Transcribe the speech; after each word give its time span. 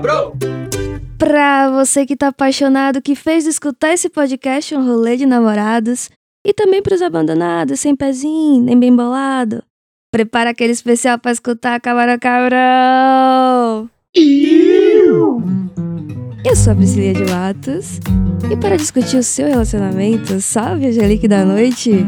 bro! 0.00 0.32
Pra 1.18 1.70
você 1.70 2.06
que 2.06 2.16
tá 2.16 2.28
apaixonado, 2.28 3.02
que 3.02 3.14
fez 3.14 3.44
de 3.44 3.50
escutar 3.50 3.92
esse 3.92 4.08
podcast 4.08 4.74
um 4.74 4.86
rolê 4.86 5.16
de 5.16 5.26
namorados. 5.26 6.08
E 6.46 6.54
também 6.54 6.80
pros 6.82 7.02
abandonados, 7.02 7.80
sem 7.80 7.94
pezinho, 7.96 8.62
nem 8.62 8.78
bem 8.78 8.94
bolado. 8.94 9.62
Prepara 10.10 10.50
aquele 10.50 10.72
especial 10.72 11.18
pra 11.18 11.32
escutar 11.32 11.78
Camarão 11.80 12.18
Cabrão! 12.18 13.90
Eu 16.44 16.56
sou 16.56 16.72
a 16.72 16.76
Priscilia 16.76 17.12
de 17.12 17.24
Matos. 17.30 18.00
E 18.50 18.56
para 18.56 18.76
discutir 18.76 19.18
o 19.18 19.22
seu 19.22 19.48
relacionamento, 19.48 20.40
salve 20.40 20.86
Angelique 20.86 21.28
da 21.28 21.44
Noite! 21.44 22.06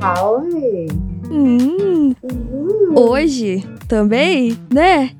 Salve! 0.00 0.86
Hum, 1.30 2.14
Uhum. 2.22 2.94
hoje 2.98 3.62
também, 3.86 4.58
né? 4.72 5.10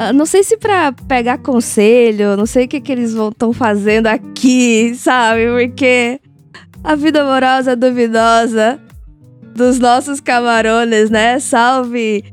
Ah, 0.00 0.12
Não 0.12 0.24
sei 0.24 0.44
se 0.44 0.56
pra 0.56 0.92
pegar 0.92 1.38
conselho, 1.38 2.36
não 2.36 2.46
sei 2.46 2.66
o 2.66 2.68
que, 2.68 2.80
que 2.80 2.92
eles 2.92 3.14
estão 3.14 3.52
fazendo 3.52 4.06
aqui, 4.06 4.94
sabe? 4.94 5.40
Porque 5.50 6.20
a 6.84 6.94
vida 6.94 7.22
amorosa 7.22 7.74
duvidosa 7.74 8.80
dos 9.56 9.80
nossos 9.80 10.20
camarones, 10.20 11.10
né? 11.10 11.40
Salve 11.40 12.24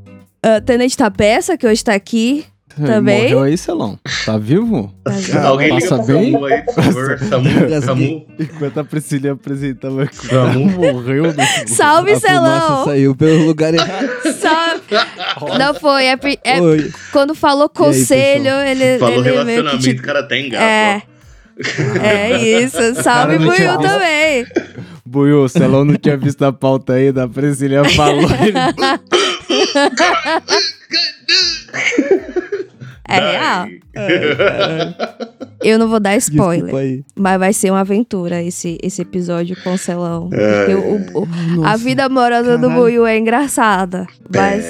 ah, 0.44 0.62
Tenente 0.62 0.96
Tapeça, 0.96 1.58
que 1.58 1.66
hoje 1.66 1.84
tá 1.84 1.96
aqui. 1.96 2.46
Também? 2.84 3.24
Morreu 3.24 3.42
aí, 3.44 3.58
Celão. 3.58 3.98
Tá 4.26 4.38
vivo? 4.38 4.94
Ah, 5.06 5.48
Alguém 5.48 5.74
liga 5.76 5.90
passa 5.90 6.04
pro 6.04 6.14
bem? 6.14 6.32
Samu 6.32 6.46
aí, 6.46 6.62
por 6.64 6.74
favor. 6.74 7.20
Samu, 7.20 7.50
Samu. 7.82 8.28
Enquanto 8.40 8.80
a 8.80 8.84
Priscilia 8.84 9.32
apresentava 9.32 10.08
Samu. 10.12 10.66
morreu. 10.72 11.34
Salve, 11.68 12.12
A 12.12 12.20
Celão! 12.20 12.86
saiu 12.86 13.16
pelo 13.16 13.46
lugar 13.46 13.74
errado. 13.74 14.10
Salve! 14.40 15.58
Não 15.58 15.74
foi, 15.74 16.06
é, 16.06 16.20
é 16.44 16.62
Oi. 16.62 16.92
quando 17.12 17.34
falou 17.34 17.70
E 17.74 17.80
aí, 17.84 17.86
conselho, 17.86 18.50
ele, 18.50 19.00
Falou 19.00 19.16
ele 19.16 19.24
que 19.24 19.30
relacionamento, 19.30 19.80
te 19.80 19.90
o 19.92 20.02
cara 20.02 20.24
tem 20.24 20.50
gato. 20.50 20.64
É. 20.64 21.02
É 22.04 22.62
isso. 22.62 23.02
Salve, 23.02 23.38
Buiu 23.38 23.78
também. 23.80 24.46
Buiu, 25.06 25.44
o 25.44 25.50
Celão 25.50 25.86
não 25.86 25.96
tinha 25.96 26.18
visto 26.18 26.44
a 26.44 26.52
pauta 26.52 26.94
ainda. 26.94 27.24
A 27.24 27.28
Priscilia 27.30 27.86
falou. 27.86 28.24
Ele... 28.24 28.54
É 33.08 33.20
real. 33.20 33.68
Eu 35.64 35.78
não 35.78 35.88
vou 35.88 36.00
dar 36.00 36.16
spoiler, 36.18 37.04
mas 37.16 37.40
vai 37.40 37.54
ser 37.54 37.70
uma 37.70 37.82
aventura 37.82 38.42
esse, 38.42 38.80
esse 38.82 39.02
episódio 39.04 39.56
com 39.64 39.74
o 39.74 39.78
Celão. 39.78 40.30
Porque 40.30 40.74
o- 40.74 41.60
o- 41.60 41.64
a 41.66 41.78
vida 41.78 42.06
amorosa 42.06 42.58
do 42.58 42.62
caralho. 42.68 42.82
Buiu 42.82 43.06
é 43.06 43.16
engraçada, 43.18 44.08
mas 44.34 44.66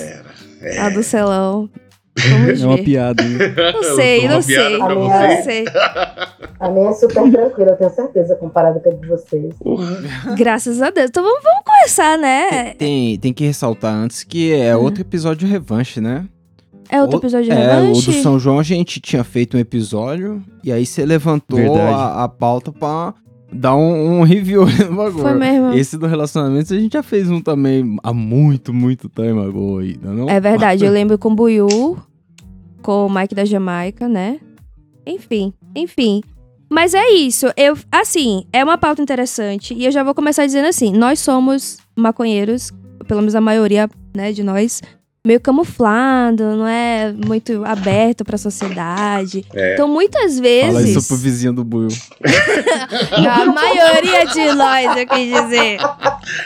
Pera, 0.59 0.86
a 0.86 0.89
do 0.89 1.02
Celão. 1.02 1.70
Vamos 2.17 2.61
É 2.61 2.66
uma 2.66 2.75
ver. 2.77 2.83
piada. 2.83 3.23
Não 3.73 3.83
sei, 3.95 4.27
não 4.27 4.41
sei. 4.41 4.77
pra 4.77 4.95
Não 4.95 5.02
vocês. 5.09 5.44
sei. 5.44 5.66
A 6.59 6.69
minha 6.69 6.89
é 6.89 6.94
super 6.94 7.30
tranquila, 7.31 7.71
eu 7.71 7.75
tenho 7.75 7.89
certeza, 7.89 8.35
comparada 8.38 8.80
com 8.80 8.89
a 8.89 8.94
de 8.94 9.08
vocês. 9.08 9.53
Graças 10.38 10.81
a 10.81 10.89
Deus. 10.89 11.09
Então 11.09 11.23
vamos, 11.23 11.43
vamos 11.43 11.61
começar, 11.66 12.17
né? 12.17 12.73
Tem, 12.75 13.17
tem 13.19 13.33
que 13.33 13.45
ressaltar 13.45 13.93
antes 13.93 14.23
que 14.23 14.53
é 14.53 14.75
outro 14.75 15.02
episódio 15.02 15.47
revanche, 15.47 15.99
né? 15.99 16.25
É 16.89 17.02
outro 17.02 17.17
O- 17.17 17.19
episódio 17.19 17.45
de 17.45 17.52
É, 17.52 17.55
o 17.55 17.58
revanche? 17.88 18.11
do 18.11 18.21
São 18.21 18.39
João 18.39 18.59
a 18.59 18.63
gente 18.63 18.99
tinha 19.02 19.23
feito 19.23 19.58
um 19.58 19.59
episódio 19.59 20.41
e 20.63 20.71
aí 20.71 20.86
você 20.86 21.05
levantou 21.05 21.75
a, 21.81 22.23
a 22.23 22.30
pauta 22.30 22.71
pra 22.71 23.13
dar 23.56 23.75
um, 23.75 24.20
um 24.20 24.23
review 24.23 24.66
no 24.66 24.95
bagulho. 24.95 25.23
Foi 25.23 25.34
mesmo. 25.34 25.73
Esse 25.73 25.98
do 25.98 26.08
relacionamento 26.08 26.73
a 26.73 26.80
gente 26.80 26.94
já 26.94 27.03
fez 27.03 27.30
um 27.30 27.42
também 27.42 27.98
há 28.03 28.14
muito, 28.14 28.73
muito 28.73 29.09
tempo 29.09 29.39
agora 29.42 29.84
ainda, 29.84 30.11
não? 30.11 30.30
É 30.30 30.39
verdade, 30.39 30.86
eu 30.86 30.92
lembro 30.92 31.17
com 31.17 31.30
o 31.30 31.36
Buiu, 31.36 31.98
com 32.82 33.05
o 33.05 33.10
Mike 33.10 33.33
da 33.33 33.45
Jamaica, 33.45 34.08
né? 34.08 34.39
Enfim, 35.05 35.54
enfim. 35.76 36.21
Mas 36.70 36.94
é 36.94 37.10
isso. 37.11 37.48
Eu, 37.55 37.77
assim, 37.92 38.45
é 38.52 38.64
uma 38.64 38.77
pauta 38.77 39.02
interessante. 39.02 39.73
E 39.73 39.86
eu 39.86 39.92
já 39.92 40.04
vou 40.04 40.15
começar 40.15 40.45
dizendo 40.45 40.67
assim: 40.67 40.92
nós 40.92 41.20
somos 41.20 41.77
maconheiros, 41.95 42.71
pelo 43.08 43.21
menos 43.21 43.36
a 43.36 43.42
maioria, 43.42 43.89
né, 44.15 44.32
de 44.32 44.44
nós, 44.44 44.82
meio 45.25 45.39
camuflado, 45.41 46.43
não 46.55 46.67
é 46.67 47.11
muito 47.11 47.65
aberto 47.65 48.23
pra 48.23 48.37
sociedade. 48.37 49.43
É. 49.53 49.73
Então, 49.73 49.87
muitas 49.87 50.33
Fala 50.33 50.41
vezes. 50.43 50.95
isso 50.95 51.08
pro 51.08 51.17
vizinho 51.17 51.52
do 51.53 51.63
Buiu. 51.63 51.87
a 53.30 53.45
maioria 53.45 54.25
de 54.27 54.53
nós, 54.53 54.97
eu 54.97 55.08
quis 55.08 55.33
dizer. 55.33 55.77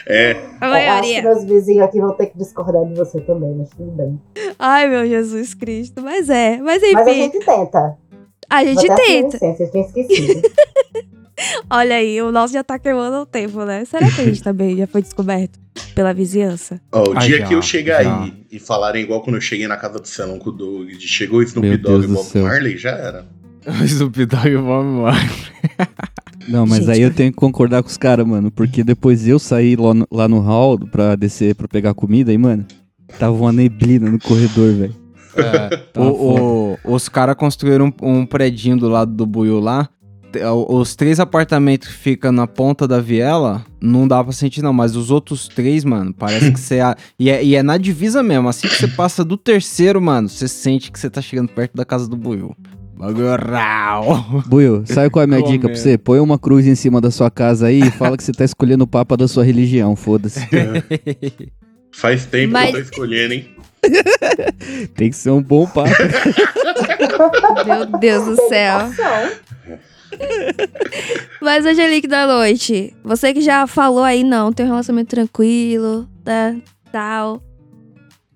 É, 0.07 0.31
A 0.61 0.67
É, 0.79 0.89
acho 0.89 1.01
que 1.01 1.13
maioria. 1.13 1.21
meus 1.23 1.43
vizinhos 1.43 1.83
aqui 1.83 1.99
vão 1.99 2.13
ter 2.15 2.27
que 2.27 2.37
discordar 2.37 2.85
de 2.85 2.93
você 2.95 3.19
também, 3.21 3.53
mas 3.55 3.69
tudo 3.69 3.91
bem. 3.91 4.19
Ai, 4.57 4.87
meu 4.87 5.05
Jesus 5.07 5.53
Cristo. 5.53 6.01
Mas 6.01 6.29
é. 6.29 6.57
Mas 6.57 6.81
Mas 6.81 7.07
a 7.07 7.11
enfim, 7.11 7.21
gente 7.23 7.45
tenta. 7.45 7.97
a 8.49 8.63
gente 8.63 8.75
Vou 8.85 8.93
até 8.93 9.03
assumir 9.03 9.21
tenta. 9.29 9.45
licença, 9.45 9.63
eu 9.63 9.71
tinha 9.71 9.85
esquecido. 9.85 10.41
Olha 11.69 11.95
aí, 11.95 12.21
o 12.21 12.31
nosso 12.33 12.53
já 12.53 12.63
tá 12.63 12.77
queimando 12.77 13.17
o 13.17 13.25
tempo, 13.25 13.63
né? 13.63 13.85
Será 13.85 14.09
que 14.11 14.19
a 14.21 14.25
gente 14.25 14.43
também 14.43 14.75
já 14.75 14.85
foi 14.87 15.01
descoberto 15.01 15.57
pela 15.95 16.13
vizinhança? 16.13 16.79
Ó, 16.91 17.09
o 17.09 17.17
Ah, 17.17 17.19
dia 17.19 17.39
já, 17.39 17.47
que 17.47 17.53
eu 17.55 17.61
chegar 17.61 18.03
já. 18.03 18.21
aí 18.23 18.33
e 18.51 18.59
falarem 18.59 19.03
igual 19.03 19.21
quando 19.21 19.35
eu 19.37 19.41
cheguei 19.41 19.67
na 19.67 19.77
casa 19.77 19.99
do 19.99 20.07
Celão 20.07 20.37
com 20.39 20.49
o 20.49 20.53
Doug, 20.53 20.89
de 20.89 21.07
chegou 21.07 21.39
Meu 21.39 21.77
Dogg 21.77 22.05
e 22.05 22.07
Bob 22.07 22.25
céu. 22.25 22.43
Marley, 22.43 22.77
já 22.77 22.91
era. 22.91 23.25
Snoop 23.85 24.25
Dogg, 24.25 24.55
vamos 24.55 25.03
lá. 25.03 25.13
Não, 26.47 26.65
mas 26.65 26.79
Gente, 26.85 26.91
aí 26.91 27.01
eu 27.01 27.13
tenho 27.13 27.31
que 27.31 27.37
concordar 27.37 27.83
com 27.83 27.89
os 27.89 27.97
caras, 27.97 28.25
mano. 28.25 28.49
Porque 28.49 28.83
depois 28.83 29.27
eu 29.27 29.37
saí 29.37 29.75
lá 29.75 29.93
no, 29.93 30.07
lá 30.11 30.27
no 30.27 30.39
hall 30.39 30.79
pra 30.79 31.15
descer 31.15 31.53
pra 31.55 31.67
pegar 31.67 31.93
comida 31.93 32.33
e, 32.33 32.37
mano, 32.37 32.65
tava 33.19 33.35
uma 33.35 33.51
neblina 33.51 34.09
no 34.09 34.19
corredor, 34.19 34.73
velho. 34.73 34.95
É, 35.35 35.77
Tá 35.93 36.01
o- 36.01 36.73
o- 36.85 36.93
os 36.95 37.07
caras 37.07 37.35
construíram 37.35 37.93
um, 38.01 38.19
um 38.21 38.25
predinho 38.25 38.77
do 38.77 38.89
lado 38.89 39.13
do 39.13 39.25
Buiu 39.25 39.59
lá. 39.59 39.87
O- 40.53 40.75
Os 40.79 40.95
três 40.95 41.19
apartamentos 41.19 41.87
que 41.87 41.93
ficam 41.93 42.31
na 42.31 42.45
ponta 42.45 42.87
da 42.87 42.99
viela, 43.01 43.65
não 43.81 44.07
dá 44.07 44.23
pra 44.23 44.31
sentir 44.31 44.61
não, 44.61 44.71
mas 44.73 44.95
os 44.95 45.09
outros 45.09 45.47
três, 45.47 45.83
mano, 45.83 46.13
parece 46.13 46.51
que 46.51 46.59
você... 46.59 46.79
a- 46.79 46.95
E 47.19 47.29
é, 47.29 47.43
e 47.43 47.55
é 47.55 47.63
na 47.63 47.77
divisa 47.77 48.21
mesmo, 48.21 48.47
assim 48.47 48.67
que 48.67 48.75
você 48.75 48.87
passa 48.87 49.23
do 49.25 49.35
terceiro, 49.37 49.99
mano, 50.01 50.29
você 50.29 50.47
sente 50.47 50.91
que 50.91 50.99
você 50.99 51.09
tá 51.09 51.21
chegando 51.21 51.49
perto 51.49 51.75
da 51.75 51.83
casa 51.85 52.07
do 52.07 52.15
Buiu. 52.15 52.55
Bagulho 52.97 53.27
rau. 53.49 54.43
Buiu, 54.45 54.83
sabe 54.85 55.09
qual 55.09 55.21
é 55.21 55.23
a 55.23 55.27
minha 55.27 55.39
Comendo. 55.39 55.57
dica 55.57 55.69
pra 55.69 55.77
você? 55.77 55.97
Põe 55.97 56.19
uma 56.19 56.37
cruz 56.37 56.67
em 56.67 56.75
cima 56.75 56.99
da 56.99 57.09
sua 57.09 57.31
casa 57.31 57.67
aí 57.67 57.79
e 57.79 57.91
fala 57.91 58.17
que 58.17 58.23
você 58.23 58.33
tá 58.33 58.43
escolhendo 58.43 58.83
o 58.83 58.87
papa 58.87 59.15
da 59.15 59.25
sua 59.27 59.43
religião, 59.45 59.95
foda-se. 59.95 60.41
Faz 61.91 62.25
tempo 62.25 62.53
Mas- 62.53 62.71
que 62.71 62.75
eu 62.77 62.83
tô 62.83 62.89
escolhendo, 62.91 63.33
hein? 63.33 63.49
Tem 64.95 65.09
que 65.09 65.15
ser 65.15 65.29
um 65.31 65.41
bom 65.41 65.65
papa. 65.65 65.89
Meu 67.65 67.85
Deus 67.99 68.25
do 68.25 68.35
céu. 68.49 68.89
Mas, 71.41 71.65
Angelique 71.65 72.07
da 72.07 72.27
Noite, 72.27 72.95
você 73.03 73.33
que 73.33 73.41
já 73.41 73.65
falou 73.67 74.03
aí, 74.03 74.23
não, 74.23 74.51
tem 74.51 74.65
um 74.65 74.69
relacionamento 74.69 75.09
tranquilo, 75.09 76.07
tá, 76.23 76.55
tal. 76.91 77.41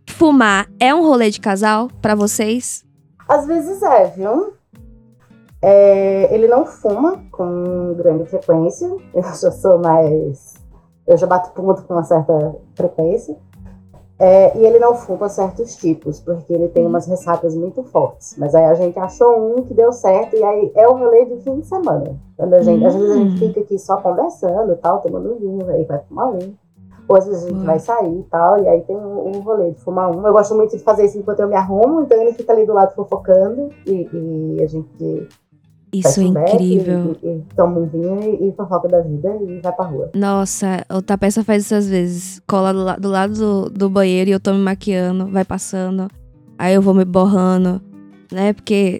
Fumar 0.09 0.67
é 0.79 0.93
um 0.93 1.01
rolê 1.01 1.29
de 1.29 1.39
casal 1.39 1.89
pra 2.01 2.15
vocês? 2.15 2.85
Às 3.27 3.47
vezes 3.47 3.81
é, 3.81 4.05
viu? 4.05 4.53
É, 5.61 6.33
ele 6.33 6.47
não 6.47 6.65
fuma 6.65 7.23
com 7.31 7.93
grande 7.95 8.25
frequência. 8.25 8.87
Eu 9.13 9.23
já 9.23 9.51
sou 9.51 9.79
mais. 9.79 10.55
Eu 11.07 11.17
já 11.17 11.25
bato 11.25 11.51
ponto 11.51 11.83
com 11.83 11.93
uma 11.93 12.03
certa 12.03 12.55
frequência. 12.75 13.35
É, 14.19 14.57
e 14.57 14.65
ele 14.65 14.77
não 14.79 14.93
fuma 14.95 15.27
certos 15.27 15.75
tipos, 15.75 16.19
porque 16.19 16.53
ele 16.53 16.67
tem 16.69 16.85
umas 16.85 17.07
ressacas 17.07 17.55
muito 17.55 17.83
fortes. 17.83 18.35
Mas 18.37 18.53
aí 18.53 18.65
a 18.65 18.73
gente 18.75 18.97
achou 18.97 19.57
um 19.57 19.63
que 19.63 19.73
deu 19.73 19.91
certo, 19.91 20.35
e 20.35 20.43
aí 20.43 20.71
é 20.75 20.87
o 20.87 20.93
rolê 20.93 21.25
de 21.25 21.37
fim 21.41 21.59
de 21.59 21.65
semana. 21.65 22.15
Quando 22.37 22.53
a 22.53 22.61
gente, 22.61 22.85
Às 22.85 22.93
vezes 22.95 23.11
a 23.11 23.15
gente 23.15 23.33
Hum. 23.33 23.47
fica 23.47 23.59
aqui 23.61 23.79
só 23.79 23.97
conversando 23.97 24.71
e 24.73 24.75
tal, 24.75 25.01
tomando 25.01 25.33
um 25.33 25.39
vinho, 25.39 25.69
aí 25.69 25.83
vai 25.83 25.99
fumar 26.07 26.29
um. 26.29 26.53
Ou 27.07 27.17
às 27.17 27.25
vezes 27.25 27.43
a 27.43 27.47
gente 27.47 27.55
Boa. 27.55 27.65
vai 27.65 27.79
sair 27.79 28.19
e 28.19 28.23
tal, 28.23 28.63
e 28.63 28.67
aí 28.67 28.81
tem 28.81 28.95
o 28.95 29.27
um, 29.27 29.39
rolê 29.41 29.71
de 29.71 29.79
fumar 29.81 30.09
um. 30.09 30.25
Eu 30.25 30.31
gosto 30.31 30.55
muito 30.55 30.77
de 30.77 30.83
fazer 30.83 31.05
isso 31.05 31.17
enquanto 31.17 31.39
eu 31.41 31.47
me 31.49 31.55
arrumo, 31.55 32.01
então 32.03 32.21
ele 32.21 32.33
fica 32.33 32.53
ali 32.53 32.65
do 32.65 32.73
lado 32.73 32.95
fofocando, 32.95 33.69
e, 33.85 34.07
e 34.13 34.63
a 34.63 34.67
gente 34.67 35.27
Isso 35.93 36.19
é 36.19 36.23
incrível. 36.23 37.15
E, 37.21 37.27
e, 37.27 37.29
e 37.31 37.43
toma 37.55 37.79
um 37.79 37.85
vinho 37.85 38.19
e, 38.23 38.49
e 38.49 38.51
fofoca 38.53 38.87
da 38.87 39.01
vida 39.01 39.29
e 39.47 39.59
vai 39.61 39.71
pra 39.71 39.85
rua. 39.85 40.09
Nossa, 40.15 40.85
o 40.91 41.01
Tapeça 41.01 41.43
faz 41.43 41.65
isso 41.65 41.75
às 41.75 41.87
vezes. 41.87 42.41
Cola 42.47 42.73
do, 42.73 43.01
do 43.01 43.09
lado 43.09 43.33
do, 43.33 43.69
do 43.69 43.89
banheiro 43.89 44.29
e 44.29 44.33
eu 44.33 44.39
tô 44.39 44.51
me 44.53 44.59
maquiando, 44.59 45.27
vai 45.27 45.45
passando. 45.45 46.07
Aí 46.57 46.73
eu 46.73 46.81
vou 46.81 46.93
me 46.93 47.05
borrando, 47.05 47.81
né? 48.33 48.53
Porque. 48.53 48.99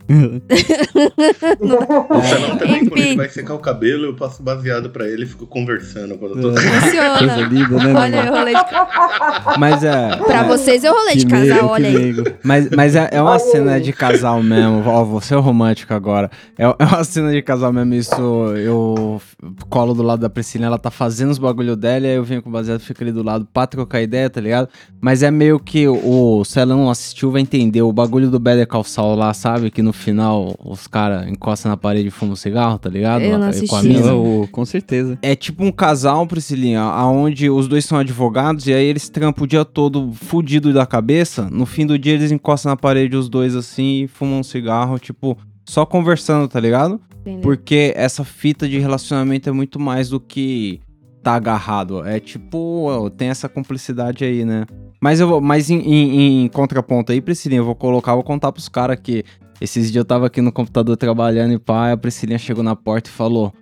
O 1.59 2.21
Celão 2.21 2.57
também, 2.57 2.85
quando 2.85 2.97
Enfim. 2.99 3.09
ele 3.09 3.15
vai 3.17 3.29
secar 3.29 3.53
o 3.55 3.59
cabelo, 3.59 4.05
eu 4.05 4.15
passo 4.15 4.41
baseado 4.41 4.89
pra 4.89 5.07
ele 5.07 5.23
e 5.23 5.27
fico 5.27 5.45
conversando 5.47 6.17
quando 6.17 6.37
eu 6.37 6.41
tô... 6.41 6.53
Coisa 6.53 6.79
Funciona. 6.81 7.47
linda, 7.47 7.77
né, 7.77 7.93
Olha 7.93 8.31
o 8.31 8.35
rolê 8.35 8.53
de 8.53 9.59
Mas 9.59 9.83
é... 9.83 10.15
Pra 10.17 10.39
é- 10.39 10.47
vocês 10.47 10.83
é 10.83 10.91
o 10.91 10.93
rolê 10.93 11.15
de 11.15 11.25
Que 11.25 11.31
casal, 11.31 11.47
meio, 11.47 11.67
olha 11.67 11.89
aí. 11.89 11.97
meio. 11.97 12.35
Mas, 12.43 12.69
mas 12.69 12.95
é, 12.95 13.09
é 13.11 13.21
uma 13.21 13.39
cena 13.39 13.79
de 13.79 13.91
casal 13.93 14.41
mesmo. 14.41 14.83
Ó, 14.85 15.03
você 15.03 15.33
é 15.33 15.37
romântico 15.37 15.93
agora. 15.93 16.29
É, 16.57 16.63
é 16.63 16.85
uma 16.85 17.03
cena 17.03 17.31
de 17.31 17.41
casal 17.41 17.71
mesmo. 17.73 17.93
Isso 17.93 18.15
eu 18.55 19.21
colo 19.69 19.93
do 19.93 20.03
lado 20.03 20.19
da 20.19 20.29
Priscila, 20.29 20.65
ela 20.65 20.77
tá 20.79 20.91
fazendo 20.91 21.31
os 21.31 21.37
bagulho 21.37 21.75
dela, 21.75 22.05
e 22.05 22.09
aí 22.11 22.15
eu 22.15 22.23
venho 22.23 22.41
com 22.41 22.49
o 22.49 22.51
baseado, 22.51 22.79
fico 22.79 23.03
ali 23.03 23.11
do 23.11 23.23
lado 23.23 23.47
pra 23.51 23.67
trocar 23.67 24.01
ideia, 24.01 24.29
tá 24.29 24.39
ligado? 24.41 24.69
Mas 25.01 25.23
é 25.23 25.31
meio 25.31 25.59
que 25.59 25.87
o 25.87 26.43
Celão 26.45 26.89
assistiu, 26.89 27.31
vai 27.31 27.41
entender. 27.41 27.81
O 27.81 27.91
bagulho 27.91 28.29
do 28.29 28.39
Better 28.39 28.67
Call 28.67 28.83
Saul 28.83 29.15
lá, 29.15 29.22
sabe? 29.31 29.69
Que 29.69 29.83
no 29.83 29.93
final 29.93 30.55
os 30.65 30.87
caras 30.87 31.27
encostam 31.27 31.69
na 31.69 31.77
parede 31.77 32.07
e 32.07 32.11
fumam 32.11 32.33
um 32.33 32.35
cigarro, 32.35 32.79
tá 32.79 32.89
ligado? 32.89 33.21
Eu 33.21 33.37
não 33.37 33.51
Com 33.67 33.75
a 33.75 33.83
mina. 33.83 34.07
Não, 34.07 34.47
com 34.51 34.65
certeza. 34.65 35.19
É 35.21 35.35
tipo 35.35 35.63
um 35.63 35.71
casal, 35.71 36.25
Priscilinha, 36.25 36.81
aonde 36.81 37.47
os 37.49 37.67
dois 37.67 37.85
são 37.85 37.99
advogados 37.99 38.65
e 38.65 38.73
aí 38.73 38.85
eles 38.85 39.07
trampam 39.09 39.43
o 39.43 39.47
dia 39.47 39.63
todo 39.63 40.11
fudido 40.13 40.73
da 40.73 40.85
cabeça. 40.87 41.47
No 41.51 41.67
fim 41.67 41.85
do 41.85 41.99
dia 41.99 42.13
eles 42.13 42.31
encostam 42.31 42.71
na 42.71 42.75
parede 42.75 43.15
os 43.15 43.29
dois 43.29 43.55
assim 43.55 44.03
e 44.03 44.07
fumam 44.07 44.39
um 44.39 44.43
cigarro, 44.43 44.97
tipo, 44.97 45.37
só 45.63 45.85
conversando, 45.85 46.47
tá 46.47 46.59
ligado? 46.59 46.99
Entendeu? 47.21 47.41
Porque 47.41 47.93
essa 47.95 48.23
fita 48.23 48.67
de 48.67 48.79
relacionamento 48.79 49.47
é 49.47 49.51
muito 49.51 49.79
mais 49.79 50.09
do 50.09 50.19
que 50.19 50.81
tá 51.23 51.33
agarrado. 51.35 52.05
É 52.05 52.19
tipo, 52.19 53.09
tem 53.17 53.29
essa 53.29 53.47
cumplicidade 53.49 54.23
aí, 54.23 54.43
né? 54.45 54.65
Mas 55.01 55.19
eu 55.19 55.27
vou, 55.27 55.41
mas 55.41 55.69
em, 55.69 55.79
em- 55.79 56.43
em 56.45 56.47
contraponto 56.49 57.11
aí, 57.11 57.19
Priscilinha, 57.21 57.59
eu 57.61 57.65
vou 57.65 57.75
colocar, 57.75 58.13
vou 58.13 58.23
contar 58.23 58.51
pros 58.51 58.69
caras 58.69 58.97
que 59.01 59.23
esses 59.59 59.91
dias 59.91 60.01
eu 60.01 60.05
tava 60.05 60.27
aqui 60.27 60.41
no 60.41 60.51
computador 60.51 60.95
trabalhando 60.97 61.53
e 61.53 61.59
pá, 61.59 61.91
a 61.91 61.97
Priscilinha 61.97 62.37
chegou 62.39 62.63
na 62.63 62.75
porta 62.75 63.09
e 63.09 63.13
falou: 63.13 63.53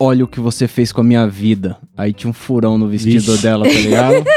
Olha 0.00 0.24
o 0.24 0.28
que 0.28 0.38
você 0.38 0.68
fez 0.68 0.92
com 0.92 1.00
a 1.00 1.04
minha 1.04 1.26
vida. 1.26 1.76
Aí 1.96 2.12
tinha 2.12 2.30
um 2.30 2.32
furão 2.32 2.78
no 2.78 2.86
vestido 2.88 3.32
Vixe. 3.32 3.42
dela, 3.42 3.64
tá 3.64 3.70
ligado? 3.74 4.24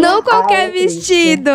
Não 0.00 0.22
qualquer 0.22 0.70
vestido. 0.72 1.50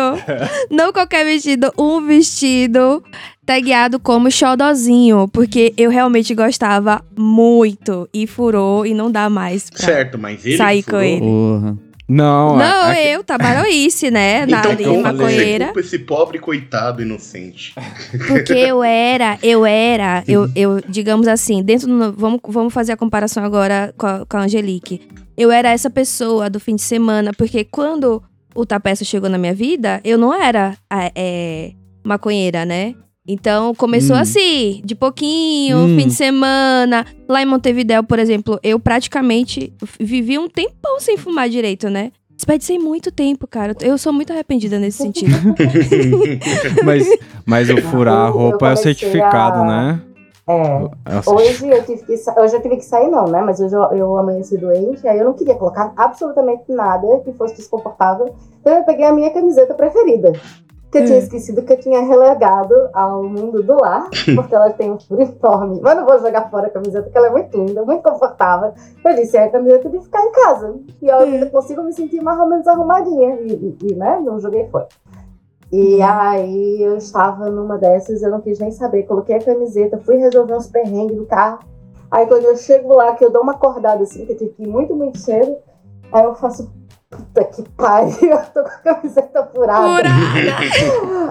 Não 0.70 0.92
qualquer 0.92 1.24
vestido. 1.24 1.72
Um 1.78 2.06
vestido 2.06 3.02
tagueado 3.44 3.98
como 3.98 4.30
xodozinho. 4.30 5.28
Porque 5.28 5.72
eu 5.76 5.90
realmente 5.90 6.34
gostava 6.34 7.02
muito. 7.16 8.08
E 8.12 8.26
furou 8.26 8.86
e 8.86 8.94
não 8.94 9.10
dá 9.10 9.28
mais 9.28 9.70
pra 9.70 9.84
Certo, 9.84 10.18
mas 10.18 10.44
ele. 10.44 10.56
Sair 10.56 10.82
furou. 10.82 11.00
com 11.00 11.04
ele. 11.06 11.20
Porra. 11.20 11.78
Não, 12.08 12.56
Não, 12.56 12.88
é, 12.90 13.04
é- 13.08 13.16
eu, 13.16 13.24
tabaroice, 13.24 14.10
né? 14.10 14.46
Na 14.46 14.58
Então, 14.60 14.76
como 14.76 14.96
você 14.96 15.02
maconheira. 15.02 15.64
culpa 15.66 15.80
esse 15.80 15.98
pobre 15.98 16.38
coitado 16.38 17.02
inocente? 17.02 17.74
Porque 18.28 18.52
eu 18.52 18.82
era, 18.82 19.38
eu 19.42 19.66
era, 19.66 20.22
eu, 20.28 20.48
eu 20.54 20.80
digamos 20.88 21.26
assim, 21.26 21.62
dentro 21.62 21.88
do. 21.88 22.12
Vamos, 22.12 22.40
vamos 22.46 22.72
fazer 22.72 22.92
a 22.92 22.96
comparação 22.96 23.42
agora 23.44 23.92
com 23.98 24.06
a, 24.06 24.24
com 24.24 24.36
a 24.36 24.40
Angelique. 24.42 25.00
Eu 25.36 25.50
era 25.50 25.70
essa 25.70 25.90
pessoa 25.90 26.48
do 26.48 26.60
fim 26.60 26.76
de 26.76 26.82
semana, 26.82 27.32
porque 27.36 27.64
quando 27.64 28.22
o 28.54 28.64
Tapeça 28.64 29.04
chegou 29.04 29.28
na 29.28 29.36
minha 29.36 29.52
vida, 29.54 30.00
eu 30.04 30.16
não 30.16 30.32
era 30.32 30.76
a- 30.88 31.10
é, 31.14 31.72
maconheira, 32.04 32.64
né? 32.64 32.94
Então 33.28 33.74
começou 33.74 34.14
Hum. 34.16 34.20
assim, 34.20 34.80
de 34.84 34.94
pouquinho, 34.94 35.78
Hum. 35.78 35.96
fim 35.98 36.06
de 36.08 36.14
semana. 36.14 37.04
Lá 37.28 37.42
em 37.42 37.46
Montevidéu, 37.46 38.04
por 38.04 38.18
exemplo, 38.18 38.58
eu 38.62 38.78
praticamente 38.78 39.72
vivi 39.98 40.38
um 40.38 40.48
tempão 40.48 41.00
sem 41.00 41.16
fumar 41.16 41.48
direito, 41.48 41.88
né? 41.90 42.12
Desperdicei 42.36 42.78
muito 42.78 43.10
tempo, 43.10 43.46
cara. 43.46 43.74
Eu 43.80 43.96
sou 43.96 44.12
muito 44.12 44.30
arrependida 44.32 44.78
nesse 44.78 44.98
sentido. 44.98 45.32
mas, 46.84 47.08
mas 47.46 47.70
o 47.70 47.76
furar 47.82 48.26
a 48.26 48.28
roupa 48.28 48.68
é 48.70 48.72
o 48.72 48.76
certificado, 48.76 49.60
a- 49.60 49.64
né? 49.64 50.00
É, 50.48 51.28
o 51.28 51.34
hoje 51.34 51.68
eu 51.68 51.82
tive 51.84 52.02
que 52.04 52.16
sa- 52.16 52.34
eu 52.36 52.46
já 52.46 52.60
tive 52.60 52.76
que 52.76 52.84
sair 52.84 53.08
não, 53.10 53.24
né? 53.26 53.42
Mas 53.42 53.58
hoje 53.58 53.74
eu, 53.74 53.82
eu 53.96 54.16
amanheci 54.16 54.56
doente, 54.56 55.06
aí 55.08 55.18
eu 55.18 55.24
não 55.24 55.32
queria 55.32 55.56
colocar 55.56 55.92
absolutamente 55.96 56.62
nada 56.68 57.20
que 57.24 57.32
fosse 57.32 57.56
desconfortável. 57.56 58.32
Então 58.60 58.72
eu 58.76 58.84
peguei 58.84 59.04
a 59.06 59.12
minha 59.12 59.30
camiseta 59.30 59.74
preferida. 59.74 60.32
Que 60.90 60.98
eu 60.98 61.04
tinha 61.04 61.16
Hum. 61.16 61.22
esquecido 61.22 61.62
que 61.62 61.72
eu 61.72 61.80
tinha 61.80 62.00
relegado 62.02 62.74
ao 62.92 63.24
mundo 63.24 63.62
do 63.62 63.74
lar, 63.80 64.08
porque 64.36 64.54
ela 64.54 64.70
tem 64.70 64.90
um 64.92 64.98
furo 65.00 65.20
enorme. 65.22 65.80
Mas 65.82 65.96
não 65.96 66.06
vou 66.06 66.18
jogar 66.20 66.48
fora 66.50 66.68
a 66.68 66.70
camiseta, 66.70 67.02
porque 67.04 67.18
ela 67.18 67.26
é 67.26 67.30
muito 67.30 67.56
linda, 67.56 67.84
muito 67.84 68.02
confortável. 68.02 68.72
Eu 69.04 69.14
disse, 69.16 69.36
é 69.36 69.44
a 69.44 69.50
camiseta 69.50 69.88
de 69.88 70.00
ficar 70.00 70.22
em 70.22 70.32
casa. 70.32 70.74
E 71.02 71.08
eu 71.08 71.18
ainda 71.18 71.46
consigo 71.50 71.82
me 71.82 71.92
sentir 71.92 72.22
mais 72.22 72.38
ou 72.38 72.46
menos 72.46 72.66
arrumadinha. 72.68 73.34
E, 73.40 73.52
e- 73.52 73.78
e, 73.90 73.94
né, 73.94 74.20
não 74.24 74.38
joguei 74.38 74.66
fora. 74.68 74.86
E 75.72 76.00
aí 76.00 76.80
eu 76.80 76.96
estava 76.96 77.50
numa 77.50 77.76
dessas, 77.76 78.22
eu 78.22 78.30
não 78.30 78.40
quis 78.40 78.58
nem 78.60 78.70
saber. 78.70 79.02
Coloquei 79.02 79.34
a 79.36 79.42
camiseta, 79.44 79.98
fui 79.98 80.16
resolver 80.16 80.54
uns 80.54 80.68
perrengues 80.68 81.16
do 81.16 81.26
carro. 81.26 81.58
Aí 82.08 82.24
quando 82.26 82.44
eu 82.44 82.56
chego 82.56 82.94
lá, 82.94 83.14
que 83.16 83.24
eu 83.24 83.30
dou 83.30 83.42
uma 83.42 83.52
acordada 83.52 84.04
assim, 84.04 84.24
que 84.24 84.32
eu 84.32 84.36
tive 84.36 84.50
que 84.52 84.62
ir 84.62 84.68
muito, 84.68 84.94
muito 84.94 85.18
cedo, 85.18 85.56
aí 86.12 86.22
eu 86.24 86.36
faço. 86.36 86.70
Puta 87.16 87.44
que 87.44 87.62
pariu, 87.70 88.30
eu 88.30 88.38
tô 88.52 88.62
com 88.62 88.68
a 88.68 88.94
camiseta 88.94 89.44
furada. 89.54 90.08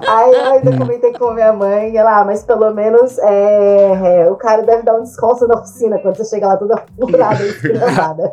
Aí 0.07 0.31
eu 0.33 0.45
ainda 0.53 0.77
comentei 0.77 1.13
com 1.13 1.31
minha 1.33 1.53
mãe, 1.53 1.91
e 1.93 1.97
ela, 1.97 2.19
ah, 2.21 2.25
mas 2.25 2.43
pelo 2.43 2.73
menos 2.73 3.17
é, 3.19 4.21
é, 4.23 4.29
o 4.31 4.35
cara 4.35 4.63
deve 4.63 4.83
dar 4.83 4.95
um 4.95 5.03
desconto 5.03 5.47
na 5.47 5.55
oficina 5.59 5.99
quando 5.99 6.17
você 6.17 6.25
chega 6.25 6.47
lá 6.47 6.57
toda 6.57 6.83
furada, 6.99 7.43
esquilhada. 7.43 8.31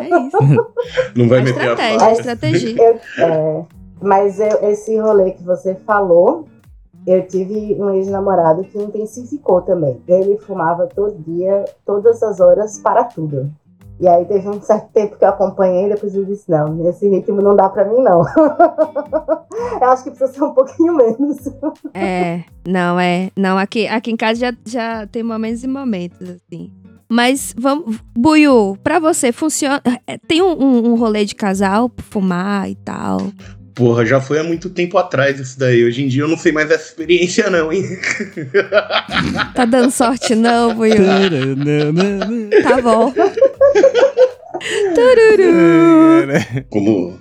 É 0.00 0.18
isso. 0.26 0.38
Não 1.16 1.28
vai 1.28 1.38
A 1.38 1.42
meter 1.42 1.60
a 1.60 1.72
estratégia, 1.72 1.96
a 1.96 2.00
faca. 2.00 2.12
estratégia. 2.12 2.82
Eu- 2.82 3.24
é, 3.24 3.64
mas 4.00 4.40
eu- 4.40 4.68
esse 4.70 4.98
rolê 4.98 5.32
que 5.32 5.44
você 5.44 5.74
falou, 5.86 6.46
eu 7.06 7.26
tive 7.26 7.76
um 7.80 7.90
ex-namorado 7.90 8.64
que 8.64 8.78
intensificou 8.78 9.62
também. 9.62 10.00
Ele 10.06 10.36
fumava 10.38 10.86
todo 10.86 11.14
dia, 11.18 11.64
todas 11.84 12.22
as 12.22 12.40
horas, 12.40 12.78
para 12.78 13.04
tudo. 13.04 13.50
E 14.00 14.08
aí 14.08 14.24
teve 14.24 14.48
um 14.48 14.62
certo 14.62 14.88
tempo 14.94 15.18
que 15.18 15.24
eu 15.24 15.28
acompanhei, 15.28 15.90
depois 15.90 16.14
eu 16.14 16.24
disse, 16.24 16.50
não, 16.50 16.88
esse 16.88 17.06
ritmo 17.06 17.42
não 17.42 17.54
dá 17.54 17.68
pra 17.68 17.84
mim, 17.84 18.02
não. 18.02 18.22
eu 19.78 19.88
acho 19.90 20.04
que 20.04 20.10
precisa 20.10 20.32
ser 20.32 20.42
um 20.42 20.54
pouquinho 20.54 20.96
menos. 20.96 21.36
É, 21.92 22.44
não, 22.66 22.98
é. 22.98 23.30
Não, 23.36 23.58
aqui, 23.58 23.86
aqui 23.86 24.10
em 24.10 24.16
casa 24.16 24.40
já, 24.40 24.52
já 24.64 25.06
tem 25.06 25.22
momentos 25.22 25.62
e 25.62 25.68
momentos, 25.68 26.30
assim. 26.30 26.72
Mas 27.10 27.54
vamos. 27.58 27.98
Buiu, 28.16 28.78
pra 28.82 28.98
você, 28.98 29.32
funciona. 29.32 29.82
é, 30.06 30.16
Tem 30.16 30.40
um, 30.40 30.52
um, 30.52 30.92
um 30.92 30.94
rolê 30.94 31.26
de 31.26 31.34
casal, 31.34 31.90
fumar 31.98 32.70
e 32.70 32.76
tal. 32.76 33.18
Porra, 33.74 34.06
já 34.06 34.20
foi 34.20 34.38
há 34.38 34.44
muito 34.44 34.70
tempo 34.70 34.96
atrás 34.96 35.38
isso 35.38 35.58
daí. 35.58 35.84
Hoje 35.84 36.04
em 36.04 36.08
dia 36.08 36.22
eu 36.22 36.28
não 36.28 36.36
sei 36.38 36.52
mais 36.52 36.70
essa 36.70 36.84
experiência, 36.84 37.50
não, 37.50 37.72
hein? 37.72 37.82
Tá 39.54 39.64
dando 39.64 39.90
sorte, 39.90 40.34
não, 40.34 40.74
Buiu? 40.74 40.94
Tá 42.62 42.80
bom. 42.80 43.12
Tururu. 44.94 46.64
Como. 46.68 47.18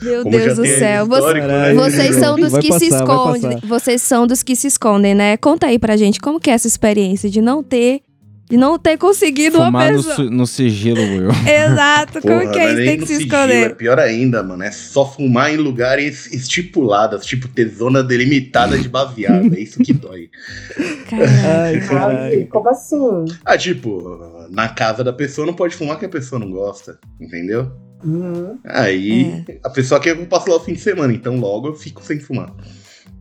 Meu 0.00 0.22
como 0.22 0.30
Deus 0.36 0.56
do 0.56 0.64
céu. 0.66 1.06
Você- 1.06 1.34
né? 1.40 1.74
Vocês 1.74 2.16
são 2.16 2.36
dos 2.36 2.52
Vai 2.52 2.60
que 2.62 2.72
se 2.78 2.90
passar, 2.90 3.04
vai 3.04 3.16
escondem. 3.36 3.58
Vocês 3.64 4.02
são 4.02 4.26
dos 4.26 4.42
que 4.42 4.54
se 4.54 4.66
escondem, 4.68 5.14
né? 5.14 5.36
Conta 5.36 5.66
aí 5.66 5.78
pra 5.78 5.96
gente 5.96 6.20
como 6.20 6.38
que 6.38 6.50
é 6.50 6.54
essa 6.54 6.68
experiência 6.68 7.28
de 7.28 7.40
não 7.40 7.62
ter. 7.62 8.00
De 8.50 8.56
não 8.56 8.78
ter 8.78 8.96
conseguido 8.96 9.58
uma 9.58 9.66
Fumar 9.66 9.90
no, 9.92 9.96
pessoa. 9.98 10.14
su- 10.16 10.30
no 10.30 10.46
sigilo, 10.46 11.00
Will. 11.00 11.28
Exato, 11.46 12.20
como 12.22 12.40
Porra, 12.40 12.52
que 12.52 12.58
é 12.58 12.62
não 12.64 12.68
isso? 12.70 12.76
nem 12.78 12.86
Tem 12.86 12.94
que 12.96 13.00
no 13.02 13.06
se 13.06 13.16
sigilo, 13.16 13.34
É 13.36 13.46
esconder. 13.46 13.76
pior 13.76 13.98
ainda, 13.98 14.42
mano. 14.42 14.62
É 14.62 14.70
só 14.70 15.04
fumar 15.04 15.52
em 15.52 15.56
lugares 15.58 16.32
estipuladas, 16.32 17.26
tipo 17.26 17.46
ter 17.48 17.68
zona 17.68 18.02
delimitada 18.02 18.78
de 18.78 18.88
baseado. 18.88 19.54
é 19.54 19.60
isso 19.60 19.78
que 19.82 19.92
dói. 19.92 20.30
Caralho. 21.08 22.46
Como 22.48 22.68
assim? 22.68 23.24
Ah, 23.44 23.56
tipo, 23.56 24.46
na 24.50 24.68
casa 24.68 25.02
da 25.04 25.12
pessoa 25.12 25.46
não 25.46 25.54
pode 25.54 25.74
fumar 25.74 25.98
que 25.98 26.06
a 26.06 26.08
pessoa 26.08 26.38
não 26.38 26.50
gosta, 26.50 26.98
entendeu? 27.20 27.70
Uhum. 28.04 28.58
Aí 28.64 29.44
a 29.64 29.70
pessoa 29.70 29.98
quer 30.00 30.14
que 30.14 30.22
eu 30.22 30.26
passe 30.26 30.48
lá 30.48 30.56
o 30.56 30.60
fim 30.60 30.72
de 30.74 30.80
semana, 30.80 31.12
então 31.12 31.36
logo 31.38 31.68
eu 31.68 31.74
fico 31.74 32.02
sem 32.02 32.20
fumar. 32.20 32.52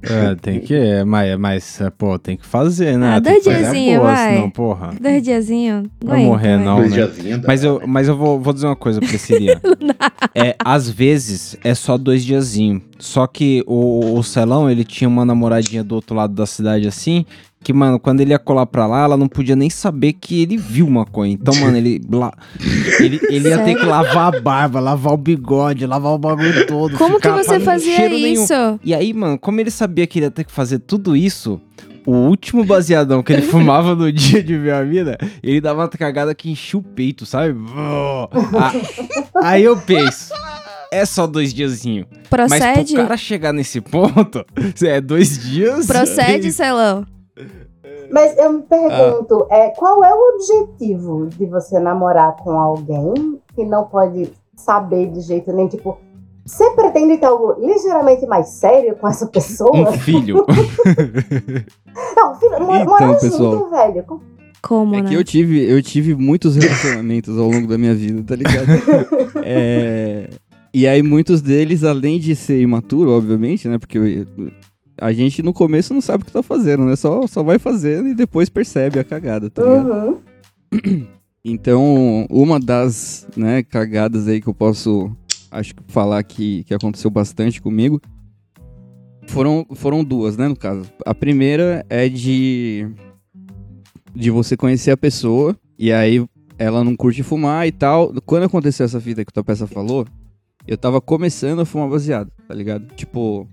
É, 0.01 0.35
tem 0.35 0.59
que, 0.59 0.75
é, 0.75 1.03
mas, 1.03 1.39
mas, 1.39 1.81
é, 1.81 1.89
pô, 1.89 2.19
tem 2.19 2.37
que 2.37 2.45
fazer, 2.45 2.97
né? 2.97 3.15
Ah, 3.15 3.19
doidezinho, 3.19 3.99
boa, 3.99 4.11
vai. 4.11 4.35
senão, 4.35 4.49
porra. 4.49 4.93
Dois 5.01 5.23
diazinho. 5.23 5.89
Não 6.03 6.09
vai 6.09 6.23
morrer, 6.23 6.57
não, 6.57 6.77
Dois 6.77 6.91
né? 6.91 6.97
diazinhos 6.97 7.41
Mas 7.45 7.63
eu, 7.63 7.79
né? 7.79 7.85
mas 7.87 8.07
eu 8.07 8.15
vou, 8.15 8.39
vou 8.39 8.53
dizer 8.53 8.67
uma 8.67 8.75
coisa, 8.75 8.99
Priscilia. 8.99 9.59
é, 10.35 10.55
às 10.63 10.89
vezes 10.89 11.57
é 11.63 11.73
só 11.73 11.97
dois 11.97 12.23
diazinhos. 12.23 12.83
Só 12.99 13.25
que 13.25 13.63
o, 13.65 14.17
o 14.17 14.23
Celão, 14.23 14.69
ele 14.69 14.83
tinha 14.83 15.07
uma 15.07 15.25
namoradinha 15.25 15.83
do 15.83 15.95
outro 15.95 16.15
lado 16.15 16.33
da 16.33 16.45
cidade 16.45 16.87
assim. 16.87 17.25
Que, 17.67 17.73
mano, 17.73 17.99
quando 17.99 18.21
ele 18.21 18.31
ia 18.31 18.39
colar 18.39 18.65
pra 18.65 18.87
lá, 18.87 19.03
ela 19.03 19.17
não 19.17 19.27
podia 19.27 19.53
nem 19.53 19.69
saber 19.69 20.13
que 20.13 20.41
ele 20.41 20.55
viu 20.55 20.89
maconha. 20.89 21.33
Então, 21.33 21.53
mano, 21.55 21.75
ele. 21.75 22.01
la- 22.09 22.31
ele, 23.01 23.19
ele 23.29 23.49
ia 23.49 23.57
ter 23.59 23.75
que 23.75 23.85
lavar 23.85 24.33
a 24.33 24.39
barba, 24.39 24.79
lavar 24.79 25.11
o 25.11 25.17
bigode, 25.17 25.85
lavar 25.85 26.13
o 26.13 26.17
bagulho 26.17 26.65
todo. 26.65 26.97
Como 26.97 27.19
que 27.19 27.29
você 27.29 27.59
fazia 27.59 27.93
cheiro 27.93 28.13
nenhum. 28.13 28.41
isso? 28.45 28.53
E 28.81 28.95
aí, 28.95 29.11
mano, 29.11 29.37
como 29.37 29.59
ele 29.59 29.69
sabia 29.69 30.07
que 30.07 30.17
ele 30.19 30.27
ia 30.27 30.31
ter 30.31 30.45
que 30.45 30.51
fazer 30.53 30.79
tudo 30.79 31.13
isso, 31.13 31.59
o 32.05 32.13
último 32.13 32.63
baseadão 32.63 33.21
que 33.21 33.33
ele 33.33 33.41
fumava 33.51 33.93
no 33.93 34.09
dia 34.13 34.41
de 34.41 34.57
ver 34.57 34.71
a 34.71 34.81
vida, 34.85 35.17
ele 35.43 35.59
dava 35.59 35.81
uma 35.81 35.89
cagada 35.89 36.33
que 36.33 36.49
enchia 36.49 36.79
o 36.79 36.83
peito, 36.83 37.25
sabe? 37.25 37.53
Ah, 38.55 38.71
aí 39.43 39.63
eu 39.65 39.75
penso, 39.75 40.31
é 40.89 41.03
só 41.05 41.27
dois 41.27 41.53
diazinho. 41.53 42.05
Mas 42.09 42.29
Procede? 42.29 42.93
pro 42.93 43.03
cara 43.03 43.17
chegar 43.17 43.51
nesse 43.51 43.81
ponto, 43.81 44.45
é 44.81 45.01
dois 45.01 45.37
dias. 45.37 45.85
Procede, 45.85 46.53
Celão. 46.53 47.05
Mas 48.11 48.37
eu 48.37 48.53
me 48.53 48.61
pergunto, 48.63 49.45
é, 49.49 49.69
qual 49.71 50.03
é 50.03 50.13
o 50.13 50.35
objetivo 50.35 51.27
de 51.27 51.45
você 51.45 51.79
namorar 51.79 52.35
com 52.37 52.51
alguém 52.51 53.39
que 53.55 53.65
não 53.65 53.85
pode 53.85 54.31
saber 54.55 55.07
de 55.11 55.21
jeito 55.21 55.51
nenhum? 55.53 55.67
Tipo, 55.67 55.97
você 56.45 56.69
pretende 56.71 57.17
ter 57.17 57.25
algo 57.25 57.55
ligeiramente 57.59 58.25
mais 58.25 58.47
sério 58.49 58.95
com 58.95 59.07
essa 59.07 59.25
Um 59.25 59.29
pessoa? 59.29 59.91
filho. 59.93 60.45
Não, 62.15 62.35
filho, 62.35 62.59
mo- 62.61 62.75
Então, 62.75 62.85
morar 62.85 63.19
pessoal. 63.19 63.51
junto, 63.57 63.69
velho. 63.69 64.03
Com- 64.03 64.19
Como, 64.61 64.95
É 64.95 65.01
né? 65.01 65.09
que 65.09 65.15
eu 65.15 65.23
tive, 65.23 65.63
eu 65.69 65.81
tive 65.81 66.15
muitos 66.15 66.55
relacionamentos 66.55 67.37
ao 67.37 67.47
longo 67.49 67.67
da 67.67 67.77
minha 67.77 67.93
vida, 67.95 68.23
tá 68.23 68.35
ligado? 68.35 68.65
É, 69.43 70.29
E 70.73 70.87
aí 70.87 71.01
muitos 71.01 71.41
deles, 71.41 71.83
além 71.83 72.19
de 72.19 72.35
ser 72.35 72.59
imaturo, 72.61 73.11
obviamente, 73.11 73.67
né? 73.67 73.77
Porque 73.77 74.25
a 74.99 75.13
gente 75.13 75.43
no 75.43 75.53
começo 75.53 75.93
não 75.93 76.01
sabe 76.01 76.23
o 76.23 76.25
que 76.25 76.31
tá 76.31 76.43
fazendo, 76.43 76.85
né? 76.85 76.95
Só, 76.95 77.25
só 77.27 77.43
vai 77.43 77.59
fazendo 77.59 78.09
e 78.09 78.15
depois 78.15 78.49
percebe 78.49 78.99
a 78.99 79.03
cagada, 79.03 79.49
tá 79.49 79.61
ligado? 79.61 80.21
Uhum. 80.73 81.07
Então, 81.49 82.27
uma 82.29 82.59
das 82.59 83.25
né, 83.37 83.63
cagadas 83.63 84.27
aí 84.27 84.41
que 84.41 84.47
eu 84.49 84.53
posso, 84.53 85.15
acho 85.49 85.73
que 85.73 85.81
falar 85.87 86.21
que, 86.21 86.65
que 86.65 86.73
aconteceu 86.73 87.09
bastante 87.09 87.61
comigo, 87.61 88.01
foram, 89.27 89.65
foram 89.73 90.03
duas, 90.03 90.35
né, 90.35 90.49
no 90.49 90.57
caso. 90.57 90.83
A 91.05 91.15
primeira 91.15 91.85
é 91.89 92.09
de, 92.09 92.85
de 94.13 94.29
você 94.29 94.57
conhecer 94.57 94.91
a 94.91 94.97
pessoa, 94.97 95.55
e 95.79 95.89
aí 95.89 96.25
ela 96.57 96.83
não 96.83 96.97
curte 96.97 97.23
fumar 97.23 97.65
e 97.65 97.71
tal. 97.71 98.13
Quando 98.25 98.43
aconteceu 98.43 98.85
essa 98.85 98.99
fita 98.99 99.23
que 99.23 99.29
o 99.29 99.33
Tapeça 99.33 99.67
falou, 99.67 100.05
eu 100.67 100.77
tava 100.77 100.99
começando 100.99 101.61
a 101.61 101.65
fumar 101.65 101.87
baseado, 101.87 102.29
tá 102.45 102.53
ligado? 102.53 102.93
Tipo, 102.93 103.47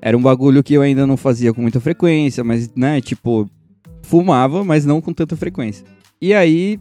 era 0.00 0.16
um 0.16 0.22
bagulho 0.22 0.62
que 0.62 0.74
eu 0.74 0.82
ainda 0.82 1.06
não 1.06 1.16
fazia 1.16 1.52
com 1.52 1.62
muita 1.62 1.80
frequência, 1.80 2.42
mas, 2.44 2.70
né, 2.74 3.00
tipo, 3.00 3.48
fumava, 4.02 4.64
mas 4.64 4.84
não 4.84 5.00
com 5.00 5.12
tanta 5.12 5.36
frequência. 5.36 5.84
E 6.20 6.32
aí, 6.34 6.78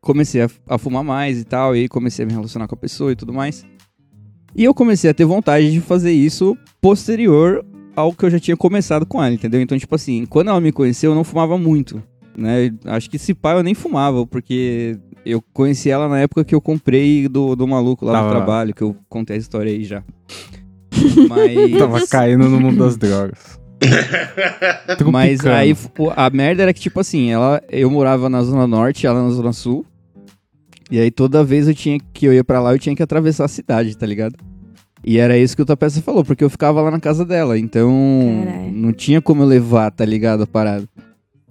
comecei 0.00 0.42
a, 0.42 0.48
a 0.68 0.78
fumar 0.78 1.02
mais 1.04 1.40
e 1.40 1.44
tal, 1.44 1.74
e 1.74 1.80
aí 1.80 1.88
comecei 1.88 2.24
a 2.24 2.26
me 2.26 2.32
relacionar 2.32 2.66
com 2.68 2.74
a 2.74 2.78
pessoa 2.78 3.12
e 3.12 3.16
tudo 3.16 3.32
mais. 3.32 3.64
E 4.54 4.64
eu 4.64 4.72
comecei 4.72 5.10
a 5.10 5.14
ter 5.14 5.24
vontade 5.24 5.70
de 5.70 5.80
fazer 5.80 6.12
isso 6.12 6.56
posterior 6.80 7.64
ao 7.94 8.12
que 8.12 8.24
eu 8.24 8.30
já 8.30 8.38
tinha 8.38 8.56
começado 8.56 9.04
com 9.04 9.22
ela, 9.22 9.34
entendeu? 9.34 9.60
Então, 9.60 9.78
tipo 9.78 9.94
assim, 9.94 10.24
quando 10.26 10.48
ela 10.48 10.60
me 10.60 10.72
conheceu, 10.72 11.10
eu 11.10 11.14
não 11.14 11.24
fumava 11.24 11.58
muito, 11.58 12.02
né? 12.36 12.72
Acho 12.84 13.10
que 13.10 13.18
se 13.18 13.34
pá 13.34 13.52
eu 13.52 13.62
nem 13.62 13.74
fumava, 13.74 14.26
porque 14.26 14.98
eu 15.24 15.42
conheci 15.52 15.90
ela 15.90 16.08
na 16.08 16.20
época 16.20 16.44
que 16.44 16.54
eu 16.54 16.60
comprei 16.60 17.28
do, 17.28 17.56
do 17.56 17.66
maluco 17.66 18.04
lá 18.04 18.12
Tava- 18.12 18.24
no 18.28 18.30
trabalho, 18.34 18.74
que 18.74 18.82
eu 18.82 18.96
contei 19.08 19.36
a 19.36 19.38
história 19.38 19.72
aí 19.72 19.84
já. 19.84 20.02
Mas... 21.28 21.72
Tava 21.78 22.06
caindo 22.06 22.48
no 22.48 22.60
mundo 22.60 22.84
das 22.84 22.96
drogas. 22.98 23.58
Mas 25.10 25.44
aí 25.44 25.76
a 26.16 26.30
merda 26.30 26.62
era 26.62 26.72
que, 26.72 26.80
tipo 26.80 27.00
assim, 27.00 27.30
ela, 27.30 27.62
eu 27.68 27.90
morava 27.90 28.28
na 28.28 28.42
Zona 28.42 28.66
Norte, 28.66 29.06
ela 29.06 29.22
na 29.22 29.30
Zona 29.30 29.52
Sul. 29.52 29.84
E 30.90 31.00
aí 31.00 31.10
toda 31.10 31.44
vez 31.44 31.68
eu 31.68 31.74
tinha 31.74 31.98
que 32.12 32.26
eu 32.26 32.32
ia 32.32 32.44
pra 32.44 32.60
lá, 32.60 32.72
eu 32.72 32.78
tinha 32.78 32.94
que 32.94 33.02
atravessar 33.02 33.44
a 33.44 33.48
cidade, 33.48 33.96
tá 33.96 34.06
ligado? 34.06 34.36
E 35.04 35.18
era 35.18 35.36
isso 35.36 35.54
que 35.54 35.62
o 35.62 35.66
Tapeça 35.66 36.00
falou, 36.02 36.24
porque 36.24 36.42
eu 36.42 36.50
ficava 36.50 36.80
lá 36.80 36.90
na 36.90 37.00
casa 37.00 37.24
dela. 37.24 37.58
Então 37.58 38.44
Caralho. 38.44 38.72
não 38.72 38.92
tinha 38.92 39.20
como 39.20 39.42
eu 39.42 39.46
levar, 39.46 39.90
tá 39.90 40.04
ligado? 40.04 40.42
A 40.42 40.46
parada. 40.46 40.84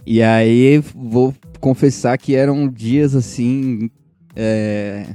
E 0.05 0.21
aí 0.21 0.81
vou 0.93 1.33
confessar 1.59 2.17
que 2.17 2.35
eram 2.35 2.67
dias 2.67 3.15
assim. 3.15 3.89
É. 4.35 5.05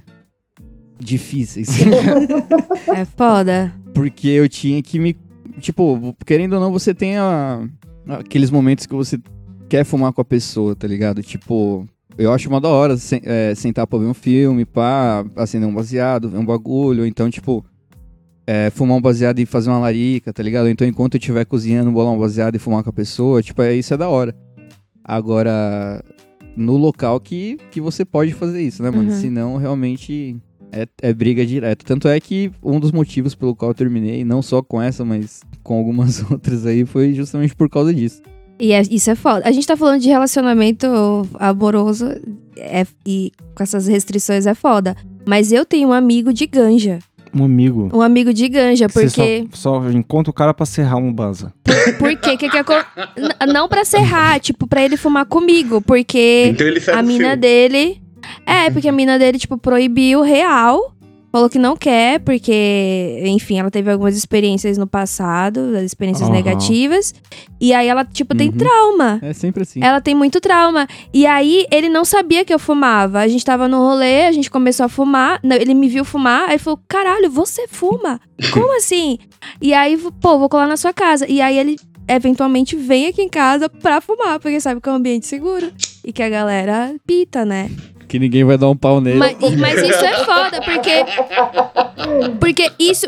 Difíceis. 0.98 1.68
É 2.94 3.04
foda. 3.04 3.72
Porque 3.94 4.28
eu 4.28 4.48
tinha 4.48 4.82
que 4.82 4.98
me. 4.98 5.16
Tipo, 5.60 6.14
querendo 6.24 6.54
ou 6.54 6.60
não, 6.60 6.72
você 6.72 6.94
tem 6.94 7.16
a- 7.18 7.66
aqueles 8.08 8.50
momentos 8.50 8.86
que 8.86 8.94
você 8.94 9.18
quer 9.68 9.84
fumar 9.84 10.12
com 10.12 10.20
a 10.20 10.24
pessoa, 10.24 10.74
tá 10.74 10.86
ligado? 10.86 11.22
Tipo, 11.22 11.86
eu 12.16 12.32
acho 12.32 12.48
uma 12.48 12.60
da 12.60 12.68
hora 12.68 12.96
sen- 12.96 13.20
é, 13.24 13.54
sentar 13.54 13.86
pra 13.86 13.98
ver 13.98 14.06
um 14.06 14.14
filme, 14.14 14.64
pá, 14.64 15.24
acender 15.36 15.68
um 15.68 15.74
baseado, 15.74 16.28
ver 16.30 16.38
um 16.38 16.44
bagulho. 16.46 17.04
Então, 17.04 17.28
tipo, 17.30 17.64
é, 18.46 18.70
fumar 18.70 18.96
um 18.96 19.00
baseado 19.00 19.38
e 19.38 19.46
fazer 19.46 19.70
uma 19.70 19.78
larica, 19.78 20.32
tá 20.32 20.42
ligado? 20.42 20.68
Então, 20.68 20.86
enquanto 20.86 21.14
eu 21.14 21.18
estiver 21.18 21.44
cozinhando, 21.44 21.90
bolar 21.92 22.12
um 22.12 22.18
baseado 22.18 22.54
e 22.54 22.58
fumar 22.58 22.82
com 22.82 22.90
a 22.90 22.92
pessoa, 22.92 23.42
tipo, 23.42 23.60
é, 23.62 23.74
isso 23.74 23.92
é 23.92 23.96
da 23.96 24.08
hora. 24.08 24.34
Agora, 25.04 26.02
no 26.56 26.76
local 26.76 27.18
que, 27.20 27.56
que 27.70 27.80
você 27.80 28.04
pode 28.04 28.32
fazer 28.32 28.62
isso, 28.62 28.82
né, 28.82 28.90
mano? 28.90 29.10
Uhum. 29.10 29.16
Senão, 29.20 29.56
realmente. 29.56 30.36
É, 30.72 30.86
é 31.02 31.12
briga 31.12 31.44
direto. 31.44 31.84
Tanto 31.84 32.06
é 32.08 32.18
que 32.20 32.50
um 32.62 32.78
dos 32.78 32.92
motivos 32.92 33.34
pelo 33.34 33.54
qual 33.56 33.70
eu 33.72 33.74
terminei, 33.74 34.24
não 34.24 34.40
só 34.42 34.62
com 34.62 34.80
essa, 34.80 35.04
mas 35.04 35.42
com 35.62 35.76
algumas 35.78 36.22
outras 36.30 36.64
aí, 36.66 36.84
foi 36.86 37.12
justamente 37.14 37.54
por 37.54 37.68
causa 37.68 37.92
disso. 37.92 38.22
E 38.58 38.72
é- 38.72 38.82
isso 38.90 39.10
é 39.10 39.14
foda. 39.14 39.42
A 39.48 39.50
gente 39.52 39.66
tá 39.66 39.76
falando 39.76 40.00
de 40.00 40.08
relacionamento 40.08 40.86
amoroso 41.38 42.06
é- 42.56 42.86
e 43.06 43.32
com 43.54 43.62
essas 43.62 43.86
restrições 43.86 44.46
é 44.46 44.54
foda. 44.54 44.96
Mas 45.26 45.50
eu 45.52 45.64
tenho 45.64 45.88
um 45.88 45.92
amigo 45.92 46.32
de 46.32 46.46
ganja. 46.46 46.98
Um 47.34 47.44
amigo. 47.44 47.88
Um 47.94 48.02
amigo 48.02 48.34
de 48.34 48.48
ganja, 48.48 48.88
Você 48.88 49.04
porque. 49.06 49.46
só, 49.52 49.80
só 49.80 49.90
encontra 49.90 50.30
o 50.30 50.34
cara 50.34 50.52
pra 50.52 50.66
serrar 50.66 50.98
um 50.98 51.12
banza. 51.12 51.52
Por 51.98 52.16
quê? 52.16 52.36
Que 52.36 52.48
que 52.48 52.58
acon- 52.58 52.74
N- 53.16 53.52
Não 53.52 53.68
pra 53.68 53.84
serrar, 53.84 54.40
tipo, 54.40 54.66
pra 54.66 54.82
ele 54.84 54.96
fumar 54.96 55.24
comigo. 55.26 55.80
Porque 55.80 56.52
Então 56.52 56.66
a 56.94 57.02
mina 57.02 57.28
seu. 57.30 57.36
dele. 57.36 58.02
É, 58.46 58.70
porque 58.70 58.88
a 58.88 58.92
mina 58.92 59.18
dele, 59.18 59.38
tipo, 59.38 59.56
proibiu 59.58 60.22
real. 60.22 60.92
Falou 61.32 61.48
que 61.48 61.60
não 61.60 61.76
quer, 61.76 62.18
porque, 62.18 63.22
enfim, 63.24 63.60
ela 63.60 63.70
teve 63.70 63.88
algumas 63.88 64.16
experiências 64.16 64.76
no 64.76 64.84
passado, 64.84 65.76
experiências 65.78 66.28
Aham. 66.28 66.36
negativas. 66.36 67.14
E 67.60 67.72
aí 67.72 67.86
ela, 67.86 68.04
tipo, 68.04 68.34
tem 68.34 68.48
Uhum. 68.48 68.56
trauma. 68.56 69.20
É 69.22 69.32
sempre 69.32 69.62
assim. 69.62 69.78
Ela 69.80 70.00
tem 70.00 70.12
muito 70.12 70.40
trauma. 70.40 70.88
E 71.14 71.24
aí, 71.26 71.66
ele 71.70 71.88
não 71.88 72.04
sabia 72.04 72.44
que 72.44 72.52
eu 72.52 72.58
fumava. 72.58 73.20
A 73.20 73.28
gente 73.28 73.44
tava 73.44 73.68
no 73.68 73.78
rolê, 73.78 74.26
a 74.26 74.32
gente 74.32 74.50
começou 74.50 74.86
a 74.86 74.88
fumar. 74.88 75.38
não, 75.44 75.54
Ele 75.54 75.72
me 75.72 75.88
viu 75.88 76.04
fumar, 76.04 76.48
aí 76.48 76.58
falou: 76.58 76.80
caralho, 76.88 77.30
você 77.30 77.68
fuma? 77.68 78.20
Como 78.52 78.76
assim? 78.76 79.16
E 79.62 79.72
aí, 79.72 79.96
pô, 80.20 80.36
vou 80.36 80.48
colar 80.48 80.66
na 80.66 80.76
sua 80.76 80.92
casa. 80.92 81.26
E 81.30 81.40
aí 81.40 81.56
ele 81.56 81.76
eventualmente 82.08 82.74
vem 82.74 83.06
aqui 83.06 83.22
em 83.22 83.28
casa 83.28 83.68
pra 83.68 84.00
fumar, 84.00 84.40
porque 84.40 84.60
sabe 84.60 84.80
que 84.80 84.88
é 84.88 84.92
um 84.92 84.96
ambiente 84.96 85.28
seguro. 85.28 85.70
E 86.04 86.12
que 86.12 86.24
a 86.24 86.28
galera 86.28 86.92
pita, 87.06 87.44
né? 87.44 87.70
Que 88.10 88.18
ninguém 88.18 88.42
vai 88.42 88.58
dar 88.58 88.68
um 88.68 88.76
pau 88.76 89.00
nele. 89.00 89.18
Mas, 89.18 89.36
mas 89.56 89.82
isso 89.88 90.04
é 90.04 90.24
foda, 90.24 90.60
porque. 90.62 91.04
Porque 92.40 92.70
isso. 92.76 93.06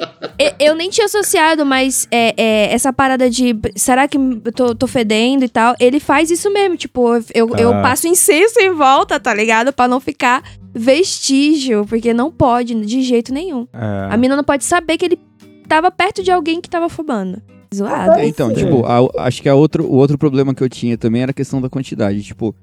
Eu 0.61 0.77
nem 0.77 0.89
tinha 0.91 1.07
associado, 1.07 1.67
mas 1.67 2.07
é, 2.09 2.33
é, 2.37 2.73
essa 2.73 2.93
parada 2.93 3.29
de. 3.29 3.53
Será 3.75 4.07
que 4.07 4.17
eu 4.17 4.53
tô, 4.55 4.75
tô 4.77 4.87
fedendo 4.87 5.45
e 5.45 5.49
tal? 5.49 5.75
Ele 5.81 5.99
faz 5.99 6.31
isso 6.31 6.53
mesmo. 6.53 6.77
Tipo, 6.77 7.17
eu, 7.35 7.51
eu 7.57 7.73
Ah. 7.75 7.83
passo 7.83 8.07
incenso 8.07 8.61
em 8.61 8.71
volta, 8.71 9.19
tá 9.19 9.35
ligado? 9.35 9.73
Pra 9.73 9.89
não 9.89 9.99
ficar 9.99 10.43
vestígio. 10.73 11.85
Porque 11.87 12.15
não 12.15 12.31
pode, 12.31 12.73
de 12.73 13.03
jeito 13.03 13.35
nenhum. 13.35 13.67
É. 13.73 14.09
A 14.09 14.17
mina 14.17 14.37
não 14.37 14.45
pode 14.45 14.65
saber 14.65 14.97
que 14.99 15.05
ele 15.07 15.19
tava 15.67 15.91
perto 15.91 16.23
de 16.23 16.31
alguém 16.31 16.61
que 16.61 16.71
tava 16.71 16.89
fumando. 16.89 17.43
Zoado. 17.75 18.21
Então, 18.21 18.53
tipo, 18.55 18.85
a- 18.87 19.27
acho 19.27 19.43
que 19.43 19.49
a 19.49 19.55
outro, 19.57 19.85
o 19.85 19.97
outro 19.97 20.17
problema 20.19 20.55
que 20.55 20.63
eu 20.63 20.69
tinha 20.69 20.97
também 20.97 21.23
era 21.23 21.31
a 21.31 21.35
questão 21.35 21.61
da 21.61 21.69
quantidade. 21.71 22.23
Tipo, 22.23 22.55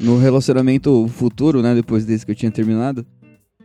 no 0.00 0.18
relacionamento 0.18 1.06
futuro, 1.08 1.60
né, 1.62 1.74
depois 1.74 2.04
desse 2.04 2.24
que 2.24 2.32
eu 2.32 2.36
tinha 2.36 2.50
terminado, 2.50 3.04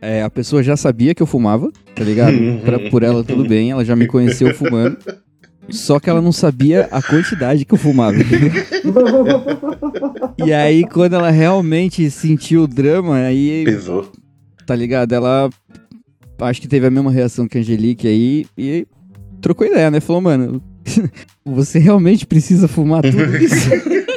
é, 0.00 0.22
a 0.22 0.28
pessoa 0.30 0.62
já 0.62 0.76
sabia 0.76 1.14
que 1.14 1.22
eu 1.22 1.26
fumava, 1.26 1.70
tá 1.94 2.04
ligado? 2.04 2.36
Pra- 2.64 2.78
por 2.90 3.02
ela 3.02 3.24
tudo 3.24 3.44
bem, 3.48 3.70
ela 3.70 3.84
já 3.84 3.96
me 3.96 4.06
conheceu 4.06 4.54
fumando. 4.54 4.98
Só 5.68 5.98
que 5.98 6.08
ela 6.08 6.22
não 6.22 6.30
sabia 6.30 6.86
a 6.92 7.02
quantidade 7.02 7.64
que 7.64 7.74
eu 7.74 7.78
fumava. 7.78 8.16
E 10.44 10.52
aí, 10.52 10.84
quando 10.84 11.14
ela 11.14 11.30
realmente 11.30 12.08
sentiu 12.10 12.62
o 12.62 12.68
drama, 12.68 13.16
aí 13.16 13.64
Pesou. 13.64 14.12
tá 14.66 14.76
ligado? 14.76 15.12
Ela 15.12 15.50
acho 16.40 16.60
que 16.60 16.68
teve 16.68 16.86
a 16.86 16.90
mesma 16.90 17.10
reação 17.10 17.48
que 17.48 17.58
a 17.58 17.60
Angelique 17.60 18.06
aí 18.06 18.46
e 18.56 18.86
trocou 19.40 19.66
ideia, 19.66 19.90
né? 19.90 19.98
Falou, 19.98 20.22
mano, 20.22 20.62
você 21.44 21.78
realmente 21.80 22.26
precisa 22.26 22.68
fumar 22.68 23.02
tudo 23.02 23.36
isso? 23.36 23.68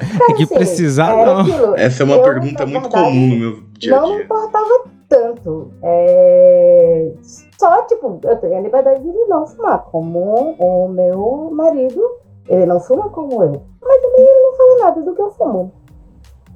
É 0.00 0.32
que 0.34 0.42
Assim, 0.44 0.54
precisar, 0.54 1.12
era 1.18 1.34
não. 1.34 1.40
aquilo. 1.40 1.74
Essa 1.76 2.02
é 2.02 2.04
uma 2.06 2.16
Eu, 2.16 2.22
pergunta 2.22 2.66
muito 2.66 2.82
verdade, 2.82 3.04
comum 3.04 3.26
no 3.28 3.36
meu 3.36 3.62
dia 3.78 3.96
a 3.96 4.00
não 4.00 4.08
me 4.08 4.14
dia. 4.16 4.24
importava 4.24 4.84
tanto. 5.08 5.70
É, 5.82 7.12
Só, 7.58 7.82
tipo, 7.86 8.20
eu 8.24 8.36
tenho 8.36 8.56
a 8.56 8.60
liberdade 8.60 9.02
de 9.02 9.24
não 9.26 9.46
fumar. 9.46 9.84
Como 9.84 10.54
o 10.58 10.88
meu 10.88 11.50
marido, 11.52 12.00
ele 12.48 12.66
não 12.66 12.80
fuma 12.80 13.08
como 13.10 13.42
eu. 13.42 13.62
Mas 13.82 14.02
também 14.02 14.20
ele 14.20 14.40
não 14.42 14.56
fala 14.56 14.78
nada 14.84 15.02
do 15.02 15.14
que 15.14 15.22
eu 15.22 15.30
fumo. 15.30 15.72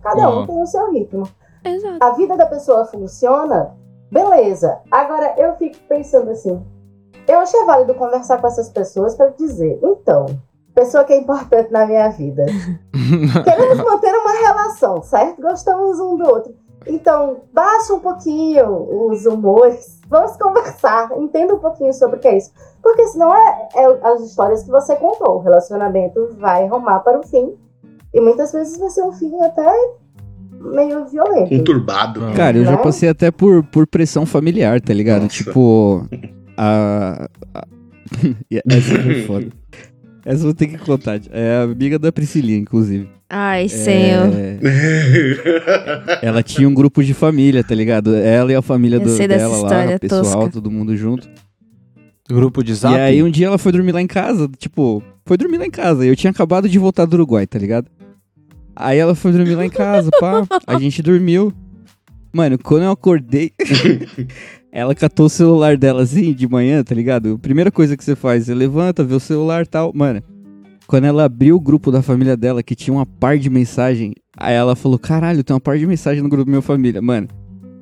Cada 0.02 0.28
um 0.30 0.42
Ó. 0.42 0.46
tem 0.46 0.62
o 0.62 0.66
seu 0.66 0.90
ritmo. 0.92 1.28
Exato. 1.64 1.98
A 2.00 2.10
vida 2.10 2.36
da 2.36 2.46
pessoa 2.46 2.84
funciona, 2.86 3.74
beleza. 4.10 4.80
Agora 4.90 5.34
eu 5.38 5.54
fico 5.54 5.76
pensando 5.88 6.30
assim. 6.30 6.60
Eu 7.28 7.38
achei 7.38 7.64
válido 7.64 7.94
conversar 7.94 8.40
com 8.40 8.48
essas 8.48 8.68
pessoas 8.68 9.14
para 9.14 9.28
dizer, 9.28 9.78
então, 9.82 10.26
pessoa 10.74 11.04
que 11.04 11.12
é 11.12 11.18
importante 11.18 11.70
na 11.72 11.86
minha 11.86 12.08
vida. 12.10 12.44
Queremos 13.44 13.78
manter 13.78 14.12
uma 14.14 14.32
relação, 14.40 15.02
certo? 15.02 15.40
Gostamos 15.40 15.98
um 16.00 16.16
do 16.16 16.24
outro. 16.24 16.54
Então, 16.86 17.42
baixa 17.52 17.94
um 17.94 18.00
pouquinho 18.00 18.66
os 19.08 19.24
humores. 19.24 20.00
Vamos 20.08 20.36
conversar. 20.36 21.10
Entenda 21.16 21.54
um 21.54 21.58
pouquinho 21.60 21.92
sobre 21.94 22.16
o 22.16 22.18
que 22.20 22.26
é 22.28 22.36
isso. 22.38 22.50
Porque 22.82 23.06
senão 23.06 23.32
é, 23.34 23.68
é 23.76 23.98
as 24.08 24.20
histórias 24.22 24.64
que 24.64 24.70
você 24.70 24.96
contou. 24.96 25.36
O 25.36 25.40
relacionamento 25.40 26.30
vai 26.38 26.66
rumar 26.66 27.04
para 27.04 27.20
o 27.20 27.22
fim. 27.26 27.54
E 28.12 28.20
muitas 28.20 28.50
vezes 28.52 28.76
vai 28.78 28.90
ser 28.90 29.02
um 29.02 29.12
fim 29.12 29.32
até 29.40 29.64
meio 30.60 31.04
violento. 31.06 31.56
Conturbado. 31.56 32.20
Cara, 32.36 32.56
eu 32.56 32.64
já 32.64 32.72
Né? 32.72 32.76
passei 32.78 33.08
até 33.08 33.30
por, 33.30 33.62
por 33.64 33.86
pressão 33.86 34.26
familiar, 34.26 34.80
tá 34.80 34.92
ligado? 34.92 35.22
Nossa. 35.22 35.36
Tipo, 35.36 36.04
a... 36.56 37.28
a- 37.54 37.66
Essa 38.68 39.02
foi 39.02 39.22
foda. 39.22 39.46
Essa 40.24 40.40
eu 40.40 40.44
vou 40.44 40.54
ter 40.54 40.68
que 40.68 40.78
contar. 40.78 41.20
É 41.30 41.62
amiga 41.62 41.98
da 41.98 42.12
Priscilinha, 42.12 42.58
inclusive. 42.58 43.08
Ai, 43.28 43.68
senhor. 43.68 44.28
É, 44.34 44.58
ela 46.22 46.42
tinha 46.42 46.68
um 46.68 46.74
grupo 46.74 47.02
de 47.02 47.14
família, 47.14 47.64
tá 47.64 47.74
ligado? 47.74 48.14
Ela 48.14 48.52
e 48.52 48.54
a 48.54 48.62
família 48.62 49.00
do, 49.00 49.16
dela 49.16 49.56
lá, 49.56 49.98
pessoal, 49.98 50.22
tosca. 50.22 50.50
todo 50.52 50.70
mundo 50.70 50.96
junto. 50.96 51.28
Grupo 52.28 52.62
de 52.62 52.74
zap? 52.74 52.94
E 52.94 52.98
aí 52.98 53.22
um 53.22 53.30
dia 53.30 53.46
ela 53.46 53.58
foi 53.58 53.72
dormir 53.72 53.92
lá 53.92 54.00
em 54.00 54.06
casa, 54.06 54.48
tipo, 54.58 55.02
foi 55.24 55.36
dormir 55.36 55.58
lá 55.58 55.66
em 55.66 55.70
casa. 55.70 56.04
Eu 56.04 56.14
tinha 56.14 56.30
acabado 56.30 56.68
de 56.68 56.78
voltar 56.78 57.04
do 57.04 57.14
Uruguai, 57.14 57.46
tá 57.46 57.58
ligado? 57.58 57.88
Aí 58.76 58.98
ela 58.98 59.14
foi 59.14 59.32
dormir 59.32 59.54
lá 59.54 59.64
em 59.64 59.70
casa, 59.70 60.10
pá. 60.20 60.46
A 60.66 60.78
gente 60.78 61.02
dormiu. 61.02 61.52
Mano, 62.32 62.58
quando 62.58 62.84
eu 62.84 62.90
acordei, 62.90 63.52
ela 64.72 64.94
catou 64.94 65.26
o 65.26 65.30
celular 65.30 65.76
dela 65.76 66.02
assim 66.02 66.32
de 66.32 66.48
manhã, 66.48 66.82
tá 66.82 66.94
ligado? 66.94 67.34
A 67.34 67.38
primeira 67.38 67.70
coisa 67.70 67.94
que 67.94 68.02
você 68.02 68.16
faz, 68.16 68.46
você 68.46 68.54
levanta, 68.54 69.04
vê 69.04 69.14
o 69.14 69.20
celular 69.20 69.66
tal. 69.66 69.92
Mano, 69.94 70.22
quando 70.86 71.04
ela 71.04 71.24
abriu 71.24 71.56
o 71.56 71.60
grupo 71.60 71.92
da 71.92 72.00
família 72.00 72.36
dela, 72.38 72.62
que 72.62 72.74
tinha 72.74 72.94
uma 72.94 73.04
par 73.04 73.36
de 73.38 73.50
mensagem, 73.50 74.14
aí 74.34 74.54
ela 74.54 74.74
falou: 74.74 74.98
caralho, 74.98 75.44
tem 75.44 75.52
uma 75.54 75.60
par 75.60 75.76
de 75.76 75.86
mensagem 75.86 76.22
no 76.22 76.28
grupo 76.30 76.46
da 76.46 76.50
minha 76.50 76.62
família. 76.62 77.02
Mano, 77.02 77.28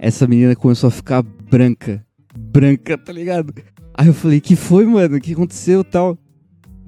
essa 0.00 0.26
menina 0.26 0.56
começou 0.56 0.88
a 0.88 0.90
ficar 0.90 1.23
branca. 1.23 2.04
Branca, 2.37 2.99
tá 2.99 3.12
ligado? 3.12 3.54
Aí 3.94 4.09
eu 4.09 4.14
falei, 4.14 4.40
que 4.40 4.56
foi, 4.56 4.85
mano? 4.85 5.16
O 5.16 5.20
que 5.20 5.32
aconteceu 5.32 5.85
tal? 5.85 6.18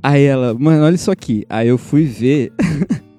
Aí 0.02 0.24
ela, 0.24 0.52
mano, 0.54 0.84
olha 0.84 0.96
isso 0.96 1.10
aqui. 1.10 1.44
Aí 1.48 1.68
eu 1.68 1.78
fui 1.78 2.04
ver. 2.04 2.52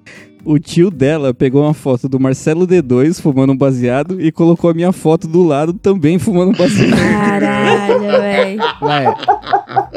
o 0.44 0.58
tio 0.58 0.90
dela 0.90 1.32
pegou 1.32 1.62
uma 1.62 1.74
foto 1.74 2.08
do 2.08 2.20
Marcelo 2.20 2.66
D2 2.66 3.20
fumando 3.20 3.52
um 3.52 3.56
baseado 3.56 4.20
e 4.20 4.30
colocou 4.30 4.70
a 4.70 4.74
minha 4.74 4.92
foto 4.92 5.26
do 5.26 5.42
lado 5.42 5.72
também 5.72 6.18
fumando 6.18 6.50
um 6.50 6.54
baseado. 6.56 6.96
Caralho, 6.96 8.00
velho. 8.80 9.16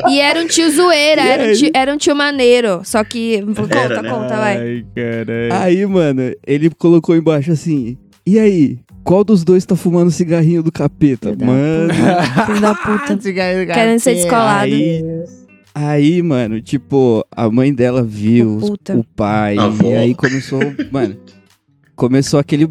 E 0.08 0.20
era 0.20 0.40
um 0.40 0.48
tio 0.48 0.72
zoeira, 0.72 1.22
era 1.22 1.52
um 1.52 1.54
tio, 1.54 1.72
era 1.74 1.94
um 1.94 1.98
tio 1.98 2.16
maneiro. 2.16 2.82
Só 2.84 3.04
que. 3.04 3.42
Conta, 3.42 3.78
Era, 3.78 4.02
né? 4.02 4.10
conta, 4.10 4.38
vai. 4.38 4.58
Ai, 4.58 4.86
caralho. 4.96 5.54
Aí, 5.54 5.86
mano, 5.86 6.22
ele 6.46 6.70
colocou 6.70 7.16
embaixo 7.16 7.52
assim: 7.52 7.98
E 8.26 8.40
aí? 8.40 8.80
Qual 9.04 9.24
dos 9.24 9.46
dois 9.46 9.66
tá 9.66 9.74
fumando 9.74 10.12
cigarrinho 10.12 10.62
do 10.62 10.70
capeta? 10.70 11.30
Filho 11.30 11.38
da 11.38 11.46
Mano. 11.46 11.94
Filho 12.46 12.60
da 12.60 12.76
puta. 12.76 13.18
Querendo 13.18 14.00
ser 14.00 14.16
descolado. 14.16 14.66
Aí, 14.66 15.02
Deus. 15.02 15.47
Aí, 15.80 16.24
mano, 16.24 16.60
tipo, 16.60 17.24
a 17.32 17.48
mãe 17.52 17.72
dela 17.72 18.02
viu, 18.02 18.58
Puta. 18.60 18.98
o 18.98 19.04
pai, 19.04 19.56
A 19.60 19.66
avó. 19.66 19.88
e 19.88 19.96
aí 19.96 20.16
começou, 20.16 20.60
mano, 20.92 21.16
começou 21.96 22.40
aquele, 22.40 22.68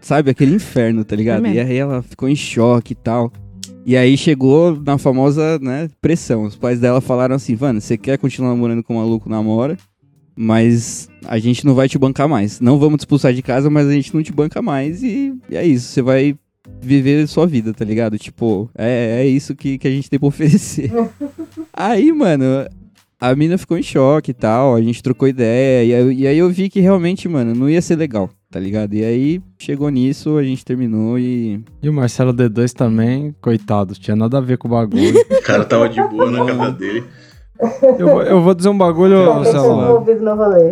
sabe, 0.00 0.30
aquele 0.30 0.54
inferno, 0.54 1.04
tá 1.04 1.14
ligado? 1.14 1.44
É 1.46 1.52
e 1.52 1.60
aí 1.60 1.76
ela 1.76 2.00
ficou 2.02 2.26
em 2.26 2.34
choque 2.34 2.92
e 2.92 2.96
tal. 2.96 3.30
E 3.84 3.94
aí 3.94 4.16
chegou 4.16 4.74
na 4.84 4.96
famosa, 4.96 5.58
né, 5.58 5.90
pressão. 6.00 6.44
Os 6.44 6.56
pais 6.56 6.80
dela 6.80 7.02
falaram 7.02 7.34
assim, 7.36 7.54
mano, 7.60 7.78
você 7.78 7.98
quer 7.98 8.16
continuar 8.16 8.48
namorando 8.48 8.82
com 8.82 8.94
o 8.94 8.96
maluco, 8.96 9.28
namora, 9.28 9.76
mas 10.34 11.10
a 11.26 11.38
gente 11.38 11.62
não 11.66 11.74
vai 11.74 11.90
te 11.90 11.98
bancar 11.98 12.26
mais. 12.26 12.58
Não 12.58 12.78
vamos 12.78 12.96
te 12.96 13.00
expulsar 13.00 13.34
de 13.34 13.42
casa, 13.42 13.68
mas 13.68 13.86
a 13.86 13.92
gente 13.92 14.14
não 14.14 14.22
te 14.22 14.32
banca 14.32 14.62
mais 14.62 15.02
e, 15.02 15.34
e 15.50 15.56
é 15.56 15.64
isso, 15.66 15.88
você 15.88 16.00
vai 16.00 16.34
viver 16.80 17.26
sua 17.26 17.46
vida, 17.46 17.72
tá 17.74 17.84
ligado? 17.84 18.18
Tipo, 18.18 18.70
é, 18.76 19.22
é 19.22 19.26
isso 19.26 19.54
que, 19.54 19.78
que 19.78 19.88
a 19.88 19.90
gente 19.90 20.08
tem 20.10 20.18
pra 20.18 20.28
oferecer. 20.28 20.90
aí, 21.72 22.12
mano, 22.12 22.44
a 23.20 23.34
mina 23.34 23.56
ficou 23.58 23.78
em 23.78 23.82
choque 23.82 24.30
e 24.30 24.34
tal, 24.34 24.74
a 24.74 24.82
gente 24.82 25.02
trocou 25.02 25.26
ideia, 25.28 25.84
e 25.84 25.94
aí, 25.94 26.14
e 26.22 26.26
aí 26.26 26.38
eu 26.38 26.48
vi 26.50 26.68
que 26.68 26.80
realmente, 26.80 27.28
mano, 27.28 27.54
não 27.54 27.68
ia 27.68 27.80
ser 27.82 27.96
legal, 27.96 28.28
tá 28.50 28.60
ligado? 28.60 28.94
E 28.94 29.04
aí 29.04 29.40
chegou 29.58 29.88
nisso, 29.88 30.36
a 30.36 30.42
gente 30.44 30.64
terminou 30.64 31.18
e. 31.18 31.60
E 31.82 31.88
o 31.88 31.92
Marcelo 31.92 32.32
D2 32.32 32.72
também, 32.72 33.34
coitado, 33.40 33.94
tinha 33.94 34.14
nada 34.16 34.38
a 34.38 34.40
ver 34.40 34.58
com 34.58 34.68
o 34.68 34.70
bagulho. 34.70 35.14
O 35.30 35.42
cara 35.42 35.64
tava 35.64 35.88
de 35.88 36.00
boa 36.02 36.30
na 36.30 36.44
casa 36.44 36.72
dele. 36.72 37.04
eu, 37.98 38.06
vou, 38.08 38.22
eu 38.22 38.42
vou 38.42 38.54
dizer 38.54 38.68
um 38.68 38.76
bagulho, 38.76 39.16
Marcelo. 39.36 39.80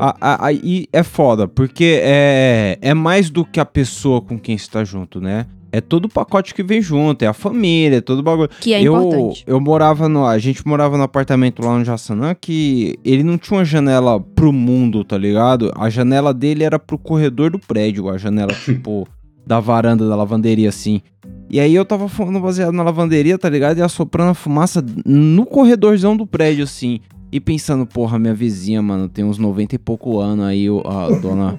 A- 0.00 0.16
a- 0.20 0.46
Aí 0.46 0.86
é 0.92 1.02
foda, 1.02 1.48
porque 1.48 1.98
é, 2.02 2.76
é 2.82 2.92
mais 2.92 3.30
do 3.30 3.44
que 3.44 3.58
a 3.58 3.64
pessoa 3.64 4.20
com 4.20 4.38
quem 4.38 4.58
você 4.58 4.70
tá 4.70 4.84
junto, 4.84 5.18
né? 5.20 5.46
É 5.74 5.80
todo 5.80 6.04
o 6.04 6.08
pacote 6.08 6.54
que 6.54 6.62
vem 6.62 6.80
junto, 6.80 7.24
é 7.24 7.26
a 7.26 7.32
família, 7.32 7.96
é 7.96 8.00
todo 8.00 8.20
o 8.20 8.22
bagulho. 8.22 8.48
Que 8.60 8.72
é 8.72 8.80
eu, 8.80 8.94
importante. 8.94 9.42
eu 9.44 9.60
morava 9.60 10.08
no. 10.08 10.24
A 10.24 10.38
gente 10.38 10.64
morava 10.64 10.96
no 10.96 11.02
apartamento 11.02 11.60
lá 11.64 11.76
no 11.76 11.84
Jaçanã 11.84 12.32
que 12.32 12.96
ele 13.04 13.24
não 13.24 13.36
tinha 13.36 13.58
uma 13.58 13.64
janela 13.64 14.20
pro 14.20 14.52
mundo, 14.52 15.02
tá 15.02 15.18
ligado? 15.18 15.72
A 15.74 15.90
janela 15.90 16.32
dele 16.32 16.62
era 16.62 16.78
pro 16.78 16.96
corredor 16.96 17.50
do 17.50 17.58
prédio, 17.58 18.08
a 18.08 18.16
janela, 18.16 18.52
tipo, 18.64 19.04
da 19.44 19.58
varanda 19.58 20.08
da 20.08 20.14
lavanderia, 20.14 20.68
assim. 20.68 21.02
E 21.50 21.58
aí 21.58 21.74
eu 21.74 21.84
tava 21.84 22.08
fumando 22.08 22.38
baseado 22.38 22.72
na 22.72 22.84
lavanderia, 22.84 23.36
tá 23.36 23.48
ligado? 23.48 23.78
E 23.78 23.82
assoprando 23.82 24.30
a 24.30 24.34
fumaça 24.34 24.80
no 25.04 25.44
corredorzão 25.44 26.16
do 26.16 26.24
prédio, 26.24 26.62
assim. 26.62 27.00
E 27.34 27.40
pensando, 27.40 27.84
porra, 27.84 28.16
minha 28.16 28.32
vizinha, 28.32 28.80
mano, 28.80 29.08
tem 29.08 29.24
uns 29.24 29.38
90 29.38 29.74
e 29.74 29.78
pouco 29.78 30.20
anos 30.20 30.44
aí, 30.46 30.70
o- 30.70 30.82
a 30.86 31.08
dona. 31.18 31.58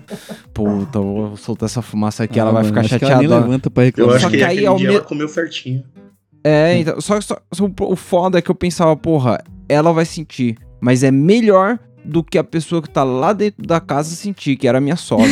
Puta, 0.53 0.99
eu 0.99 1.03
vou 1.03 1.35
soltar 1.35 1.67
essa 1.67 1.81
fumaça 1.81 2.23
aqui, 2.23 2.39
ela 2.39 2.49
Ah, 2.51 2.53
vai 2.53 2.63
mano, 2.63 2.73
ficar 2.73 2.79
acho 2.85 2.97
que 2.97 3.03
ela 3.03 3.15
nem 3.17 3.23
chateada. 3.27 3.45
levanta 3.45 3.69
pra 3.69 3.83
Eu 3.83 3.85
reclamar. 3.87 4.15
acho 4.15 4.23
Só 4.23 4.31
que, 4.31 4.37
que 4.37 4.43
aí 4.45 4.65
ao 4.65 4.77
dia 4.77 4.87
me- 4.87 4.95
ela 4.95 5.03
comeu 5.03 5.27
certinho. 5.27 5.83
É, 6.41 6.77
então, 6.77 7.01
só, 7.01 7.19
só, 7.19 7.37
só 7.51 7.65
o- 7.65 7.91
o 7.91 7.95
foda 7.97 8.37
é 8.37 8.41
que 8.41 8.49
eu 8.49 8.55
pensava, 8.55 8.95
porra, 8.95 9.43
ela 9.67 9.91
vai 9.91 10.05
sentir, 10.05 10.57
mas 10.79 11.03
é 11.03 11.11
melhor 11.11 11.77
do 12.05 12.23
que 12.23 12.37
a 12.37 12.43
pessoa 12.43 12.81
que 12.81 12.89
tá 12.89 13.03
lá 13.03 13.33
dentro 13.33 13.65
da 13.65 13.79
casa 13.79 14.15
sentir, 14.15 14.55
que 14.55 14.67
era 14.67 14.77
a 14.77 14.81
minha 14.81 14.95
sogra. 14.95 15.27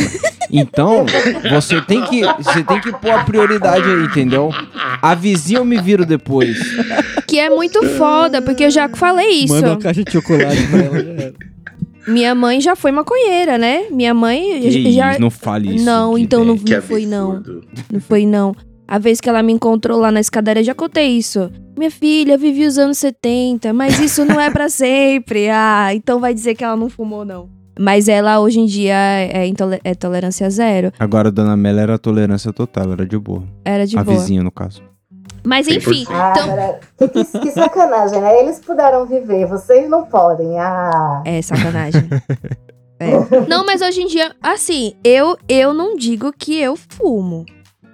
Então, 0.50 1.06
você 1.50 1.80
tem 1.80 2.02
que, 2.02 2.20
você 2.22 2.62
tem 2.62 2.80
que 2.80 2.92
pôr 2.92 3.10
a 3.10 3.24
prioridade 3.24 3.88
aí, 3.88 4.04
entendeu? 4.04 4.50
A 5.00 5.14
vizinha 5.14 5.58
eu 5.60 5.64
me 5.64 5.80
viro 5.80 6.04
depois. 6.04 6.58
Que 7.26 7.38
é 7.38 7.48
muito 7.50 7.82
foda, 7.96 8.42
porque 8.42 8.64
eu 8.64 8.70
já 8.70 8.88
falei 8.88 9.28
isso. 9.44 9.54
Manda 9.54 9.68
uma 9.70 9.78
caixa 9.78 10.04
de 10.04 10.12
chocolate 10.12 10.66
pra 10.68 10.78
ela. 10.80 11.02
já 11.04 11.10
era. 11.10 11.34
Minha 12.06 12.34
mãe 12.34 12.60
já 12.60 12.76
foi 12.76 12.92
maconheira, 12.92 13.56
né? 13.56 13.84
Minha 13.90 14.12
mãe 14.12 14.60
Que 14.60 14.92
já. 14.92 15.12
isso, 15.12 15.20
não 15.20 15.30
fale 15.30 15.76
isso. 15.76 15.84
Não, 15.84 16.18
então 16.18 16.44
não, 16.44 16.56
não 16.56 16.82
foi 16.82 17.06
não. 17.06 17.42
Não 17.90 18.00
foi 18.00 18.26
não. 18.26 18.54
A 18.86 18.98
vez 18.98 19.20
que 19.20 19.28
ela 19.28 19.42
me 19.42 19.52
encontrou 19.52 19.98
lá 19.98 20.10
na 20.10 20.20
escadaria, 20.20 20.62
já 20.62 20.74
contei 20.74 21.08
isso. 21.16 21.50
Minha 21.76 21.90
filha, 21.90 22.36
vivi 22.36 22.66
os 22.66 22.76
anos 22.78 22.98
70, 22.98 23.72
mas 23.72 23.98
isso 23.98 24.24
não 24.24 24.40
é 24.40 24.50
pra 24.50 24.68
sempre. 24.70 25.48
Ah, 25.50 25.88
então 25.94 26.20
vai 26.20 26.34
dizer 26.34 26.54
que 26.54 26.62
ela 26.62 26.76
não 26.76 26.88
fumou, 26.88 27.24
não. 27.24 27.48
Mas 27.78 28.08
ela 28.08 28.38
hoje 28.40 28.60
em 28.60 28.66
dia 28.66 28.94
é, 28.94 29.50
é 29.82 29.94
tolerância 29.94 30.48
zero. 30.48 30.92
Agora 30.98 31.28
a 31.28 31.30
dona 31.32 31.56
Mela 31.56 31.80
era 31.80 31.98
tolerância 31.98 32.52
total, 32.52 32.92
era 32.92 33.04
de 33.04 33.18
boa. 33.18 33.42
Era 33.64 33.84
de 33.86 33.98
a 33.98 34.04
boa. 34.04 34.16
vizinha, 34.16 34.42
no 34.44 34.52
caso. 34.52 34.80
Mas 35.42 35.66
enfim, 35.66 36.04
100%. 36.04 36.08
Ah, 36.10 36.32
então. 36.96 37.08
que- 37.08 37.38
que 37.40 37.50
sacanagem, 37.50 38.20
né? 38.20 38.40
Eles 38.40 38.60
puderam 38.60 39.04
viver, 39.06 39.46
vocês 39.46 39.90
não 39.90 40.04
podem. 40.06 40.58
Ah, 40.58 41.22
É 41.24 41.40
sacanagem. 41.42 42.02
É. 43.00 43.10
Não, 43.48 43.66
mas 43.66 43.82
hoje 43.82 44.02
em 44.02 44.06
dia, 44.06 44.32
assim, 44.40 44.92
eu, 45.02 45.36
eu 45.48 45.74
não 45.74 45.96
digo 45.96 46.32
que 46.32 46.56
eu 46.60 46.76
fumo. 46.76 47.44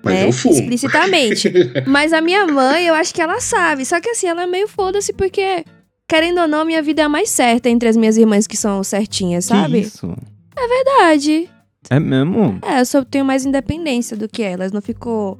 Mas 0.02 0.14
né? 0.14 0.28
eu 0.28 0.32
fumo. 0.32 0.54
Explicitamente. 0.54 1.52
Mas 1.86 2.12
a 2.12 2.20
minha 2.20 2.46
mãe, 2.46 2.86
eu 2.86 2.94
acho 2.94 3.14
que 3.14 3.20
ela 3.20 3.40
sabe. 3.40 3.84
Só 3.84 4.00
que 4.00 4.08
assim, 4.10 4.26
ela 4.26 4.42
é 4.42 4.46
meio 4.46 4.66
foda-se, 4.68 5.12
porque, 5.12 5.64
querendo 6.08 6.40
ou 6.40 6.48
não, 6.48 6.64
minha 6.64 6.82
vida 6.82 7.02
é 7.02 7.04
a 7.04 7.08
mais 7.08 7.30
certa 7.30 7.68
entre 7.68 7.88
as 7.88 7.96
minhas 7.96 8.16
irmãs 8.16 8.46
que 8.46 8.56
são 8.56 8.82
certinhas, 8.82 9.46
Que 9.46 9.54
sabe? 9.54 9.80
isso? 9.80 10.14
Verdade. 10.68 11.50
É 11.88 11.98
mesmo? 11.98 12.58
É, 12.62 12.80
eu 12.80 12.86
só 12.86 13.04
tenho 13.04 13.24
mais 13.24 13.44
independência 13.44 14.16
do 14.16 14.28
que 14.28 14.42
elas. 14.42 14.72
Não 14.72 14.80
ficou. 14.80 15.38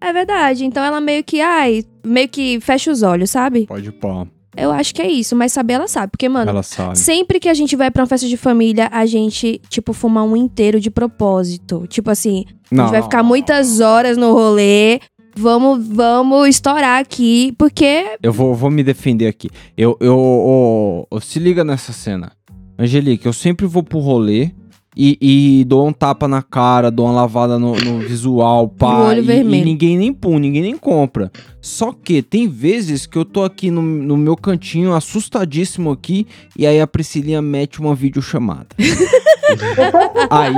É 0.00 0.12
verdade. 0.12 0.64
Então 0.64 0.84
ela 0.84 1.00
meio 1.00 1.24
que, 1.24 1.40
ai, 1.40 1.84
meio 2.04 2.28
que 2.28 2.60
fecha 2.60 2.90
os 2.90 3.02
olhos, 3.02 3.30
sabe? 3.30 3.66
Pode 3.66 3.90
pôr. 3.92 4.26
Eu 4.56 4.70
acho 4.70 4.94
que 4.94 5.00
é 5.00 5.10
isso, 5.10 5.34
mas 5.34 5.52
saber 5.52 5.74
ela 5.74 5.88
sabe. 5.88 6.10
Porque, 6.12 6.28
mano, 6.28 6.50
Ela 6.50 6.62
sabe. 6.62 6.98
Sempre 6.98 7.40
que 7.40 7.48
a 7.48 7.54
gente 7.54 7.74
vai 7.74 7.90
pra 7.90 8.02
uma 8.02 8.06
festa 8.06 8.28
de 8.28 8.36
família, 8.36 8.88
a 8.92 9.06
gente, 9.06 9.60
tipo, 9.68 9.92
fuma 9.92 10.22
um 10.22 10.36
inteiro 10.36 10.78
de 10.78 10.90
propósito. 10.90 11.86
Tipo 11.88 12.10
assim, 12.10 12.44
a 12.70 12.74
gente 12.74 12.90
vai 12.90 13.02
ficar 13.02 13.22
muitas 13.22 13.80
horas 13.80 14.16
no 14.16 14.32
rolê. 14.32 15.00
Vamos, 15.34 15.86
vamos 15.88 16.48
estourar 16.48 17.00
aqui, 17.00 17.54
porque. 17.56 18.18
Eu 18.22 18.32
vou, 18.32 18.54
vou 18.54 18.70
me 18.70 18.82
defender 18.82 19.26
aqui. 19.26 19.48
Eu, 19.76 19.96
eu, 19.98 20.14
ô, 20.18 21.06
ô, 21.10 21.20
se 21.20 21.38
liga 21.38 21.64
nessa 21.64 21.92
cena. 21.92 22.32
Angelique, 22.78 23.24
eu 23.24 23.32
sempre 23.32 23.66
vou 23.66 23.82
pro 23.82 23.98
rolê 23.98 24.50
e, 24.96 25.16
e 25.60 25.64
dou 25.64 25.86
um 25.88 25.92
tapa 25.92 26.28
na 26.28 26.42
cara, 26.42 26.90
dou 26.90 27.06
uma 27.06 27.12
lavada 27.14 27.58
no, 27.58 27.74
no 27.76 27.98
visual, 28.00 28.68
pá. 28.68 29.08
Olho 29.08 29.18
e, 29.20 29.22
vermelho. 29.22 29.62
e 29.62 29.64
ninguém 29.64 29.96
nem 29.98 30.12
pum, 30.12 30.38
ninguém 30.38 30.62
nem 30.62 30.76
compra. 30.76 31.30
Só 31.60 31.92
que 31.92 32.22
tem 32.22 32.48
vezes 32.48 33.06
que 33.06 33.16
eu 33.16 33.24
tô 33.24 33.44
aqui 33.44 33.70
no, 33.70 33.80
no 33.82 34.16
meu 34.16 34.36
cantinho, 34.36 34.92
assustadíssimo 34.94 35.90
aqui, 35.92 36.26
e 36.58 36.66
aí 36.66 36.80
a 36.80 36.86
Priscilinha 36.86 37.40
mete 37.40 37.80
uma 37.80 37.94
videochamada. 37.94 38.66
aí, 40.30 40.54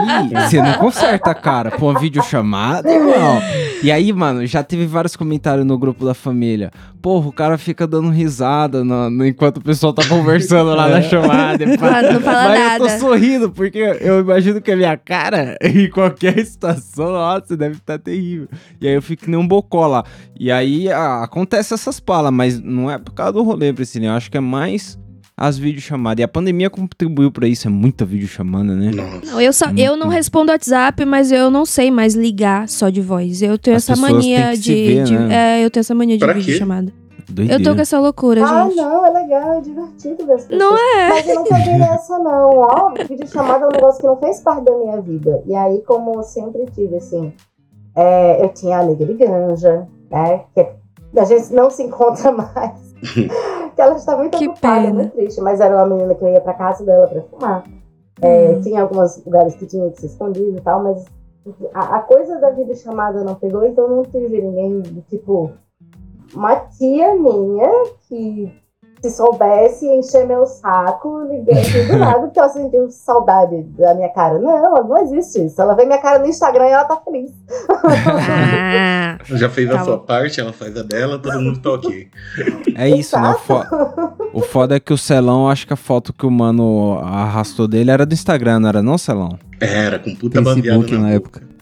você 0.48 0.60
não 0.62 0.72
conserta, 0.74 1.34
cara, 1.34 1.70
pra 1.70 1.84
uma 1.84 1.98
videochamada, 1.98 2.90
irmão. 2.90 3.40
E 3.82 3.90
aí, 3.92 4.12
mano, 4.12 4.46
já 4.46 4.62
teve 4.62 4.86
vários 4.86 5.14
comentários 5.16 5.66
no 5.66 5.76
grupo 5.78 6.04
da 6.04 6.14
família. 6.14 6.70
Porra, 7.02 7.28
o 7.28 7.32
cara 7.32 7.58
fica 7.58 7.86
dando 7.86 8.08
risada 8.08 8.82
no- 8.82 9.10
no- 9.10 9.26
enquanto 9.26 9.58
o 9.58 9.60
pessoal 9.60 9.92
tá 9.92 10.02
conversando 10.08 10.74
lá 10.74 10.88
na 10.88 11.02
chamada. 11.02 11.66
Não 11.66 11.76
fala 11.76 11.92
Mas 12.48 12.58
eu 12.60 12.64
nada. 12.64 12.78
tô 12.78 12.98
sorrindo, 12.98 13.50
porque 13.50 13.78
eu 14.00 14.23
imagino 14.24 14.60
que 14.60 14.70
a 14.72 14.76
minha 14.76 14.96
cara, 14.96 15.56
em 15.62 15.88
qualquer 15.88 16.44
situação, 16.44 17.12
nossa, 17.12 17.56
deve 17.56 17.76
estar 17.76 17.98
terrível. 17.98 18.48
E 18.80 18.88
aí 18.88 18.94
eu 18.94 19.02
fico 19.02 19.24
que 19.24 19.30
nem 19.30 19.38
um 19.38 19.46
bocó 19.46 19.86
lá. 19.86 20.04
E 20.38 20.50
aí 20.50 20.90
ah, 20.90 21.22
acontece 21.22 21.74
essas 21.74 22.00
palas, 22.00 22.32
mas 22.32 22.60
não 22.60 22.90
é 22.90 22.98
por 22.98 23.12
causa 23.14 23.32
do 23.32 23.42
rolê, 23.42 23.72
Priscila. 23.72 24.06
Eu 24.06 24.12
acho 24.12 24.30
que 24.30 24.36
é 24.36 24.40
mais 24.40 24.98
as 25.36 25.58
videochamadas. 25.58 26.20
E 26.20 26.24
a 26.24 26.28
pandemia 26.28 26.70
contribuiu 26.70 27.30
pra 27.30 27.48
isso, 27.48 27.66
é 27.66 27.70
muita 27.70 28.04
videochamada, 28.04 28.74
né? 28.74 28.90
Nossa. 28.92 29.32
Não, 29.32 29.40
eu, 29.40 29.52
só, 29.52 29.66
eu 29.76 29.96
não 29.96 30.08
respondo 30.08 30.52
WhatsApp, 30.52 31.04
mas 31.04 31.32
eu 31.32 31.50
não 31.50 31.66
sei 31.66 31.90
mais 31.90 32.14
ligar 32.14 32.68
só 32.68 32.88
de 32.88 33.00
voz. 33.00 33.42
Eu 33.42 33.58
tenho 33.58 33.76
As 33.76 33.88
essa 33.88 34.00
mania 34.00 34.56
de. 34.56 34.72
ver, 34.74 35.04
de- 35.04 35.18
né? 35.18 35.60
É, 35.60 35.64
eu 35.64 35.70
tenho 35.70 35.80
essa 35.80 35.94
mania 35.94 36.16
de 36.16 36.24
Pra 36.24 36.34
quê? 36.34 36.58
Doideira. 37.28 37.62
Eu 37.62 37.64
tô 37.64 37.74
com 37.74 37.80
essa 37.80 37.98
loucura, 38.00 38.44
Ah, 38.44 38.64
gente. 38.64 38.76
não, 38.76 39.04
é 39.06 39.10
legal, 39.10 39.52
é 39.54 39.60
divertido 39.60 40.26
ver 40.26 40.32
as 40.34 40.44
pessoas. 40.44 40.58
Não 40.58 40.76
é. 40.76 41.08
Mas 41.08 41.28
eu 41.28 41.34
nunca 41.36 41.54
vi 41.56 41.78
nessa, 41.78 42.18
não. 42.18 42.50
Ó, 42.58 42.92
vídeo 43.08 43.26
chamada 43.26 43.64
é 43.64 43.68
um 43.68 43.72
negócio 43.72 44.00
que 44.00 44.06
não 44.06 44.16
fez 44.16 44.40
parte 44.40 44.64
da 44.64 44.72
minha 44.76 45.00
vida. 45.00 45.42
E 45.46 45.54
aí, 45.54 45.80
como 45.82 46.14
eu 46.14 46.22
sempre 46.22 46.64
tive, 46.74 46.96
assim, 46.96 47.32
é, 47.96 48.44
eu 48.44 48.48
tinha 48.50 48.76
a 48.78 48.80
amiga 48.80 49.04
de 49.04 49.14
Ganja, 49.14 49.86
né? 50.10 50.42
Que 50.54 50.66
a 51.18 51.24
gente 51.24 51.52
não 51.52 51.70
se 51.70 51.82
encontra 51.82 52.30
mais. 52.32 52.94
que 53.74 53.80
ela 53.80 53.94
está 53.96 54.16
muito 54.16 54.36
Que 54.38 54.48
ocupada, 54.48 54.82
pena. 54.82 54.94
muito 54.94 55.12
triste. 55.12 55.40
Mas 55.40 55.60
era 55.60 55.76
uma 55.76 55.86
menina 55.86 56.14
que 56.14 56.24
eu 56.24 56.28
ia 56.28 56.40
pra 56.40 56.54
casa 56.54 56.84
dela 56.84 57.06
pra 57.06 57.22
fumar. 57.22 57.64
É, 58.22 58.54
Tinha 58.60 58.82
alguns 58.82 59.22
lugares 59.24 59.54
que 59.56 59.66
tinha 59.66 59.90
que 59.90 60.00
se 60.00 60.06
escondido 60.06 60.56
e 60.56 60.60
tal, 60.60 60.82
mas 60.82 61.04
a, 61.74 61.96
a 61.96 62.00
coisa 62.00 62.38
da 62.38 62.50
videochamada 62.50 63.22
não 63.24 63.34
pegou, 63.34 63.66
então 63.66 63.88
não 63.88 64.02
tive 64.04 64.40
ninguém 64.40 64.80
tipo 65.10 65.50
uma 66.34 66.56
tia 66.56 67.14
minha 67.14 67.70
que 68.08 68.52
se 69.02 69.10
soubesse 69.10 69.86
encher 69.86 70.26
meu 70.26 70.46
saco, 70.46 71.24
ninguém 71.28 71.58
assim, 71.60 71.86
do 71.92 71.98
nada 71.98 72.26
que 72.30 72.38
ela 72.38 72.48
sentiu 72.48 72.88
saudade 72.90 73.62
da 73.78 73.92
minha 73.94 74.08
cara. 74.08 74.38
Não, 74.38 74.82
não 74.88 74.96
existe 75.02 75.44
isso. 75.44 75.60
Ela 75.60 75.74
vê 75.74 75.84
minha 75.84 75.98
cara 76.00 76.18
no 76.20 76.26
Instagram 76.26 76.68
e 76.68 76.70
ela 76.72 76.84
tá 76.84 76.96
feliz. 77.04 77.30
Ah, 78.26 79.18
Já 79.36 79.48
fez 79.50 79.68
Tá 79.68 79.80
a 79.80 79.84
sua 79.84 79.96
bom. 79.98 80.04
parte, 80.04 80.40
ela 80.40 80.52
faz 80.52 80.76
a 80.76 80.82
dela, 80.82 81.18
todo 81.18 81.40
mundo 81.40 81.60
tá 81.60 81.72
ok. 81.72 82.08
É 82.76 82.88
isso, 82.88 83.18
né? 83.18 83.30
O, 83.30 83.38
fo- 83.38 83.64
o 84.32 84.40
foda 84.40 84.76
é 84.76 84.80
que 84.80 84.92
o 84.92 84.98
Celão, 84.98 85.48
acho 85.48 85.66
que 85.66 85.72
a 85.72 85.76
foto 85.76 86.12
que 86.12 86.24
o 86.26 86.30
mano 86.30 86.98
arrastou 87.02 87.68
dele 87.68 87.90
era 87.90 88.06
do 88.06 88.14
Instagram, 88.14 88.60
não 88.60 88.68
era 88.68 88.82
não, 88.82 88.96
Celão? 88.98 89.38
Era, 89.60 89.98
com 89.98 90.14
puta 90.14 90.42
Facebook 90.42 90.92
na 90.92 90.98
na 90.98 91.04
boca. 91.04 91.16
época. 91.16 91.53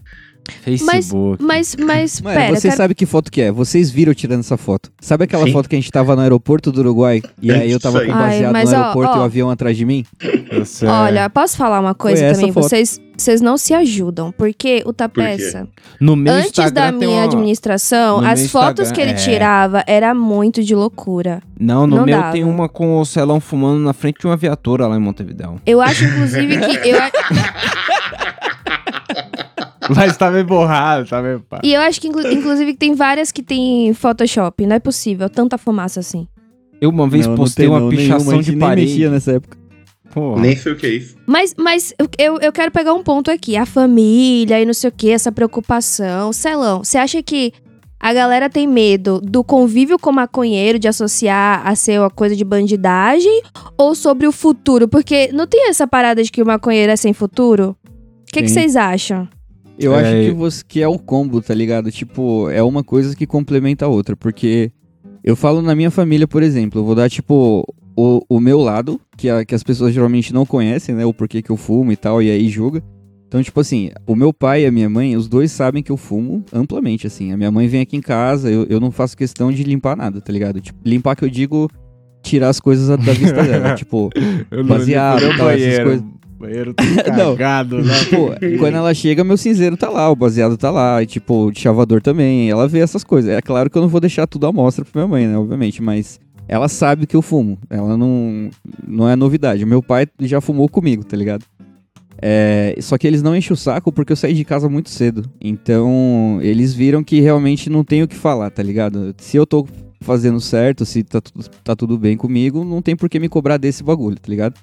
Facebook. 0.64 1.42
mas, 1.42 1.76
mas, 1.76 2.20
Mano, 2.20 2.36
pera, 2.36 2.48
vocês 2.50 2.62
quero- 2.62 2.76
sabem 2.76 2.94
que 2.94 3.06
foto 3.06 3.30
que 3.30 3.40
é. 3.40 3.52
Vocês 3.52 3.90
viram 3.90 4.12
tirando 4.14 4.40
essa 4.40 4.56
foto. 4.56 4.90
Sabe 5.00 5.24
aquela 5.24 5.44
Sim. 5.46 5.52
foto 5.52 5.68
que 5.68 5.76
a 5.76 5.78
gente 5.78 5.90
tava 5.90 6.14
no 6.16 6.22
aeroporto 6.22 6.70
do 6.72 6.80
Uruguai? 6.80 7.22
E 7.40 7.50
aí 7.50 7.70
eu 7.70 7.80
tava 7.80 8.04
com 8.04 8.12
Ai, 8.12 8.18
baseado 8.30 8.52
mas 8.52 8.70
no 8.70 8.76
ó, 8.76 8.80
aeroporto 8.80 9.14
e 9.14 9.18
o 9.18 9.22
ó. 9.22 9.24
avião 9.24 9.50
atrás 9.50 9.76
de 9.76 9.84
mim? 9.84 10.04
Você- 10.52 10.86
é 10.86 10.90
Olha, 10.90 11.30
posso 11.30 11.56
falar 11.56 11.80
uma 11.80 11.94
coisa 11.94 12.32
também? 12.32 12.52
foto. 12.52 12.64
Vocês, 12.68 13.00
vocês 13.16 13.40
não 13.40 13.56
se 13.56 13.72
ajudam, 13.74 14.32
porque 14.32 14.82
o 14.84 14.92
Tapeça, 14.92 15.66
no 16.00 16.16
meu 16.16 16.32
antes 16.34 16.48
Instagram 16.50 16.72
da 16.72 16.92
minha 16.92 17.10
uma- 17.18 17.24
administração, 17.24 18.20
no 18.20 18.26
as 18.26 18.46
fotos 18.50 18.86
Instagram, 18.88 18.94
que 18.94 19.00
ele 19.00 19.10
é. 19.10 19.14
tirava 19.14 19.84
era 19.86 20.14
muito 20.14 20.62
de 20.62 20.74
loucura. 20.74 21.40
Não, 21.58 21.86
no 21.86 21.98
não 21.98 22.04
meu 22.04 22.18
dava. 22.18 22.32
tem 22.32 22.42
uma 22.44 22.68
com 22.68 22.98
o 23.00 23.04
Celão 23.04 23.40
fumando 23.40 23.78
na 23.80 23.92
frente 23.92 24.20
de 24.20 24.26
uma 24.26 24.36
viatura 24.36 24.86
lá 24.86 24.96
em 24.96 25.00
Montevidéu. 25.00 25.56
Eu 25.64 25.80
acho, 25.80 26.04
inclusive, 26.04 26.58
que. 26.58 26.88
Eu, 26.88 26.98
Mas 29.96 30.16
tá 30.16 30.30
meio 30.30 30.44
borrado, 30.44 31.08
tá 31.08 31.20
meio 31.22 31.40
pá. 31.40 31.60
e 31.62 31.72
eu 31.74 31.80
acho 31.80 32.00
que, 32.00 32.08
inclu- 32.08 32.30
inclusive, 32.32 32.72
que 32.72 32.78
tem 32.78 32.94
várias 32.94 33.30
que 33.32 33.42
tem 33.42 33.92
Photoshop. 33.94 34.66
Não 34.66 34.76
é 34.76 34.80
possível, 34.80 35.28
tanta 35.30 35.56
fumaça 35.58 36.00
assim. 36.00 36.26
Eu 36.80 36.90
uma 36.90 37.08
vez 37.08 37.26
Não, 37.26 37.32
não 37.34 37.38
postei 37.42 37.66
tem 37.66 37.72
uma 37.72 37.80
não, 37.80 37.88
pichação 37.88 38.18
nenhuma, 38.18 38.32
a 38.34 38.36
de 38.38 38.42
gente 38.46 38.56
nem 38.56 38.68
parede. 38.68 38.86
mexia 38.88 39.10
nessa 39.10 39.32
época. 39.32 39.56
Porra. 40.12 40.42
Nem 40.42 40.56
sei 40.56 40.72
o 40.72 40.76
que 40.76 40.86
é 40.86 40.90
isso. 40.90 41.16
Mas, 41.26 41.54
mas 41.56 41.94
eu- 42.18 42.38
eu, 42.42 42.52
quero 42.52 42.70
pegar 42.70 42.92
um 42.92 43.02
ponto 43.02 43.30
aqui. 43.30 43.56
A 43.56 43.64
família 43.64 44.60
e 44.60 44.64
não 44.66 44.74
sei 44.74 44.88
o 44.88 44.92
que, 44.92 45.08
essa 45.10 45.32
preocupação. 45.32 46.32
Celão, 46.32 46.84
você 46.84 46.98
acha 46.98 47.22
que 47.22 47.52
a 47.98 48.12
galera 48.12 48.50
tem 48.50 48.66
medo 48.66 49.20
do 49.22 49.42
convívio 49.44 49.96
com 49.98 50.10
maconheiro, 50.12 50.78
de 50.78 50.88
associar 50.88 51.62
a 51.64 51.74
ser 51.76 52.00
uma 52.00 52.10
coisa 52.10 52.34
de 52.36 52.44
bandidagem? 52.44 53.42
Ou 53.78 53.94
sobre 53.94 54.26
o 54.26 54.32
futuro? 54.32 54.88
Porque 54.88 55.30
não 55.32 55.46
tem 55.46 55.68
essa 55.68 55.86
parada 55.86 56.22
de 56.22 56.30
que 56.30 56.42
o 56.42 56.46
maconheiro 56.46 56.92
é 56.92 56.96
sem 56.96 57.12
futuro? 57.12 57.76
O 57.88 58.32
que 58.32 58.46
vocês 58.48 58.74
acham? 58.76 59.28
Eu 59.78 59.94
É, 59.94 60.00
acho 60.00 60.28
que, 60.30 60.36
você, 60.36 60.62
que 60.66 60.80
é 60.82 60.88
um 60.88 60.98
combo, 60.98 61.40
tá 61.40 61.54
ligado? 61.54 61.90
Tipo, 61.90 62.48
é 62.50 62.62
uma 62.62 62.84
coisa 62.84 63.14
que 63.16 63.26
complementa 63.26 63.84
a 63.84 63.88
outra. 63.88 64.14
Porque 64.16 64.70
eu 65.24 65.34
falo 65.34 65.62
na 65.62 65.74
minha 65.74 65.90
família, 65.90 66.26
por 66.28 66.42
exemplo, 66.42 66.80
eu 66.80 66.84
vou 66.84 66.94
dar, 66.94 67.08
tipo, 67.10 67.64
o, 67.96 68.20
o 68.28 68.40
meu 68.40 68.60
lado, 68.60 69.00
que, 69.16 69.28
a- 69.28 69.44
que 69.44 69.54
as 69.54 69.62
pessoas 69.62 69.92
geralmente 69.94 70.32
não 70.32 70.44
conhecem, 70.46 70.94
né? 70.94 71.04
O 71.04 71.14
porquê 71.14 71.42
que 71.42 71.50
eu 71.50 71.56
fumo 71.56 71.90
e 71.92 71.96
tal, 71.96 72.22
e 72.22 72.30
aí 72.30 72.48
julga. 72.48 72.82
Então, 73.26 73.42
tipo 73.42 73.58
assim, 73.60 73.90
o 74.06 74.14
meu 74.14 74.30
pai 74.30 74.64
e 74.64 74.66
a 74.66 74.70
minha 74.70 74.90
mãe, 74.90 75.16
os 75.16 75.26
dois 75.26 75.50
sabem 75.50 75.82
que 75.82 75.90
eu 75.90 75.96
fumo 75.96 76.44
amplamente, 76.52 77.06
assim. 77.06 77.32
A 77.32 77.36
minha 77.36 77.50
mãe 77.50 77.66
vem 77.66 77.80
aqui 77.80 77.96
em 77.96 78.00
casa, 78.02 78.50
eu, 78.50 78.66
eu 78.68 78.78
não 78.78 78.90
faço 78.90 79.16
questão 79.16 79.50
de 79.50 79.64
limpar 79.64 79.96
nada, 79.96 80.20
tá 80.20 80.30
ligado? 80.30 80.60
Tipo, 80.60 80.78
limpar 80.84 81.16
que 81.16 81.24
eu 81.24 81.30
digo 81.30 81.70
tirar 82.22 82.50
as 82.50 82.60
coisas 82.60 82.88
da 82.88 83.12
vista 83.14 83.42
dela. 83.42 83.72
tipo, 83.74 84.10
Eu 84.50 84.62
baseado, 84.64 85.22
tal, 85.38 85.48
essas 85.48 85.82
coisas. 85.82 86.04
Banheiro 86.42 86.74
Não. 87.16 87.32
cagado, 87.36 87.82
né? 87.82 87.94
Pô, 88.10 88.30
quando 88.58 88.74
ela 88.74 88.92
chega, 88.92 89.22
meu 89.22 89.36
cinzeiro 89.36 89.76
tá 89.76 89.88
lá, 89.88 90.10
o 90.10 90.16
baseado 90.16 90.56
tá 90.56 90.70
lá, 90.70 91.02
e 91.02 91.06
tipo, 91.06 91.46
o 91.48 91.54
chavador 91.54 92.02
também. 92.02 92.50
Ela 92.50 92.66
vê 92.66 92.80
essas 92.80 93.04
coisas. 93.04 93.30
É 93.30 93.40
claro 93.40 93.70
que 93.70 93.78
eu 93.78 93.82
não 93.82 93.88
vou 93.88 94.00
deixar 94.00 94.26
tudo 94.26 94.46
à 94.46 94.52
mostra 94.52 94.84
pra 94.84 95.00
minha 95.02 95.08
mãe, 95.08 95.26
né? 95.26 95.38
Obviamente, 95.38 95.80
mas 95.80 96.18
ela 96.48 96.68
sabe 96.68 97.06
que 97.06 97.14
eu 97.14 97.22
fumo. 97.22 97.56
Ela 97.70 97.96
não. 97.96 98.50
Não 98.86 99.08
é 99.08 99.14
novidade. 99.14 99.64
Meu 99.64 99.82
pai 99.82 100.06
já 100.20 100.40
fumou 100.40 100.68
comigo, 100.68 101.04
tá 101.04 101.16
ligado? 101.16 101.44
É, 102.24 102.76
só 102.80 102.96
que 102.98 103.06
eles 103.06 103.22
não 103.22 103.34
enchem 103.36 103.52
o 103.52 103.56
saco 103.56 103.90
porque 103.90 104.12
eu 104.12 104.16
saí 104.16 104.34
de 104.34 104.44
casa 104.44 104.68
muito 104.68 104.90
cedo. 104.90 105.24
Então, 105.40 106.38
eles 106.42 106.72
viram 106.74 107.02
que 107.02 107.20
realmente 107.20 107.68
não 107.70 107.82
tem 107.84 108.02
o 108.02 108.08
que 108.08 108.14
falar, 108.16 108.50
tá 108.50 108.62
ligado? 108.62 109.14
Se 109.18 109.36
eu 109.36 109.46
tô 109.46 109.66
fazendo 110.00 110.40
certo, 110.40 110.84
se 110.84 111.02
tá, 111.02 111.20
tudo- 111.20 111.48
tá 111.64 111.76
tudo 111.76 111.98
bem 111.98 112.16
comigo, 112.16 112.64
não 112.64 112.82
tem 112.82 112.94
por 112.96 113.08
que 113.08 113.18
me 113.20 113.28
cobrar 113.28 113.56
desse 113.56 113.82
bagulho, 113.82 114.16
tá 114.20 114.28
ligado? 114.28 114.54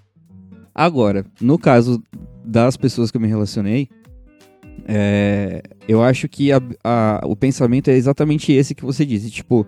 Agora, 0.82 1.26
no 1.42 1.58
caso 1.60 2.02
das 2.46 2.78
pessoas 2.78 3.12
que 3.12 3.18
eu 3.18 3.22
me 3.22 3.28
relacionei, 3.28 3.90
é, 4.88 5.62
eu 5.90 6.02
acho 6.02 6.30
que 6.30 6.54
a- 6.54 6.62
a- 6.82 7.20
o 7.26 7.36
pensamento 7.36 7.90
é 7.90 7.96
exatamente 7.96 8.54
esse 8.54 8.74
que 8.74 8.86
você 8.86 9.06
disse. 9.06 9.30
Tipo, 9.30 9.68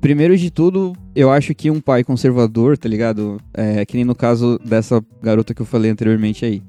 primeiro 0.00 0.36
de 0.36 0.52
tudo, 0.52 0.92
eu 1.12 1.28
acho 1.28 1.56
que 1.56 1.72
um 1.72 1.80
pai 1.80 2.04
conservador, 2.04 2.78
tá 2.78 2.88
ligado? 2.88 3.40
É, 3.52 3.84
que 3.84 3.96
nem 3.96 4.04
no 4.04 4.14
caso 4.14 4.56
dessa 4.64 5.04
garota 5.20 5.52
que 5.52 5.60
eu 5.60 5.66
falei 5.66 5.90
anteriormente 5.90 6.44
aí. 6.44 6.62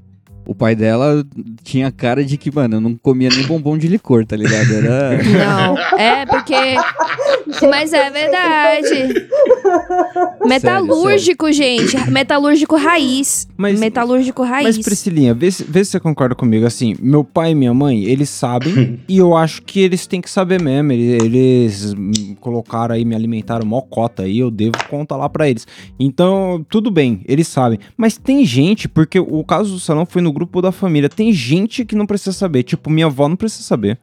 O 0.45 0.53
pai 0.53 0.75
dela 0.75 1.25
tinha 1.63 1.91
cara 1.91 2.23
de 2.23 2.37
que, 2.37 2.53
mano, 2.53 2.75
eu 2.77 2.81
não 2.81 2.95
comia 2.95 3.29
nem 3.29 3.45
bombom 3.47 3.77
de 3.77 3.87
licor, 3.87 4.25
tá 4.25 4.35
ligado? 4.35 4.71
Era. 4.73 5.23
Não, 5.23 5.77
é 5.97 6.25
porque. 6.25 6.55
Mas 7.69 7.93
é 7.93 8.09
verdade. 8.09 9.27
Metalúrgico, 10.45 11.51
gente. 11.51 11.97
Metalúrgico 12.09 12.75
raiz. 12.75 13.47
Mas- 13.57 13.79
Metalúrgico 13.79 14.43
raiz. 14.43 14.77
Mas, 14.77 14.85
Priscilinha, 14.85 15.33
vê 15.33 15.51
se, 15.51 15.63
vê 15.63 15.83
se 15.83 15.91
você 15.91 15.99
concorda 15.99 16.35
comigo. 16.35 16.65
Assim, 16.65 16.95
meu 16.99 17.23
pai 17.23 17.51
e 17.51 17.55
minha 17.55 17.73
mãe, 17.73 18.03
eles 18.03 18.29
sabem 18.29 18.99
e 19.07 19.17
eu 19.17 19.35
acho 19.35 19.61
que 19.61 19.79
eles 19.79 20.05
têm 20.07 20.21
que 20.21 20.29
saber 20.29 20.61
mesmo. 20.61 20.91
Eles, 20.91 21.23
eles 21.23 21.95
colocaram 22.39 22.95
aí, 22.95 23.05
me 23.05 23.15
alimentaram 23.15 23.65
mó 23.65 23.81
cota 23.81 24.23
aí, 24.23 24.39
eu 24.39 24.51
devo 24.51 24.73
contar 24.89 25.15
lá 25.17 25.29
pra 25.29 25.49
eles. 25.49 25.67
Então, 25.99 26.65
tudo 26.69 26.91
bem, 26.91 27.21
eles 27.27 27.47
sabem. 27.47 27.79
Mas 27.97 28.17
tem 28.17 28.45
gente, 28.45 28.87
porque 28.87 29.19
o 29.19 29.43
caso 29.43 29.73
do 29.73 29.79
salão 29.79 30.05
foi 30.05 30.21
no 30.21 30.31
grupo 30.35 30.61
da 30.61 30.71
família, 30.71 31.09
tem 31.09 31.33
gente 31.33 31.83
que 31.83 31.95
não 31.95 32.05
precisa 32.05 32.31
saber. 32.33 32.61
Tipo, 32.63 32.89
minha 32.89 33.07
avó 33.07 33.27
não 33.27 33.35
precisa 33.35 33.63
saber. 33.63 33.97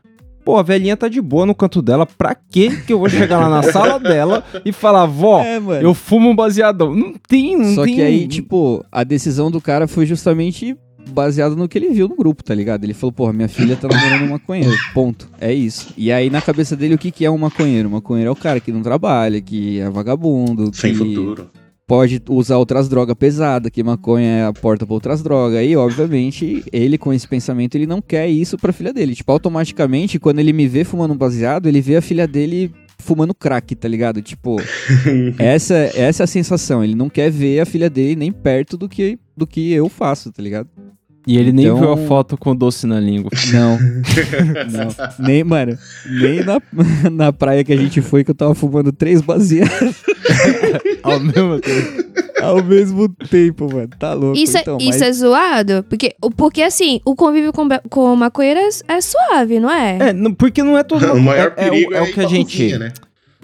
Pô, 0.45 0.57
a 0.59 0.63
velhinha 0.65 0.97
tá 0.97 1.07
de 1.07 1.21
boa 1.21 1.47
no 1.47 1.55
canto 1.55 1.81
dela, 1.81 2.05
pra 2.05 2.35
quê 2.35 2.69
que 2.85 2.93
eu 2.93 2.99
vou 2.99 3.09
chegar 3.09 3.39
lá 3.39 3.49
na 3.49 3.63
sala 3.71 4.01
dela 4.01 4.43
e 4.65 4.73
falar, 4.73 5.07
vó, 5.07 5.41
É, 5.41 5.61
mano. 5.61 5.81
eu 5.81 5.95
fumo 5.95 6.29
um 6.31 6.35
baseadão? 6.35 6.93
Não 6.97 7.13
tem, 7.29 7.57
não 7.57 7.75
Só 7.77 7.85
tem. 7.85 7.95
que 7.95 8.03
aí, 8.03 8.27
tipo, 8.27 8.85
a 8.91 9.05
decisão 9.05 9.53
do 9.53 9.61
cara 9.61 9.87
foi 9.87 10.05
justamente 10.05 10.77
baseado 11.13 11.55
no 11.55 11.69
que 11.69 11.79
ele 11.79 11.91
viu 11.91 12.09
no 12.09 12.17
grupo, 12.17 12.43
tá 12.43 12.55
ligado? 12.57 12.83
Ele 12.83 12.93
falou, 12.95 13.13
porra, 13.13 13.33
minha 13.33 13.49
filha 13.49 13.77
tá 13.77 13.87
namorando 13.87 14.23
um 14.25 14.31
maconheiro, 14.31 14.75
ponto. 14.93 15.29
É 15.41 15.53
isso. 15.53 15.93
E 15.97 16.11
aí, 16.11 16.29
na 16.29 16.41
cabeça 16.43 16.75
dele, 16.75 16.95
o 16.95 16.99
que, 16.99 17.13
que 17.13 17.25
é 17.25 17.31
um 17.31 17.39
maconheiro? 17.39 17.89
Um 17.89 17.93
maconheiro 17.93 18.29
é 18.29 18.33
o 18.33 18.37
cara 18.37 18.59
que 18.59 18.73
não 18.73 18.83
trabalha, 18.83 19.41
que 19.41 19.79
é 19.79 19.89
vagabundo, 19.91 20.75
Sem 20.75 20.93
que 20.93 20.99
futuro. 20.99 21.51
Pode 21.87 22.23
usar 22.29 22.57
outras 22.59 22.89
drogas 22.89 23.15
pesadas, 23.15 23.71
que 23.71 23.83
maconha 23.83 24.27
é 24.29 24.45
a 24.47 24.53
porta 24.53 24.87
pra 24.87 24.95
outras 24.95 25.23
drogas. 25.23 25.59
Aí, 25.59 25.77
obviamente, 25.77 26.65
ele 26.73 26.97
com 26.97 27.13
esse 27.13 27.27
pensamento, 27.29 27.75
ele 27.75 27.87
não 27.87 28.01
quer 28.01 28.29
isso 28.29 28.57
pra 28.57 28.73
filha 28.73 28.93
dele. 28.93 29.15
Tipo, 29.15 29.33
automaticamente, 29.33 30.19
quando 30.19 30.39
ele 30.39 30.53
me 30.53 30.67
vê 30.67 30.85
fumando 30.85 31.13
um 31.15 31.17
baseado, 31.17 31.67
ele 31.69 31.81
vê 31.81 31.97
a 31.97 32.03
filha 32.03 32.27
dele 32.27 32.73
fumando 32.99 33.35
crack, 33.35 33.75
tá 33.75 33.89
ligado? 33.89 34.23
Tipo, 34.23 34.57
essa, 35.39 35.75
essa 35.95 36.23
é 36.23 36.25
a 36.25 36.27
sensação. 36.27 36.83
Ele 36.85 36.95
não 36.95 37.11
quer 37.11 37.31
ver 37.31 37.61
a 37.61 37.67
filha 37.67 37.91
dele 37.91 38.17
nem 38.17 38.33
perto 38.33 38.77
do 38.77 38.89
que, 38.89 39.19
do 39.37 39.47
que 39.47 39.73
eu 39.73 39.89
faço, 39.89 40.31
tá 40.33 40.43
ligado? 40.43 40.69
E 41.25 41.37
ele 41.39 41.53
nem 41.53 41.67
Então- 41.67 41.79
viu 41.79 41.93
a 41.93 41.97
foto 41.97 42.37
com 42.37 42.55
doce 42.55 42.85
na 42.85 42.99
língua. 42.99 43.31
Não. 43.53 43.79
não. 44.73 45.25
Nem, 45.25 45.45
mano, 45.45 45.79
nem 46.21 46.43
na, 46.45 46.61
na 47.13 47.33
praia 47.33 47.63
que 47.63 47.73
a 47.73 47.77
gente 47.77 48.01
foi 48.01 48.25
que 48.25 48.33
eu 48.33 48.35
tava 48.35 48.55
fumando 48.57 48.91
três 48.93 49.21
baseados 49.21 50.03
Ao 51.03 51.19
mesmo 51.21 51.61
tempo. 51.61 52.13
ao 52.43 52.63
mesmo 52.65 53.09
tempo, 53.31 53.73
mano. 53.73 53.89
Tá 53.99 54.15
louco. 54.15 54.37
Isso, 54.37 54.59
então, 54.59 54.77
é, 54.77 54.83
isso 54.83 54.99
mas- 54.99 55.03
é 55.03 55.13
zoado? 55.13 55.85
Porque, 55.89 56.15
porque 56.37 56.63
assim, 56.63 57.01
o 57.05 57.15
convívio 57.15 57.53
com, 57.53 57.69
com 57.89 58.17
maconheiro 58.17 58.59
é, 58.61 58.69
é 58.95 59.01
suave, 59.01 59.61
não 59.61 59.71
é? 59.71 59.99
É, 60.09 60.13
não- 60.13 60.33
porque 60.35 60.63
não 60.63 60.77
é 60.77 60.83
todo 60.83 61.05
O 61.13 61.21
maior 61.21 61.53
é, 61.57 61.65
é 61.65 61.69
o- 61.69 61.71
perigo 61.71 61.95
é, 61.95 61.99
é 61.99 62.03
o 62.03 62.07
ir 62.07 62.13
que 62.15 62.21
a 62.21 62.27
gente. 62.27 62.79
né? 62.79 62.93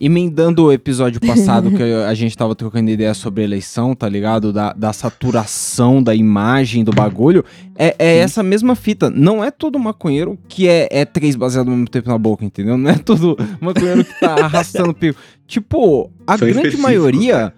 Emendando 0.00 0.64
o 0.64 0.72
episódio 0.72 1.20
passado 1.20 1.70
que 1.70 1.82
a 2.06 2.14
gente 2.14 2.36
tava 2.36 2.54
trocando 2.54 2.90
ideia 2.90 3.14
sobre 3.14 3.42
eleição, 3.42 3.94
tá 3.94 4.08
ligado? 4.08 4.52
Da, 4.52 4.72
da 4.72 4.92
saturação 4.92 6.02
da 6.02 6.14
imagem 6.14 6.84
do 6.84 6.92
bagulho. 6.92 7.44
É, 7.76 7.94
é 7.98 8.16
essa 8.18 8.42
mesma 8.42 8.74
fita. 8.74 9.10
Não 9.10 9.42
é 9.42 9.50
todo 9.50 9.78
maconheiro 9.78 10.38
que 10.48 10.68
é, 10.68 10.88
é 10.90 11.04
três 11.04 11.36
baseado 11.36 11.68
ao 11.68 11.74
mesmo 11.74 11.88
tempo 11.88 12.08
na 12.08 12.18
boca, 12.18 12.44
entendeu? 12.44 12.76
Não 12.76 12.90
é 12.90 12.98
todo 12.98 13.36
maconheiro 13.60 14.04
que 14.04 14.20
tá 14.20 14.44
arrastando 14.44 14.92
pico. 14.94 15.20
Tipo, 15.46 16.10
a 16.26 16.36
São 16.36 16.48
grande 16.48 16.76
maioria, 16.76 17.52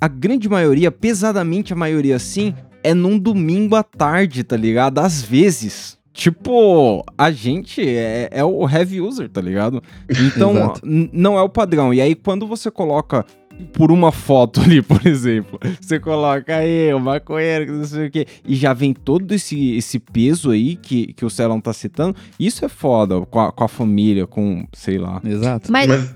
a 0.00 0.08
grande 0.08 0.48
maioria, 0.48 0.90
pesadamente 0.90 1.72
a 1.72 1.76
maioria 1.76 2.18
sim, 2.18 2.54
é 2.82 2.94
num 2.94 3.18
domingo 3.18 3.74
à 3.76 3.82
tarde, 3.82 4.44
tá 4.44 4.56
ligado? 4.56 4.98
Às 4.98 5.22
vezes. 5.22 5.98
Tipo, 6.14 7.04
a 7.18 7.32
gente 7.32 7.82
é, 7.86 8.28
é 8.30 8.44
o 8.44 8.68
heavy 8.68 9.00
user, 9.00 9.28
tá 9.28 9.40
ligado? 9.40 9.82
Então, 10.24 10.72
não 11.12 11.36
é 11.36 11.42
o 11.42 11.48
padrão. 11.48 11.92
E 11.92 12.00
aí, 12.00 12.14
quando 12.14 12.46
você 12.46 12.70
coloca 12.70 13.26
por 13.72 13.90
uma 13.90 14.12
foto 14.12 14.60
ali, 14.62 14.80
por 14.80 15.04
exemplo, 15.06 15.58
você 15.80 15.98
coloca 15.98 16.56
aí 16.56 16.94
o 16.94 17.00
maconheiro, 17.00 17.66
que 17.66 17.72
não 17.72 17.84
sei 17.84 18.06
o 18.06 18.10
quê, 18.10 18.26
e 18.44 18.54
já 18.54 18.72
vem 18.72 18.92
todo 18.94 19.32
esse, 19.32 19.76
esse 19.76 19.98
peso 19.98 20.50
aí 20.50 20.76
que, 20.76 21.12
que 21.12 21.24
o 21.24 21.30
Celão 21.30 21.60
tá 21.60 21.72
citando, 21.72 22.16
isso 22.38 22.64
é 22.64 22.68
foda, 22.68 23.20
com 23.26 23.40
a, 23.40 23.52
com 23.52 23.64
a 23.64 23.68
família, 23.68 24.26
com, 24.26 24.66
sei 24.72 24.98
lá. 24.98 25.20
Exato. 25.24 25.70
Mas, 25.70 25.88
Mas, 25.88 26.14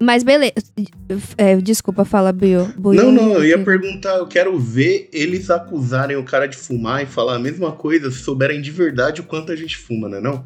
mas 0.00 0.22
beleza. 0.22 0.54
É, 1.36 1.56
desculpa, 1.56 2.04
fala, 2.04 2.32
Bio. 2.32 2.72
Não, 2.78 3.12
não, 3.12 3.32
eu 3.32 3.44
ia 3.44 3.58
perguntar, 3.58 4.16
eu 4.16 4.26
quero 4.26 4.58
ver 4.58 5.08
eles 5.12 5.50
acusarem 5.50 6.16
o 6.16 6.24
cara 6.24 6.46
de 6.46 6.56
fumar 6.56 7.02
e 7.02 7.06
falar 7.06 7.36
a 7.36 7.38
mesma 7.38 7.72
coisa 7.72 8.10
se 8.10 8.18
souberem 8.18 8.60
de 8.60 8.70
verdade 8.70 9.20
o 9.20 9.24
quanto 9.24 9.52
a 9.52 9.56
gente 9.56 9.76
fuma, 9.76 10.08
né 10.08 10.20
não? 10.20 10.44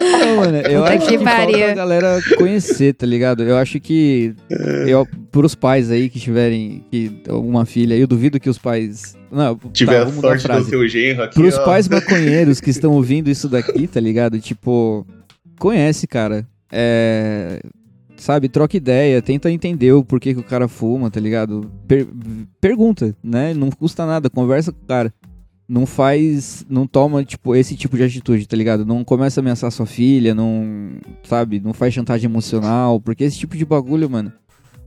Não, 0.00 0.36
mano, 0.36 0.56
eu 0.58 0.80
Puta 0.80 0.94
acho 0.94 1.06
que 1.06 1.18
que, 1.18 1.24
falta 1.24 1.70
a 1.70 1.74
galera 1.74 2.20
conhecer, 2.36 2.94
tá 2.94 3.06
ligado? 3.06 3.42
Eu 3.42 3.56
acho 3.56 3.78
que 3.78 4.34
eu, 4.86 5.06
pros 5.30 5.54
pais 5.54 5.90
aí 5.90 6.08
que 6.08 6.18
tiverem 6.18 6.84
que, 6.90 7.12
uma 7.28 7.66
filha, 7.66 7.94
eu 7.94 8.06
duvido 8.06 8.40
que 8.40 8.48
os 8.50 8.58
pais. 8.58 9.16
Não, 9.32 9.56
Tiver 9.72 10.04
tá, 10.04 10.12
sorte 10.12 10.46
do 10.46 10.64
seu 10.64 10.86
genro 10.86 11.22
aqui, 11.22 11.34
Pros 11.34 11.56
ó. 11.56 11.64
pais 11.64 11.88
maconheiros 11.88 12.60
que 12.60 12.68
estão 12.70 12.92
ouvindo 12.92 13.30
isso 13.30 13.48
daqui, 13.48 13.86
tá 13.86 13.98
ligado? 13.98 14.38
Tipo, 14.38 15.06
conhece, 15.58 16.06
cara. 16.06 16.46
É. 16.70 17.60
Sabe, 18.16 18.48
troca 18.48 18.76
ideia, 18.76 19.20
tenta 19.20 19.50
entender 19.50 19.92
o 19.92 20.04
porquê 20.04 20.32
que 20.34 20.38
o 20.40 20.44
cara 20.44 20.68
fuma, 20.68 21.10
tá 21.10 21.18
ligado? 21.18 21.68
Per- 21.88 22.06
pergunta, 22.60 23.16
né? 23.24 23.52
Não 23.52 23.68
custa 23.70 24.06
nada, 24.06 24.30
conversa 24.30 24.70
com 24.70 24.78
o 24.84 24.86
cara. 24.86 25.12
Não 25.68 25.86
faz. 25.86 26.64
Não 26.68 26.86
toma, 26.86 27.24
tipo, 27.24 27.56
esse 27.56 27.74
tipo 27.74 27.96
de 27.96 28.02
atitude, 28.04 28.46
tá 28.46 28.56
ligado? 28.56 28.84
Não 28.84 29.02
começa 29.02 29.40
a 29.40 29.42
ameaçar 29.42 29.72
sua 29.72 29.86
filha, 29.86 30.34
não. 30.34 30.90
Sabe? 31.24 31.58
Não 31.58 31.72
faz 31.72 31.94
chantagem 31.94 32.28
emocional, 32.30 33.00
porque 33.00 33.24
esse 33.24 33.38
tipo 33.38 33.56
de 33.56 33.64
bagulho, 33.64 34.08
mano. 34.10 34.30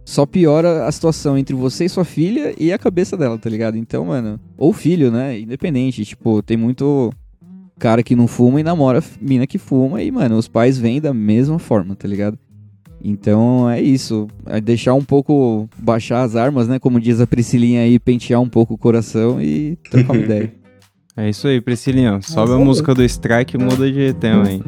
Só 0.05 0.23
piora 0.25 0.85
a 0.85 0.91
situação 0.91 1.35
entre 1.35 1.55
você 1.55 1.85
e 1.85 1.89
sua 1.89 2.05
filha 2.05 2.53
e 2.59 2.71
a 2.71 2.77
cabeça 2.77 3.17
dela, 3.17 3.39
tá 3.39 3.49
ligado? 3.49 3.75
Então, 3.75 4.05
mano. 4.05 4.39
Ou 4.55 4.71
filho, 4.71 5.11
né? 5.11 5.39
Independente. 5.39 6.05
Tipo, 6.05 6.43
tem 6.43 6.55
muito 6.55 7.11
cara 7.79 8.03
que 8.03 8.15
não 8.15 8.27
fuma 8.27 8.59
e 8.59 8.63
namora 8.63 9.03
mina 9.19 9.47
que 9.47 9.57
fuma 9.57 10.01
e, 10.03 10.11
mano, 10.11 10.37
os 10.37 10.47
pais 10.47 10.77
vêm 10.77 11.01
da 11.01 11.13
mesma 11.13 11.57
forma, 11.57 11.95
tá 11.95 12.07
ligado? 12.07 12.37
Então 13.03 13.69
é 13.69 13.81
isso. 13.81 14.27
É 14.45 14.61
deixar 14.61 14.93
um 14.93 15.03
pouco. 15.03 15.67
baixar 15.77 16.21
as 16.23 16.35
armas, 16.35 16.67
né? 16.67 16.79
Como 16.79 16.99
diz 16.99 17.19
a 17.19 17.27
Priscilinha 17.27 17.81
aí, 17.81 17.99
pentear 17.99 18.41
um 18.41 18.49
pouco 18.49 18.75
o 18.75 18.77
coração 18.77 19.41
e 19.41 19.77
trocar 19.89 20.13
uma 20.13 20.21
ideia. 20.23 20.53
É 21.17 21.29
isso 21.29 21.47
aí, 21.47 21.61
Priscilinha. 21.61 22.19
Sobe 22.21 22.51
a 22.51 22.55
aí. 22.57 22.63
música 22.63 22.93
do 22.93 23.03
Strike 23.03 23.55
e 23.55 23.59
muda 23.59 23.91
de 23.91 24.13
tema 24.13 24.47
aí. 24.47 24.61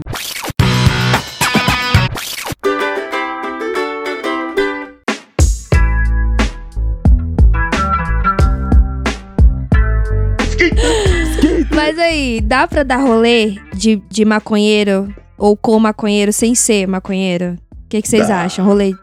Mas 11.98 12.06
aí, 12.06 12.42
dá 12.42 12.68
pra 12.68 12.84
dar 12.84 12.98
rolê 12.98 13.56
de, 13.74 13.96
de 14.08 14.24
maconheiro 14.24 15.12
ou 15.36 15.58
com 15.58 15.80
maconheiro 15.80 16.32
sem 16.32 16.54
ser 16.54 16.86
maconheiro? 16.88 17.56
O 17.86 17.90
que, 17.90 18.04
que 18.04 18.08
vocês 18.08 18.28
Dá. 18.28 18.44
acham? 18.44 18.64
Rolê. 18.64 18.94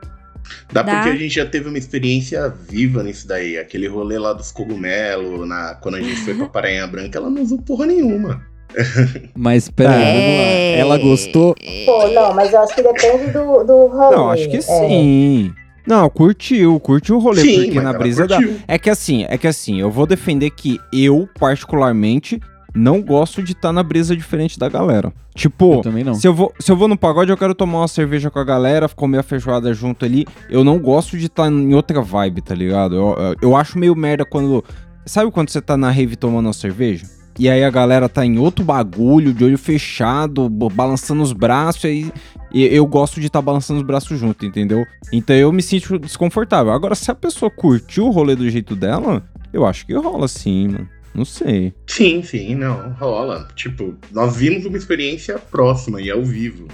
Dá, 0.72 0.82
Dá. 0.84 0.94
porque 0.94 1.08
a 1.08 1.16
gente 1.16 1.34
já 1.34 1.44
teve 1.44 1.68
uma 1.68 1.76
experiência 1.76 2.54
viva 2.70 3.02
nisso 3.02 3.26
daí. 3.26 3.58
Aquele 3.58 3.88
rolê 3.88 4.16
lá 4.16 4.32
dos 4.32 4.52
cogumelos, 4.52 5.48
na, 5.48 5.74
quando 5.82 5.96
a 5.96 6.00
gente 6.00 6.20
foi 6.20 6.34
pra 6.34 6.46
Parainha 6.46 6.86
Branca, 6.86 7.18
ela 7.18 7.28
não 7.28 7.42
usou 7.42 7.58
porra 7.62 7.84
nenhuma. 7.86 8.40
Mas 9.34 9.68
pera 9.68 9.90
aí, 9.90 10.04
vamos 10.04 10.14
lá. 10.14 10.44
É. 10.44 10.78
Ela 10.78 10.98
gostou. 10.98 11.56
Pô, 11.86 12.06
não, 12.12 12.32
mas 12.32 12.52
eu 12.52 12.60
acho 12.60 12.74
que 12.76 12.82
depende 12.82 13.32
do, 13.32 13.64
do 13.64 13.86
rolê. 13.88 14.16
Não, 14.16 14.30
acho 14.30 14.48
que 14.48 14.58
É. 14.58 14.60
sim. 14.60 15.52
Não, 15.84 16.08
curtiu, 16.08 16.78
curtiu 16.78 17.16
o 17.16 17.18
rolê, 17.18 17.42
Sim, 17.42 17.64
porque 17.64 17.80
na 17.80 17.92
brisa 17.92 18.26
da. 18.26 18.36
curtiu. 18.36 18.56
É 18.68 18.78
que 18.78 18.88
assim, 18.88 19.26
é 19.28 19.36
que 19.36 19.46
assim, 19.48 19.80
eu 19.80 19.90
vou 19.90 20.06
defender 20.06 20.50
que 20.50 20.78
eu, 20.92 21.28
particularmente, 21.38 22.40
não 22.74 23.00
gosto 23.00 23.42
de 23.42 23.52
estar 23.52 23.72
na 23.72 23.82
brisa 23.82 24.16
diferente 24.16 24.58
da 24.58 24.68
galera. 24.68 25.12
Tipo, 25.34 25.74
Eu 25.74 25.80
também 25.80 26.02
não. 26.02 26.14
se 26.14 26.26
eu, 26.26 26.34
vou, 26.34 26.52
se 26.58 26.70
eu 26.70 26.76
vou 26.76 26.88
no 26.88 26.98
pagode, 26.98 27.30
eu 27.30 27.36
quero 27.36 27.54
tomar 27.54 27.78
uma 27.78 27.88
cerveja 27.88 28.30
com 28.30 28.38
a 28.38 28.44
galera, 28.44 28.88
comer 28.88 29.18
a 29.18 29.22
feijoada 29.22 29.72
junto 29.72 30.04
ali. 30.04 30.26
Eu 30.50 30.64
não 30.64 30.78
gosto 30.78 31.16
de 31.16 31.26
estar 31.26 31.50
em 31.50 31.74
outra 31.74 32.02
vibe, 32.02 32.42
tá 32.42 32.54
ligado? 32.54 32.96
Eu, 32.96 33.36
eu, 33.40 33.56
acho 33.56 33.78
meio 33.78 33.94
merda 33.94 34.24
quando. 34.24 34.64
Sabe 35.06 35.30
quando 35.30 35.50
você 35.50 35.60
tá 35.60 35.76
na 35.76 35.90
rave 35.90 36.16
tomando 36.16 36.46
uma 36.46 36.52
cerveja? 36.52 37.06
E 37.38 37.48
aí 37.48 37.64
a 37.64 37.70
galera 37.70 38.08
tá 38.08 38.24
em 38.24 38.38
outro 38.38 38.64
bagulho, 38.64 39.34
de 39.34 39.44
olho 39.44 39.58
fechado, 39.58 40.48
balançando 40.48 41.20
os 41.20 41.32
braços, 41.32 41.84
e 41.84 41.88
aí 41.88 42.12
eu 42.52 42.86
gosto 42.86 43.20
de 43.20 43.26
estar 43.26 43.42
balançando 43.42 43.80
os 43.80 43.86
braços 43.86 44.18
junto, 44.18 44.46
entendeu? 44.46 44.86
Então 45.12 45.34
eu 45.34 45.52
me 45.52 45.60
sinto 45.60 45.98
desconfortável. 45.98 46.72
Agora, 46.72 46.94
se 46.94 47.10
a 47.10 47.14
pessoa 47.14 47.50
curtiu 47.50 48.06
o 48.06 48.10
rolê 48.10 48.36
do 48.36 48.48
jeito 48.48 48.76
dela, 48.76 49.20
eu 49.52 49.66
acho 49.66 49.84
que 49.84 49.94
rola 49.94 50.28
sim, 50.28 50.68
mano. 50.68 50.88
Não 51.14 51.24
sei. 51.24 51.72
Sim, 51.86 52.22
sim, 52.22 52.54
não, 52.56 52.90
rola. 52.94 53.46
Tipo, 53.54 53.94
nós 54.10 54.36
vimos 54.36 54.66
uma 54.66 54.76
experiência 54.76 55.38
próxima 55.38 56.00
e 56.00 56.10
ao 56.10 56.22
vivo. 56.22 56.66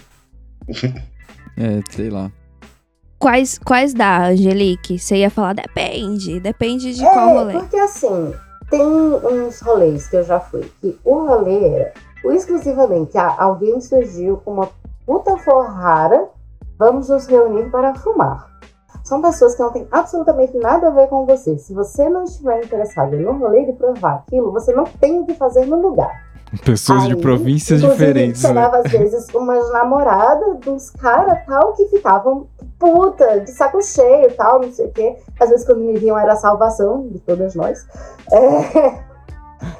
É, 1.56 1.80
sei 1.90 2.08
lá. 2.08 2.32
Quais, 3.18 3.58
quais 3.58 3.92
dá, 3.92 4.28
Angelique? 4.28 4.98
Você 4.98 5.16
ia 5.16 5.28
falar, 5.28 5.52
depende. 5.52 6.40
Depende 6.40 6.94
de 6.94 7.04
É, 7.04 7.10
qual 7.10 7.28
rolê. 7.34 7.52
porque 7.52 7.76
assim, 7.76 8.32
tem 8.70 8.80
uns 8.80 9.60
rolês 9.60 10.08
que 10.08 10.16
eu 10.16 10.24
já 10.24 10.40
fui, 10.40 10.62
que 10.80 10.96
o 11.04 11.26
rolê 11.26 11.68
era 11.68 11.92
o 12.24 12.32
exclusivamente, 12.32 13.18
ah, 13.18 13.34
alguém 13.38 13.78
surgiu 13.80 14.38
com 14.38 14.52
uma 14.54 14.70
puta 15.04 15.36
forrara, 15.38 16.28
vamos 16.78 17.10
nos 17.10 17.26
reunir 17.26 17.68
para 17.70 17.94
fumar. 17.96 18.49
São 19.10 19.20
pessoas 19.20 19.56
que 19.56 19.60
não 19.60 19.72
têm 19.72 19.88
absolutamente 19.90 20.56
nada 20.56 20.86
a 20.86 20.90
ver 20.90 21.08
com 21.08 21.26
você. 21.26 21.58
Se 21.58 21.74
você 21.74 22.08
não 22.08 22.22
estiver 22.22 22.64
interessado 22.64 23.16
no 23.18 23.32
rolê 23.38 23.64
de 23.64 23.72
provar 23.72 24.22
aquilo, 24.24 24.52
você 24.52 24.72
não 24.72 24.84
tem 24.84 25.18
o 25.18 25.26
que 25.26 25.34
fazer 25.34 25.66
no 25.66 25.82
lugar. 25.82 26.30
Pessoas 26.64 27.08
de 27.08 27.14
Aí, 27.14 27.20
províncias 27.20 27.80
inclusive, 27.82 28.06
diferentes, 28.06 28.42
né? 28.44 28.48
chegava 28.50 28.76
às 28.78 28.92
vezes 28.92 29.26
umas 29.34 29.68
namoradas 29.72 30.60
dos 30.60 30.90
caras 30.90 31.44
tal 31.44 31.72
que 31.72 31.86
ficavam 31.88 32.46
puta, 32.78 33.40
de 33.40 33.50
saco 33.50 33.82
cheio 33.82 34.32
tal, 34.36 34.60
não 34.60 34.72
sei 34.72 34.86
o 34.86 34.92
quê. 34.92 35.16
Às 35.40 35.48
vezes 35.50 35.66
quando 35.66 35.80
me 35.80 35.98
viam 35.98 36.16
era 36.16 36.34
a 36.34 36.36
salvação 36.36 37.08
de 37.08 37.18
todas 37.18 37.56
nós. 37.56 37.84
É... 38.30 39.10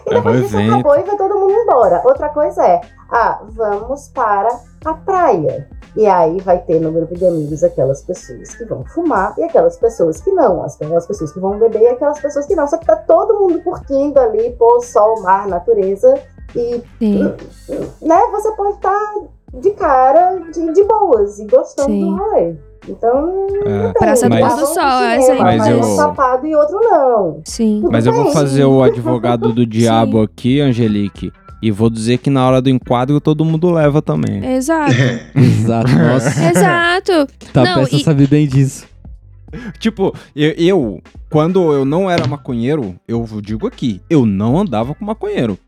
E 0.07 0.13
É 0.13 0.15
depois 0.15 0.37
um 0.37 0.43
disso 0.43 0.57
evento. 0.59 0.75
acabou 0.75 0.99
e 0.99 1.03
vai 1.05 1.17
todo 1.17 1.39
mundo 1.39 1.53
embora. 1.53 2.03
Outra 2.05 2.29
coisa 2.29 2.63
é, 2.67 2.81
ah, 3.11 3.41
vamos 3.49 4.09
para 4.09 4.49
a 4.85 4.93
praia. 4.93 5.69
E 5.97 6.07
aí 6.07 6.39
vai 6.41 6.59
ter 6.59 6.81
no 6.81 6.93
grupo 6.93 7.15
de 7.17 7.27
amigos 7.27 7.65
aquelas 7.65 8.03
pessoas 8.03 8.55
que 8.55 8.65
vão 8.65 8.85
fumar 8.85 9.35
e 9.39 9.43
aquelas 9.45 9.77
pessoas 9.77 10.21
que 10.21 10.31
não. 10.31 10.63
As- 10.63 10.81
Aquelas 10.81 11.07
pessoas 11.07 11.33
que 11.33 11.41
vão 11.41 11.59
beber 11.59 11.83
e 11.83 11.89
aquelas 11.89 12.21
pessoas 12.21 12.47
que 12.47 12.55
não. 12.55 12.67
Só 12.67 12.77
que 12.79 12.87
tá 12.87 12.97
todo 12.97 13.39
mundo 13.41 13.61
curtindo 13.63 14.19
ali, 14.21 14.51
pôr 14.53 14.81
sol, 14.83 15.21
mar, 15.23 15.47
natureza. 15.49 16.15
E 16.55 16.83
Sim. 16.99 17.25
né, 18.03 18.21
você 18.33 18.51
pode 18.53 18.75
estar 18.77 19.15
de 19.55 19.71
cara 19.73 20.37
de, 20.53 20.73
de 20.73 20.85
boas 20.85 21.39
e 21.39 21.45
gostando 21.47 21.89
Sim. 21.91 22.11
do 22.11 22.17
rolê. 22.17 22.55
Então, 22.89 23.47
É. 23.67 23.93
Praça 23.93 24.27
do 24.29 24.35
Mas- 24.35 24.55
Pôr 24.55 24.61
do 24.63 24.67
Sol, 24.67 24.83
essa 24.83 25.33
aí. 25.33 25.39
Mas 25.41 25.59
mas 25.59 25.69
eu- 25.69 25.79
um 25.81 25.83
sapado 25.97 26.47
e 26.47 26.57
outro 26.57 26.81
não. 26.81 27.41
Sim. 27.45 27.83
Mas 27.91 28.07
eu 28.07 28.13
vou 28.13 28.33
fazer 28.33 28.65
o 28.65 28.83
advogado 28.83 29.53
do 29.53 29.67
diabo 29.67 30.23
aqui, 30.23 30.61
Angelique. 30.61 31.31
E 31.63 31.71
vou 31.71 31.91
dizer 31.91 32.19
que 32.19 32.31
na 32.31 32.47
hora 32.47 32.63
do 32.63 32.71
enquadro 32.71 33.21
todo 33.21 33.45
mundo 33.45 33.71
leva 33.71 34.01
também. 34.01 34.45
Exato. 34.55 34.93
Exato, 35.37 35.91
nossa. 35.93 36.45
Exato. 36.51 37.27
Tá, 37.53 37.65
Não, 37.65 37.75
peça 37.81 37.97
e- 37.97 38.03
sabe 38.05 38.27
bem 38.27 38.47
disso. 38.47 38.87
Tipo, 39.79 40.15
eu, 40.35 40.51
eu, 40.53 41.03
quando 41.29 41.73
eu 41.73 41.85
não 41.85 42.09
era 42.11 42.27
maconheiro, 42.27 42.95
eu 43.09 43.27
digo 43.43 43.67
aqui, 43.67 44.01
eu 44.09 44.25
não 44.25 44.59
andava 44.59 44.95
com 44.95 45.05
maconheiro. 45.05 45.59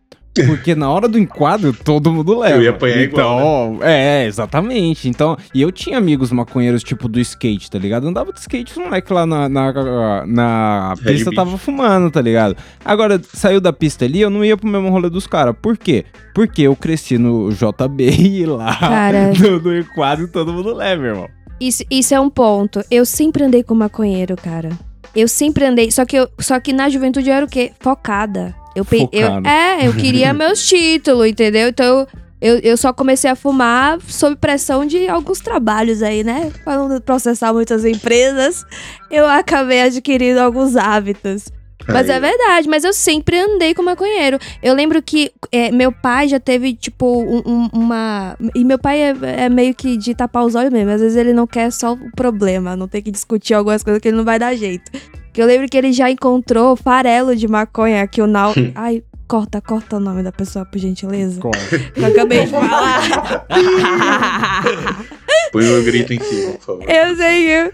Porque 0.46 0.74
na 0.74 0.90
hora 0.90 1.08
do 1.08 1.18
enquadro, 1.18 1.72
todo 1.72 2.10
mundo 2.10 2.38
leva. 2.38 2.56
Eu 2.56 2.62
ia 2.62 2.70
apanhar 2.70 3.02
então, 3.02 3.38
igual, 3.74 3.78
É, 3.82 4.26
exatamente. 4.26 5.08
Então, 5.08 5.36
e 5.54 5.60
eu 5.60 5.70
tinha 5.70 5.98
amigos 5.98 6.32
maconheiros, 6.32 6.82
tipo, 6.82 7.06
do 7.08 7.20
skate, 7.20 7.70
tá 7.70 7.78
ligado? 7.78 8.08
Andava 8.08 8.32
de 8.32 8.40
skate, 8.40 8.72
os 8.72 8.78
moleque 8.78 9.12
lá 9.12 9.26
na, 9.26 9.48
na, 9.48 10.26
na 10.26 10.94
Red 10.94 11.12
pista 11.12 11.30
Beach. 11.30 11.36
tava 11.36 11.58
fumando, 11.58 12.10
tá 12.10 12.20
ligado? 12.22 12.56
Agora, 12.84 13.20
saiu 13.34 13.60
da 13.60 13.72
pista 13.72 14.04
ali, 14.06 14.20
eu 14.20 14.30
não 14.30 14.44
ia 14.44 14.56
pro 14.56 14.66
mesmo 14.68 14.88
rolê 14.88 15.10
dos 15.10 15.26
caras. 15.26 15.54
Por 15.60 15.76
quê? 15.76 16.04
Porque 16.34 16.62
eu 16.62 16.74
cresci 16.74 17.18
no 17.18 17.50
JB 17.50 18.08
e 18.18 18.46
lá 18.46 18.74
Cara. 18.76 19.32
no, 19.38 19.60
no 19.60 19.76
enquadro 19.78 20.28
todo 20.28 20.52
mundo 20.52 20.74
leva, 20.74 21.04
irmão. 21.06 21.28
Isso, 21.60 21.84
isso 21.90 22.14
é 22.14 22.18
um 22.18 22.30
ponto. 22.30 22.82
Eu 22.90 23.04
sempre 23.04 23.44
andei 23.44 23.62
com 23.62 23.74
maconheiro, 23.74 24.34
cara. 24.34 24.70
Eu 25.14 25.28
sempre 25.28 25.64
andei. 25.64 25.90
Só 25.90 26.04
que, 26.04 26.16
eu, 26.16 26.26
só 26.40 26.58
que 26.58 26.72
na 26.72 26.88
juventude 26.88 27.28
eu 27.28 27.34
era 27.34 27.44
o 27.44 27.48
quê? 27.48 27.70
Focada. 27.80 28.61
Eu, 28.74 28.84
pe- 28.84 29.08
eu. 29.12 29.26
É, 29.46 29.86
eu 29.86 29.94
queria 29.94 30.32
meus 30.34 30.66
títulos, 30.66 31.26
entendeu? 31.28 31.68
Então 31.68 32.06
eu, 32.40 32.58
eu 32.58 32.76
só 32.76 32.92
comecei 32.92 33.30
a 33.30 33.36
fumar 33.36 34.00
sob 34.02 34.34
pressão 34.36 34.84
de 34.86 35.08
alguns 35.08 35.40
trabalhos 35.40 36.02
aí, 36.02 36.24
né? 36.24 36.50
Pra 36.64 36.76
não 36.76 37.00
processar 37.00 37.52
muitas 37.52 37.84
empresas, 37.84 38.64
eu 39.10 39.26
acabei 39.26 39.82
adquirindo 39.82 40.40
alguns 40.40 40.74
hábitos. 40.76 41.44
Mas 41.88 42.08
é 42.08 42.20
verdade, 42.20 42.68
mas 42.68 42.84
eu 42.84 42.92
sempre 42.92 43.36
andei 43.40 43.74
com 43.74 43.82
maconheiro. 43.82 44.38
Eu 44.62 44.72
lembro 44.72 45.02
que 45.02 45.32
é, 45.50 45.72
meu 45.72 45.90
pai 45.90 46.28
já 46.28 46.38
teve, 46.38 46.74
tipo, 46.74 47.04
um- 47.24 47.42
um- 47.44 47.68
uma. 47.72 48.36
E 48.54 48.64
meu 48.64 48.78
pai 48.78 49.00
é, 49.02 49.14
é 49.44 49.48
meio 49.48 49.74
que 49.74 49.96
de 49.96 50.14
tapar 50.14 50.44
os 50.44 50.54
olhos 50.54 50.72
mesmo. 50.72 50.92
Às 50.92 51.00
vezes 51.00 51.16
ele 51.16 51.32
não 51.32 51.44
quer 51.44 51.72
só 51.72 51.94
o 51.94 52.10
problema, 52.14 52.76
não 52.76 52.86
tem 52.86 53.02
que 53.02 53.10
discutir 53.10 53.54
algumas 53.54 53.82
coisas 53.82 54.00
que 54.00 54.06
ele 54.06 54.16
não 54.16 54.24
vai 54.24 54.38
dar 54.38 54.54
jeito. 54.54 54.92
Que 55.32 55.40
eu 55.40 55.46
lembro 55.46 55.68
que 55.68 55.76
ele 55.76 55.92
já 55.92 56.10
encontrou 56.10 56.76
farelo 56.76 57.34
de 57.34 57.48
maconha 57.48 58.06
que 58.06 58.20
o 58.20 58.26
Nau. 58.26 58.52
Ai, 58.74 59.02
corta, 59.32 59.62
corta 59.62 59.96
o 59.96 60.00
nome 60.00 60.22
da 60.22 60.30
pessoa, 60.30 60.62
por 60.66 60.78
gentileza. 60.78 61.40
Eu 61.96 62.06
acabei 62.06 62.44
de 62.44 62.48
falar. 62.48 63.46
Põe 65.52 65.68
o 65.68 65.82
grito 65.84 66.14
em 66.14 66.20
cima, 66.20 66.52
por 66.52 66.60
favor. 66.60 66.90
Eu 66.90 67.14
sei 67.14 67.44
que 67.44 67.72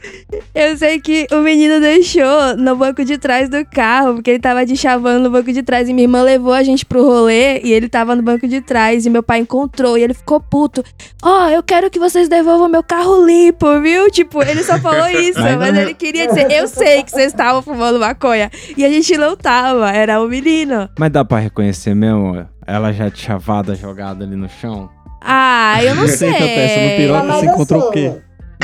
eu 0.53 0.77
sei 0.77 1.01
que 1.01 1.27
o 1.31 1.37
menino 1.37 1.81
deixou 1.81 2.57
no 2.57 2.75
banco 2.75 3.05
de 3.05 3.16
trás 3.16 3.49
do 3.49 3.64
carro, 3.64 4.14
porque 4.14 4.31
ele 4.31 4.40
tava 4.40 4.66
de 4.66 4.77
chavando 4.77 5.23
no 5.23 5.31
banco 5.31 5.53
de 5.53 5.62
trás 5.62 5.88
e 5.88 5.92
minha 5.92 6.05
irmã 6.05 6.23
levou 6.23 6.53
a 6.53 6.64
gente 6.64 6.85
pro 6.85 7.05
rolê 7.05 7.61
e 7.61 7.73
ele 7.73 7.88
tava 7.88 8.16
no 8.16 8.23
banco 8.23 8.49
de 8.49 8.61
trás 8.61 9.07
e 9.07 9.11
meu 9.11 9.23
pai 9.23 9.38
encontrou 9.38 9.97
e 9.97 10.03
ele 10.03 10.12
ficou 10.12 10.40
puto. 10.40 10.85
Ó, 11.23 11.49
eu 11.51 11.62
quero 11.62 11.88
que 11.88 12.01
vocês 12.01 12.29
devolvam 12.29 12.68
meu 12.68 12.83
carro 12.83 13.25
limpo, 13.25 13.81
viu? 13.81 14.11
Tipo, 14.11 14.42
ele 14.42 14.64
só 14.64 14.79
falou 14.81 15.09
isso, 15.21 15.40
Mas 15.40 15.77
ele 15.77 15.94
queria 15.94 16.27
dizer, 16.27 16.51
eu 16.51 16.66
sei 16.66 17.05
que 17.05 17.12
vocês 17.12 17.29
estavam 17.29 17.62
fumando 17.62 18.01
maconha 18.01 18.51
e 18.77 18.85
a 18.85 18.88
gente 18.88 19.16
não 19.16 19.37
tava, 19.37 19.92
era 19.92 20.21
o 20.21 20.27
menino. 20.27 20.88
Mas 20.99 21.12
dá 21.12 21.25
pra 21.25 21.38
reconhecer 21.48 21.94
mesmo? 21.94 22.46
Ela 22.66 22.92
já 22.92 23.08
de 23.08 23.18
chavada 23.18 23.74
jogada 23.74 24.24
ali 24.24 24.37
no 24.37 24.48
chão? 24.48 24.88
Ah, 25.22 25.82
eu 25.82 25.94
não 25.94 26.06
sei. 26.08 26.28
Eita, 26.28 26.38
peça, 26.44 26.80
no 26.80 26.96
piroca 26.96 27.24
Mas, 27.24 27.40
você 27.40 27.46
encontrou 27.46 27.88
o 27.88 27.90
quê? 27.90 28.12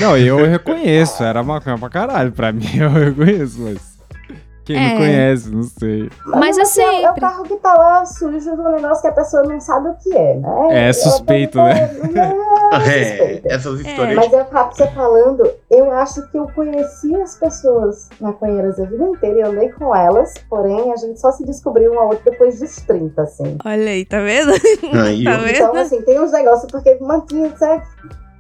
Não, 0.00 0.16
eu 0.16 0.36
reconheço, 0.48 1.22
era 1.22 1.42
maconha 1.42 1.78
pra 1.78 1.88
caralho. 1.88 2.32
Pra 2.32 2.52
mim, 2.52 2.68
eu 2.76 2.90
reconheço, 2.90 3.60
mas. 3.60 3.93
Quem 4.64 4.76
É. 4.76 4.88
não 4.90 4.96
conhece, 4.96 5.50
não 5.50 5.62
sei. 5.62 6.10
Mas 6.26 6.58
assim, 6.58 6.80
é- 6.82 7.02
É 7.02 7.10
o 7.10 7.14
carro 7.14 7.42
que 7.44 7.56
tá 7.56 7.74
lá 7.74 8.04
sujo 8.06 8.56
do 8.56 8.62
negócio 8.70 9.02
que 9.02 9.08
a 9.08 9.12
pessoa 9.12 9.42
não 9.42 9.60
sabe 9.60 9.88
o 9.88 9.94
que 9.96 10.16
é, 10.16 10.34
né? 10.36 10.88
É 10.88 10.92
suspeito, 10.92 11.58
tô- 11.58 11.64
né? 11.64 11.90
É, 12.74 12.78
É, 12.88 13.16
suspeito. 13.18 13.48
essas 13.48 13.80
histórias. 13.80 14.16
Mas 14.16 14.32
eu, 14.32 14.44
você 14.44 14.86
falando, 14.92 15.50
eu 15.70 15.92
acho 15.92 16.26
que 16.30 16.38
eu 16.38 16.48
conheci 16.54 17.14
as 17.16 17.36
pessoas 17.36 18.08
maconheiras 18.20 18.80
a 18.80 18.84
vida 18.84 19.04
inteira 19.04 19.38
e 19.40 19.42
andei 19.42 19.68
com 19.70 19.94
elas, 19.94 20.32
porém 20.48 20.92
a 20.92 20.96
gente 20.96 21.20
só 21.20 21.30
se 21.30 21.44
descobriu 21.44 21.92
um 21.92 21.98
ao 22.00 22.08
outro 22.08 22.24
depois 22.30 22.58
dos 22.58 22.74
30, 22.76 23.22
assim. 23.22 23.58
Olha 23.64 23.90
aí, 23.90 24.04
tá 24.04 24.18
vendo? 24.20 24.52
Aí, 25.04 25.24
Tá 25.24 25.36
vendo? 25.36 25.50
Então, 25.50 25.76
assim, 25.76 26.00
tem 26.02 26.18
uns 26.20 26.32
negócios, 26.32 26.70
porque 26.70 26.96
mantinha, 27.00 27.54
certo? 27.56 27.86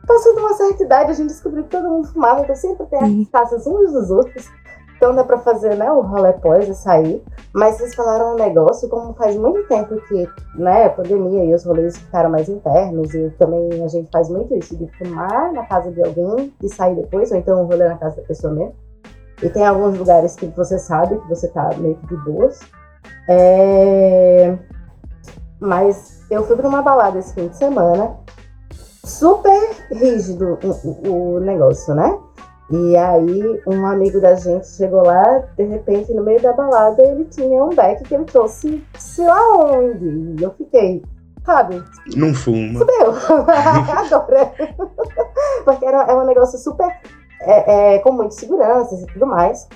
Passando 0.06 0.38
uma 0.40 0.52
certa 0.54 0.82
idade, 0.84 1.10
a 1.12 1.14
gente 1.14 1.28
descobriu 1.28 1.62
que 1.64 1.70
todo 1.70 1.88
mundo 1.88 2.08
fumava, 2.08 2.40
então 2.42 2.54
sempre 2.56 2.86
tem 2.86 3.02
Uhum. 3.02 3.22
as 3.22 3.28
taças 3.28 3.66
uns 3.66 3.92
dos 3.92 4.10
outros. 4.10 4.48
Então 5.04 5.14
dá 5.14 5.22
pra 5.22 5.36
fazer, 5.36 5.76
né, 5.76 5.92
o 5.92 6.00
rolê 6.00 6.32
pós 6.32 6.66
e 6.66 6.74
sair. 6.74 7.22
Mas 7.52 7.76
vocês 7.76 7.94
falaram 7.94 8.32
um 8.32 8.36
negócio, 8.36 8.88
como 8.88 9.12
faz 9.12 9.36
muito 9.36 9.62
tempo 9.68 9.96
que, 10.08 10.26
né, 10.54 10.86
a 10.86 10.90
pandemia 10.90 11.44
e 11.44 11.54
os 11.54 11.62
rolês 11.62 11.94
ficaram 11.98 12.30
mais 12.30 12.48
internos, 12.48 13.12
e 13.12 13.28
também 13.38 13.84
a 13.84 13.88
gente 13.88 14.08
faz 14.10 14.30
muito 14.30 14.54
isso, 14.54 14.74
de 14.78 14.90
fumar 14.96 15.52
na 15.52 15.66
casa 15.66 15.92
de 15.92 16.02
alguém 16.02 16.54
e 16.62 16.68
sair 16.70 16.96
depois, 16.96 17.30
ou 17.30 17.36
então 17.36 17.62
um 17.62 17.66
rolê 17.66 17.86
na 17.86 17.98
casa 17.98 18.16
da 18.16 18.22
pessoa 18.22 18.50
mesmo. 18.54 18.72
E 19.42 19.48
tem 19.50 19.66
alguns 19.66 19.98
lugares 19.98 20.36
que 20.36 20.46
você 20.46 20.78
sabe 20.78 21.18
que 21.18 21.28
você 21.28 21.48
tá 21.48 21.68
meio 21.76 21.96
que 21.96 22.06
de 22.06 22.16
boas. 22.24 22.60
É... 23.28 24.56
Mas 25.60 26.22
eu 26.30 26.44
fui 26.44 26.56
pra 26.56 26.66
uma 26.66 26.80
balada 26.80 27.18
esse 27.18 27.34
fim 27.34 27.48
de 27.48 27.58
semana, 27.58 28.16
super 29.04 29.70
rígido 29.92 30.58
o, 30.64 31.08
o- 31.10 31.34
o 31.36 31.40
negócio, 31.40 31.94
né? 31.94 32.18
E 32.70 32.96
aí, 32.96 33.62
um 33.66 33.84
amigo 33.84 34.20
da 34.20 34.34
gente 34.34 34.66
chegou 34.66 35.02
lá, 35.04 35.40
de 35.56 35.64
repente, 35.64 36.12
no 36.14 36.22
meio 36.22 36.40
da 36.40 36.52
balada, 36.54 37.02
ele 37.02 37.24
tinha 37.26 37.62
um 37.62 37.68
beck 37.70 38.02
que 38.04 38.14
ele 38.14 38.24
trouxe, 38.24 38.82
sei 38.98 39.26
lá 39.26 39.56
onde. 39.58 40.06
E 40.40 40.42
eu 40.42 40.50
fiquei, 40.52 41.02
sabe, 41.44 41.82
Não 42.16 42.32
fuma. 42.32 42.78
fudeu. 42.80 43.12
Agora. 44.14 44.52
Porque 45.64 45.84
era, 45.84 46.04
é 46.04 46.14
um 46.14 46.24
negócio 46.26 46.58
super. 46.58 46.88
É, 47.42 47.96
é, 47.96 47.98
com 47.98 48.12
muitas 48.12 48.36
seguranças 48.36 49.02
e 49.02 49.06
tudo 49.08 49.26
mais. 49.26 49.68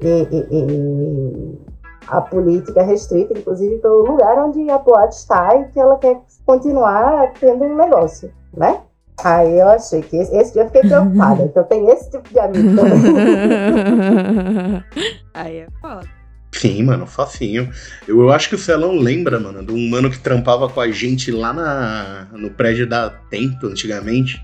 E, 0.00 0.06
e- 0.30 0.46
e 0.50 1.58
a 2.06 2.20
política 2.20 2.80
é 2.80 2.84
restrita, 2.84 3.32
inclusive, 3.38 3.78
pelo 3.78 4.02
lugar 4.04 4.36
onde 4.44 4.68
a 4.70 4.76
boate 4.78 5.14
está 5.16 5.56
e 5.56 5.64
que 5.68 5.80
ela 5.80 5.96
quer 5.96 6.20
continuar 6.44 7.32
tendo 7.40 7.64
um 7.64 7.74
negócio, 7.76 8.30
né? 8.54 8.82
Aí 9.24 9.58
eu 9.58 9.68
achei 9.68 10.02
que 10.02 10.16
esse, 10.16 10.34
esse 10.36 10.52
dia 10.52 10.62
eu 10.62 10.66
fiquei 10.66 10.82
preocupada. 10.82 11.42
Então 11.42 11.64
tem 11.64 11.88
esse 11.90 12.10
tipo 12.10 12.28
de 12.28 12.38
amigo 12.38 12.76
também. 12.76 14.84
Aí 15.34 15.56
é 15.58 15.66
foda. 15.80 16.18
Sim, 16.52 16.84
mano, 16.84 17.06
facinho. 17.06 17.70
Eu, 18.06 18.20
eu 18.20 18.30
acho 18.30 18.48
que 18.48 18.54
o 18.54 18.58
Celão 18.58 18.96
lembra, 18.96 19.38
mano, 19.38 19.64
de 19.64 19.72
um 19.72 19.88
mano 19.88 20.10
que 20.10 20.18
trampava 20.18 20.68
com 20.68 20.80
a 20.80 20.90
gente 20.90 21.30
lá 21.30 21.52
na, 21.52 22.28
no 22.32 22.50
prédio 22.50 22.86
da 22.86 23.10
Tempo, 23.10 23.66
antigamente. 23.66 24.40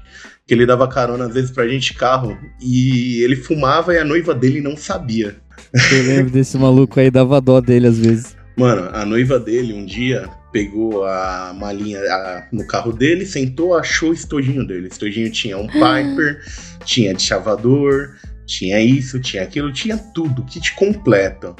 Que 0.46 0.52
ele 0.52 0.66
dava 0.66 0.86
carona 0.86 1.24
às 1.24 1.32
vezes 1.32 1.50
pra 1.50 1.66
gente 1.66 1.92
de 1.92 1.98
carro. 1.98 2.36
E 2.60 3.22
ele 3.22 3.36
fumava 3.36 3.94
e 3.94 3.98
a 3.98 4.04
noiva 4.04 4.34
dele 4.34 4.60
não 4.60 4.76
sabia. 4.76 5.36
Eu 5.92 6.06
lembro 6.06 6.30
desse 6.30 6.58
maluco 6.58 7.00
aí, 7.00 7.10
dava 7.10 7.40
dó 7.40 7.60
dele 7.60 7.86
às 7.86 7.98
vezes. 7.98 8.36
Mano, 8.56 8.90
a 8.92 9.04
noiva 9.04 9.38
dele 9.38 9.72
um 9.72 9.84
dia 9.84 10.28
pegou 10.54 11.04
a 11.04 11.52
malinha 11.52 11.98
a- 11.98 12.46
no 12.52 12.64
carro 12.64 12.92
dele, 12.92 13.26
sentou, 13.26 13.74
achou 13.76 14.10
o 14.10 14.14
estojinho 14.14 14.64
dele. 14.64 14.84
O 14.86 14.88
estojinho 14.88 15.28
tinha 15.28 15.58
um 15.58 15.66
Piper, 15.66 16.40
tinha 16.86 17.12
de 17.12 17.20
chavador, 17.24 18.10
tinha 18.46 18.80
isso, 18.80 19.18
tinha 19.18 19.42
aquilo, 19.42 19.72
tinha 19.72 19.98
tudo, 19.98 20.44
kit 20.44 20.72
completo. 20.76 21.56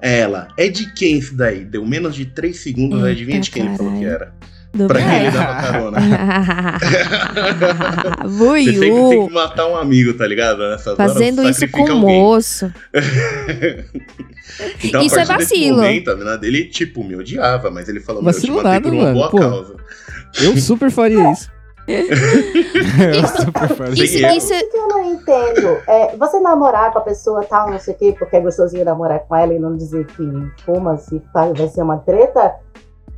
Ela, 0.00 0.46
é 0.56 0.68
de 0.68 0.94
quem 0.94 1.18
isso 1.18 1.36
daí? 1.36 1.64
Deu 1.64 1.84
menos 1.84 2.14
de 2.14 2.26
3 2.26 2.56
segundos, 2.56 2.98
Eita, 3.00 3.10
adivinha 3.10 3.40
de 3.40 3.50
quem 3.50 3.66
ele 3.66 3.76
falou 3.76 3.92
que 3.98 4.04
caralho. 4.04 4.14
era? 4.22 4.34
Do 4.74 4.86
Pra 4.86 5.00
quem 5.00 5.20
ele 5.22 5.30
dava 5.30 5.62
carona. 5.62 5.98
Você 8.28 8.64
sempre 8.64 9.08
tem 9.08 9.26
que 9.26 9.32
matar 9.32 9.66
um 9.66 9.76
amigo, 9.76 10.12
tá 10.14 10.26
ligado? 10.26 10.58
Nessas 10.68 10.96
Fazendo 10.96 11.40
horas, 11.40 11.56
isso 11.60 11.70
com 11.72 11.82
o 11.84 11.96
moço. 11.96 12.72
Então, 14.82 15.02
Isso 15.02 15.18
a 15.18 15.22
é 15.22 15.24
vacilo. 15.26 15.76
momento, 15.76 16.10
a 16.10 16.16
mina 16.16 16.36
dele, 16.36 16.64
tipo, 16.64 17.04
me 17.04 17.14
odiava, 17.14 17.70
mas 17.70 17.88
ele 17.88 18.00
falou, 18.00 18.22
meu, 18.22 18.32
eu 18.32 18.40
te 18.40 18.50
matei 18.50 18.62
nada, 18.64 18.80
por 18.80 18.92
uma 18.92 19.02
mano, 19.04 19.14
boa 19.14 19.30
pô. 19.30 19.38
causa. 19.38 19.76
Eu 20.42 20.56
super 20.56 20.90
faria 20.90 21.30
isso. 21.32 21.48
Eu 21.88 23.26
super 23.28 23.68
faria. 23.68 24.04
Isso, 24.04 24.18
erro. 24.18 24.36
isso, 24.36 24.52
O 24.52 24.70
que 24.70 24.76
eu 24.76 24.88
não 24.88 25.12
entendo 25.14 25.78
é 25.86 26.14
você 26.18 26.38
namorar 26.40 26.92
com 26.92 26.98
a 26.98 27.02
pessoa 27.02 27.42
tal, 27.44 27.70
não 27.70 27.78
sei 27.78 27.94
o 27.94 27.96
quê, 27.96 28.14
porque 28.18 28.36
é 28.36 28.40
gostosinho 28.40 28.84
namorar 28.84 29.20
com 29.20 29.34
ela 29.34 29.54
e 29.54 29.58
não 29.58 29.74
dizer 29.76 30.04
que 30.06 30.22
fuma, 30.64 30.98
se 30.98 31.22
faz, 31.32 31.56
vai 31.56 31.68
ser 31.68 31.82
uma 31.82 31.96
treta, 31.98 32.52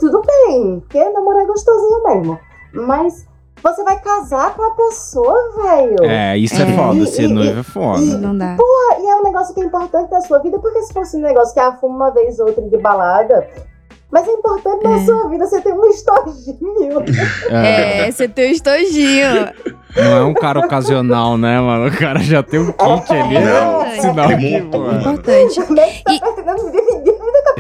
tudo 0.01 0.23
bem, 0.23 0.81
porque 0.81 1.05
namorar 1.11 1.43
é 1.43 1.47
gostosinho 1.47 2.03
mesmo. 2.05 2.39
Mas 2.73 3.27
você 3.63 3.85
vai 3.85 4.01
casar 4.01 4.55
com 4.55 4.63
a 4.63 4.71
pessoa, 4.71 5.37
velho. 5.63 6.03
É, 6.05 6.37
isso 6.39 6.61
é, 6.61 6.63
É. 6.71 6.77
foda, 6.77 6.99
E- 6.99 7.07
ser 7.07 7.25
e- 7.25 7.29
noivo 7.29 7.61
é 7.61 7.63
foda. 7.63 8.01
e- 8.01 8.17
não 8.17 8.37
dá. 8.37 8.57
E 9.01 9.07
é 9.07 9.17
um 9.17 9.23
negócio 9.23 9.55
que 9.55 9.61
é 9.61 9.65
importante 9.65 10.11
na 10.11 10.21
sua 10.23 10.39
vida, 10.41 10.59
porque 10.59 10.83
se 10.83 10.93
fosse 10.93 11.17
um 11.17 11.21
negócio 11.21 11.53
que 11.55 11.61
ah, 11.61 11.77
fuma 11.81 11.95
uma 12.07 12.11
vez 12.11 12.39
ou 12.41 12.47
outra 12.49 12.63
de 12.67 12.77
balada. 12.79 13.47
Mas 14.13 14.27
é 14.27 14.33
importante 14.33 14.83
na 14.83 14.97
É. 14.97 15.05
sua 15.05 15.29
vida 15.29 15.47
você 15.47 15.61
ter 15.61 15.73
um 15.73 15.85
estojinho. 15.87 17.01
É, 17.49 18.09
É, 18.09 18.11
você 18.11 18.27
tem 18.29 18.49
um 18.49 18.53
estojinho. 18.53 19.49
Não 19.97 20.17
é 20.17 20.23
um 20.25 20.35
cara 20.35 20.59
ocasional, 20.61 21.39
né, 21.39 21.61
mano? 21.61 21.87
O 21.89 21.97
cara 21.97 22.19
já 22.19 22.43
tem 22.43 22.59
um 22.59 22.73
kit 22.73 23.13
ali, 23.13 23.35
né? 23.39 24.01
Sinal. 24.01 24.33
Importante. 24.33 25.65
Como 25.65 25.79
é 25.81 25.87
que 25.91 26.03
você 26.05 26.77
E- 26.79 26.80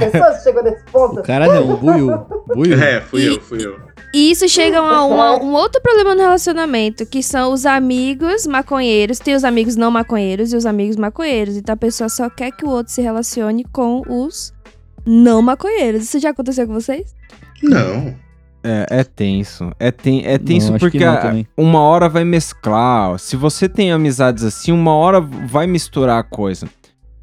pessoa 0.01 0.33
se 0.35 0.45
chegou 0.45 0.63
nesse 0.63 0.83
ponto? 0.85 1.21
O 1.21 1.23
cara 1.23 1.47
não, 1.47 1.71
o 1.73 1.77
Buiu. 1.77 2.27
Buiu. 2.55 2.81
É, 2.83 3.01
fui 3.01 3.23
E- 3.23 3.27
eu, 3.27 3.41
fui 3.41 3.65
eu. 3.65 3.77
E 4.13 4.31
isso 4.33 4.49
chega 4.49 4.79
a 4.81 5.05
uma- 5.05 5.37
um 5.41 5.53
outro 5.53 5.81
problema 5.81 6.15
no 6.17 6.21
relacionamento, 6.23 7.07
que 7.07 7.23
são 7.23 7.53
os 7.53 7.65
amigos 7.65 8.45
maconheiros. 8.47 9.19
Tem 9.21 9.35
os 9.37 9.45
amigos 9.45 9.77
não 9.77 9.91
maconheiros 9.91 10.53
e 10.53 10.57
os 10.57 10.67
amigos 10.67 10.97
maconheiros. 10.97 11.57
Então 11.57 11.73
a 11.75 11.77
pessoa 11.77 12.09
só 12.09 12.29
quer 12.29 12.51
que 12.51 12.65
o 12.65 12.69
outro 12.71 12.93
se 12.93 13.01
relacione 13.01 13.65
com 13.73 14.03
os 14.09 14.53
não 15.07 15.41
maconheiros. 15.41 16.03
Isso 16.03 16.19
já 16.19 16.31
aconteceu 16.31 16.67
com 16.67 16.75
vocês? 16.75 17.15
Não. 17.63 18.15
É, 18.63 18.87
é 18.91 19.05
tenso. 19.05 19.71
É, 19.79 19.91
ten, 19.91 20.23
é 20.27 20.37
tenso 20.39 20.73
Não, 20.73 20.79
porque 20.79 21.03
a- 21.05 21.33
uma 21.57 21.81
hora 21.81 22.09
vai 22.09 22.25
mesclar. 22.25 23.19
Se 23.19 23.37
você 23.37 23.69
tem 23.69 23.93
amizades 23.93 24.43
assim, 24.45 24.73
uma 24.73 24.93
hora 24.93 25.21
vai 25.21 25.67
misturar 25.69 26.19
a 26.19 26.23
coisa. 26.25 26.67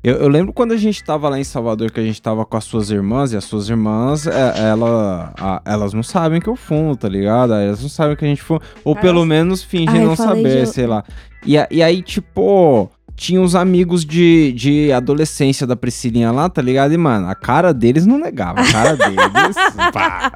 Eu, 0.09 0.15
eu 0.17 0.27
lembro 0.29 0.53
quando 0.53 0.71
a 0.71 0.77
gente 0.77 1.03
tava 1.03 1.27
lá 1.27 1.37
em 1.39 1.43
Salvador, 1.43 1.91
que 1.91 1.99
a 1.99 2.03
gente 2.03 2.21
tava 2.21 2.45
com 2.45 2.55
as 2.55 2.63
suas 2.63 2.89
irmãs, 2.89 3.33
e 3.33 3.37
as 3.37 3.43
suas 3.43 3.67
irmãs, 3.67 4.25
é, 4.25 4.53
ela, 4.69 5.33
a- 5.37 5.61
elas 5.65 5.91
não 5.93 6.01
sabem 6.03 6.39
que 6.39 6.47
eu 6.47 6.55
fumo, 6.55 6.95
tá 6.95 7.09
ligado? 7.09 7.53
Elas 7.53 7.81
não 7.81 7.89
sabem 7.89 8.15
que 8.15 8.23
a 8.23 8.27
gente 8.27 8.41
fuma. 8.41 8.61
Ou 8.85 8.95
pelo 8.95 9.25
menos 9.25 9.61
fingem 9.63 10.01
Ah, 10.01 10.05
não 10.05 10.15
saber, 10.15 10.61
de- 10.65 10.69
sei 10.71 10.87
lá. 10.87 11.03
E, 11.45 11.55
e 11.69 11.83
aí, 11.83 12.01
tipo, 12.01 12.89
tinha 13.17 13.41
uns 13.41 13.53
amigos 13.53 14.05
de, 14.05 14.53
de 14.53 14.91
adolescência 14.93 15.67
da 15.67 15.75
Priscilinha 15.75 16.31
lá, 16.31 16.47
tá 16.47 16.61
ligado? 16.61 16.93
E, 16.93 16.97
mano, 16.97 17.27
a 17.27 17.35
cara 17.35 17.73
deles 17.73 18.05
não 18.05 18.17
negava. 18.17 18.61
A 18.61 18.71
cara 18.71 18.95
deles. 18.95 19.55
pá. 19.91 20.31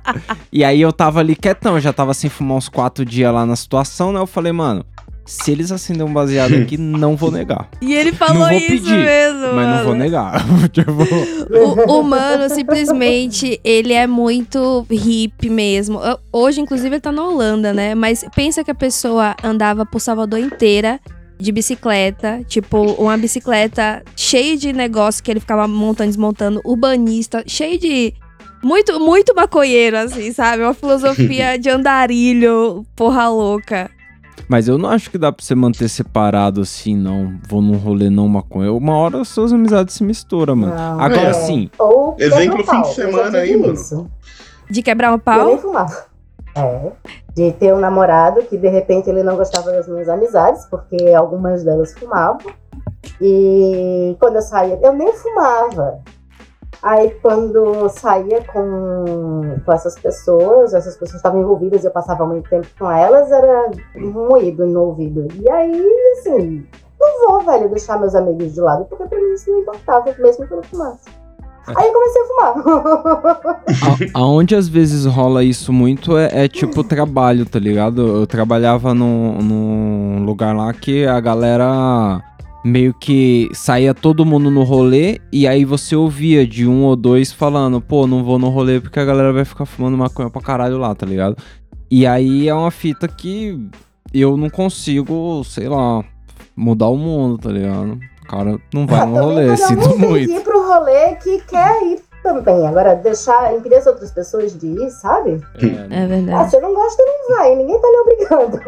E 0.51 0.63
aí 0.65 0.81
eu 0.81 0.91
tava 0.91 1.21
ali 1.21 1.33
quietão, 1.35 1.79
já 1.79 1.93
tava 1.93 2.13
sem 2.13 2.29
fumar 2.29 2.57
uns 2.57 2.67
quatro 2.67 3.05
dias 3.05 3.33
lá 3.33 3.45
na 3.45 3.55
situação, 3.55 4.11
né? 4.11 4.19
Eu 4.19 4.27
falei, 4.27 4.51
mano, 4.51 4.83
se 5.25 5.51
eles 5.51 5.71
acendem 5.71 6.03
um 6.03 6.11
baseado 6.11 6.53
aqui, 6.55 6.77
não 6.79 7.15
vou 7.15 7.31
negar. 7.31 7.69
E 7.81 7.93
ele 7.93 8.11
falou 8.11 8.35
Não 8.43 8.49
vou 8.49 8.57
isso 8.57 8.67
pedir, 8.67 8.97
mesmo. 8.97 9.39
Mas 9.53 9.67
não 9.67 9.73
mano. 9.75 9.85
vou 9.85 9.95
negar. 9.95 10.43
tipo, 10.71 10.91
O, 11.91 11.99
o 11.99 12.03
mano, 12.03 12.49
simplesmente, 12.53 13.59
ele 13.63 13.93
é 13.93 14.07
muito 14.07 14.85
hippie 14.89 15.49
mesmo. 15.49 15.99
Hoje, 16.31 16.61
inclusive, 16.61 16.95
ele 16.95 17.01
tá 17.01 17.11
na 17.11 17.23
Holanda, 17.23 17.73
né? 17.73 17.95
Mas 17.95 18.25
pensa 18.35 18.63
que 18.63 18.71
a 18.71 18.75
pessoa 18.75 19.35
andava 19.43 19.85
por 19.85 19.99
Salvador 19.99 20.39
inteira 20.39 20.99
de 21.37 21.51
bicicleta, 21.51 22.41
tipo, 22.47 22.77
uma 22.93 23.17
bicicleta 23.17 24.03
cheia 24.15 24.55
de 24.55 24.71
negócio 24.71 25.23
que 25.23 25.31
ele 25.31 25.39
ficava 25.39 25.67
montando, 25.67 26.09
desmontando, 26.09 26.61
urbanista, 26.63 27.43
cheio 27.47 27.79
de. 27.79 28.13
Muito, 28.63 28.99
muito 28.99 29.33
maconheiro, 29.35 29.97
assim, 29.97 30.31
sabe? 30.31 30.61
Uma 30.61 30.75
filosofia 30.75 31.57
de 31.59 31.67
andarilho, 31.67 32.85
porra 32.95 33.27
louca. 33.27 33.89
Mas 34.47 34.67
eu 34.67 34.77
não 34.77 34.89
acho 34.89 35.09
que 35.09 35.17
dá 35.17 35.31
pra 35.31 35.43
você 35.43 35.55
manter 35.55 35.87
separado 35.89 36.61
assim, 36.61 36.95
não. 36.95 37.35
Vou 37.47 37.61
num 37.61 37.77
rolê 37.77 38.09
não 38.09 38.27
maconha. 38.27 38.71
Uma 38.73 38.95
hora 38.97 39.21
as 39.21 39.29
suas 39.29 39.53
amizades 39.53 39.95
se 39.95 40.03
misturam, 40.03 40.55
mano. 40.55 40.75
Não, 40.75 40.99
Agora 40.99 41.29
é. 41.29 41.33
sim. 41.33 41.69
Ou 41.79 42.15
Exemplo, 42.19 42.61
o 42.61 42.65
fim 42.65 42.81
de 42.81 42.93
semana 42.93 43.37
aí, 43.39 43.47
tive 43.49 43.59
mano. 43.61 43.73
isso. 43.73 44.09
De 44.69 44.81
quebrar 44.81 45.11
Eu 45.11 45.19
pau. 45.19 45.45
nem 45.47 45.57
fumava. 45.57 46.05
É. 46.55 46.91
De 47.33 47.51
ter 47.53 47.73
um 47.73 47.79
namorado 47.79 48.41
que 48.43 48.57
de 48.57 48.67
repente 48.67 49.09
ele 49.09 49.23
não 49.23 49.37
gostava 49.37 49.71
das 49.71 49.87
minhas 49.87 50.09
amizades, 50.09 50.65
porque 50.65 50.97
algumas 51.13 51.63
delas 51.63 51.93
fumavam. 51.93 52.51
E 53.21 54.15
quando 54.19 54.35
eu 54.35 54.41
saía, 54.41 54.79
eu 54.81 54.93
nem 54.93 55.13
fumava. 55.13 55.99
Aí 56.83 57.11
quando 57.21 57.87
saía 57.89 58.43
com, 58.45 59.55
com 59.63 59.71
essas 59.71 59.99
pessoas, 59.99 60.73
essas 60.73 60.97
pessoas 60.97 61.17
estavam 61.17 61.41
envolvidas 61.41 61.83
e 61.83 61.87
eu 61.87 61.91
passava 61.91 62.25
muito 62.25 62.49
tempo 62.49 62.67
com 62.77 62.89
elas, 62.89 63.31
era 63.31 63.69
moído 63.95 64.65
no 64.65 64.85
ouvido. 64.85 65.27
E 65.35 65.49
aí, 65.49 66.15
assim, 66.17 66.65
não 66.99 67.27
vou, 67.27 67.41
velho, 67.45 67.69
deixar 67.69 67.99
meus 67.99 68.15
amigos 68.15 68.53
de 68.53 68.61
lado, 68.61 68.85
porque 68.85 69.05
pra 69.05 69.19
mim 69.19 69.33
isso 69.33 69.51
não 69.51 69.59
importava, 69.59 70.15
mesmo 70.17 70.47
que 70.47 70.53
eu 70.53 70.63
fumasse. 70.63 71.21
Aí 71.67 71.87
eu 71.87 71.93
comecei 71.93 72.21
a 72.21 72.25
fumar. 72.25 73.59
Aonde 74.15 74.55
às 74.55 74.67
vezes 74.67 75.05
rola 75.05 75.43
isso 75.43 75.71
muito 75.71 76.17
é, 76.17 76.45
é 76.45 76.47
tipo 76.47 76.83
trabalho, 76.83 77.45
tá 77.45 77.59
ligado? 77.59 78.21
Eu 78.21 78.27
trabalhava 78.27 78.93
num 78.95 80.25
lugar 80.25 80.55
lá 80.55 80.73
que 80.73 81.05
a 81.05 81.19
galera 81.19 82.21
meio 82.63 82.93
que 82.93 83.49
saía 83.53 83.93
todo 83.93 84.25
mundo 84.25 84.51
no 84.51 84.63
rolê 84.63 85.19
e 85.31 85.47
aí 85.47 85.65
você 85.65 85.95
ouvia 85.95 86.45
de 86.45 86.67
um 86.67 86.83
ou 86.83 86.95
dois 86.95 87.31
falando, 87.31 87.81
pô, 87.81 88.05
não 88.05 88.23
vou 88.23 88.37
no 88.37 88.49
rolê 88.49 88.79
porque 88.79 88.99
a 88.99 89.05
galera 89.05 89.33
vai 89.33 89.43
ficar 89.45 89.65
fumando 89.65 89.97
maconha 89.97 90.29
pra 90.29 90.41
caralho 90.41 90.77
lá, 90.77 90.93
tá 90.93 91.05
ligado? 91.05 91.35
E 91.89 92.05
aí 92.05 92.47
é 92.47 92.53
uma 92.53 92.71
fita 92.71 93.07
que 93.07 93.57
eu 94.13 94.37
não 94.37 94.49
consigo, 94.49 95.43
sei 95.43 95.67
lá, 95.67 96.03
mudar 96.55 96.87
o 96.89 96.97
mundo, 96.97 97.37
tá 97.37 97.49
ligado? 97.49 97.99
O 98.23 98.27
cara 98.27 98.59
não 98.73 98.85
vai 98.87 99.05
no 99.05 99.15
rolê, 99.15 99.57
sinto 99.57 99.81
tem 99.89 99.97
que 99.97 100.05
muito. 100.05 100.31
ir 100.31 100.41
pro 100.41 100.61
rolê 100.67 101.15
que 101.15 101.39
quer 101.41 101.83
ir 101.83 101.99
também. 102.23 102.65
Agora, 102.67 102.95
deixar, 102.95 103.53
impedir 103.57 103.75
as 103.75 103.87
outras 103.87 104.11
pessoas 104.11 104.57
de 104.57 104.67
ir, 104.67 104.89
sabe? 104.91 105.41
É 105.55 106.03
Ah, 106.03 106.05
verdade. 106.07 106.49
você 106.51 106.59
não 106.61 106.73
gosta, 106.73 107.03
não 107.03 107.37
vai. 107.37 107.55
Ninguém 107.55 107.81
tá 107.81 107.87
lhe 107.87 107.97
obrigando. 107.97 108.59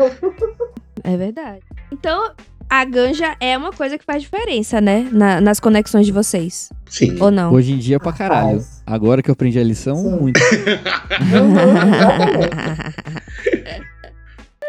É 1.05 1.17
verdade. 1.17 1.59
Então, 1.91 2.31
a 2.69 2.85
ganja 2.85 3.35
é 3.39 3.57
uma 3.57 3.71
coisa 3.71 3.97
que 3.97 4.05
faz 4.05 4.23
diferença, 4.23 4.79
né? 4.81 5.07
Na- 5.11 5.39
nas 5.41 5.59
conexões 5.59 6.05
de 6.05 6.11
vocês. 6.11 6.69
Sim. 6.89 7.17
Ou 7.21 7.29
não? 7.31 7.51
Hoje 7.53 7.73
em 7.73 7.77
dia 7.77 7.99
pra 7.99 8.11
caralho. 8.13 8.63
Agora 8.85 9.21
que 9.21 9.29
eu 9.29 9.33
aprendi 9.33 9.59
a 9.59 9.63
lição, 9.63 9.95
Sim. 9.95 10.11
muito. 10.19 10.39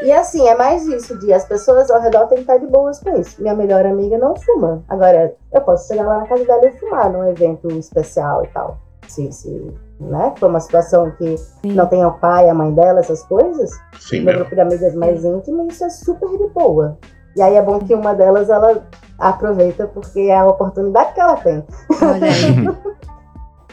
E 0.03 0.13
assim, 0.13 0.47
é 0.47 0.55
mais 0.55 0.87
isso, 0.87 1.19
de 1.19 1.33
as 1.33 1.47
pessoas 1.47 1.91
ao 1.91 2.03
redor 2.03 2.27
têm 2.27 2.37
que 2.37 2.43
estar 2.43 2.59
de 2.59 2.67
boas 2.67 2.99
com 3.01 3.19
isso. 3.19 3.41
Minha 3.41 3.55
melhor 3.55 3.87
amiga 3.87 4.19
não 4.19 4.35
fuma. 4.37 4.83
Agora, 4.89 5.35
eu 5.53 5.61
posso 5.63 5.89
chegar 5.89 6.05
lá 6.05 6.19
na 6.19 6.27
casa 6.27 6.45
dela 6.45 6.67
e 6.67 6.73
fumar 6.79 7.11
num 7.11 7.27
evento 7.31 7.69
especial 7.79 8.45
e 8.45 8.49
tal. 8.49 8.79
Se, 9.09 9.33
se 9.33 9.73
né, 10.01 10.35
for 10.37 10.51
uma 10.51 10.61
situação 10.61 11.11
que 11.13 11.37
não 11.65 11.87
tem 11.87 12.05
o 12.05 12.13
pai, 12.13 12.51
a 12.51 12.55
mãe 12.55 12.73
dela, 12.75 13.01
essas 13.01 13.23
coisas, 13.23 13.71
Sim, 13.99 14.17
meu 14.17 14.27
meu. 14.27 14.35
grupo 14.41 14.55
de 14.55 14.61
amigas 14.61 14.95
mais 14.95 15.25
íntimo, 15.25 15.69
isso 15.69 15.85
é 15.85 15.89
super 15.91 16.29
de 16.37 16.49
boa. 16.49 16.99
E 17.37 17.43
aí 17.43 17.55
é 17.55 17.63
bom 17.63 17.79
que 17.81 17.95
uma 17.95 18.15
delas 18.15 18.49
ela 18.49 18.87
aproveita 19.19 19.87
porque 19.87 20.21
é 20.21 20.37
a 20.39 20.47
oportunidade 20.47 21.15
que 21.15 21.21
ela 21.21 21.37
tem. 21.37 21.63
Olha 22.03 22.27
aí. 22.27 22.95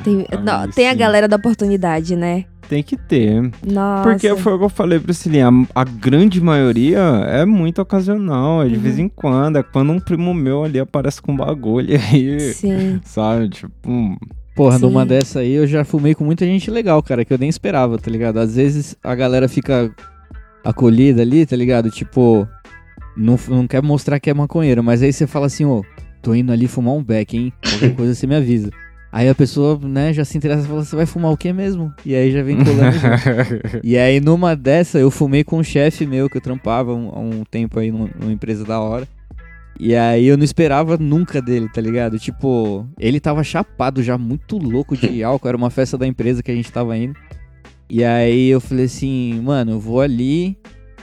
Tem, 0.04 0.26
Ah, 0.32 0.38
não, 0.40 0.72
tem 0.72 0.90
a 0.90 0.96
galera 0.96 1.28
da 1.28 1.36
oportunidade, 1.36 2.16
né? 2.16 2.46
Tem 2.68 2.82
que 2.82 2.98
ter. 2.98 3.52
Nossa. 3.64 4.02
Porque 4.10 4.36
foi 4.36 4.54
o 4.54 4.58
que 4.58 4.66
eu 4.66 4.70
falei 4.70 5.00
pra 5.00 5.14
Cilinha, 5.14 5.48
a, 5.76 5.82
a 5.82 5.84
grande 5.84 6.42
maioria 6.42 6.98
é 7.28 7.46
muito 7.46 7.80
ocasional, 7.84 8.64
é 8.64 8.68
de 8.68 8.78
Uhum. 8.78 8.82
vez 8.82 8.98
em 8.98 9.08
quando, 9.08 9.58
é 9.60 9.64
quando 9.64 9.92
um 9.92 10.00
primo 10.00 10.34
meu 10.34 10.64
ali 10.64 10.80
aparece 10.80 11.22
com 11.22 11.36
bagulho 11.38 11.96
aí, 12.12 12.40
Sim. 12.40 13.00
sabe, 13.04 13.50
tipo, 13.50 13.72
Porra, 14.56 14.78
Sim. 14.80 14.86
numa 14.86 15.06
dessa 15.06 15.42
aí 15.42 15.54
eu 15.54 15.68
já 15.68 15.86
fumei 15.86 16.16
com 16.16 16.24
muita 16.24 16.46
gente 16.46 16.72
legal, 16.72 17.04
cara, 17.04 17.24
que 17.24 17.32
eu 17.32 17.38
nem 17.38 17.50
esperava, 17.50 17.96
tá 18.00 18.10
ligado? 18.10 18.40
Às 18.40 18.56
vezes 18.56 18.96
a 19.04 19.14
galera 19.14 19.48
fica 19.48 19.94
acolhida 20.64 21.22
ali, 21.22 21.46
tá 21.46 21.56
ligado? 21.56 21.92
Tipo, 21.92 22.48
não, 23.16 23.38
não 23.50 23.68
quer 23.68 23.82
mostrar 23.82 24.20
que 24.20 24.30
é 24.30 24.34
maconheiro, 24.34 24.84
mas 24.84 25.02
aí 25.02 25.12
você 25.12 25.26
fala 25.28 25.46
assim, 25.48 25.66
ô, 25.66 25.84
tô 26.22 26.34
indo 26.36 26.52
ali 26.52 26.68
fumar 26.68 26.94
um 26.94 27.04
beck, 27.04 27.36
hein? 27.38 27.54
Qualquer 27.64 27.96
coisa 27.96 28.16
você 28.16 28.26
me 28.28 28.36
avisa. 28.36 28.70
Aí 29.12 29.28
a 29.28 29.36
pessoa, 29.36 29.78
né, 29.84 30.14
já 30.14 30.24
se 30.24 30.38
interessa 30.38 30.64
e 30.64 30.68
fala, 30.68 30.86
você 30.86 30.96
vai 30.96 31.06
fumar 31.06 31.32
o 31.32 31.38
que 31.38 31.52
mesmo? 31.52 31.94
E 32.06 32.16
aí 32.16 32.32
já 32.32 32.42
vem 32.42 32.58
colando. 32.64 32.96
E 33.84 33.98
aí 33.98 34.22
numa 34.22 34.56
dessa 34.56 34.98
eu 35.00 35.12
fumei 35.12 35.44
com 35.44 35.58
um 35.60 35.64
chefe 35.64 36.06
meu 36.06 36.30
que 36.30 36.38
eu 36.38 36.42
trampava 36.42 36.94
um- 36.94 37.10
há 37.10 37.20
um 37.20 37.44
tempo 37.44 37.78
aí 37.80 37.92
numa, 37.92 38.10
numa 38.20 38.32
empresa 38.32 38.64
da 38.64 38.80
hora. 38.80 39.06
E 39.78 39.96
aí 39.96 40.28
eu 40.28 40.38
não 40.38 40.44
esperava 40.46 40.98
nunca 40.98 41.42
dele, 41.42 41.68
tá 41.74 41.82
ligado? 41.82 42.18
Tipo, 42.20 42.88
ele 43.00 43.20
tava 43.20 43.44
chapado 43.44 44.02
já, 44.04 44.18
muito 44.18 44.58
louco 44.58 44.96
de 44.96 45.22
álcool. 45.24 45.48
Era 45.48 45.58
uma 45.58 45.70
festa 45.70 45.98
da 45.98 46.08
empresa 46.08 46.42
que 46.44 46.52
a 46.52 46.56
gente 46.56 46.72
tava 46.72 46.96
indo. 46.98 47.16
E 47.90 48.04
aí 48.06 48.48
eu 48.50 48.62
falei 48.62 48.86
assim, 48.86 49.42
mano, 49.42 49.72
eu 49.72 49.80
vou 49.80 50.00
ali 50.00 50.58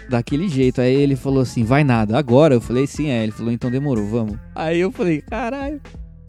daquele 0.08 0.48
jeito. 0.48 0.80
Aí 0.80 0.94
ele 0.94 1.16
falou 1.16 1.42
assim, 1.42 1.64
vai 1.64 1.84
nada, 1.84 2.16
agora? 2.18 2.54
Eu 2.54 2.60
falei, 2.60 2.86
sim, 2.86 3.08
é. 3.10 3.22
Ele 3.22 3.32
falou, 3.32 3.52
então 3.52 3.70
demorou, 3.70 4.06
vamos. 4.06 4.36
Aí 4.54 4.80
eu 4.80 4.90
falei, 4.90 5.22
caralho. 5.22 5.80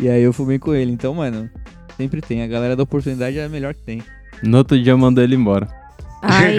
E 0.02 0.08
aí 0.10 0.22
eu 0.22 0.32
fumei 0.34 0.58
com 0.60 0.74
ele. 0.74 0.92
Então, 0.92 1.14
mano, 1.14 1.50
sempre 1.98 2.22
tem. 2.22 2.42
A 2.44 2.48
galera 2.48 2.76
da 2.76 2.84
oportunidade 2.84 3.38
é 3.38 3.46
a 3.46 3.50
melhor 3.50 3.74
que 3.74 3.82
tem. 3.84 4.02
no 4.44 4.58
outro 4.60 4.82
dia 4.82 4.96
mandou 4.96 5.24
ele 5.24 5.36
embora. 5.36 5.68
Ai, 6.22 6.58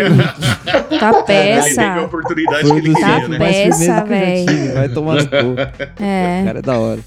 tá 0.99 1.11
Aí 1.11 1.25
teve 1.27 1.53
a 1.53 1.63
peça. 1.63 2.01
oportunidade 2.03 2.61
Foi 2.63 2.71
que 2.73 2.79
ele 2.79 2.95
dos 2.95 3.01
Tá 3.01 3.21
queria, 3.21 3.29
né? 3.29 3.39
peça, 3.39 4.03
tive. 4.03 4.73
Vai 4.73 4.89
tomar 4.89 5.17
no 5.17 5.29
cu. 5.29 6.03
É. 6.03 6.41
O 6.41 6.45
cara 6.47 6.59
é 6.59 6.63
da 6.63 6.79
hora. 6.79 7.01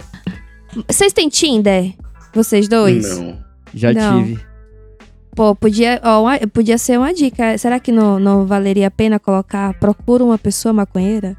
Vocês 0.87 1.13
têm 1.13 1.29
Tinder? 1.29 1.93
Vocês 2.33 2.67
dois? 2.67 3.17
Não. 3.19 3.43
Já 3.73 3.91
Não. 3.93 4.23
tive. 4.23 4.39
Pô, 5.35 5.55
podia, 5.55 5.99
ó, 6.03 6.21
uma- 6.23 6.37
podia 6.47 6.77
ser 6.77 6.97
uma 6.99 7.13
dica. 7.13 7.57
Será 7.57 7.79
que 7.79 7.91
não, 7.91 8.19
não 8.19 8.45
valeria 8.45 8.87
a 8.87 8.91
pena 8.91 9.19
colocar 9.19 9.73
procura 9.79 10.23
uma 10.23 10.37
pessoa 10.37 10.71
maconheira? 10.73 11.35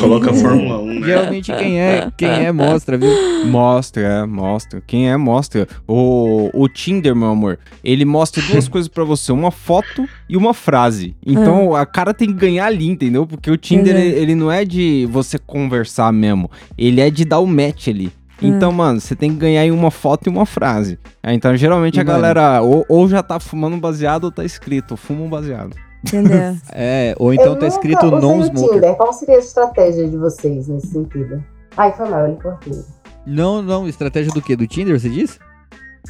Coloca 0.00 0.30
a 0.30 0.34
Fórmula 0.34 0.78
1, 0.82 0.86
né? 1.00 1.06
Geralmente 1.06 1.50
quem 1.50 1.80
é, 1.80 2.10
quem 2.14 2.28
é 2.28 2.52
mostra, 2.52 2.98
viu? 2.98 3.08
Mostra, 3.46 4.02
é, 4.02 4.26
mostra. 4.26 4.82
Quem 4.86 5.08
é, 5.10 5.16
mostra. 5.16 5.66
O, 5.86 6.50
o 6.52 6.68
Tinder, 6.68 7.16
meu 7.16 7.28
amor, 7.28 7.58
ele 7.82 8.04
mostra 8.04 8.42
duas 8.42 8.68
coisas 8.68 8.86
pra 8.86 9.02
você: 9.02 9.32
uma 9.32 9.50
foto 9.50 10.06
e 10.28 10.36
uma 10.36 10.52
frase. 10.52 11.16
Então 11.24 11.74
a 11.74 11.86
cara 11.86 12.12
tem 12.12 12.28
que 12.28 12.34
ganhar 12.34 12.66
ali, 12.66 12.86
entendeu? 12.86 13.26
Porque 13.26 13.50
o 13.50 13.56
Tinder, 13.56 13.94
Uhum. 13.94 14.00
ele, 14.02 14.16
ele 14.18 14.34
não 14.34 14.52
é 14.52 14.62
de 14.62 15.08
você 15.10 15.38
conversar 15.38 16.12
mesmo. 16.12 16.50
Ele 16.76 17.00
é 17.00 17.08
de 17.08 17.24
dar 17.24 17.38
o 17.38 17.46
match 17.46 17.88
ali. 17.88 18.12
Então, 18.40 18.70
mano, 18.72 19.00
você 19.00 19.16
tem 19.16 19.30
que 19.30 19.36
ganhar 19.36 19.64
em 19.64 19.70
uma 19.70 19.90
foto 19.90 20.26
e 20.26 20.30
uma 20.30 20.46
frase. 20.46 20.98
É, 21.22 21.32
então, 21.34 21.56
geralmente 21.56 21.96
E, 21.96 22.00
a 22.00 22.04
mano- 22.04 22.20
galera 22.20 22.60
ou, 22.62 22.84
ou 22.88 23.08
já 23.08 23.22
tá 23.22 23.40
fumando 23.40 23.76
baseado 23.78 24.24
ou 24.24 24.30
tá 24.30 24.44
escrito 24.44 24.96
fumo 24.96 25.24
um 25.24 25.28
baseado. 25.28 25.74
Entendeu? 26.06 26.56
É, 26.72 27.14
ou 27.18 27.34
então 27.34 27.46
eu 27.46 27.56
tá 27.58 27.66
escrito 27.66 28.06
usei 28.06 28.20
non 28.20 28.38
o 28.38 28.44
smoker. 28.44 28.74
Tinder. 28.74 28.94
Qual 28.94 29.12
seria 29.12 29.36
a 29.36 29.38
estratégia 29.40 30.08
de 30.08 30.16
vocês 30.16 30.68
nesse 30.68 30.86
sentido? 30.88 31.42
Ai, 31.76 31.92
foi 31.92 32.08
mal, 32.08 32.26
ele 32.26 32.36
cortou. 32.40 32.84
Não, 33.26 33.60
não, 33.62 33.88
estratégia 33.88 34.32
do 34.32 34.40
quê? 34.40 34.54
Do 34.54 34.66
Tinder, 34.66 34.98
você 34.98 35.08
disse? 35.10 35.38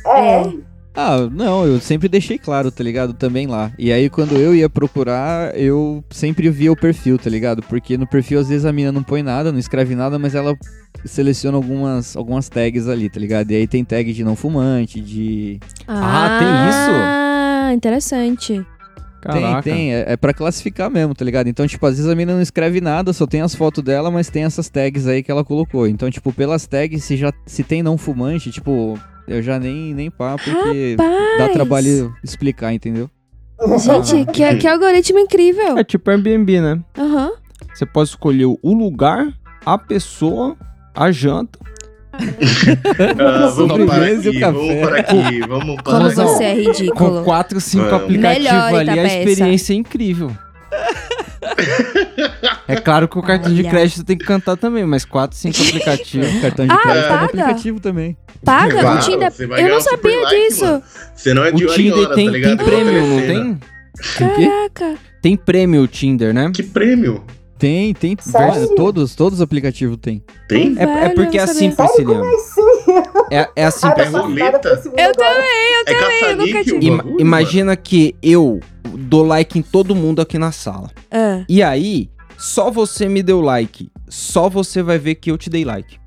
É, 0.07 0.43
É. 0.43 0.53
Ah, 1.01 1.29
não, 1.31 1.65
eu 1.65 1.81
sempre 1.81 2.09
deixei 2.09 2.37
claro, 2.37 2.73
tá 2.73 2.83
ligado? 2.83 3.13
Também 3.13 3.47
lá. 3.47 3.71
E 3.79 3.93
aí, 3.93 4.11
quando 4.11 4.37
eu 4.37 4.53
ia 4.53 4.69
procurar, 4.69 5.57
eu 5.57 6.03
sempre 6.11 6.51
via 6.51 6.73
o 6.73 6.77
perfil, 6.77 7.17
tá 7.17 7.31
ligado? 7.31 7.63
Porque 7.63 7.97
no 7.97 8.05
perfil, 8.05 8.41
às 8.41 8.49
vezes, 8.49 8.67
a 8.67 8.73
mina 8.73 8.91
não 8.91 9.05
põe 9.05 9.23
nada, 9.23 9.53
não 9.53 9.61
escreve 9.61 9.95
nada, 9.95 10.19
mas 10.19 10.35
ela 10.35 10.57
seleciona 11.05 11.57
algumas, 11.57 12.17
algumas 12.17 12.49
tags 12.49 12.89
ali, 12.89 13.09
tá 13.09 13.21
ligado? 13.21 13.49
E 13.53 13.55
aí 13.55 13.69
tem 13.69 13.85
tag 13.85 14.13
de 14.13 14.25
não 14.25 14.35
fumante, 14.35 15.01
de. 15.01 15.61
Ah, 15.87 16.37
tem 16.41 16.69
isso? 16.69 16.91
Ah, 16.91 17.71
interessante. 17.73 18.67
Caraca. 19.23 19.63
Tem, 19.63 19.73
tem. 19.73 19.95
É, 19.95 20.05
é 20.09 20.17
pra 20.17 20.35
classificar 20.35 20.91
mesmo, 20.91 21.15
tá 21.15 21.25
ligado? 21.25 21.47
Então, 21.47 21.65
tipo, 21.65 21.87
às 21.87 21.97
vezes 21.97 22.11
a 22.11 22.15
mina 22.17 22.35
não 22.35 22.43
escreve 22.43 22.81
nada, 22.81 23.13
só 23.13 23.25
tem 23.25 23.41
as 23.41 23.55
fotos 23.55 23.85
dela, 23.85 24.11
mas 24.11 24.31
tem 24.31 24.43
essas 24.43 24.69
tags 24.69 25.07
aí 25.07 25.23
que 25.23 25.31
ela 25.31 25.45
colocou. 25.45 25.87
Então, 25.87 26.11
tipo, 26.11 26.33
pelas 26.33 26.67
tags, 26.67 27.05
se, 27.05 27.17
já, 27.17 27.33
se 27.47 27.63
tem 27.63 27.85
não 27.85 27.97
fumante, 27.97 28.51
tipo, 28.51 28.99
eu 29.29 29.43
já 29.43 29.59
nem, 29.59 29.95
nem 29.95 30.11
pá, 30.11 30.37
porque 30.43 30.97
dá 30.97 31.05
Rapaz. 31.05 31.53
trabalho 31.53 32.15
explicar, 32.25 32.73
entendeu? 32.73 33.11
Gente, 33.79 34.25
que, 34.33 34.57
que 34.57 34.67
algoritmo 34.69 35.19
incrível. 35.19 35.77
É 35.79 35.85
tipo 35.85 36.11
Airbnb, 36.11 36.61
né? 36.61 36.81
Aham. 36.97 37.33
Você 37.75 37.85
pode 37.87 38.09
escolher 38.11 38.47
o 38.47 38.73
lugar, 38.75 39.29
a 39.67 39.77
pessoa, 39.79 40.57
a 40.95 41.11
janta. 41.11 41.59
Ah, 42.13 43.47
vamos 43.55 43.87
parar 43.87 44.09
Sobremesa 44.09 44.25
e 44.25 44.29
o 44.29 44.31
aqui, 44.31 44.41
café. 44.41 44.53
vamos 44.53 44.81
parar 44.81 45.01
aqui, 45.01 45.41
vamos 45.41 45.77
parar 45.83 45.99
Como 45.99 46.07
aqui. 46.07 46.15
você 46.17 46.45
é 46.45 46.55
ridículo. 46.55 47.19
Com 47.19 47.25
4, 47.25 47.61
5 47.61 47.85
Vamos. 47.85 48.03
aplicativos 48.03 48.45
Melhor, 48.53 48.75
ali, 48.75 48.91
a 49.01 49.05
experiência 49.05 49.73
é 49.73 49.77
incrível. 49.77 50.33
É 52.67 52.77
claro 52.77 53.09
que 53.09 53.19
o 53.19 53.23
cartão 53.23 53.53
de 53.53 53.65
crédito 53.65 54.05
tem 54.05 54.17
que 54.17 54.25
cantar 54.25 54.57
também, 54.57 54.85
mas 54.85 55.05
4, 55.05 55.37
5 55.37 55.57
aplicativos. 55.63 56.41
Cartão 56.41 56.67
de 56.67 56.73
Ah, 56.73 56.79
crédito 56.79 56.99
é 56.99 57.03
no 57.03 57.09
paga? 57.09 57.25
aplicativo 57.25 57.81
também. 57.81 58.17
Paga 58.45 58.81
Claro, 58.81 58.97
no 58.97 59.03
Tinder. 59.03 59.33
Eu 59.59 59.69
não 59.69 59.81
sabia 59.81 60.23
like, 60.23 60.37
disso. 60.37 60.65
mano. 60.65 60.83
Você 61.15 61.35
não 61.35 61.45
é 61.45 61.51
de 61.53 61.65
O 61.65 61.69
Tinder 61.75 61.99
hora, 62.07 62.15
tem, 62.15 62.27
tá 62.27 62.33
ligado? 62.33 62.57
tem 62.59 62.67
prêmio, 62.67 63.07
não 63.07 63.21
tem? 63.21 63.59
Tem 64.17 64.35
quê? 64.37 64.47
Caraca. 64.49 64.99
Tem 65.21 65.37
prêmio 65.37 65.83
o 65.83 65.89
Tinder, 65.89 66.33
né? 66.33 66.51
Que 66.55 66.63
prêmio? 66.63 67.25
Tem, 67.59 67.93
tem. 67.93 68.17
Sério? 68.21 68.69
Todos, 68.77 69.17
todos 69.17 69.41
os 69.41 69.43
aplicativos 69.43 69.97
tem. 70.01 70.23
Tem? 70.49 70.77
É, 70.79 71.07
é 71.07 71.09
porque 71.09 71.39
é 71.39 71.43
assim, 71.43 71.73
sabia. 71.73 71.87
Prisciliano. 71.93 72.39
Sim. 72.39 72.78
É, 73.31 73.49
é 73.57 73.65
assim, 73.67 73.87
Ah, 73.87 73.95
é 73.97 74.05
roleta. 74.05 74.69
esse 74.75 74.89
mundo 74.89 74.99
Eu. 74.99 75.13
É 75.87 75.95
caça-níquel 75.95 76.37
nunca 76.37 76.61
o 76.61 76.65
tive. 76.65 76.87
Ima- 76.87 77.05
imagina 77.19 77.77
que 77.77 78.15
eu 78.23 78.61
dou 78.97 79.25
like 79.25 79.59
em 79.59 79.63
todo 79.63 79.95
mundo 79.95 80.21
aqui 80.23 80.39
na 80.39 80.51
sala. 80.53 80.91
Ah, 81.11 81.45
E 81.49 81.63
aí, 81.63 82.11
só 82.37 82.71
você 82.71 83.09
me 83.09 83.23
deu 83.23 83.41
like. 83.41 83.91
Só 84.09 84.49
você 84.49 84.83
vai 84.83 84.99
ver 84.99 85.17
que 85.17 85.31
eu 85.31 85.37
te 85.39 85.51
dei 85.51 85.65
like. 85.65 85.99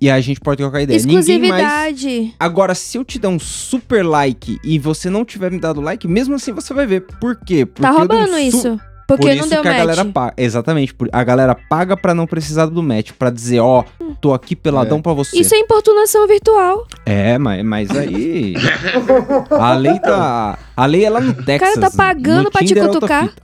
E 0.00 0.10
aí 0.10 0.18
a 0.18 0.20
gente 0.20 0.40
pode 0.40 0.58
trocar 0.58 0.82
ideia. 0.82 0.98
Ninguém 0.98 1.14
mais. 1.14 1.28
exclusividade. 1.28 2.34
Agora, 2.38 2.74
se 2.74 2.98
eu 2.98 3.04
te 3.04 3.18
der 3.18 3.28
um 3.28 3.38
super 3.38 4.04
like 4.04 4.58
e 4.64 4.78
você 4.78 5.08
não 5.08 5.24
tiver 5.24 5.50
me 5.52 5.58
dado 5.60 5.80
like, 5.80 6.06
mesmo 6.08 6.34
assim 6.34 6.52
você 6.52 6.74
vai 6.74 6.84
ver. 6.86 7.02
Por 7.20 7.36
quê? 7.36 7.64
Porque 7.64 7.80
Tá 7.82 7.88
eu 7.90 7.94
um 7.94 7.98
roubando 7.98 8.32
su- 8.32 8.38
isso. 8.38 8.80
Porque 9.06 9.22
Por 9.26 9.28
não 9.34 9.40
isso 9.40 9.50
deu 9.50 9.60
que 9.62 9.68
a 9.68 9.70
match. 9.72 9.80
galera 9.80 10.04
paga. 10.06 10.34
Exatamente. 10.36 10.94
por- 10.94 11.08
A 11.12 11.22
galera 11.22 11.54
paga 11.54 11.94
pra 11.96 12.14
não 12.14 12.26
precisar 12.26 12.66
do 12.66 12.82
match. 12.82 13.12
Pra 13.18 13.28
dizer, 13.30 13.60
ó, 13.60 13.84
tô 14.20 14.32
aqui 14.32 14.56
peladão 14.56 15.02
pra 15.02 15.12
você. 15.12 15.38
Isso 15.38 15.54
é 15.54 15.58
importunação 15.58 16.26
virtual. 16.26 16.86
É, 17.04 17.36
mas, 17.36 17.62
mas 17.64 17.90
aí. 17.90 18.54
a 19.50 19.74
lei 19.74 19.98
tá. 20.00 20.58
A 20.76 20.86
lei 20.86 21.04
é 21.04 21.10
lá 21.10 21.20
no 21.20 21.34
Texas. 21.34 21.74
tá 21.78 21.90
pagando 21.90 22.50
pra 22.50 22.60
te 22.62 22.68
Tinder 22.68 22.84
é 22.84 22.86
outra 22.86 23.00
cutucar. 23.00 23.34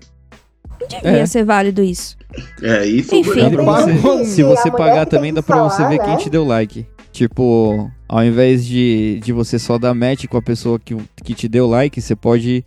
Não 0.81 0.89
devia 0.89 1.11
É. 1.21 1.27
ser 1.27 1.45
válido 1.45 1.83
isso. 1.83 2.17
É 2.63 2.87
isso. 2.87 3.15
Enfim. 3.15 3.41
Dá 3.43 3.51
pra 3.51 3.65
Paga. 3.65 3.93
você- 3.95 4.25
se 4.25 4.43
você 4.43 4.71
pagar 4.71 5.05
também, 5.07 5.33
dá 5.35 5.43
pra 5.43 5.63
você 5.65 5.83
ver 5.89 5.99
né? 5.99 6.05
quem 6.05 6.17
te 6.17 6.31
deu 6.31 6.45
like. 6.45 6.87
Tipo, 7.13 7.91
ao 8.09 8.25
invés 8.25 8.65
de, 8.65 9.21
de 9.23 9.33
você 9.33 9.59
só 9.59 9.77
dar 9.79 9.93
match 9.95 10.27
com 10.27 10.37
a 10.39 10.43
pessoa 10.43 10.79
que, 10.79 10.97
que 11.25 11.35
te 11.35 11.49
deu 11.49 11.67
like, 11.69 12.01
você 12.01 12.15
pode 12.15 12.65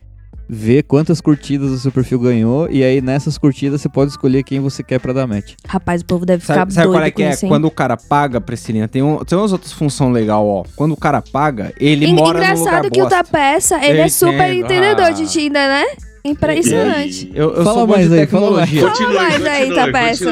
ver 0.47 0.83
quantas 0.83 1.21
curtidas 1.21 1.71
o 1.71 1.79
seu 1.79 1.91
perfil 1.91 2.19
ganhou. 2.19 2.67
E 2.69 2.83
aí 2.83 3.01
nessas 3.01 3.37
curtidas 3.37 3.81
você 3.81 3.89
pode 3.89 4.11
escolher 4.11 4.43
quem 4.43 4.59
você 4.59 4.83
quer 4.83 4.99
pra 4.99 5.13
dar 5.13 5.25
match. 5.27 5.53
Rapaz, 5.67 6.01
o 6.01 6.05
povo 6.05 6.25
deve 6.25 6.41
ficar 6.41 6.55
Sabe, 6.55 6.73
sabe 6.73 6.87
doido 6.87 6.97
qual 6.99 7.05
é 7.07 7.11
que 7.11 7.23
é? 7.23 7.29
isso? 7.31 7.47
Quando 7.47 7.65
o 7.65 7.71
cara 7.71 7.97
paga, 7.97 8.39
Priscilinha, 8.41 8.87
tem, 8.87 9.01
um, 9.01 9.17
tem 9.23 9.37
umas 9.37 9.51
outras 9.51 9.71
funções 9.71 10.13
legais, 10.13 10.39
ó. 10.39 10.63
Quando 10.75 10.91
o 10.93 10.97
cara 10.97 11.21
paga, 11.21 11.73
ele 11.79 12.05
En- 12.05 12.13
mora 12.13 12.39
no 12.39 12.45
lugar 12.45 12.55
Engraçado 12.57 12.91
que 12.91 12.99
o 13.01 13.03
bosta. 13.03 13.23
Tapeça, 13.23 13.77
ele 13.85 13.99
Eu 13.99 14.03
é 14.03 14.09
super 14.09 14.53
entendo, 14.53 14.65
entendedor 14.65 15.05
ah. 15.05 15.11
de 15.11 15.25
Tinder, 15.27 15.67
né? 15.67 15.85
Impressionante. 16.25 17.31
Eu, 17.33 17.49
eu 17.53 17.63
Fala 17.63 17.77
sou 17.77 17.87
bom 17.87 17.93
mais 17.95 18.09
de 18.09 18.19
aí, 18.19 18.27
fala 18.27 18.51
mais. 18.51 18.69
Continue, 18.69 19.13
mais 19.15 19.45
aí, 19.45 19.73
Tapeça. 19.75 20.31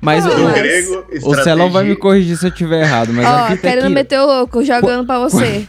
Mas 0.00 0.24
Fala 0.24 0.36
o, 0.36 0.40
O 0.40 0.44
mais. 0.44 0.56
grego, 0.56 1.04
o 1.22 1.34
Celão 1.36 1.70
vai 1.70 1.84
me 1.84 1.96
corrigir 1.96 2.36
se 2.36 2.46
eu 2.46 2.50
tiver 2.50 2.82
errado, 2.82 3.12
mas 3.12 3.26
Ó, 3.26 3.52
é 3.52 3.56
querendo 3.56 3.84
que 3.86 3.94
meter 3.94 4.18
o 4.20 4.26
louco, 4.26 4.64
jogando 4.64 5.06
pra 5.06 5.18
você. 5.20 5.66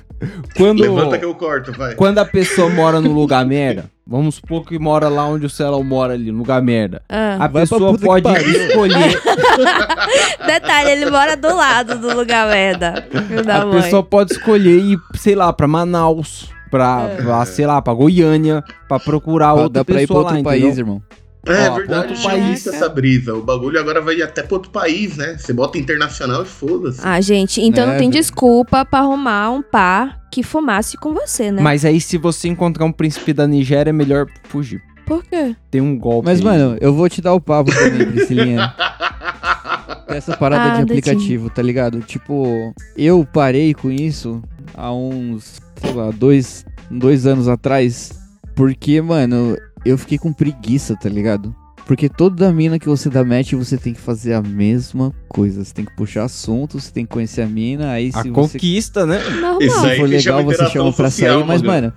Quando, 0.55 0.81
Levanta 0.81 1.17
que 1.17 1.25
eu 1.25 1.33
corto, 1.35 1.71
vai. 1.73 1.95
quando 1.95 2.17
a 2.19 2.25
pessoa 2.25 2.69
mora 2.69 2.99
no 2.99 3.11
lugar 3.13 3.45
merda, 3.45 3.85
vamos 4.05 4.35
supor 4.35 4.65
que 4.65 4.77
mora 4.79 5.07
lá 5.07 5.25
onde 5.25 5.45
o 5.45 5.49
Celão 5.49 5.83
mora 5.83 6.13
ali, 6.13 6.31
no 6.31 6.39
lugar 6.39 6.61
merda. 6.61 7.01
Ah. 7.07 7.35
A 7.35 7.37
Vai 7.47 7.49
pra 7.49 7.61
pessoa 7.61 7.97
pode 7.97 8.27
escolher, 8.27 9.21
Detalhe, 10.45 10.91
ele 10.91 11.09
mora 11.09 11.35
do 11.35 11.55
lado 11.55 11.97
do 11.99 12.15
lugar 12.15 12.47
merda. 12.49 13.05
A 13.53 13.65
mãe. 13.65 13.81
pessoa 13.81 14.03
pode 14.03 14.33
escolher 14.33 14.77
ir, 14.79 14.99
sei 15.15 15.35
lá, 15.35 15.51
pra 15.53 15.67
Manaus, 15.67 16.49
pra, 16.71 17.07
É. 17.09 17.21
pra, 17.21 17.45
sei 17.45 17.65
lá, 17.65 17.81
pra 17.81 17.93
Goiânia, 17.93 18.63
pra 18.87 18.99
procurar 18.99 19.47
Dá- 19.47 19.53
outra 19.53 19.69
Dá 19.69 19.85
pra 19.85 19.93
ir 20.01 20.07
pra 20.07 20.15
pessoa 20.15 20.19
outro 20.19 20.35
lá, 20.37 20.43
país, 20.43 20.63
entendeu? 20.63 20.79
irmão. 20.83 21.01
É 21.49 21.69
Ó, 21.69 21.75
verdade, 21.75 22.07
outro 22.13 22.23
país, 22.23 22.65
é. 22.67 22.69
essa 22.75 22.87
brisa. 22.89 23.33
O 23.33 23.41
bagulho 23.41 23.79
agora 23.79 24.01
vai 24.01 24.21
até 24.21 24.43
pra 24.43 24.55
outro 24.55 24.71
país, 24.71 25.17
né? 25.17 25.35
Você 25.37 25.51
bota 25.53 25.77
internacional 25.77 26.43
e 26.43 26.45
foda-se. 26.45 26.99
Ah, 27.03 27.19
gente, 27.21 27.61
então 27.61 27.83
É, 27.83 27.87
não 27.87 27.97
tem 27.97 28.09
desculpa 28.09 28.85
pra 28.85 28.99
arrumar 28.99 29.49
um 29.51 29.61
par 29.61 30.19
que 30.31 30.43
fumasse 30.43 30.95
com 30.97 31.13
você, 31.13 31.51
né? 31.51 31.61
Mas 31.61 31.83
aí, 31.85 31.99
se 31.99 32.17
você 32.17 32.47
encontrar 32.47 32.85
um 32.85 32.91
príncipe 32.91 33.33
da 33.33 33.47
Nigéria, 33.47 33.89
é 33.89 33.93
melhor 33.93 34.27
fugir. 34.43 34.81
Por 35.05 35.23
quê? 35.23 35.55
Tem 35.71 35.81
um 35.81 35.97
golpe. 35.97 36.27
Mas, 36.27 36.37
aí. 36.39 36.45
mano, 36.45 36.77
eu 36.79 36.93
vou 36.93 37.09
te 37.09 37.19
dar 37.19 37.33
o 37.33 37.41
papo 37.41 37.71
também, 37.73 38.05
Priscilinha. 38.11 38.73
Essa 40.07 40.35
parada 40.37 40.71
Ah, 40.73 40.75
de 40.77 40.81
aplicativo, 40.83 41.49
tá 41.49 41.61
ligado? 41.61 41.99
Tipo, 42.01 42.73
eu 42.97 43.25
parei 43.31 43.73
com 43.73 43.91
isso 43.91 44.41
há 44.75 44.93
uns, 44.93 45.59
sei 45.81 45.93
lá, 45.93 46.11
dois, 46.11 46.65
dois 46.89 47.25
anos 47.25 47.47
atrás. 47.47 48.19
Porque, 48.55 49.01
mano, 49.01 49.55
eu 49.85 49.97
fiquei 49.97 50.17
com 50.17 50.33
preguiça, 50.33 50.95
tá 50.95 51.09
ligado? 51.09 51.55
Porque 51.85 52.07
toda 52.07 52.51
mina 52.53 52.77
que 52.77 52.87
você 52.87 53.09
dá 53.09 53.23
match, 53.23 53.53
você 53.53 53.75
tem 53.75 53.93
que 53.93 53.99
fazer 53.99 54.33
a 54.33 54.41
mesma 54.41 55.11
coisa. 55.27 55.65
Você 55.65 55.73
tem 55.73 55.85
que 55.85 55.95
puxar 55.95 56.25
assunto, 56.25 56.79
você 56.79 56.91
tem 56.91 57.03
que 57.03 57.11
conhecer 57.11 57.41
a 57.41 57.47
mina, 57.47 57.91
aí 57.91 58.11
A 58.13 58.21
se 58.21 58.29
você 58.29 58.31
conquista, 58.59 59.07
né? 59.07 59.19
Normal. 59.27 59.59
Isso 59.59 59.79
se 59.79 59.85
aí 59.87 59.97
for 59.97 60.07
que 60.07 60.19
chama 60.19 60.37
legal, 60.37 60.53
você 60.53 60.71
chama 60.71 60.93
pra 60.93 61.09
social, 61.09 61.39
sair, 61.39 61.47
mas, 61.47 61.61
mano. 61.63 61.87
mano, 61.87 61.93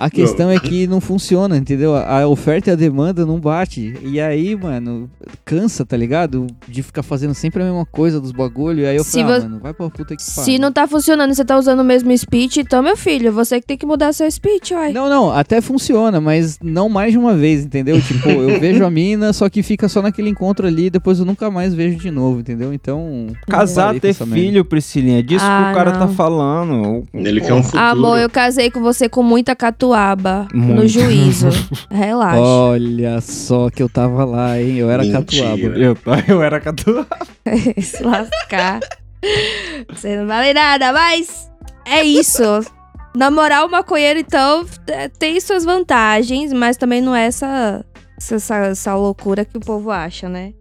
a 0.00 0.08
questão 0.10 0.50
é 0.50 0.58
que 0.58 0.86
não 0.86 1.00
funciona, 1.00 1.56
entendeu? 1.56 1.94
A 1.94 2.26
oferta 2.26 2.70
e 2.70 2.72
a 2.72 2.76
demanda 2.76 3.26
não 3.26 3.38
bate. 3.38 3.94
E 4.02 4.18
aí, 4.20 4.56
mano, 4.56 5.10
cansa, 5.44 5.84
tá 5.84 5.96
ligado? 5.96 6.46
De 6.66 6.82
ficar 6.82 7.02
fazendo 7.02 7.34
sempre 7.34 7.62
a 7.62 7.66
mesma 7.66 7.84
coisa 7.84 8.18
dos 8.20 8.32
bagulho. 8.32 8.80
E 8.80 8.86
aí 8.86 8.96
eu 8.96 9.04
Se 9.04 9.20
falei, 9.20 9.36
ah, 9.36 9.40
mano, 9.40 9.60
vai 9.60 9.74
pra 9.74 9.90
puta 9.90 10.16
que 10.16 10.22
Se 10.22 10.36
pariu. 10.36 10.58
não 10.60 10.72
tá 10.72 10.86
funcionando 10.88 11.30
e 11.30 11.34
você 11.34 11.44
tá 11.44 11.58
usando 11.58 11.80
o 11.80 11.84
mesmo 11.84 12.16
speech, 12.16 12.60
então, 12.60 12.82
meu 12.82 12.96
filho, 12.96 13.30
você 13.32 13.60
que 13.60 13.66
tem 13.66 13.76
que 13.76 13.84
mudar 13.86 14.12
seu 14.12 14.30
speech, 14.30 14.72
uai. 14.74 14.92
Não, 14.92 15.08
não, 15.08 15.30
até 15.30 15.60
funciona, 15.60 16.20
mas 16.20 16.58
não 16.62 16.88
mais 16.88 17.12
de 17.12 17.18
uma 17.18 17.34
vez, 17.34 17.64
entendeu? 17.64 18.00
Tipo, 18.00 18.28
eu 18.30 18.58
vejo 18.58 18.84
a 18.84 18.90
mina, 18.90 19.32
só 19.32 19.48
que 19.50 19.62
fica 19.62 19.88
só 19.88 20.00
naquele 20.00 20.30
encontro 20.30 20.66
ali, 20.66 20.88
depois 20.88 21.18
eu 21.18 21.24
nunca 21.26 21.50
mais 21.50 21.74
vejo 21.74 21.98
de 21.98 22.10
novo, 22.10 22.40
entendeu? 22.40 22.72
Então. 22.72 23.26
Casar, 23.46 23.98
ter 24.00 24.14
filho, 24.14 24.64
Priscilinha. 24.64 25.18
É 25.18 25.22
disso 25.22 25.44
Ah, 25.46 25.64
que 25.66 25.72
o 25.72 25.74
cara 25.74 25.92
tá 25.92 26.06
não. 26.06 26.14
falando. 26.14 27.04
Ele 27.12 27.40
quer 27.40 27.52
um 27.52 27.62
futuro. 27.62 27.82
Amor, 27.82 28.18
eu 28.18 28.30
casei 28.30 28.70
com 28.70 28.80
você 28.80 29.08
com 29.08 29.22
muita 29.22 29.54
catuaba 29.90 30.48
no 30.52 30.60
Muito. 30.76 30.88
juízo. 30.88 31.48
Relaxa. 31.90 32.40
Olha 32.40 33.20
só 33.20 33.68
que 33.70 33.82
eu 33.82 33.88
tava 33.88 34.24
lá, 34.24 34.60
hein? 34.60 34.76
Eu 34.76 34.90
era 34.90 35.02
Mentira. 35.02 35.48
catuaba. 35.48 35.78
Eu, 35.78 35.96
eu 36.28 36.42
era 36.42 36.60
catu. 36.60 37.06
Se 37.80 38.02
lascar. 38.02 38.80
Você 39.88 40.16
não 40.16 40.26
vale 40.26 40.54
nada, 40.54 40.92
mas 40.92 41.50
é 41.86 42.02
isso. 42.04 42.42
Namorar 43.16 43.66
o 43.66 43.70
maconheiro, 43.70 44.20
então, 44.20 44.64
é, 44.86 45.08
tem 45.08 45.40
suas 45.40 45.64
vantagens, 45.64 46.52
mas 46.52 46.76
também 46.76 47.00
não 47.02 47.14
é 47.14 47.26
essa, 47.26 47.84
essa, 48.16 48.56
essa 48.56 48.94
loucura 48.94 49.44
que 49.44 49.56
o 49.58 49.60
povo 49.60 49.90
acha, 49.90 50.28
né? 50.28 50.52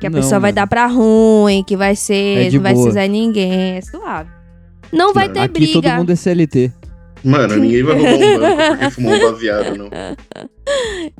Que 0.00 0.06
a 0.06 0.10
Não, 0.10 0.20
pessoa 0.20 0.38
vai 0.38 0.52
dar 0.52 0.68
pra 0.68 0.86
ruim, 0.86 1.64
que 1.66 1.76
vai 1.76 1.96
ser, 1.96 2.46
É 2.46 2.50
não 2.52 2.60
vai 2.62 2.72
boa. 2.72 2.84
precisar 2.84 3.08
ninguém, 3.08 3.78
é 3.78 3.80
suave. 3.80 4.30
Não 4.92 5.12
vai 5.12 5.28
ter 5.28 5.40
Aqui 5.40 5.52
briga. 5.54 5.72
todo 5.82 5.96
mundo 5.96 6.12
é 6.12 6.16
CLT. 6.16 6.72
Mano, 7.24 7.56
ninguém 7.56 7.82
vai 7.82 7.94
roubar 7.96 8.14
um 8.14 8.38
banco 8.40 8.56
porque 8.78 8.90
fumou 8.90 9.12
um 9.14 9.32
baseado, 9.32 9.76
não. 9.76 9.88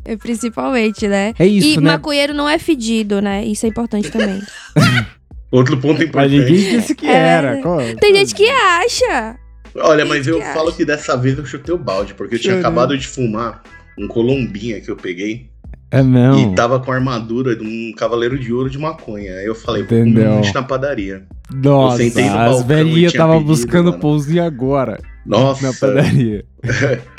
É, 0.05 0.17
Principalmente, 0.17 1.09
né? 1.09 1.35
É 1.39 1.47
isso, 1.47 1.67
e 1.69 1.77
né? 1.77 1.93
maconheiro 1.93 2.35
não 2.35 2.49
é 2.49 2.59
fedido, 2.59 3.21
né? 3.21 3.45
Isso 3.45 3.67
é 3.67 3.69
importante 3.69 4.11
também. 4.11 4.41
Outro 5.51 5.79
ponto 5.79 5.99
Mas 5.99 6.09
importante. 6.09 6.37
ninguém 6.39 6.79
disse 6.79 6.95
que 6.95 7.07
É. 7.07 7.13
era. 7.13 7.57
Qual- 7.63 7.79
Tem 8.01 8.15
gente 8.15 8.35
que 8.35 8.49
acha. 8.49 9.37
Olha, 9.77 10.05
mas 10.05 10.27
eu 10.27 10.39
que 10.39 10.45
falo 10.47 10.69
acha? 10.69 10.77
que 10.77 10.85
dessa 10.85 11.17
vez 11.17 11.39
eu 11.39 11.47
chutei 11.47 11.75
o 11.75 11.79
balde, 11.79 12.13
porque 12.15 12.35
eu 12.35 12.39
tinha 12.39 12.59
acabado 12.59 12.97
de 12.99 13.07
fumar 13.07 13.63
um 13.99 14.07
colombinha 14.07 14.81
que 14.81 14.91
eu 14.91 14.97
peguei 14.97 15.49
É 15.91 16.03
não. 16.03 16.53
e 16.53 16.55
tava 16.55 16.79
com 16.81 16.93
a 16.93 16.95
armadura 16.95 17.57
de 17.57 17.65
um 17.65 17.93
cavaleiro 17.97 18.39
de 18.39 18.53
ouro 18.53 18.69
de 18.69 18.79
maconha. 18.79 19.37
Aí 19.37 19.47
eu 19.47 19.55
falei, 19.55 19.83
vou 19.85 19.99
Entendeu. 19.99 20.31
comer 20.33 20.49
um 20.49 20.53
na 20.53 20.63
padaria. 20.63 21.27
Nossa, 21.51 22.03
as 22.03 22.61
e 22.61 22.65
velhinhas 22.65 23.13
tava 23.15 23.33
pedido, 23.35 23.47
buscando 23.49 23.91
mano. 23.91 23.99
pãozinho 24.01 24.45
agora. 24.45 25.01
Nossa. 25.29 25.67
Na 25.67 25.73
padaria. 25.75 26.45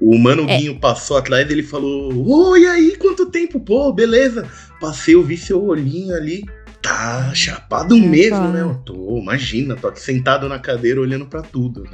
O 0.00 0.16
Mano 0.16 0.48
É. 0.48 0.56
Guinho 0.56 0.80
passou 0.80 1.18
atrás 1.18 1.46
dele 1.46 1.60
e 1.60 1.66
falou: 1.66 2.10
Oi, 2.50 2.66
aí, 2.66 2.96
quanto 2.96 3.26
tempo? 3.26 3.60
Pô, 3.60 3.92
beleza. 3.92 4.48
Passei, 4.80 5.14
eu 5.14 5.22
vi 5.22 5.36
seu 5.36 5.62
olhinho 5.62 6.14
ali. 6.16 6.42
Tá 6.80 7.30
chapado 7.34 7.94
É, 7.94 8.00
mesmo, 8.00 8.48
né? 8.48 8.62
Eu 8.62 8.76
tô, 8.76 9.18
imagina, 9.18 9.76
tô 9.76 9.88
aqui 9.88 10.00
sentado 10.00 10.48
na 10.48 10.58
cadeira 10.58 10.98
olhando 11.02 11.26
pra 11.26 11.42
tudo. 11.42 11.84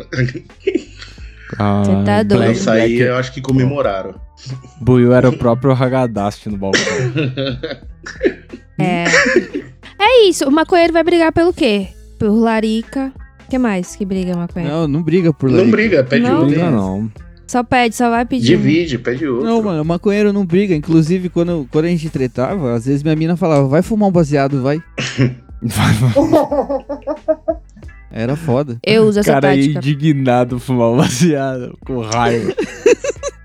Ah, 1.58 1.82
Você 1.84 2.04
tá 2.04 2.22
doido. 2.22 2.52
Isso 2.52 2.70
aí 2.70 3.00
eu 3.00 3.16
acho 3.16 3.32
que 3.32 3.40
comemoraram. 3.40 4.14
Buiu 4.80 5.12
era 5.12 5.28
o 5.28 5.36
próprio 5.36 5.72
Hagadast 5.72 6.48
no 6.48 6.56
balcão. 6.56 6.82
É. 8.78 9.04
É 9.98 10.28
isso. 10.28 10.46
O 10.46 10.52
maconheiro 10.52 10.92
vai 10.92 11.02
brigar 11.02 11.32
pelo 11.32 11.52
quê? 11.52 11.88
Por 12.20 12.28
larica. 12.30 13.12
O 13.46 13.48
que 13.48 13.58
mais 13.58 13.94
que 13.94 14.04
briga 14.04 14.36
maconheiro? 14.36 14.74
Não, 14.74 14.88
não 14.88 15.02
briga 15.02 15.32
por 15.32 15.48
Não 15.48 15.58
larica. 15.58 15.76
briga, 15.76 16.04
pede 16.04 16.22
Não. 16.22 16.30
Não 16.30 16.38
outro. 16.40 16.54
briga, 16.54 16.70
não. 16.70 17.10
Só 17.46 17.62
pede, 17.62 17.94
só 17.94 18.10
vai 18.10 18.24
pedir. 18.26 18.44
Divide, 18.56 18.98
pede 18.98 19.24
outro. 19.28 19.46
Não, 19.46 19.62
mano, 19.62 19.84
maconheiro 19.84 20.32
não 20.32 20.44
briga. 20.44 20.74
Inclusive, 20.74 21.28
quando, 21.28 21.66
quando 21.70 21.84
a 21.84 21.88
gente 21.88 22.10
tretava, 22.10 22.74
às 22.74 22.86
vezes 22.86 23.04
minha 23.04 23.14
mina 23.14 23.36
falava, 23.36 23.68
vai 23.68 23.82
fumar 23.82 24.08
um 24.08 24.12
baseado, 24.12 24.60
vai. 24.62 24.82
Era 28.10 28.34
foda. 28.36 28.78
Eu 28.84 29.04
uso 29.04 29.20
essa 29.20 29.32
cara 29.32 29.48
aí 29.50 29.72
tática. 29.74 29.78
indignado 29.92 30.58
fumar 30.58 30.90
um 30.90 30.96
baseado 30.96 31.76
com 31.84 32.00
raiva. 32.00 32.52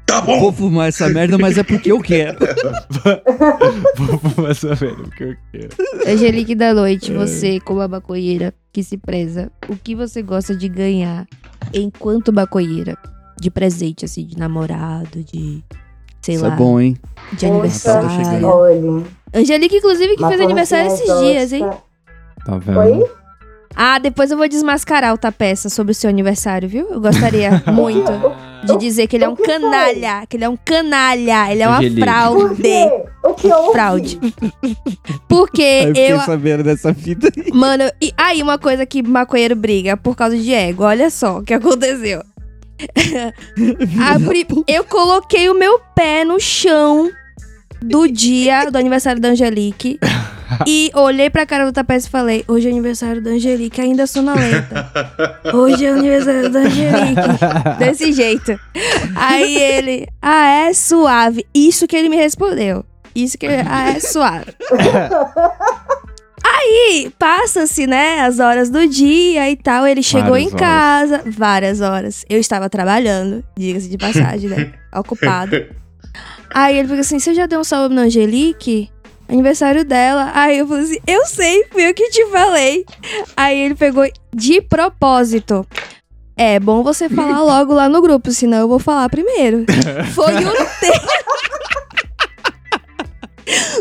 Tá 0.04 0.20
bom. 0.20 0.42
Vou 0.42 0.52
fumar 0.52 0.90
essa 0.90 1.08
merda, 1.08 1.38
mas 1.38 1.58
é 1.58 1.64
porque 1.64 1.90
eu 1.90 2.02
quero. 2.02 2.38
Vou 3.96 4.20
fumar 4.20 4.52
essa 4.52 4.68
merda 4.68 5.04
porque 5.04 5.24
eu 5.24 5.36
quero. 5.54 5.70
Angelique 6.06 6.54
da 6.54 6.66
É. 6.66 6.74
Noite, 6.74 7.14
você, 7.14 7.62
como 7.62 7.80
a 7.80 7.88
maconheira 7.88 8.54
que 8.72 8.84
se 8.84 8.98
preza, 8.98 9.52
o 9.68 9.76
que 9.76 9.96
você 9.96 10.22
gosta 10.22 10.56
de 10.56 10.68
ganhar 10.70 11.28
enquanto 11.74 12.32
maconheira? 12.32 12.98
De 13.40 13.50
presente, 13.50 14.06
assim, 14.06 14.26
de 14.26 14.38
namorado, 14.38 15.24
de. 15.24 15.64
Sei 16.22 16.36
Isso 16.36 16.46
lá. 16.46 16.54
é 16.54 16.58
bom, 16.58 16.80
hein? 16.80 16.96
De 17.34 17.46
aniversário. 17.48 18.08
tá 18.08 18.16
chegando. 18.16 18.48
Olha. 18.48 19.04
Angelique, 19.34 19.78
inclusive, 19.78 20.16
que 20.16 20.22
uma 20.22 20.30
fez 20.30 20.42
aniversário 20.42 20.88
esses 20.88 21.06
florzinha 21.06 21.32
dias, 21.34 21.54
hein? 21.54 21.70
Tá 22.46 22.58
vendo? 22.60 22.80
Oi? 22.80 23.12
Ah, 23.76 23.98
depois 23.98 24.30
eu 24.30 24.38
vou 24.38 24.48
desmascarar 24.48 25.14
o 25.14 25.18
Tapeça 25.18 25.70
sobre 25.70 25.94
o 25.94 25.96
seu 25.96 26.10
aniversário, 26.10 26.70
viu? 26.70 26.90
Eu 26.90 27.02
gostaria 27.02 27.64
muito 27.72 28.12
de 28.66 28.78
dizer 28.78 29.08
que 29.08 29.16
ele 29.18 29.24
é 29.26 29.30
um 29.30 29.36
que 29.36 29.44
foi? 29.44 29.54
canalha. 29.60 30.26
Que 30.28 30.38
ele 30.38 30.44
é 30.44 30.50
um 30.50 30.58
canalha. 30.58 31.52
Ele 31.52 31.62
é 31.64 31.68
uma 31.68 31.78
Angelique. 31.78 32.00
Por 32.00 32.06
fraude. 32.06 32.62
quê? 32.62 33.04
O 33.24 33.34
que 33.34 33.48
houve? 33.54 33.72
Fraude. 33.72 34.20
Porque 35.28 35.62
Aí 35.62 35.82
eu 35.84 35.88
fiquei 35.88 36.12
eu. 36.14 36.20
sabendo 36.22 36.64
dessa 36.64 36.94
fita 36.94 37.28
aí. 37.36 37.52
Mano, 37.54 37.84
e 38.02 38.14
aí 38.18 38.42
uma 38.42 38.58
coisa 38.58 38.86
que 38.86 39.02
maconheiro 39.04 39.56
briga 39.56 39.96
por 39.98 40.16
causa 40.16 40.38
de 40.38 40.54
ego. 40.54 40.84
Olha 40.84 41.10
só 41.10 41.40
o 41.40 41.44
que 41.44 41.54
aconteceu. 41.54 42.24
Pri- 44.28 44.48
Eu 44.68 44.84
coloquei 44.86 45.50
o 45.50 45.54
meu 45.54 45.80
pé 45.96 46.24
no 46.26 46.40
chão 46.40 47.10
do 47.82 48.08
dia 48.08 48.70
do 48.70 48.78
aniversário 48.78 49.22
da 49.22 49.30
Angelique. 49.30 50.00
E 50.68 50.92
olhei 50.94 51.30
pra 51.30 51.46
cara 51.46 51.66
do 51.66 51.72
tapete 51.72 52.06
e 52.06 52.10
falei: 52.10 52.44
Hoje 52.48 52.68
é 52.68 52.72
aniversário 52.72 53.22
da 53.22 53.32
Angelique, 53.32 53.82
ainda 53.82 54.08
sonolenta. 54.08 54.92
Hoje 55.54 55.86
é 55.86 55.92
aniversário 55.92 56.50
da 56.50 56.60
Angelique. 56.60 57.78
Desse 57.80 58.12
jeito. 58.12 58.60
Aí 59.16 59.58
ele, 59.58 60.08
ah, 60.22 60.48
é 60.48 60.74
suave. 60.74 61.46
Isso 61.54 61.88
que 61.88 61.96
ele 61.96 62.10
me 62.10 62.18
respondeu. 62.18 62.86
Isso 63.16 63.38
que 63.38 63.46
ele, 63.46 63.64
ah, 63.68 63.90
é 63.90 64.00
suave. 64.00 64.54
Aí 66.44 67.12
passa-se, 67.20 67.86
né, 67.86 68.22
as 68.22 68.40
horas 68.40 68.70
do 68.70 68.88
dia 68.88 69.50
e 69.50 69.56
tal. 69.56 69.86
Ele 69.86 70.02
chegou 70.02 70.32
Várias 70.32 70.54
em 70.54 70.56
casa, 70.56 71.22
várias 71.26 71.82
horas. 71.82 72.26
Eu 72.30 72.40
estava 72.40 72.70
trabalhando, 72.70 73.44
diga-se 73.58 73.90
de 73.90 73.98
passagem, 73.98 74.50
né? 74.50 74.72
Ocupado. 74.94 75.56
Aí 76.54 76.78
ele 76.78 76.88
falou 76.88 77.02
assim: 77.02 77.20
Você 77.20 77.34
já 77.34 77.46
deu 77.46 77.60
um 77.60 77.64
salve 77.64 77.94
na 77.94 78.04
Angelique? 78.04 78.90
Aniversário 79.32 79.86
dela. 79.86 80.32
Aí 80.34 80.60
eu 80.60 80.68
falei 80.68 80.84
assim: 80.84 81.00
Eu 81.08 81.26
sei, 81.26 81.66
fui 81.72 81.88
eu 81.88 81.94
que 81.94 82.10
te 82.10 82.26
falei. 82.28 82.86
Aí 83.36 83.58
ele 83.58 83.76
pegou 83.76 84.06
de 84.36 84.62
propósito. 84.62 85.66
É 86.36 86.60
bom 86.60 86.82
você 86.84 87.08
falar 87.08 87.42
logo 87.42 87.74
lá 87.74 87.88
no 87.88 88.02
grupo, 88.02 88.32
senão 88.32 88.60
eu 88.60 88.68
vou 88.68 88.80
falar 88.80 89.08
primeiro. 89.10 89.66
Foi 90.16 90.34
um 90.34 90.52
tempo. 90.80 91.31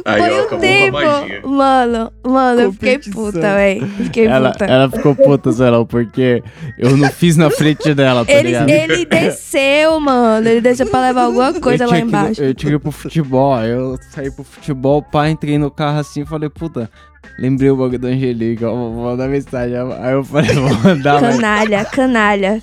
Aí, 0.05 0.23
Foi 0.23 0.57
um 0.57 0.61
tempo. 0.61 1.49
Mano, 1.49 2.13
mano, 2.27 2.61
eu 2.61 2.73
fiquei 2.73 2.99
puta, 2.99 3.41
véi. 3.55 3.81
Fiquei 3.99 4.27
Ela, 4.27 4.53
puta. 4.53 4.65
ela 4.65 4.91
ficou 4.91 5.15
puta, 5.15 5.53
sei 5.53 5.71
lá, 5.71 5.85
porque 5.85 6.43
eu 6.79 6.97
não 6.97 7.09
fiz 7.11 7.37
na 7.37 7.51
frente 7.51 7.93
dela, 7.95 8.25
tá 8.25 8.33
Ele, 8.33 8.49
ligado? 8.49 8.69
ele 8.71 9.05
desceu, 9.07 10.01
mano. 10.01 10.49
Ele 10.49 10.61
desceu 10.61 10.87
pra 10.87 11.01
levar 11.03 11.23
alguma 11.25 11.53
coisa 11.61 11.85
lá 11.85 11.91
tinha 11.93 12.01
que- 12.03 12.07
embaixo. 12.09 12.43
eu 12.43 12.55
tinha 12.55 12.71
que 12.71 12.77
ir 12.77 12.81
pro 12.81 12.91
futebol, 12.93 13.55
aí 13.55 13.71
eu 13.71 13.97
saí 14.11 14.31
pro 14.31 14.45
futebol, 14.45 15.03
pá, 15.03 15.29
entrei 15.29 15.59
no 15.59 15.71
carro 15.71 15.99
assim 16.01 16.23
e 16.23 16.27
falei, 16.27 16.49
puta, 16.49 16.91
lembrei 17.39 17.71
o 17.71 17.77
bagulho 17.77 17.99
da 17.99 18.09
Angelica, 18.09 18.69
ó, 18.71 18.75
vou 18.75 19.05
mandar 19.05 19.29
mensagem. 19.29 19.77
Aí 20.01 20.13
eu 20.13 20.25
falei, 20.25 20.55
vou 20.55 20.75
mandar, 20.81 21.21
mas 21.21 21.37
Canalha, 21.37 21.85
canalha. 21.85 22.63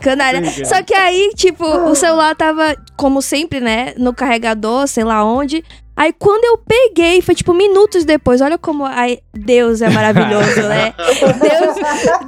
Canalha. 0.00 0.38
Obrigado. 0.38 0.66
Só 0.68 0.82
que 0.82 0.94
aí, 0.94 1.32
tipo, 1.34 1.64
o 1.64 1.94
celular 1.94 2.36
tava, 2.36 2.76
como 2.96 3.20
sempre, 3.20 3.58
né, 3.60 3.94
no 3.98 4.14
carregador, 4.14 4.86
sei 4.86 5.02
lá 5.02 5.24
onde. 5.24 5.64
Aí 5.96 6.12
quando 6.12 6.44
eu 6.44 6.58
peguei, 6.58 7.22
foi 7.22 7.34
tipo 7.34 7.54
minutos 7.54 8.04
depois. 8.04 8.42
Olha 8.42 8.58
como 8.58 8.84
ai, 8.84 9.20
Deus 9.32 9.80
é 9.80 9.88
maravilhoso, 9.88 10.60
né? 10.62 10.92
Deus, 11.18 11.76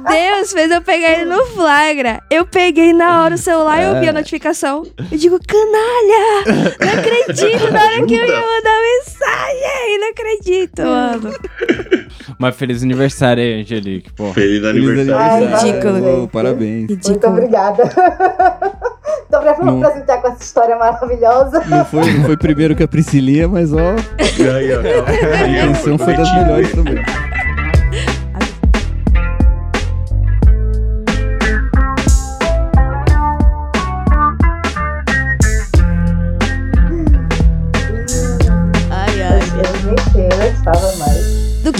Deus 0.09 0.53
fez 0.53 0.71
eu 0.71 0.81
pegar 0.81 1.11
ele 1.11 1.25
no 1.25 1.45
flagra. 1.47 2.21
Eu 2.31 2.47
peguei 2.47 2.93
na 2.93 3.21
hora 3.21 3.35
o 3.35 3.37
celular 3.37 3.79
e 3.79 3.85
eu 3.85 3.99
vi 3.99 4.09
a 4.09 4.13
notificação. 4.13 4.83
Eu 5.11 5.17
digo, 5.17 5.39
canalha! 5.45 6.75
Não 6.79 6.99
acredito 6.99 7.71
na 7.71 7.83
hora 7.83 8.05
que 8.07 8.15
eu 8.15 8.25
ia 8.25 8.41
mandar 8.41 8.81
mensagem. 8.81 9.99
Não 9.99 10.09
acredito, 10.09 10.81
mano. 10.81 11.33
Mas 12.37 12.55
feliz 12.55 12.83
aniversário 12.83 13.41
aí, 13.43 13.61
Angelique, 13.61 14.11
pô. 14.13 14.31
Feliz 14.33 14.61
Feliz 14.61 14.65
aniversário. 14.89 15.47
Ai, 15.47 15.63
Ridículo. 15.63 16.19
gente. 16.21 16.31
Parabéns. 16.31 16.87
Muito 16.89 17.07
Ridículo. 17.07 17.33
obrigada. 17.33 17.83
Tô 19.29 19.39
pra 19.39 19.57
Não. 19.63 19.79
presentear 19.79 20.21
com 20.21 20.27
essa 20.29 20.43
história 20.43 20.75
maravilhosa. 20.75 21.63
Não 21.67 21.85
foi, 21.85 22.13
não 22.13 22.23
foi 22.25 22.37
primeiro 22.37 22.75
que 22.75 22.81
a 22.83 22.87
Priscilinha, 22.87 23.47
mas 23.47 23.71
ó, 23.71 23.77
a 23.77 25.47
intenção 25.47 25.97
foi 25.99 26.15
das 26.15 26.33
melhores 26.33 26.71
também. 26.71 26.95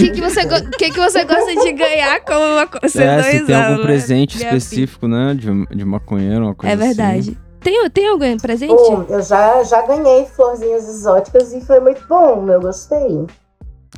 Que, 0.00 0.10
que, 0.12 0.20
você, 0.20 0.40
que, 0.78 0.90
que 0.90 0.98
você 1.00 1.24
gosta 1.24 1.54
de 1.54 1.72
ganhar 1.72 2.20
como 2.24 2.40
uma 2.44 2.66
coisa? 2.66 3.02
É, 3.04 3.22
se 3.22 3.44
tem 3.46 3.54
algum 3.56 3.76
né? 3.78 3.82
presente 3.82 4.36
específico, 4.36 5.06
né, 5.08 5.34
de, 5.34 5.66
de 5.76 5.84
maconheiro, 5.84 6.44
uma 6.46 6.54
coisa 6.54 6.72
É 6.72 6.76
verdade. 6.76 7.38
Tem, 7.60 7.90
tem 7.90 8.08
algum 8.08 8.36
presente? 8.38 8.70
Bom, 8.72 9.04
eu 9.08 9.22
já, 9.22 9.62
já 9.64 9.82
ganhei 9.86 10.24
florzinhas 10.26 10.88
exóticas 10.88 11.52
e 11.52 11.60
foi 11.60 11.78
muito 11.80 12.02
bom, 12.08 12.48
eu 12.50 12.60
gostei. 12.60 12.98
assim. 12.98 13.26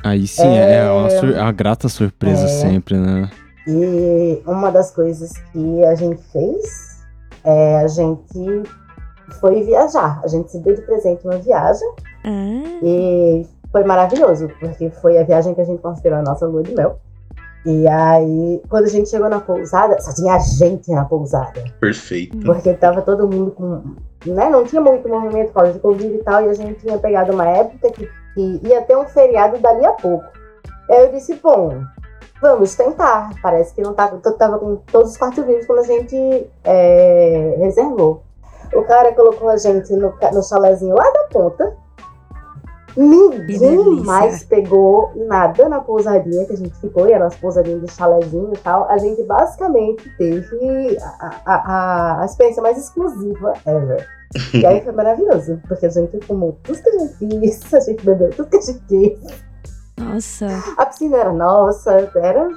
Aí 0.03 0.27
sim, 0.27 0.57
é, 0.57 0.79
é 0.79 0.91
uma, 0.91 1.09
sur- 1.09 1.33
uma 1.35 1.51
grata 1.51 1.87
surpresa 1.87 2.43
É. 2.43 2.47
sempre, 2.47 2.97
né? 2.97 3.29
E 3.65 4.41
uma 4.45 4.69
das 4.69 4.91
coisas 4.91 5.31
que 5.53 5.83
a 5.85 5.95
gente 5.95 6.21
fez 6.33 6.97
é 7.45 7.77
a 7.77 7.87
gente 7.87 8.63
foi 9.39 9.63
viajar. 9.63 10.19
A 10.23 10.27
gente 10.27 10.51
se 10.51 10.59
deu 10.59 10.75
de 10.75 10.81
presente 10.81 11.23
uma 11.25 11.37
viagem 11.37 11.87
Ah, 12.25 12.79
e 12.83 13.45
foi 13.73 13.83
maravilhoso, 13.83 14.49
porque 14.59 14.91
foi 14.91 15.17
a 15.17 15.23
viagem 15.23 15.55
que 15.55 15.61
a 15.61 15.65
gente 15.65 15.81
considerou 15.81 16.19
a 16.19 16.21
nossa 16.21 16.45
lua 16.45 16.61
de 16.61 16.75
mel. 16.75 16.99
E 17.65 17.87
aí, 17.87 18.61
quando 18.69 18.85
a 18.85 18.89
gente 18.89 19.09
chegou 19.09 19.27
na 19.29 19.39
pousada, 19.39 19.99
só 19.99 20.13
tinha 20.13 20.37
gente 20.37 20.91
na 20.91 21.05
pousada. 21.05 21.63
Perfeito. 21.79 22.37
Porque 22.45 22.73
tava 22.73 23.01
todo 23.01 23.27
mundo 23.27 23.51
com. 23.51 23.95
Né? 24.25 24.49
Não 24.49 24.63
tinha 24.63 24.81
muito 24.81 25.09
movimento 25.09 25.47
por 25.47 25.55
causa 25.55 25.73
de 25.73 25.79
Covid 25.79 26.13
e 26.13 26.23
tal, 26.23 26.45
e 26.45 26.49
a 26.49 26.53
gente 26.53 26.81
tinha 26.81 26.97
pegado 26.99 27.33
uma 27.33 27.47
época 27.47 27.89
que, 27.91 28.07
que 28.35 28.67
ia 28.67 28.81
ter 28.83 28.95
um 28.95 29.05
feriado 29.05 29.57
dali 29.57 29.85
a 29.85 29.93
pouco. 29.93 30.25
Aí 30.89 31.05
eu 31.05 31.11
disse, 31.11 31.33
bom, 31.35 31.81
vamos 32.41 32.75
tentar. 32.75 33.31
Parece 33.41 33.73
que 33.73 33.81
não 33.81 33.93
tava, 33.93 34.19
tava 34.19 34.59
com 34.59 34.75
todos 34.91 35.11
os 35.11 35.17
quartos 35.17 35.43
vivos 35.45 35.65
quando 35.65 35.79
a 35.79 35.83
gente 35.83 36.47
é, 36.63 37.55
reservou. 37.57 38.21
O 38.73 38.83
cara 38.83 39.13
colocou 39.13 39.49
a 39.49 39.57
gente 39.57 39.93
no, 39.93 40.13
no 40.33 40.43
chalézinho 40.43 40.95
lá 40.95 41.09
da 41.11 41.23
ponta. 41.31 41.82
Ninguém 42.95 44.01
mais 44.03 44.43
pegou 44.43 45.11
nada 45.15 45.67
na 45.67 45.79
pousadinha 45.81 46.45
que 46.45 46.53
a 46.53 46.57
gente 46.57 46.75
ficou, 46.79 47.07
e 47.07 47.11
era 47.11 47.23
nossa 47.25 47.37
pousadinha 47.37 47.79
de 47.79 47.91
chalézinho 47.91 48.51
e 48.53 48.57
tal. 48.59 48.87
A 48.89 48.97
gente 48.97 49.23
basicamente 49.23 50.09
teve 50.17 50.97
a, 51.19 51.41
a, 51.45 51.55
a, 51.55 52.21
a 52.21 52.25
experiência 52.25 52.61
mais 52.61 52.77
exclusiva 52.77 53.53
ever. 53.65 54.07
E 54.53 54.65
aí 54.65 54.81
foi 54.81 54.91
maravilhoso, 54.93 55.61
porque 55.67 55.85
a 55.85 55.89
gente 55.89 56.19
fumou 56.25 56.57
tudo 56.63 56.81
que 56.81 56.89
a 56.89 56.99
gente 56.99 57.13
quis, 57.19 57.73
a 57.73 57.79
gente 57.79 58.03
bebeu 58.03 58.31
tudo 58.31 58.49
que 58.49 58.57
a 58.57 58.61
gente 58.61 58.81
quis. 58.87 59.19
nossa. 59.95 60.47
A 60.75 60.85
piscina 60.87 61.17
era 61.17 61.31
nossa, 61.31 62.09
era. 62.15 62.49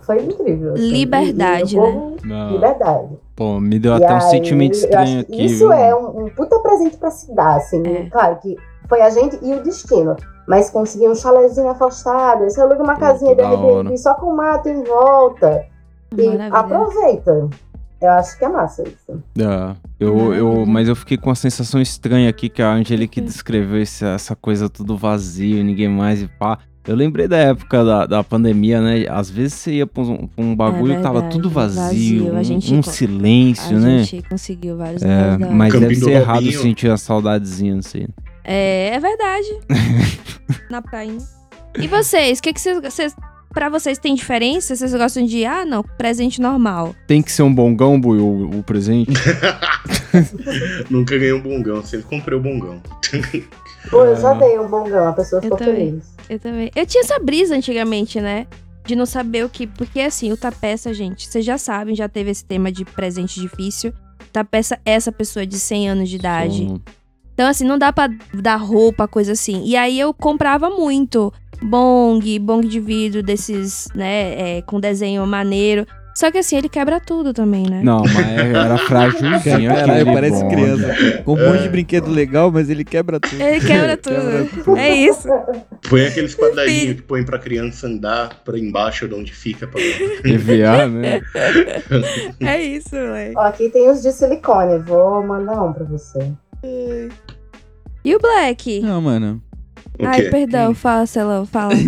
Foi 0.00 0.22
incrível. 0.22 0.72
assim. 0.72 0.90
Liberdade, 0.90 1.76
E 1.76 1.80
né? 1.80 2.16
Não. 2.24 2.52
Liberdade. 2.52 3.18
Pô, 3.36 3.60
me 3.60 3.78
deu 3.78 3.92
E 3.92 4.02
até 4.02 4.12
um 4.14 4.16
aí, 4.16 4.20
sentimento 4.22 4.72
eu 4.72 4.80
estranho 4.80 5.20
aqui. 5.20 5.44
Isso 5.44 5.58
viu? 5.58 5.72
é 5.72 5.94
um, 5.94 6.24
um 6.24 6.30
puta 6.30 6.58
presente 6.60 6.96
pra 6.96 7.10
se 7.10 7.34
dar, 7.34 7.56
assim. 7.58 7.86
É. 7.86 8.08
Claro 8.08 8.38
que 8.40 8.56
foi 8.90 9.00
a 9.00 9.08
gente 9.08 9.38
e 9.42 9.54
o 9.54 9.62
destino. 9.62 10.14
Mas 10.46 10.68
conseguir 10.68 11.08
um 11.08 11.14
chalezinho 11.14 11.68
afastado, 11.68 12.44
você 12.44 12.60
aluga 12.60 12.82
uma 12.82 12.96
casinha 12.96 13.34
de. 13.34 13.40
Airbnb 13.40 13.96
só 13.96 14.12
com 14.14 14.34
mato 14.34 14.68
em 14.68 14.82
volta. 14.84 15.64
E 16.18 16.26
Maravilha. 16.26 16.48
aproveita. 16.58 17.48
Eu 18.02 18.10
acho 18.12 18.36
que 18.38 18.44
é 18.44 18.48
massa 18.48 18.82
isso. 18.82 19.22
É, 19.38 19.76
eu, 20.00 20.34
eu, 20.34 20.66
mas 20.66 20.88
eu 20.88 20.96
fiquei 20.96 21.16
com 21.18 21.28
uma 21.28 21.34
sensação 21.36 21.80
estranha 21.80 22.28
aqui 22.30 22.48
que 22.48 22.62
a 22.62 22.72
Angelique 22.72 23.20
descreveu 23.20 23.80
esse- 23.80 24.04
essa 24.04 24.34
coisa 24.34 24.68
tudo 24.70 24.96
vazio, 24.96 25.62
ninguém 25.62 25.88
mais 25.88 26.20
e 26.22 26.26
pá. 26.26 26.58
Eu 26.88 26.96
lembrei 26.96 27.28
da 27.28 27.36
época 27.36 27.84
da, 27.84 28.06
da 28.06 28.24
pandemia, 28.24 28.80
né? 28.80 29.04
Às 29.08 29.28
vezes 29.28 29.52
você 29.52 29.72
ia 29.74 29.86
pra 29.86 30.02
um, 30.02 30.26
pra 30.26 30.42
um 30.44 30.56
bagulho 30.56 30.96
que 30.96 31.02
tava 31.02 31.18
É 31.18 31.20
verdade, 31.20 31.36
tudo 31.36 31.50
vazio, 31.50 31.84
vazio, 32.24 32.36
a 32.36 32.40
um- 32.40 32.42
gente 32.42 32.74
um, 32.74 32.82
silêncio, 32.82 33.76
A 33.76 33.80
né? 33.80 33.98
gente 34.02 34.26
conseguiu 34.28 34.78
vários 34.78 35.02
É, 35.02 35.36
mas 35.38 35.72
Campinho 35.74 35.80
deve 35.90 35.94
ser 35.96 36.10
errado 36.12 36.50
sentir 36.52 36.90
a 36.90 36.96
saudadezinha 36.96 37.76
assim. 37.78 38.06
É, 38.52 38.90
é 38.94 38.98
verdade. 39.00 39.46
Na 40.68 40.82
prainha. 40.82 41.18
E 41.78 41.86
vocês? 41.86 42.38
O 42.38 42.42
que, 42.42 42.52
que 42.52 42.60
vocês, 42.60 42.80
vocês. 42.82 43.16
Pra 43.52 43.68
vocês 43.68 43.98
tem 43.98 44.14
diferença? 44.14 44.74
Vocês 44.76 44.92
gostam 44.94 45.24
de. 45.24 45.44
Ah, 45.44 45.64
não, 45.64 45.82
presente 45.82 46.40
normal. 46.40 46.94
Tem 47.06 47.20
que 47.22 47.30
ser 47.32 47.42
um 47.42 47.52
bongão, 47.54 48.00
Bui, 48.00 48.18
o, 48.18 48.58
o 48.58 48.62
presente? 48.62 49.12
Nunca 50.90 51.16
ganhei 51.16 51.32
um 51.32 51.40
bongão, 51.40 51.82
sempre 51.84 52.06
comprei 52.06 52.38
o 52.38 52.42
bongão. 52.42 52.80
Pô, 53.90 54.04
eu 54.04 54.16
já 54.16 54.34
dei 54.34 54.58
um 54.58 54.68
bongão, 54.68 55.08
a 55.08 55.12
pessoa 55.12 55.38
Eu 55.38 55.42
ficou 55.44 55.58
também. 55.58 55.74
feliz. 55.74 56.04
Eu 56.28 56.38
também. 56.38 56.70
Eu 56.74 56.86
tinha 56.86 57.02
essa 57.02 57.18
brisa 57.18 57.54
antigamente, 57.56 58.20
né? 58.20 58.46
De 58.84 58.94
não 58.96 59.06
saber 59.06 59.44
o 59.44 59.48
que. 59.48 59.66
Porque 59.66 60.00
assim, 60.00 60.32
o 60.32 60.36
tapeça, 60.36 60.92
gente, 60.94 61.26
vocês 61.28 61.44
já 61.44 61.58
sabem, 61.58 61.94
já 61.94 62.08
teve 62.08 62.30
esse 62.30 62.44
tema 62.44 62.70
de 62.70 62.84
presente 62.84 63.40
difícil. 63.40 63.92
Tapeça 64.32 64.78
é 64.84 64.92
essa 64.92 65.10
pessoa 65.10 65.44
de 65.46 65.58
100 65.58 65.88
anos 65.88 66.08
de 66.08 66.16
idade. 66.16 66.66
Sou- 66.66 66.80
Então, 67.34 67.48
assim, 67.48 67.64
não 67.64 67.78
dá 67.78 67.92
pra 67.92 68.08
dar 68.34 68.56
roupa, 68.56 69.08
coisa 69.08 69.32
assim. 69.32 69.64
E 69.64 69.76
aí 69.76 69.98
eu 69.98 70.12
comprava 70.12 70.68
muito 70.70 71.32
bong, 71.62 72.38
bong 72.38 72.66
de 72.66 72.80
vidro 72.80 73.22
desses, 73.22 73.88
né, 73.94 74.58
é, 74.58 74.62
com 74.62 74.80
desenho 74.80 75.26
maneiro. 75.26 75.86
Só 76.14 76.30
que 76.30 76.38
assim, 76.38 76.56
ele 76.56 76.68
quebra 76.68 77.00
tudo 77.00 77.32
também, 77.32 77.64
né? 77.70 77.80
Não, 77.82 78.02
mas 78.02 78.54
era 78.54 78.76
frágilzinho. 78.76 79.70
Caralho, 79.72 80.04
parece 80.06 80.42
bonde. 80.42 80.54
criança. 80.54 81.22
Com 81.24 81.34
um 81.34 81.48
monte 81.48 81.62
de 81.62 81.68
brinquedo 81.68 82.10
legal, 82.10 82.50
mas 82.50 82.68
ele 82.68 82.84
quebra 82.84 83.20
tudo. 83.20 83.40
Ele 83.40 83.60
quebra 83.64 83.96
tudo. 83.96 84.76
É 84.76 84.92
isso. 84.92 85.28
Põe 85.88 86.06
aqueles 86.06 86.34
quadradinhos 86.34 86.96
que 86.96 87.02
põe 87.02 87.24
pra 87.24 87.38
criança 87.38 87.86
andar 87.86 88.40
pra 88.44 88.58
embaixo 88.58 89.08
de 89.08 89.14
onde 89.14 89.32
fica. 89.32 89.66
Pra... 89.66 89.80
EVA, 90.24 90.88
né? 90.88 91.22
É 92.40 92.60
isso, 92.60 92.94
moleque. 92.94 93.34
Ó, 93.36 93.40
aqui 93.40 93.70
tem 93.70 93.88
os 93.88 94.02
de 94.02 94.12
silicone, 94.12 94.78
vou 94.80 95.24
mandar 95.26 95.62
um 95.62 95.72
pra 95.72 95.84
você. 95.84 96.18
E 98.04 98.14
o 98.14 98.18
Black? 98.18 98.80
Não, 98.80 99.00
mano. 99.02 99.42
O 99.98 100.06
Ai, 100.06 100.22
quê? 100.22 100.30
perdão, 100.30 100.74
fala, 100.74 101.06
Celão, 101.06 101.44
fala. 101.46 101.72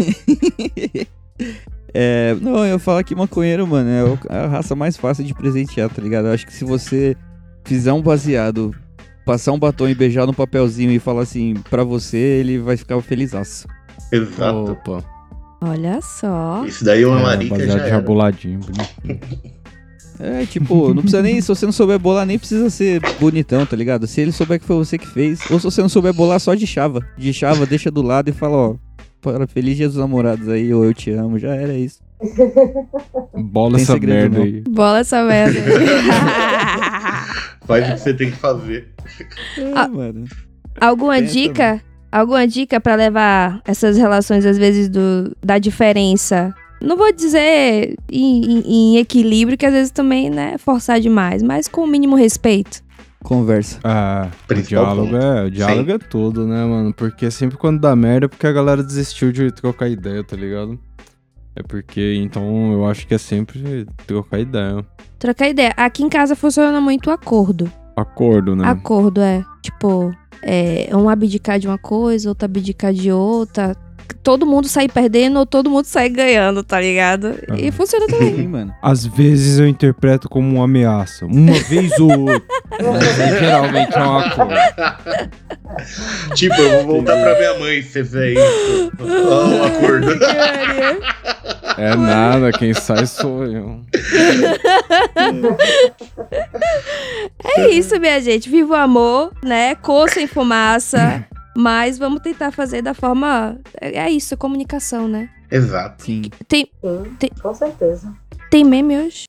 É, 1.95 2.35
não, 2.41 2.65
eu 2.65 2.79
falo 2.79 3.05
que 3.05 3.15
maconheiro, 3.15 3.67
mano, 3.67 3.91
é 4.31 4.35
é 4.35 4.39
a 4.39 4.47
raça 4.47 4.75
mais 4.75 4.97
fácil 4.97 5.25
de 5.25 5.35
presentear, 5.35 5.91
tá 5.91 6.01
ligado? 6.01 6.27
Eu 6.27 6.33
acho 6.33 6.47
que 6.47 6.53
se 6.55 6.65
você 6.65 7.15
fizer 7.67 7.93
um 7.93 8.01
baseado, 8.01 8.75
passar 9.27 9.53
um 9.53 9.59
batom 9.59 9.87
e 9.87 9.95
beijar 9.95 10.25
no 10.27 10.33
papelzinho 10.33 10.91
e 10.91 10.99
falar 10.99 11.23
assim 11.23 11.53
pra 11.69 11.85
você, 11.85 12.17
ele 12.17 12.59
vai 12.59 12.79
ficar 12.79 12.99
felizaço. 13.03 13.67
Exato. 14.11 14.73
Opa. 14.73 15.05
Olha 15.61 16.01
só. 16.01 16.65
Isso 16.67 16.83
daí 16.83 17.03
é 17.03 17.07
uma 17.07 17.21
É, 17.21 17.23
marica 17.23 17.67
já 17.67 17.87
jabuladinho. 17.89 18.61
bonitinho. 18.61 19.53
É, 20.23 20.47
tipo, 20.47 20.95
não 20.95 21.03
precisa 21.03 21.21
nem, 21.21 21.41
se 21.41 21.49
você 21.49 21.67
não 21.67 21.73
souber 21.73 21.99
bolar, 21.99 22.25
nem 22.25 22.39
precisa 22.39 22.71
ser 22.71 23.01
bonitão, 23.19 23.67
tá 23.67 23.75
ligado? 23.75 24.07
Se 24.07 24.21
ele 24.21 24.31
souber 24.31 24.61
que 24.61 24.65
foi 24.65 24.77
você 24.77 24.97
que 24.97 25.09
fez, 25.09 25.41
ou 25.51 25.59
se 25.59 25.65
você 25.65 25.83
não 25.83 25.89
souber 25.89 26.13
bolar, 26.13 26.39
só 26.39 26.55
de 26.55 26.65
chava. 26.65 27.05
De 27.19 27.33
chava, 27.33 27.67
deixa 27.67 27.91
do 27.91 28.03
lado 28.03 28.29
e 28.29 28.33
fala, 28.33 28.57
ó, 28.57 28.77
para 29.21 29.49
feliz 29.49 29.77
dia 29.77 29.89
dos 29.89 29.97
namorados 29.97 30.49
aí, 30.49 30.73
ou 30.73 30.85
eu 30.85 30.95
te 30.95 31.11
amo, 31.11 31.41
já 31.41 31.57
era 31.57 31.75
isso. 31.75 32.01
Bola 33.35 33.81
essa 33.81 33.99
merda 33.99 34.39
não. 34.39 34.45
aí. 34.45 34.61
Bola 34.61 35.01
essa 35.01 35.25
merda. 35.25 35.59
Faz 37.67 37.89
o 37.89 37.95
que 37.95 38.01
você 38.01 38.15
tem 38.15 38.31
que 38.31 38.37
fazer. 38.37 38.91
Ah. 39.75 39.85
É, 39.85 39.89
mano. 39.89 40.25
Alguma 40.81 41.15
Pensa, 41.15 41.33
dica? 41.33 41.83
Alguma 42.13 42.47
dica 42.47 42.81
pra 42.81 42.95
levar 42.95 43.61
essas 43.65 43.97
relações, 43.97 44.47
às 44.47 44.57
vezes, 44.57 44.89
do, 44.89 45.37
da 45.43 45.59
diferença? 45.59 46.55
Não 46.83 46.97
vou 46.97 47.13
dizer 47.13 47.97
em, 48.11 48.45
em- 48.45 48.63
em 48.67 48.97
equilíbrio, 48.99 49.57
que 49.57 49.65
às 49.67 49.73
vezes 49.73 49.91
também, 49.91 50.29
né, 50.31 50.57
forçar 50.59 51.01
demais, 51.01 51.43
mas 51.43 51.69
com 51.69 51.83
o 51.83 51.87
mínimo 51.87 52.17
respeito. 52.17 52.83
Conversa. 53.23 53.79
Ah, 53.85 54.29
o 54.45 54.47
Principal 54.49 54.85
diálogo, 54.85 55.17
é, 55.17 55.45
o 55.45 55.51
diálogo 55.51 55.91
é 55.93 55.99
tudo, 55.99 56.47
né, 56.47 56.65
mano? 56.65 56.93
Porque 56.93 57.31
sempre 57.31 57.57
quando 57.57 57.81
dá 57.81 57.95
merda 57.95 58.27
é 58.27 58.29
porque 58.29 58.47
a 58.47 58.53
galera 58.53 58.83
desistiu 58.83 59.31
de 59.31 59.53
trocar 59.53 59.89
ideia, 59.89 60.25
tá 60.25 60.35
ligado? 60.37 60.77
É 61.55 61.63
porque, 61.63 62.19
então, 62.21 62.73
eu 62.73 62.85
acho 62.87 63.07
que 63.07 63.15
é 63.15 63.19
sempre 63.19 63.87
trocar 64.07 64.41
ideia. 64.41 64.85
Trocar 65.19 65.49
ideia. 65.49 65.73
Aqui 65.77 66.03
em 66.03 66.09
casa 66.09 66.35
funciona 66.35 66.81
muito 66.81 67.09
o 67.09 67.13
acordo. 67.13 67.71
Acordo, 67.95 68.57
né? 68.57 68.67
Acordo 68.67 69.21
é, 69.21 69.45
tipo, 69.63 70.13
é, 70.43 70.89
um 70.97 71.09
abdicar 71.09 71.59
de 71.61 71.69
uma 71.69 71.79
coisa, 71.79 72.29
outro 72.29 72.47
abdicar 72.47 72.93
de 72.93 73.13
outra. 73.13 73.77
Todo 74.13 74.47
mundo 74.47 74.69
sai 74.69 74.89
perdendo 74.89 75.39
ou 75.39 75.47
todo 75.47 75.71
mundo 75.71 75.85
sai 75.85 76.09
ganhando, 76.09 76.63
tá 76.63 76.81
ligado? 76.81 77.39
E 77.57 77.63
Aham. 77.65 77.73
funciona 77.73 78.07
também. 78.07 78.37
Sim, 78.37 78.47
mano. 78.49 78.75
Às 78.83 79.05
vezes 79.07 79.59
eu 79.59 79.67
interpreto 79.67 80.29
como 80.29 80.57
uma 80.57 80.65
ameaça. 80.65 81.27
Uma 81.27 81.53
vez 81.61 81.99
ou 81.99 82.11
outra. 82.21 82.43
Mas 82.81 83.39
geralmente 83.39 83.95
é 83.97 84.03
um 84.03 84.19
acordo. 84.19 84.55
Tipo, 86.35 86.55
eu 86.61 86.85
vou 86.85 86.97
voltar 86.97 87.17
pra 87.23 87.37
minha 87.39 87.59
mãe 87.59 87.83
se 87.83 87.89
você 87.93 88.05
fizer 88.05 88.33
isso. 88.33 88.93
Ó, 89.01 89.47
um 89.47 89.65
acordo. 89.65 90.13
É 91.79 91.97
nada, 91.97 92.53
quem 92.53 92.75
sai 92.75 93.07
sou 93.07 93.45
eu. 93.47 93.81
É 97.57 97.71
isso, 97.71 97.99
minha 97.99 98.21
gente. 98.21 98.49
Viva 98.49 98.73
o 98.75 98.77
amor, 98.77 99.33
né? 99.45 99.75
Cor 99.77 100.09
sem 100.11 100.27
fumaça. 100.27 101.25
Mas 101.57 101.99
vamos 101.99 102.21
tentar 102.23 102.51
fazer 102.51 102.83
da 102.83 102.95
forma. 102.95 103.59
É 103.81 103.99
é 104.07 104.11
isso, 104.11 104.37
comunicação, 104.37 105.07
né? 105.07 105.29
Exato. 105.51 106.05
Sim. 106.05 106.23
Tem, 106.49 106.67
Sim, 106.81 107.17
Tem- 107.19 107.31
com 107.43 107.53
certeza. 107.55 108.13
tem 108.51 108.65
meme 108.65 108.97
hoje? 108.97 109.27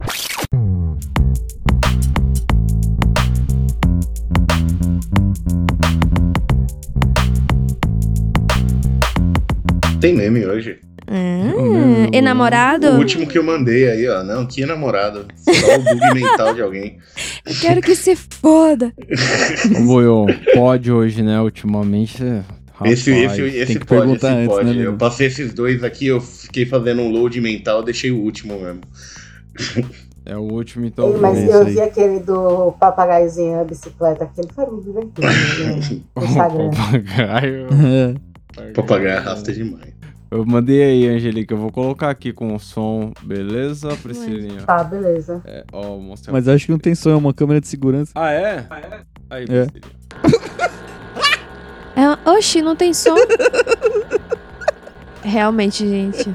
Tem 9.99 10.15
meme 10.15 10.45
hoje. 10.45 10.80
Hum, 11.10 12.08
e 12.14 12.22
namorado? 12.22 12.88
O 12.88 12.97
último 12.97 13.28
que 13.28 13.38
eu 13.38 13.43
mandei 13.43 13.89
aí, 13.89 14.08
ó. 14.08 14.24
Não, 14.24 14.45
que 14.45 14.66
namorado. 14.66 15.26
Só 15.36 15.51
o 15.51 15.80
bug 15.84 16.14
mental 16.16 16.54
de 16.54 16.62
alguém. 16.62 16.97
Eu 17.45 17.56
quero 17.60 17.82
que 17.82 17.95
se 17.95 18.16
foda. 18.16 18.93
Boiô, 19.86 20.26
pode 20.54 20.91
hoje, 20.91 21.22
né? 21.22 21.39
Ultimamente. 21.41 22.24
é, 22.24 22.43
Rapaz, 22.74 22.93
esse 22.93 23.12
esse, 23.12 23.41
esse 23.41 23.80
que 23.80 23.86
pode, 23.86 24.01
perguntar 24.01 24.30
esse 24.30 24.38
antes, 24.38 24.47
pode. 24.47 24.78
né, 24.78 24.86
eu 24.86 24.93
passei 24.97 25.28
esses 25.28 25.54
dois 25.54 25.84
aqui, 25.84 26.08
eu 26.08 26.20
fiquei 26.22 26.66
fazendo 26.66 27.01
um 27.01 27.10
load 27.12 27.39
mental, 27.39 27.84
deixei 27.84 28.12
o 28.12 28.18
último 28.20 28.60
mesmo. 28.60 28.82
é 30.26 30.36
o 30.38 30.41
último, 30.41 30.86
então. 30.86 31.14
Ei, 31.14 31.18
mas 31.20 31.43
eu 31.49 31.62
aí. 31.64 31.74
vi 31.74 31.82
aquele 31.82 32.20
do 32.20 32.72
papagaiozinho 32.80 33.58
na 33.58 33.64
bicicleta, 33.64 34.24
aquele 34.24 34.47
foi 34.54 34.66
muito 34.66 34.86
divertido. 34.86 35.22
né? 35.22 36.01
Papagaio. 36.16 37.68
Papagaio 38.74 39.18
arrasta 39.18 39.51
demais. 39.54 39.93
Eu 40.34 40.43
mandei 40.47 40.84
aí, 40.84 41.07
Angelica. 41.07 41.53
Eu 41.53 41.59
vou 41.59 41.71
colocar 41.71 42.09
aqui 42.09 42.34
com 42.34 42.55
o 42.55 42.59
som, 42.59 43.13
beleza, 43.21 43.95
Priscilinha? 44.01 44.63
Tá, 44.63 44.84
beleza. 44.84 45.39
É, 45.45 45.63
ó, 45.71 45.95
mostrar. 45.97 46.34
Mas 46.34 46.47
acho 46.47 46.65
que 46.65 46.71
não 46.71 46.79
tem 46.79 46.95
som, 46.95 47.11
é 47.11 47.15
uma 47.15 47.36
câmera 47.36 47.61
de 47.61 47.67
segurança. 47.67 48.11
Ah, 48.15 48.31
é? 48.31 48.65
Aí, 49.29 49.43
É. 49.43 49.65
Priscilinha. 49.65 50.73
É, 51.95 52.29
oxi, 52.31 52.63
não 52.63 52.75
tem 52.75 52.91
som? 52.91 53.13
Realmente, 55.21 55.88
gente. 55.88 56.27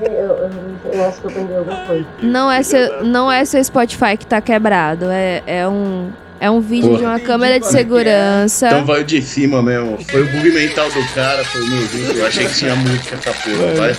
Eu, 0.00 0.12
eu, 0.12 0.50
eu 0.92 1.04
acho 1.04 1.20
que 1.20 1.26
eu 1.26 1.30
perdi 1.32 1.52
alguma 1.52 1.84
coisa. 1.84 2.06
Não 2.22 2.48
é 2.48 2.62
seu, 2.62 3.04
não 3.04 3.30
é 3.32 3.44
seu 3.44 3.62
Spotify 3.64 4.16
que 4.16 4.24
tá 4.24 4.40
quebrado. 4.40 5.06
É, 5.10 5.42
é 5.48 5.68
um. 5.68 6.12
É 6.42 6.50
um 6.50 6.60
vídeo 6.60 6.88
Porra. 6.88 6.98
de 6.98 7.04
uma 7.04 7.20
câmera 7.20 7.60
de 7.60 7.66
segurança. 7.68 8.66
Então 8.66 8.84
vai 8.84 9.02
o 9.02 9.04
de 9.04 9.22
cima 9.22 9.62
mesmo. 9.62 9.96
Foi 10.10 10.22
o 10.22 10.26
bug 10.26 10.50
mental 10.50 10.88
do 10.90 11.14
cara, 11.14 11.44
foi 11.44 11.62
o 11.62 11.66
meu 11.70 11.80
vídeo. 11.82 12.12
Eu 12.18 12.26
achei 12.26 12.46
que 12.46 12.54
tinha 12.54 12.74
música 12.74 13.14
essa 13.14 13.32
porra, 13.32 13.74
vai. 13.76 13.96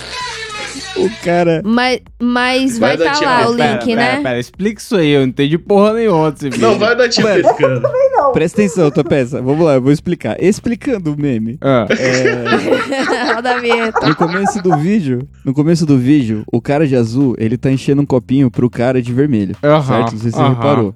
O 0.96 1.10
cara. 1.24 1.62
Mas, 1.64 2.00
mas 2.20 2.78
vai 2.78 2.94
estar 2.96 3.12
lá 3.20 3.42
tchau. 3.42 3.52
o 3.52 3.56
Pera, 3.56 3.72
link, 3.72 3.84
pera, 3.86 3.96
né? 4.00 4.20
Pera, 4.22 4.38
explica 4.38 4.80
isso 4.80 4.94
aí, 4.96 5.08
eu 5.10 5.20
não 5.22 5.28
entendi 5.28 5.56
porra 5.58 5.94
nenhuma 5.94 6.30
desse 6.32 6.50
vídeo. 6.50 6.60
Não 6.60 6.78
vai 6.78 6.94
dar 6.94 7.08
tia 7.08 7.24
Mano. 7.24 7.42
pescando. 7.42 7.82
Não, 8.12 8.32
Presta 8.32 8.60
atenção, 8.60 8.90
tua 8.90 9.04
peça. 9.04 9.40
Vamos 9.40 9.64
lá, 9.64 9.74
eu 9.74 9.82
vou 9.82 9.90
explicar. 9.90 10.36
Explicando 10.42 11.14
o 11.14 11.20
meme. 11.20 11.56
Ah, 11.62 11.86
É, 11.90 13.32
Roda 13.34 13.52
a 13.52 13.58
vinheta. 13.58 14.06
no 14.06 14.14
começo 14.14 14.62
do 14.62 14.76
vídeo, 14.76 15.26
no 15.44 15.54
começo 15.54 15.86
do 15.86 15.96
vídeo, 15.98 16.44
o 16.52 16.60
cara 16.60 16.86
de 16.86 16.94
azul, 16.94 17.34
ele 17.38 17.56
tá 17.56 17.70
enchendo 17.70 18.02
um 18.02 18.06
copinho 18.06 18.50
pro 18.50 18.68
cara 18.68 19.00
de 19.00 19.12
vermelho. 19.12 19.56
aham, 19.64 19.82
certo? 19.82 20.12
Não 20.12 20.20
sei 20.20 20.30
se 20.30 20.36
você 20.36 20.42
aham. 20.42 20.54
reparou. 20.54 20.94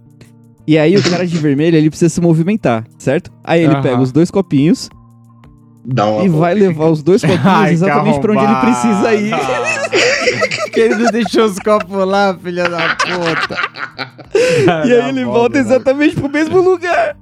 E 0.69 0.77
aí 0.79 0.95
o 0.97 1.03
cara 1.11 1.27
de 1.27 1.39
vermelho, 1.39 1.79
ele 1.79 1.89
precisa 1.89 2.11
se 2.11 2.21
movimentar, 2.21 2.85
certo? 2.99 3.33
Aí 3.43 3.65
ele 3.65 3.73
Aham. 3.73 3.83
pega 3.83 4.01
os 4.03 4.13
dois 4.13 4.31
copinhos 4.31 4.91
Dá 5.83 6.05
uma 6.05 6.23
e 6.23 6.29
vai 6.29 6.53
levar 6.53 6.91
os 6.91 7.03
dois 7.03 7.23
copinhos 7.25 7.47
Ai, 7.47 7.73
exatamente 7.73 8.21
pra 8.21 8.33
onde 8.33 8.45
ele 8.45 8.61
precisa 8.61 9.15
ir. 9.15 9.33
que 10.71 10.79
ele 10.81 10.97
não 10.97 11.11
deixou 11.11 11.47
os 11.47 11.59
copos 11.59 12.07
lá, 12.07 12.37
filha 12.39 12.69
da 12.69 12.95
puta. 12.97 13.57
E 14.87 14.93
aí 14.93 15.09
ele 15.09 15.25
volta 15.25 15.57
exatamente 15.59 16.15
pro 16.15 16.29
mesmo 16.29 16.61
lugar. 16.61 17.17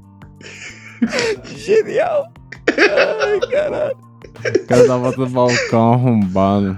Genial. 1.45 2.27
Ai, 2.69 3.39
caralho. 3.49 3.97
O 4.45 4.67
cara 4.67 4.87
tava 4.89 5.13
no 5.13 5.27
balcão 5.29 5.93
arrombado. 5.93 6.77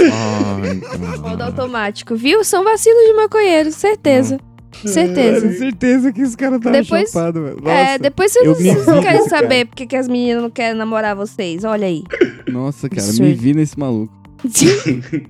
Ai, 0.00 1.18
Modo 1.18 1.42
automático, 1.42 2.16
viu? 2.16 2.42
São 2.42 2.64
vacilos 2.64 3.06
de 3.06 3.12
maconheiro, 3.12 3.70
certeza. 3.70 4.38
Certeza. 4.84 5.46
Mano, 5.46 5.58
certeza 5.58 6.12
que 6.12 6.20
esse 6.22 6.36
cara 6.36 6.58
tá 6.60 6.70
Depois- 6.70 7.10
chapado, 7.10 7.42
velho. 7.42 7.56
Nossa, 7.62 7.70
É, 7.70 7.98
depois 7.98 8.32
vocês, 8.32 8.58
me 8.60 8.74
vocês 8.74 9.00
querem 9.00 9.28
saber 9.28 9.66
porque 9.66 9.86
que 9.86 9.96
as 9.96 10.08
meninas 10.08 10.42
não 10.42 10.50
querem 10.50 10.76
namorar 10.76 11.14
vocês. 11.16 11.64
Olha 11.64 11.86
aí. 11.86 12.02
nossa, 12.48 12.88
cara, 12.88 13.02
Absurdo. 13.02 13.24
me 13.28 13.34
vi 13.34 13.54
nesse 13.54 13.78
maluco. 13.78 14.12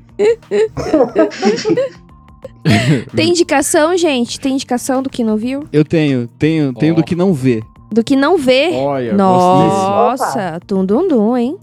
Tem 3.15 3.29
indicação, 3.31 3.97
gente? 3.97 4.41
Tem 4.41 4.55
indicação 4.55 5.03
do 5.03 5.09
que 5.11 5.23
não 5.23 5.37
viu? 5.37 5.65
Eu 5.73 5.85
tenho, 5.85 6.27
tenho, 6.39 6.73
tenho 6.75 6.95
Ó. 6.95 6.97
do 6.97 7.05
que 7.05 7.15
não 7.15 7.33
vê. 7.33 7.63
Do 7.93 8.03
que 8.03 8.17
não 8.17 8.37
vê? 8.37 8.71
Olha, 8.73 9.13
Nossa, 9.15 10.59
tum 10.67 10.85
dum 10.85 11.07
dum, 11.07 11.37
hein? 11.37 11.57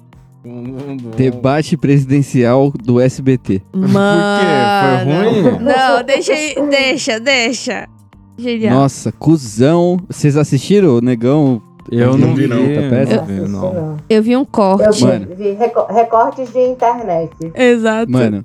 Debate 1.16 1.78
presidencial 1.78 2.72
do 2.84 3.00
SBT. 3.00 3.62
Mano. 3.74 3.92
Foi 5.04 5.14
ruim? 5.14 5.64
Não, 5.64 6.04
deixa, 6.06 6.34
aí- 6.34 6.56
deixa, 6.70 7.20
deixa. 7.20 7.88
Genial. 8.38 8.76
Nossa, 8.76 9.12
cuzão. 9.12 10.00
Vocês 10.10 10.36
assistiram, 10.36 10.98
o 10.98 11.02
Negão? 11.02 11.62
Eu 11.92 12.18
não 12.18 12.34
vi, 12.36 12.48
não. 12.48 12.58
não. 12.58 12.76
Tá 12.76 12.90
péssimo? 12.90 13.26
vi, 13.26 13.50
não. 13.52 13.98
Eu 14.10 14.24
vi 14.24 14.36
um 14.36 14.42
Eu 14.42 14.46
corte. 14.46 15.04
Mano. 15.04 15.28
vi, 15.30 15.36
vi 15.36 15.52
reco- 15.54 15.94
recortes 15.94 16.52
de 16.52 16.60
internet. 16.60 17.32
Exato. 17.54 18.12
Mano, 18.12 18.44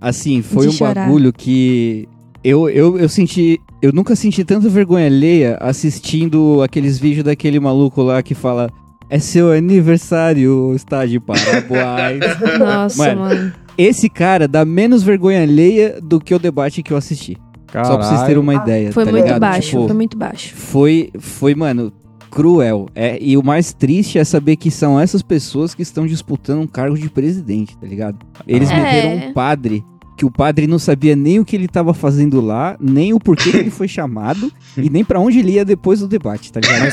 assim, 0.00 0.42
foi 0.42 0.62
De 0.66 0.68
um 0.68 0.72
chorar. 0.72 0.94
bagulho 1.06 1.32
que 1.32 2.08
eu, 2.42 2.68
eu, 2.68 2.98
eu 2.98 3.08
senti. 3.08 3.60
Eu 3.80 3.92
nunca 3.92 4.14
senti 4.16 4.44
tanta 4.44 4.68
vergonha 4.68 5.06
alheia 5.06 5.56
assistindo 5.60 6.60
aqueles 6.62 6.98
vídeos 6.98 7.24
daquele 7.24 7.58
maluco 7.60 8.02
lá 8.02 8.22
que 8.22 8.34
fala. 8.34 8.70
É 9.14 9.18
seu 9.18 9.52
aniversário, 9.52 10.72
está 10.74 11.04
de 11.04 11.20
parabéns. 11.20 12.24
Nossa, 12.58 13.14
Mano. 13.14 13.20
mano. 13.20 13.52
Esse 13.76 14.08
cara 14.08 14.48
dá 14.48 14.64
menos 14.64 15.02
vergonha 15.02 15.42
alheia 15.42 15.98
do 16.02 16.18
que 16.18 16.34
o 16.34 16.38
debate 16.38 16.82
que 16.82 16.92
eu 16.92 16.96
assisti. 16.96 17.36
Só 17.72 17.96
pra 17.98 18.06
vocês 18.06 18.22
terem 18.22 18.38
uma 18.38 18.54
ideia. 18.54 18.92
Foi 18.92 19.04
tá 19.04 19.10
muito 19.10 19.24
ligado? 19.24 19.40
baixo, 19.40 19.68
Tipo, 19.70 19.86
foi 19.86 19.96
muito 19.96 20.16
baixo. 20.16 20.54
foi, 20.54 21.10
foi, 21.18 21.54
mano, 21.54 21.92
cruel. 22.30 22.88
É, 22.94 23.18
e 23.20 23.36
o 23.36 23.42
mais 23.42 23.72
triste 23.72 24.18
é 24.18 24.24
saber 24.24 24.56
que 24.56 24.70
são 24.70 24.98
essas 25.00 25.22
pessoas 25.22 25.74
que 25.74 25.82
estão 25.82 26.06
disputando 26.06 26.60
um 26.60 26.66
cargo 26.66 26.98
de 26.98 27.08
presidente, 27.10 27.76
tá 27.78 27.86
ligado? 27.86 28.16
Eles 28.46 28.70
É. 28.70 28.74
meteram 28.76 29.28
um 29.28 29.32
padre, 29.34 29.84
que 30.16 30.24
o 30.24 30.30
padre 30.30 30.66
não 30.66 30.78
sabia 30.78 31.16
nem 31.16 31.40
o 31.40 31.44
que 31.44 31.56
ele 31.56 31.66
tava 31.66 31.94
fazendo 31.94 32.40
lá, 32.40 32.76
nem 32.80 33.12
o 33.12 33.18
porquê 33.18 33.50
que 33.50 33.56
ele 33.56 33.70
foi 33.70 33.88
chamado, 33.88 34.52
e 34.76 34.88
nem 34.90 35.04
pra 35.04 35.18
onde 35.18 35.38
ele 35.38 35.52
ia 35.52 35.64
depois 35.64 36.00
do 36.00 36.08
debate, 36.08 36.52
tá 36.52 36.60
ligado? 36.60 36.92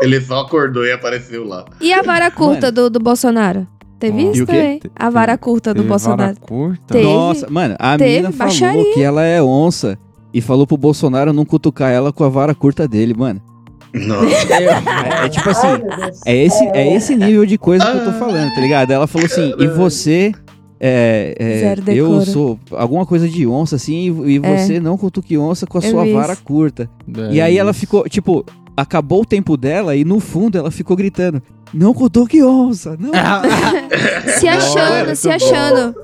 Ele 0.00 0.20
só 0.20 0.40
acordou 0.40 0.84
e 0.84 0.92
apareceu 0.92 1.44
lá. 1.44 1.64
E 1.80 1.92
a 1.92 2.02
vara 2.02 2.30
curta 2.30 2.70
do, 2.70 2.88
do 2.88 3.00
Bolsonaro? 3.00 3.66
Teve 3.98 4.30
isso 4.30 4.46
também? 4.46 4.80
A 4.94 5.10
vara 5.10 5.36
curta 5.36 5.74
do 5.74 5.82
Bolsonaro. 5.82 6.22
vara 6.22 6.36
curta? 6.40 6.94
Teve. 6.94 7.04
Nossa, 7.04 7.50
mano, 7.50 7.74
a 7.78 7.98
Teve 7.98 8.10
menina 8.10 8.32
falou 8.32 8.52
baixaria. 8.52 8.94
que 8.94 9.02
ela 9.02 9.24
é 9.24 9.42
onça 9.42 9.98
e 10.32 10.40
falou 10.40 10.66
pro 10.66 10.76
Bolsonaro 10.76 11.32
não 11.32 11.44
cutucar 11.44 11.90
ela 11.90 12.12
com 12.12 12.22
a 12.22 12.28
vara 12.28 12.54
curta 12.54 12.86
dele, 12.86 13.12
mano. 13.12 13.42
Nossa. 13.92 14.54
É, 14.54 15.26
é 15.26 15.28
tipo 15.28 15.48
assim, 15.50 15.66
Ai. 15.66 16.10
É 16.26 16.44
esse, 16.44 16.64
é 16.68 16.94
esse 16.94 17.16
nível 17.16 17.44
de 17.44 17.58
coisa 17.58 17.84
que 17.90 17.96
eu 17.98 18.04
tô 18.04 18.12
falando, 18.12 18.54
tá 18.54 18.60
ligado? 18.60 18.90
Ela 18.92 19.06
falou 19.06 19.26
assim, 19.26 19.52
e 19.58 19.66
você. 19.66 20.32
É, 20.80 21.34
é, 21.38 21.58
Zero 21.58 21.82
eu 21.90 22.20
sou 22.24 22.58
alguma 22.70 23.04
coisa 23.04 23.28
de 23.28 23.46
onça, 23.46 23.76
assim, 23.76 24.22
e, 24.24 24.36
e 24.36 24.40
É. 24.42 24.56
você 24.58 24.78
não 24.78 24.96
cutuque 24.96 25.36
onça 25.36 25.66
com 25.66 25.78
a 25.78 25.80
Eu 25.82 25.90
sua 25.90 26.04
vi 26.04 26.12
vara 26.12 26.32
isso. 26.34 26.42
curta. 26.44 26.88
É 27.16 27.32
e 27.34 27.40
aí 27.40 27.58
ela 27.58 27.72
isso. 27.72 27.80
ficou, 27.80 28.08
tipo, 28.08 28.44
acabou 28.80 29.22
o 29.22 29.26
tempo 29.26 29.56
dela 29.56 29.96
e 29.96 30.04
no 30.04 30.20
fundo 30.20 30.56
ela 30.56 30.70
ficou 30.70 30.96
gritando: 30.96 31.42
Não 31.74 31.92
cutuque 31.92 32.42
onça, 32.42 32.96
não. 32.98 33.10
Se 34.38 34.46
achando, 34.46 35.16
se 35.16 35.28
achando. 35.28 35.94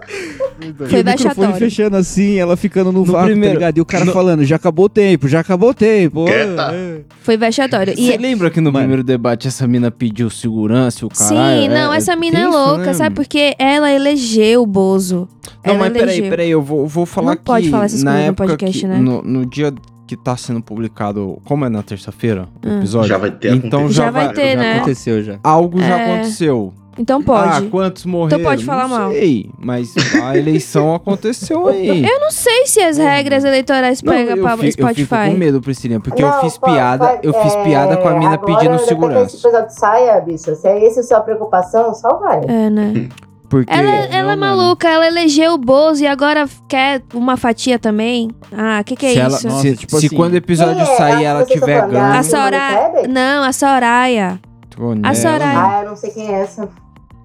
E 0.60 0.72
Foi 0.88 1.02
o 1.02 1.04
microfone 1.04 1.52
fechando 1.54 1.96
assim, 1.96 2.36
ela 2.36 2.56
ficando 2.56 2.90
no, 2.92 3.00
No 3.00 3.12
vácuo, 3.12 3.26
primeiro- 3.26 3.54
tá 3.54 3.58
ligado? 3.60 3.78
E 3.78 3.80
o 3.80 3.84
cara 3.84 4.04
no- 4.04 4.12
falando: 4.12 4.44
Já 4.44 4.56
acabou 4.56 4.86
o 4.86 4.88
tempo, 4.88 5.28
já 5.28 5.40
acabou 5.40 5.70
o 5.70 5.74
tempo. 5.74 6.26
É. 6.28 7.00
Foi 7.22 7.36
vexatório. 7.36 7.94
Você 7.94 8.14
E, 8.14 8.16
lembra 8.16 8.50
que 8.50 8.60
no 8.60 8.72
Mano. 8.72 8.84
primeiro 8.84 9.04
debate 9.04 9.46
essa 9.48 9.66
mina 9.66 9.90
pediu 9.90 10.28
segurança 10.30 11.06
o 11.06 11.08
caralho? 11.08 11.62
sim, 11.62 11.68
não, 11.68 11.92
É, 11.92 11.96
essa 11.96 12.16
mina 12.16 12.40
é 12.40 12.46
louca, 12.46 12.86
né? 12.86 12.94
sabe? 12.94 13.14
Porque 13.14 13.54
ela 13.58 13.90
elegeu 13.90 14.62
o 14.62 14.66
Bozo. 14.66 15.28
Não, 15.64 15.74
ela 15.74 15.78
mas 15.78 15.92
peraí, 15.92 16.08
elegeu. 16.16 16.30
peraí, 16.30 16.50
eu 16.50 16.62
vou, 16.62 16.86
vou 16.86 17.06
falar 17.06 17.30
Não 17.32 17.36
que 17.36 17.42
pode 17.44 17.70
falar 17.70 17.84
essas 17.84 18.02
na 18.02 18.12
coisas 18.12 18.28
no 18.28 18.34
podcast, 18.34 18.80
que, 18.80 18.86
né? 18.86 18.98
no, 18.98 19.22
no 19.22 19.46
dia 19.46 19.72
que 20.06 20.16
tá 20.16 20.36
sendo 20.36 20.62
publicado, 20.62 21.38
como 21.44 21.64
é 21.64 21.68
na 21.68 21.82
terça-feira, 21.82 22.46
o 22.64 22.68
Hum. 22.68 22.78
episódio, 22.78 23.08
Já 23.08 23.18
vai 23.18 23.30
ter 23.30 23.54
então 23.54 23.88
já, 23.88 24.04
Já 24.04 24.10
vai 24.10 24.32
ter, 24.32 24.52
já 24.54 24.60
né? 24.60 24.76
aconteceu 24.76 25.22
já. 25.22 25.38
algo 25.42 25.80
já 25.80 25.98
É. 25.98 26.12
aconteceu. 26.14 26.72
Então 26.96 27.20
Ah, 27.22 27.24
pode. 27.56 27.66
quantos 27.70 28.04
morreram? 28.04 28.44
pode 28.44 28.64
falar 28.64 28.86
não 28.86 28.96
mal. 28.98 29.10
sei, 29.10 29.50
mas 29.58 29.92
a 30.22 30.38
eleição 30.38 30.94
aconteceu 30.94 31.66
aí. 31.66 32.04
Eu 32.04 32.20
não 32.20 32.30
sei 32.30 32.66
se 32.66 32.80
as 32.80 32.98
regras 32.98 33.42
eleitorais 33.44 34.00
pegam 34.00 34.38
pra 34.38 34.56
fi- 34.56 34.66
eu 34.66 34.70
fico 34.72 34.82
com 34.82 34.88
Spotify. 34.94 35.30
medo, 35.36 35.60
Priscilinha, 35.60 35.98
porque 35.98 36.22
Não, 36.22 36.32
eu 36.34 36.40
fiz 36.42 36.56
pô, 36.56 36.66
piada, 36.66 37.04
vai- 37.04 37.18
eu 37.24 37.32
fiz 37.42 37.52
é, 37.56 37.64
piada 37.64 37.96
com 37.96 38.06
a 38.08 38.12
mina 38.16 38.34
agora, 38.34 38.58
pedindo 38.58 38.78
que 38.78 38.84
segurança. 38.86 39.36
esse 39.36 39.44
episódio 39.44 39.70
saia, 39.76 40.20
bicho, 40.20 40.54
se 40.54 40.68
é 40.68 40.84
esse 40.86 41.00
a 41.00 41.02
sua 41.02 41.20
preocupação, 41.20 41.92
só 41.94 42.16
vai. 42.18 42.42
É, 42.46 42.70
né? 42.70 43.08
Porque, 43.54 43.72
Ela, 43.72 43.88
ela 43.88 44.32
é 44.32 44.36
não, 44.36 44.40
mano, 44.40 44.56
maluca, 44.62 44.88
ela 44.88 45.06
elegeu 45.06 45.52
o 45.52 45.58
Bozo 45.58 46.02
e 46.02 46.08
agora 46.08 46.44
quer 46.68 47.00
uma 47.14 47.36
fatia 47.36 47.78
também. 47.78 48.28
Ah, 48.50 48.80
o 48.80 48.84
que, 48.84 48.96
que 48.96 49.06
é 49.06 49.12
se 49.12 49.18
ela- 49.20 49.36
isso? 49.36 49.46
Nossa, 49.46 49.60
se, 49.62 49.76
tipo 49.76 50.00
se 50.00 50.06
assim, 50.06 50.16
quando 50.16 50.32
o 50.32 50.36
episódio 50.36 50.82
é? 50.82 50.96
sair 50.96 51.22
ela 51.24 51.42
estão 51.42 51.60
tiver 51.60 51.78
falando 51.82 51.96
A 51.96 52.00
ganho, 52.00 52.14
Essa- 52.16 52.30
Soraya. 52.30 53.08
Não, 53.08 53.44
a 53.44 53.52
Soraya. 53.52 54.40
A 55.04 55.14
Soraya. 55.14 55.60
Ah, 55.60 55.80
eu 55.84 55.88
não 55.90 55.94
sei 55.96 56.10
quem 56.10 56.26
é 56.34 56.40
essa. 56.40 56.68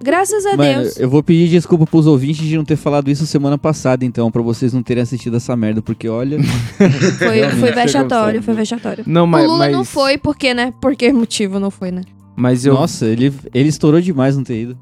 Graças 0.00 0.46
a 0.46 0.56
Mano, 0.56 0.82
Deus. 0.84 1.00
eu 1.00 1.10
vou 1.10 1.20
pedir 1.20 1.48
desculpa 1.48 1.84
pros 1.84 2.06
ouvintes 2.06 2.46
de 2.46 2.56
não 2.56 2.64
ter 2.64 2.76
falado 2.76 3.10
isso 3.10 3.26
semana 3.26 3.58
passada, 3.58 4.04
então, 4.04 4.30
pra 4.30 4.40
vocês 4.40 4.72
não 4.72 4.84
terem 4.84 5.02
assistido 5.02 5.36
essa 5.36 5.56
merda, 5.56 5.82
porque 5.82 6.08
olha. 6.08 6.38
Foi, 7.18 7.42
foi 7.58 7.72
vexatório, 7.72 8.24
sério. 8.26 8.42
foi 8.44 8.54
vexatório. 8.54 9.02
Não, 9.04 9.26
mas, 9.26 9.42
o 9.42 9.46
Lula 9.48 9.58
mas, 9.58 9.72
não 9.72 9.84
foi, 9.84 10.16
por 10.16 10.36
quê, 10.36 10.54
né? 10.54 10.72
Por 10.80 10.94
que 10.94 11.12
motivo 11.12 11.58
não 11.58 11.72
foi, 11.72 11.90
né? 11.90 12.02
Mas 12.36 12.64
eu, 12.64 12.74
Nossa, 12.74 13.04
ele, 13.04 13.34
ele 13.52 13.68
estourou 13.68 14.00
demais 14.00 14.36
não 14.36 14.44
ter 14.44 14.62
ido. 14.62 14.78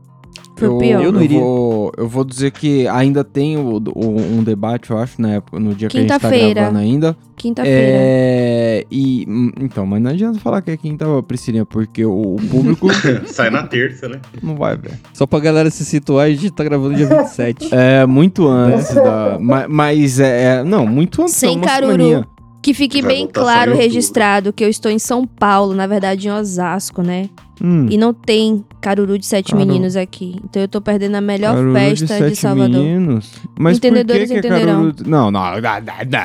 Eu, 0.67 0.79
pior. 0.79 1.03
Eu 1.05 1.13
não 1.13 1.23
iria. 1.23 1.39
Vou, 1.41 1.93
eu 1.97 2.09
vou 2.09 2.25
dizer 2.25 2.51
que 2.51 2.87
ainda 2.89 3.23
tem 3.25 3.57
o, 3.57 3.77
o- 3.95 4.17
um 4.39 4.43
debate, 4.43 4.91
eu 4.91 4.99
acho, 4.99 5.21
na 5.21 5.35
época, 5.35 5.59
no 5.59 5.75
dia 5.75 5.89
que 5.89 5.97
a 5.99 6.01
gente 6.01 6.09
tá 6.11 6.19
gravando 6.55 6.79
ainda. 6.79 7.17
Quinta-feira. 7.37 7.79
É, 7.81 8.85
e 8.91 9.25
hum, 9.29 9.53
então, 9.61 9.87
mas 9.87 10.03
não 10.03 10.11
adianta 10.11 10.39
falar 10.41 10.61
que 10.61 10.71
é 10.73 10.77
quinta, 10.77 11.07
Priscilinha, 11.23 11.65
porque 11.65 12.05
o, 12.05 12.35
o 12.35 12.37
público 12.51 12.89
Sai 13.27 13.49
na 13.51 13.63
terça, 13.63 14.09
né? 14.09 14.21
não 14.43 14.57
vai 14.57 14.77
ver. 14.77 14.93
Só 15.13 15.25
pra 15.27 15.39
galera 15.39 15.71
se 15.71 15.85
situar, 15.85 16.27
a 16.27 16.31
gente 16.31 16.51
tá 16.51 16.65
gravando 16.65 16.95
dia 16.97 17.07
27. 17.07 17.69
É 17.73 18.05
muito 18.07 18.47
antes 18.49 18.93
da, 18.95 19.39
ma- 19.41 19.67
mas 19.69 20.19
é, 20.19 20.59
é- 20.61 20.65
não, 20.65 20.85
muito 20.87 21.23
antes. 21.23 21.35
Sem 21.35 21.51
é 21.55 21.57
uma 21.59 21.65
caruru. 21.67 21.93
semaninha. 21.93 22.27
Que 22.61 22.75
fique 22.75 23.01
Vai 23.01 23.13
bem 23.13 23.27
claro 23.27 23.73
em 23.73 23.77
registrado 23.77 24.53
que 24.53 24.65
eu 24.65 24.69
estou 24.69 24.91
em 24.91 24.99
São 24.99 25.25
Paulo, 25.27 25.75
na 25.75 25.87
verdade 25.87 26.27
em 26.27 26.31
Osasco, 26.33 27.03
né? 27.03 27.31
Hum, 27.63 27.87
E 27.91 27.97
não 27.99 28.13
tem 28.13 28.65
Caruru 28.81 29.19
de 29.19 29.27
Sete 29.27 29.51
Caruru. 29.53 29.67
Meninos 29.69 29.97
aqui. 29.97 30.37
Então 30.45 30.63
eu 30.63 30.69
tô 30.69 30.81
perdendo 30.81 31.17
a 31.17 31.21
melhor 31.21 31.55
Caruru 31.55 31.73
festa 31.73 32.07
de, 32.07 32.13
sete 32.13 32.37
Salvador. 32.37 32.83
Meninos. 32.83 33.33
Mas 33.59 33.77
Entendedores 33.79 34.29
por 34.29 34.35
que 34.35 34.41
que 34.41 34.47
é 34.47 34.51
entenderão. 34.51 34.93
Caruru... 34.93 35.09
Não, 35.11 35.31
não, 35.31 35.41
não, 35.41 35.61
não, 35.61 35.61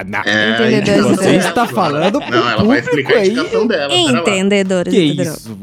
não. 0.08 0.20
É, 0.32 0.52
Entendedores 0.54 1.06
Você 1.06 1.14
entenderão. 1.14 1.50
está 1.50 1.68
falando 1.68 2.20
pro 2.22 2.32
Não, 2.32 2.50
ela 2.50 2.64
vai 2.64 2.80
explicar 2.80 3.14
a 3.16 3.20
aí. 3.20 3.30
indicação 3.30 3.68
dela. 3.68 3.94
Entendedores 3.96 4.94
Que 4.94 5.04
entenderão. 5.06 5.34
isso? 5.34 5.58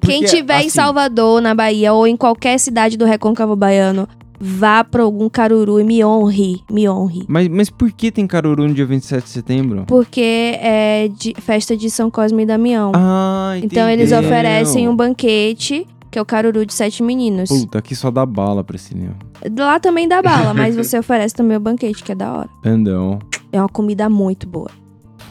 Porque, 0.00 0.06
Quem 0.08 0.24
tiver 0.24 0.54
em 0.54 0.58
assim, 0.60 0.68
Salvador, 0.70 1.40
na 1.40 1.54
Bahia, 1.54 1.92
ou 1.92 2.06
em 2.06 2.16
qualquer 2.16 2.58
cidade 2.58 2.96
do 2.96 3.04
Recôncavo 3.04 3.54
Baiano, 3.54 4.08
vá 4.44 4.82
pra 4.82 5.04
algum 5.04 5.28
Caruru 5.28 5.78
e 5.78 5.84
me 5.84 6.04
honre, 6.04 6.60
me 6.68 6.88
honre. 6.88 7.24
Mas, 7.28 7.46
mas 7.46 7.70
por 7.70 7.92
que 7.92 8.10
tem 8.10 8.26
Caruru 8.26 8.66
no 8.66 8.74
dia 8.74 8.84
27 8.84 9.22
de 9.22 9.30
setembro? 9.30 9.84
Porque 9.86 10.58
é 10.60 11.08
de- 11.16 11.34
festa 11.40 11.76
de 11.76 11.88
São 11.88 12.10
Cosme 12.10 12.42
e 12.42 12.46
Damião. 12.46 12.90
Ah, 12.94 13.54
então 13.62 13.88
eles 13.88 14.10
oferecem 14.10 14.88
um 14.88 14.96
banquete 14.96 15.86
que 16.10 16.18
é 16.18 16.22
o 16.22 16.26
Caruru 16.26 16.66
de 16.66 16.74
Sete 16.74 17.02
Meninos. 17.02 17.48
Puta, 17.48 17.78
aqui 17.78 17.94
só 17.96 18.10
dá 18.10 18.26
bala, 18.26 18.62
Priscilinha. 18.62 19.16
Lá 19.56 19.80
também 19.80 20.06
dá 20.06 20.20
bala, 20.20 20.52
mas 20.54 20.76
você 20.76 20.98
oferece 20.98 21.34
também 21.34 21.56
o 21.56 21.60
banquete, 21.60 22.02
que 22.04 22.12
é 22.12 22.14
da 22.14 22.32
hora. 22.32 22.48
Entendeu? 22.58 23.18
É 23.50 23.58
uma 23.60 23.68
comida 23.68 24.10
muito 24.10 24.46
boa. 24.46 24.70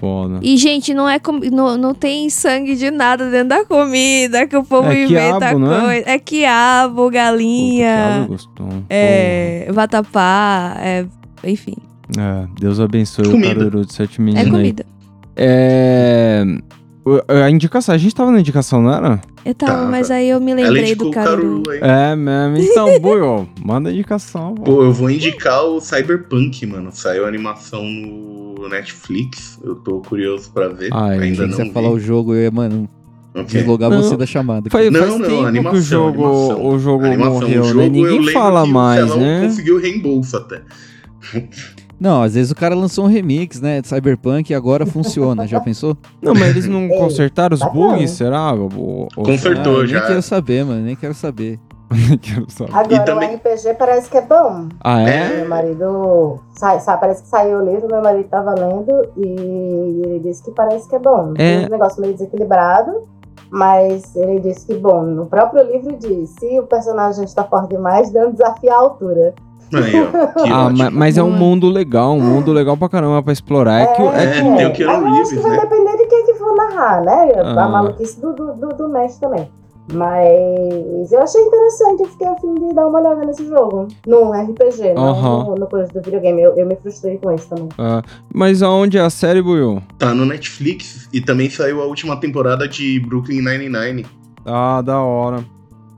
Foda. 0.01 0.39
E, 0.41 0.57
gente, 0.57 0.93
não 0.95 1.07
é 1.07 1.19
com- 1.19 1.39
não, 1.51 1.77
não 1.77 1.93
tem 1.93 2.27
sangue 2.29 2.75
de 2.75 2.89
nada 2.89 3.29
dentro 3.29 3.49
da 3.49 3.63
comida 3.63 4.47
que 4.47 4.57
o 4.57 4.63
povo 4.63 4.89
É 4.89 5.03
inventa 5.03 5.37
quiabo, 5.37 5.59
não 5.59 5.73
é? 5.75 5.81
coisa. 5.81 6.09
É 6.09 6.17
quiabo, 6.19 6.95
Puta, 6.95 7.11
que 7.11 7.17
galinha, 7.17 8.15
água 8.15 8.25
gostosa. 8.27 8.83
é, 8.89 9.67
vatapá, 9.71 10.75
é, 10.79 11.05
enfim. 11.43 11.75
Porra. 12.11 12.47
É, 12.57 12.59
Deus 12.59 12.79
abençoe 12.79 13.25
Comida. 13.29 13.51
o 13.51 13.55
Caruru 13.55 13.85
de 13.85 13.93
Sete 13.93 14.19
É 14.19 14.23
Meninos 14.23 14.45
aí. 14.47 14.51
comida. 14.51 14.85
É... 15.35 16.43
A 17.27 17.49
indicação, 17.49 17.95
a 17.95 17.97
gente 17.97 18.13
tava 18.13 18.31
na 18.31 18.39
indicação, 18.39 18.79
não 18.81 18.93
era? 18.93 19.19
Eu 19.43 19.55
tava, 19.55 19.71
Tava. 19.73 19.85
mas 19.87 20.11
aí 20.11 20.29
eu 20.29 20.39
me 20.39 20.51
Ela 20.51 20.61
lembrei 20.69 20.93
do 20.93 21.09
caruru. 21.09 21.63
Caruru. 21.63 21.83
É 21.83 22.15
mesmo. 22.15 22.57
Então, 22.57 22.97
Buio, 23.01 23.49
manda 23.63 23.89
a 23.89 23.93
indicação. 23.93 24.53
pô. 24.53 24.61
Pô, 24.63 24.83
eu 24.83 24.91
vou 24.93 25.09
indicar 25.09 25.63
o 25.63 25.79
Cyberpunk, 25.79 26.63
mano. 26.67 26.89
Saiu 26.91 27.25
a 27.25 27.27
animação 27.27 27.83
no 27.83 28.50
Netflix. 28.69 29.59
Eu 29.63 29.75
tô 29.75 29.99
curioso 30.01 30.51
pra 30.51 30.67
ver. 30.69 30.89
Ai, 30.93 31.19
Ainda 31.19 31.23
Achei 31.25 31.35
que 31.35 31.41
não 31.41 31.51
você 31.55 31.61
ia 31.61 31.67
vi. 31.67 31.73
falar 31.73 31.89
o 31.89 31.99
jogo, 31.99 32.33
eu 32.33 32.41
ia, 32.43 32.51
mano, 32.51 32.87
Ok. 33.33 33.45
deslogar 33.45 33.89
Não. 33.89 34.01
você 34.01 34.17
da 34.17 34.25
chamada. 34.25 34.69
Faz, 34.69 34.91
Não, 34.91 34.99
faz 34.99 35.11
não, 35.17 35.21
tempo 35.27 35.45
animação, 35.45 35.71
que 35.71 35.77
o 35.77 35.81
jogo, 35.81 36.23
animação. 36.25 36.65
o 36.67 36.79
jogo 36.79 37.05
Animação, 37.05 37.33
morreu, 37.33 37.61
o 37.61 37.65
jogo, 37.65 37.79
né? 37.79 37.89
Ninguém 37.89 38.27
fala 38.33 38.63
que 38.63 38.69
o 38.69 38.73
mais, 38.73 39.05
Celão 39.07 39.19
né? 39.19 39.41
conseguiu 39.47 39.79
reembolso 39.79 40.37
até. 40.37 40.61
Não, 41.99 42.23
às 42.23 42.33
vezes 42.33 42.51
o 42.51 42.55
cara 42.55 42.73
lançou 42.73 43.05
um 43.05 43.07
remix, 43.07 43.61
né, 43.61 43.79
de 43.79 43.87
Cyberpunk 43.87 44.49
e 44.51 44.55
agora 44.55 44.87
funciona, 44.87 45.45
já 45.47 45.59
pensou? 45.59 45.95
Não, 46.19 46.33
mas 46.33 46.49
eles 46.49 46.67
não 46.67 46.81
Ei, 46.85 46.89
consertaram 46.97 47.53
os 47.53 47.59
bacana. 47.59 47.93
bugs, 47.93 48.11
será? 48.11 48.51
Ou- 48.53 49.07
ou- 49.15 49.23
Consertou. 49.23 49.81
Ah, 49.81 49.85
já. 49.85 49.99
Nem 49.99 50.07
quero 50.07 50.21
saber, 50.23 50.65
mano, 50.65 50.81
nem 50.83 50.95
quero 50.95 51.13
saber. 51.13 51.59
Nem 51.91 52.17
quero 52.17 52.49
saber. 52.49 52.71
Agora, 52.73 52.93
E 52.95 53.05
também- 53.05 53.29
o 53.29 53.33
RPG 53.35 53.73
parece 53.77 54.09
que 54.09 54.17
é 54.17 54.21
bom. 54.21 54.67
Ah, 54.83 55.01
é? 55.01 55.37
Meu 55.37 55.49
marido. 55.49 56.39
Sai, 56.55 56.79
sai- 56.79 56.99
parece 56.99 57.23
que 57.23 57.29
saiu 57.29 57.59
o 57.59 57.65
livro, 57.65 57.87
meu 57.91 58.01
marido 58.01 58.27
tava 58.29 58.53
lendo 58.53 59.07
e 59.17 60.01
ele 60.05 60.19
disse 60.19 60.43
que 60.43 60.51
parece 60.51 60.87
que 60.87 60.95
é 60.95 60.99
bom. 60.99 61.33
É. 61.37 61.57
Tem 61.59 61.65
um 61.67 61.69
negócio 61.69 62.01
meio 62.01 62.13
desequilibrado, 62.13 63.01
mas 63.49 64.15
ele 64.15 64.39
disse 64.39 64.65
que 64.65 64.75
bom. 64.75 65.03
No 65.03 65.25
próprio 65.25 65.63
livro 65.63 65.95
diz: 65.97 66.29
se 66.39 66.59
o 66.59 66.63
personagem 66.63 67.23
está 67.25 67.43
forte 67.43 67.69
demais, 67.69 68.09
dando 68.11 68.33
desafio 68.33 68.71
à 68.71 68.75
altura. 68.77 69.33
Aí, 69.73 69.93
ó. 70.03 70.11
Que 70.43 70.49
Ah, 70.51 70.65
ótimo. 70.67 70.77
ma- 70.83 70.91
mas 70.91 71.17
é 71.17 71.23
um 71.23 71.31
mundo 71.31 71.69
legal, 71.69 72.11
um 72.11 72.19
mundo 72.21 72.51
legal 72.51 72.75
pra 72.75 72.89
caramba 72.89 73.23
pra 73.23 73.31
explorar. 73.33 73.79
É 73.81 73.85
que, 73.87 74.01
é 74.01 74.23
É, 74.23 74.31
que 74.31 74.41
tem 74.57 74.65
o 74.67 74.73
Keanu 74.73 75.07
Agora, 75.07 75.21
acho 75.21 75.29
que 75.31 75.39
vai 75.39 75.51
né? 75.51 75.59
depender 75.61 75.97
de 75.97 76.05
quem 76.07 76.25
que 76.25 76.33
for 76.35 76.55
narrar, 76.55 77.01
né? 77.03 77.31
Ah. 77.37 77.65
A 77.65 77.69
maluquice 77.69 78.19
do, 78.19 78.33
do, 78.33 78.53
do, 78.53 78.67
do 78.69 78.89
mestre 78.89 79.21
também. 79.27 79.49
Mas 79.93 81.11
eu 81.11 81.21
achei 81.21 81.41
interessante, 81.41 82.01
eu 82.01 82.07
fiquei 82.07 82.27
a 82.27 82.35
fim 82.35 82.53
de 82.55 82.73
dar 82.73 82.87
uma 82.87 82.99
olhada 82.99 83.25
nesse 83.25 83.45
jogo. 83.47 83.87
No 84.07 84.31
RPG, 84.31 84.93
não 84.93 85.09
Aham. 85.09 85.43
no, 85.45 85.55
no 85.55 85.67
coisa 85.67 85.91
do 85.91 86.01
videogame. 86.01 86.41
Eu, 86.41 86.55
eu 86.57 86.65
me 86.65 86.75
frustrei 86.75 87.17
com 87.17 87.31
isso 87.33 87.49
também. 87.49 87.69
Ah, 87.77 88.01
mas 88.33 88.61
aonde 88.63 88.97
é 88.97 89.01
a 89.01 89.09
série, 89.09 89.41
Buiu? 89.41 89.81
Tá 89.97 90.13
no 90.13 90.25
Netflix 90.25 91.09
e 91.11 91.19
também 91.19 91.49
saiu 91.49 91.81
a 91.81 91.85
última 91.85 92.17
temporada 92.19 92.67
de 92.67 92.99
Brooklyn 92.99 93.41
Nine-Nine. 93.41 94.05
Ah, 94.45 94.81
da 94.81 95.01
hora. 95.01 95.43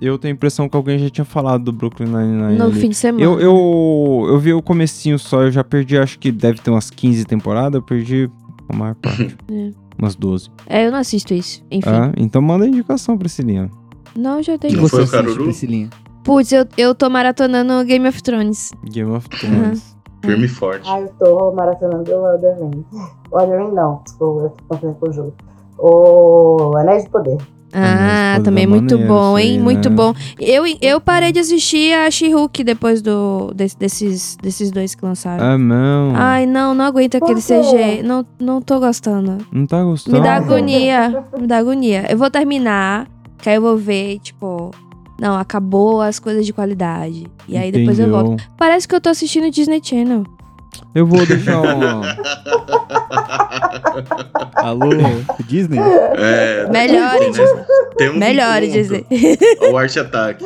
Eu 0.02 0.18
tenho 0.18 0.34
a 0.34 0.36
impressão 0.36 0.68
que 0.68 0.76
alguém 0.76 0.98
já 1.00 1.10
tinha 1.10 1.24
falado 1.24 1.64
do 1.64 1.72
Brooklyn 1.72 2.08
Nine-Nine. 2.08 2.58
No 2.58 2.66
ali. 2.66 2.80
fim 2.80 2.90
de 2.90 2.96
semana. 2.96 3.24
Eu, 3.24 3.40
eu, 3.40 4.26
eu 4.30 4.40
vi 4.40 4.54
o 4.54 4.62
comecinho 4.62 5.18
só, 5.20 5.44
eu 5.44 5.52
já 5.52 5.64
perdi, 5.64 5.98
acho 5.98 6.20
que 6.20 6.32
deve 6.32 6.60
ter 6.60 6.72
umas 6.72 6.90
15 6.90 7.26
temporadas, 7.26 7.76
eu 7.76 7.82
perdi 7.82 8.30
a 8.68 8.76
maior 8.76 8.96
parte. 9.02 9.36
É. 9.52 9.70
Umas 10.04 10.16
12. 10.16 10.50
É, 10.68 10.86
eu 10.86 10.92
não 10.92 11.00
assisto 11.00 11.34
isso. 11.34 11.64
Enfim. 11.72 11.90
Ah, 11.90 12.12
então 12.18 12.42
manda 12.42 12.66
a 12.66 12.68
indicação, 12.68 13.18
Priscilinha. 13.18 13.72
Não, 14.14 14.44
já 14.44 14.54
que 14.54 14.68
tem. 14.68 14.72
Não 14.74 14.82
foi 14.82 14.90
você 14.90 14.96
o 14.98 15.00
assiste, 15.04 15.16
Caruru? 15.16 15.44
Priscilinha? 15.46 15.90
Putz, 16.26 16.52
eu, 16.52 16.68
eu 16.78 16.94
tô 16.94 17.10
maratonando 17.10 17.86
Game 17.86 18.06
of 18.06 18.22
Thrones. 18.22 18.72
Game 18.84 19.10
of 19.12 19.30
Thrones. 19.30 19.96
Firme 20.24 20.46
e 20.46 20.50
forte. 20.50 20.90
Ah, 20.90 21.00
eu 21.00 21.08
tô 21.20 21.52
maratonando 21.54 22.10
o 22.12 22.28
Elden 22.28 22.56
Ring. 22.60 22.86
O 23.32 23.40
Elden 23.40 23.66
Ring 23.66 23.74
não, 23.74 24.02
desculpa, 24.04 24.42
eu 24.44 24.50
tô 24.50 24.64
confundindo 24.68 25.00
com 25.00 25.10
o 25.10 25.14
jogo. 25.14 25.34
O 25.78 26.78
Anéis 26.78 27.04
de 27.06 27.10
Poder. 27.10 27.38
Ah, 27.76 28.40
também 28.44 28.68
muito 28.68 28.92
maneiro 28.92 29.14
bom, 29.14 29.38
isso 29.38 29.48
aí, 29.48 29.54
hein? 29.56 29.60
Muito 29.60 29.90
né? 29.90 29.96
bom. 29.96 30.14
Eu, 30.40 30.64
eu 30.80 31.02
parei 31.02 31.32
de 31.32 31.40
assistir 31.40 31.94
a 31.94 32.10
She-Hulk 32.12 32.64
depois 32.64 33.02
do, 33.02 33.52
des- 33.56 33.74
desses, 33.74 34.38
desses 34.42 34.70
dois 34.72 34.94
que 34.94 35.04
lançaram. 35.04 35.44
Ah, 35.44 35.58
não. 35.58 36.14
Ai, 36.16 36.46
não, 36.46 36.76
não 36.76 36.86
aguento 36.86 37.16
aquele? 37.16 37.42
CG. 37.42 38.04
Não, 38.04 38.26
não 38.40 38.62
tô 38.62 38.80
gostando. 38.80 39.40
Não 39.52 39.66
tá 39.66 39.84
gostando? 39.84 40.18
Me 40.18 40.24
dá 40.24 40.36
agonia. 40.36 41.26
Me 41.40 41.48
dá 41.48 41.58
agonia. 41.58 42.06
Eu 42.10 42.18
vou 42.18 42.30
terminar, 42.30 43.08
que 43.40 43.50
aí 43.50 43.56
eu 43.56 43.62
vou 43.62 43.76
ver, 43.76 44.20
tipo. 44.20 44.72
Não, 45.20 45.36
acabou 45.36 46.02
as 46.02 46.20
coisas 46.20 46.46
de 46.46 46.52
qualidade. 46.54 47.26
E 47.48 47.58
aí 47.58 47.72
depois 47.72 47.98
eu 48.00 48.10
volto. 48.10 48.34
Entendeu? 48.34 48.46
Parece 48.58 48.88
que 48.88 48.94
eu 48.94 49.02
tô 49.02 49.10
assistindo 49.10 49.50
Disney 49.50 49.80
Channel. 49.84 50.24
Eu 50.94 51.06
vou 51.06 51.26
deixar 51.26 51.60
uma... 51.62 52.02
Alô, 54.56 54.90
Disney? 55.48 55.80
É, 55.80 56.70
Melhore, 56.72 57.32
tem, 57.98 58.08
né? 58.10 58.16
Um 58.16 58.18
Melhore 58.20 58.68
ponto. 58.68 58.78
dizer. 58.78 59.06
O 59.72 59.78
Arte 59.78 60.00
Attack. 60.00 60.44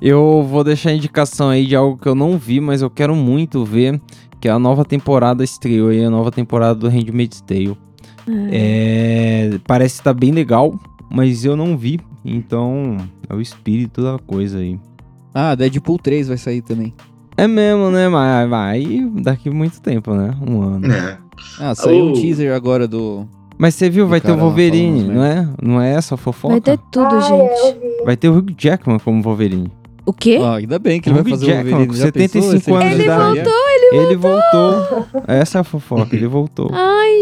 Eu 0.00 0.46
vou 0.48 0.62
deixar 0.62 0.90
a 0.90 0.94
indicação 0.94 1.48
aí 1.48 1.66
de 1.66 1.74
algo 1.74 1.96
que 1.98 2.08
eu 2.08 2.14
não 2.14 2.36
vi, 2.36 2.60
mas 2.60 2.82
eu 2.82 2.90
quero 2.90 3.14
muito 3.14 3.64
ver, 3.64 4.00
que 4.40 4.48
é 4.48 4.50
a 4.50 4.58
nova 4.58 4.84
temporada 4.84 5.42
estreou 5.42 5.88
aí, 5.88 6.04
a 6.04 6.10
nova 6.10 6.30
temporada 6.30 6.74
do 6.74 6.88
Handmaid's 6.88 7.40
Tale. 7.40 7.76
É, 8.50 9.58
parece 9.66 9.96
estar 10.00 10.12
bem 10.12 10.32
legal, 10.32 10.74
mas 11.10 11.44
eu 11.44 11.56
não 11.56 11.76
vi, 11.76 12.00
então 12.24 12.96
é 13.28 13.34
o 13.34 13.40
espírito 13.40 14.02
da 14.02 14.18
coisa 14.18 14.58
aí. 14.58 14.78
Ah, 15.32 15.54
Deadpool 15.54 15.98
3 15.98 16.28
vai 16.28 16.36
sair 16.36 16.62
também. 16.62 16.92
É 17.36 17.46
mesmo, 17.46 17.90
né? 17.90 18.08
Mas 18.08 18.48
vai 18.48 18.84
daqui 19.16 19.50
muito 19.50 19.80
tempo, 19.80 20.14
né? 20.14 20.34
Um 20.46 20.62
ano. 20.62 20.92
É. 20.92 21.18
Ah, 21.60 21.74
saiu 21.74 22.06
um 22.06 22.10
Oh. 22.10 22.12
teaser 22.14 22.54
agora 22.54 22.86
do... 22.88 23.26
Mas 23.58 23.74
você 23.74 23.88
viu, 23.88 24.04
O 24.04 24.08
vai 24.08 24.20
ter 24.20 24.32
o 24.32 24.36
Wolverine, 24.36 25.00
falando, 25.02 25.14
não 25.14 25.24
é? 25.24 25.48
Não 25.62 25.80
é 25.80 25.92
essa 25.94 26.14
a 26.14 26.18
fofoca? 26.18 26.52
Vai 26.54 26.60
ter 26.60 26.78
tudo, 26.92 27.14
ah, 27.14 27.20
gente. 27.20 27.60
É, 27.66 27.72
vi. 27.72 28.04
Vai 28.04 28.16
ter 28.16 28.28
o 28.28 28.36
Hugh 28.36 28.54
Jackman 28.56 28.98
como 28.98 29.22
Wolverine. 29.22 29.72
O 30.04 30.12
quê? 30.12 30.38
Ó, 30.40 30.54
ainda 30.56 30.78
bem 30.78 31.00
que 31.00 31.08
ele 31.08 31.22
vai 31.22 31.30
fazer 31.30 31.46
Jackman, 31.46 31.74
o 31.74 31.76
Wolverine. 31.78 31.86
com 31.88 32.06
Já 32.06 32.12
pensou? 32.12 32.42
75 32.42 32.56
Esse 32.56 32.70
anos 32.70 32.84
de 32.84 32.94
Ele 32.94 33.04
idade. 33.04 33.40
voltou, 33.40 34.02
Ele 34.02 34.16
voltou. 34.16 35.06
Essa 35.26 35.58
é 35.58 35.60
a 35.60 35.64
fofoca, 35.64 36.14
ele 36.16 36.26
voltou. 36.26 36.70
Ai, 36.72 37.12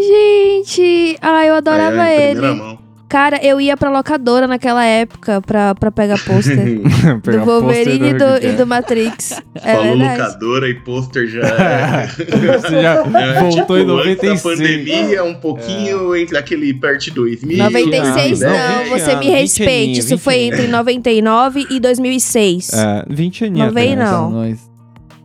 gente. 0.64 1.16
Ai, 1.22 1.48
eu 1.50 1.54
adorava 1.54 2.08
É, 2.08 2.30
ele. 2.32 2.40
mão. 2.40 2.78
Cara, 3.08 3.38
eu 3.44 3.60
ia 3.60 3.76
pra 3.76 3.90
locadora 3.90 4.46
naquela 4.46 4.84
época 4.84 5.40
pra, 5.42 5.74
pra 5.74 5.90
pegar 5.92 6.18
pôster. 6.24 6.56
Do 7.22 7.44
Wolverine 7.44 8.08
e 8.08 8.14
do, 8.14 8.24
e 8.42 8.52
do 8.52 8.66
Matrix. 8.66 9.40
É 9.62 9.76
Falou 9.76 9.96
verdade. 9.96 10.20
locadora 10.20 10.68
e 10.68 10.74
pôster 10.74 11.26
já. 11.28 11.40
é- 11.42 12.06
Você 12.58 12.82
já 12.82 12.94
É, 12.94 13.40
voltou 13.40 13.78
em 13.78 13.80
tipo, 13.86 13.92
antes 13.94 14.16
da 14.16 14.28
96. 14.28 14.42
pandemia, 14.42 15.24
um 15.24 15.34
pouquinho 15.34 16.16
entre 16.16 16.36
aquele 16.36 16.74
perto 16.74 17.04
de 17.04 17.10
2000. 17.12 17.56
96 17.58 18.40
Não, 18.40 18.50
você 18.88 19.10
anos, 19.12 19.24
me 19.24 19.30
20 19.30 19.40
respeite. 19.40 20.00
Isso 20.00 20.08
20 20.10 20.20
foi 20.20 20.34
entre 20.42 20.66
99 20.66 21.66
e 21.70 21.78
2006. 21.80 22.70
É, 22.72 23.04
20 23.08 23.44
aninhos. 23.44 23.66
Não 23.68 23.74
vem, 23.74 23.96
não. 23.96 24.54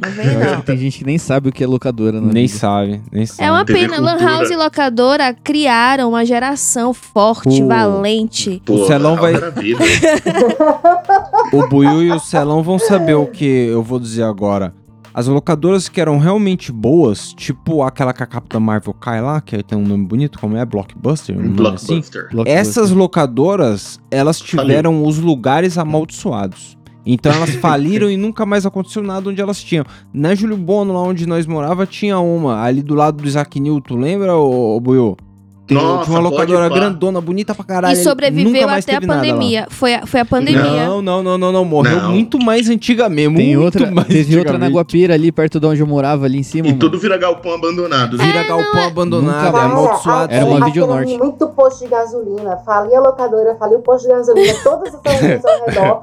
Não 0.02 0.12
vem, 0.12 0.38
não. 0.38 0.58
que 0.62 0.66
tem 0.68 0.78
gente 0.78 1.00
que 1.00 1.06
nem 1.06 1.18
sabe 1.18 1.50
o 1.50 1.52
que 1.52 1.64
é 1.64 1.68
locadora, 1.68 2.22
né? 2.22 2.32
Nem 2.34 2.47
sabe, 2.47 3.02
nem 3.12 3.26
sabe. 3.26 3.43
É 3.47 3.52
uma 3.52 3.66
TV 3.66 3.80
pena. 3.88 4.00
Lan. 4.00 4.18
House 4.18 4.50
e 4.50 4.56
locadora 4.56 5.34
criaram 5.34 6.10
uma 6.10 6.26
geração 6.26 6.93
forte, 6.93 7.62
Pô. 7.62 7.68
valente. 7.68 8.62
Pô, 8.66 8.74
O 8.76 8.88
Celão 8.88 9.16
vai- 9.16 9.34
era 9.36 9.52
vida. 9.52 9.84
O 11.52 11.68
Buiu 11.68 12.04
e 12.04 12.12
o 12.12 12.20
Celão 12.20 12.62
vão 12.64 12.78
saber 12.80 13.16
o 13.16 13.26
que 13.26 13.45
eu 13.45 13.82
vou 13.82 14.00
dizer 14.00 14.24
agora. 14.24 14.74
As 15.12 15.26
locadoras 15.28 15.89
que 15.89 16.00
eram 16.00 16.20
realmente 16.20 16.72
boas, 16.72 17.34
tipo 17.34 17.82
aquela 17.84 18.14
que 18.14 18.22
a 18.22 18.26
Capitã 18.28 18.60
Marvel 18.60 18.93
cai 18.93 19.20
lá, 19.22 19.41
que 19.41 19.62
tem 19.64 19.78
um 19.78 19.84
nome 19.86 20.06
bonito, 20.06 20.39
como 20.39 20.56
é? 20.56 20.64
Blockbuster? 20.64 21.36
Um 21.38 21.41
nome 21.50 21.76
assim? 21.76 22.02
Blockbuster. 22.02 22.30
Essas 22.45 22.91
locadoras, 22.91 24.00
elas 24.12 24.39
tiveram 24.39 25.04
os 25.04 25.18
lugares 25.18 25.78
amaldiçoados. 25.78 26.78
Então 27.12 27.32
elas 27.32 27.51
faliram 27.55 28.10
e 28.10 28.16
nunca 28.18 28.45
mais 28.45 28.66
aconteceu 28.66 29.01
nada 29.01 29.30
onde 29.30 29.41
elas 29.41 29.62
tinham. 29.64 29.84
Na 30.14 30.36
Júlio 30.36 30.57
Bono, 30.57 30.93
lá 30.93 31.01
onde 31.01 31.26
nós 31.26 31.45
morava, 31.47 31.86
tinha 31.86 32.20
uma. 32.20 32.62
Ali 32.62 32.82
do 32.82 32.93
lado 32.95 33.22
do 33.22 33.28
Isaac 33.28 33.60
Newton, 33.60 33.95
lembra, 33.97 34.36
ô, 34.36 34.76
ô 34.76 34.80
Buiu? 34.80 35.18
Tem- 35.66 35.78
Nossa, 35.78 36.05
tinha 36.05 36.20
uma 36.20 36.30
locadora 36.30 36.68
grandona, 36.68 37.22
bonita 37.22 37.53
pra 37.53 37.64
caralho. 37.64 37.93
E 37.93 38.03
sobreviveu 38.03 38.51
nunca 38.51 38.66
mais 38.66 38.84
até 38.84 38.95
a 38.95 39.01
pandemia. 39.01 39.68
Foi 39.70 39.93
a, 39.93 40.03
foi 40.07 40.20
a 40.20 40.26
pandemia. 40.26 40.88
Não, 40.88 40.99
não, 40.99 41.22
não, 41.22 41.38
não, 41.38 41.51
não. 41.51 41.64
Morreu 41.64 42.01
Não. 42.01 42.12
muito 42.12 42.39
mais 42.39 42.68
antigamente. 42.68 43.36
Tem 43.36 43.55
muito 43.55 43.64
outra, 43.66 43.91
mais 43.91 44.07
teve 44.07 44.36
outra 44.39 44.57
na. 44.57 44.68
Guapira 44.68 45.14
ali, 45.14 45.32
perto 45.32 45.60
de 45.60 45.68
onde 45.68 45.80
eu 45.80 45.86
morava, 45.86 46.26
ali 46.26 46.39
em 46.39 46.43
cima, 46.43 46.68
E 46.68 46.70
mano. 46.72 46.80
tudo 46.80 46.97
vira 46.97 47.18
galpão 47.20 47.53
abandonado. 47.53 48.18
viu? 48.18 48.26
Vira 48.26 48.47
galpão 48.47 48.84
abandonado, 48.88 49.45
Nunca 49.45 49.57
é 49.60 49.62
amaldiçoado. 49.62 50.34
Era 50.34 50.45
uma 50.45 50.66
Vídeo 50.66 50.88
tem 50.88 50.95
Norte. 50.95 51.18
muito 51.20 51.47
posto 51.49 51.84
de 51.84 51.89
gasolina. 51.91 52.57
Falei 52.66 52.95
a 52.95 52.99
locadora, 53.01 53.55
falei 53.60 53.78
o 53.78 53.82
posto 53.82 54.07
de 54.07 54.14
gasolina, 54.14 54.53
todas 54.64 54.95
as 54.95 55.01
gasolina 55.03 55.41
ao 55.45 55.66
redor. 55.68 56.01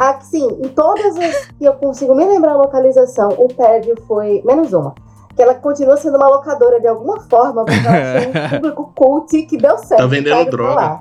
Aqui, 0.00 0.26
sim, 0.26 0.46
em 0.62 0.68
todas 0.68 1.16
as 1.16 1.46
que 1.58 1.64
eu 1.64 1.74
consigo 1.74 2.14
me 2.14 2.24
lembrar 2.24 2.52
a 2.52 2.56
localização, 2.56 3.28
o 3.38 3.48
prédio 3.48 3.96
foi. 4.06 4.42
Menos 4.44 4.72
uma. 4.72 4.94
Que 5.34 5.42
ela 5.42 5.54
continua 5.54 5.96
sendo 5.96 6.16
uma 6.16 6.28
locadora 6.28 6.80
de 6.80 6.86
alguma 6.86 7.20
forma, 7.20 7.64
porque 7.64 7.86
ela 7.86 8.20
tem 8.20 8.28
um 8.30 8.50
público 8.60 8.92
cult 8.94 9.42
que 9.46 9.56
deu 9.56 9.76
certo. 9.78 10.00
Tá 10.00 10.06
vendendo 10.06 10.50
droga. 10.50 11.00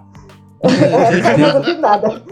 É, 0.63 1.37
não 1.37 1.81
nada. 1.81 2.23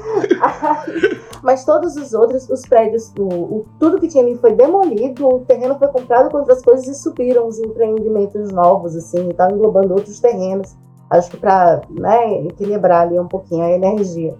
Mas 1.43 1.65
todos 1.65 1.95
os 1.97 2.13
outros, 2.13 2.49
os 2.49 2.61
prédios, 2.61 3.11
o, 3.19 3.23
o- 3.23 3.65
tudo 3.79 3.99
que 3.99 4.07
tinha 4.07 4.23
ali 4.23 4.37
foi 4.37 4.53
demolido, 4.53 5.27
o 5.27 5.39
terreno 5.41 5.75
foi 5.77 5.87
comprado 5.89 6.29
com 6.29 6.37
outras 6.37 6.61
coisas 6.61 6.87
e 6.87 6.93
subiram 6.95 7.47
os 7.47 7.59
empreendimentos 7.59 8.51
novos, 8.51 8.95
assim, 8.95 9.29
e 9.29 9.53
englobando 9.53 9.93
outros 9.93 10.19
terrenos. 10.19 10.75
Acho 11.09 11.29
que 11.31 11.37
pra 11.37 11.81
né, 11.89 12.43
equilibrar 12.45 13.01
ali 13.01 13.19
um 13.19 13.27
pouquinho 13.27 13.63
a 13.65 13.71
energia. 13.71 14.33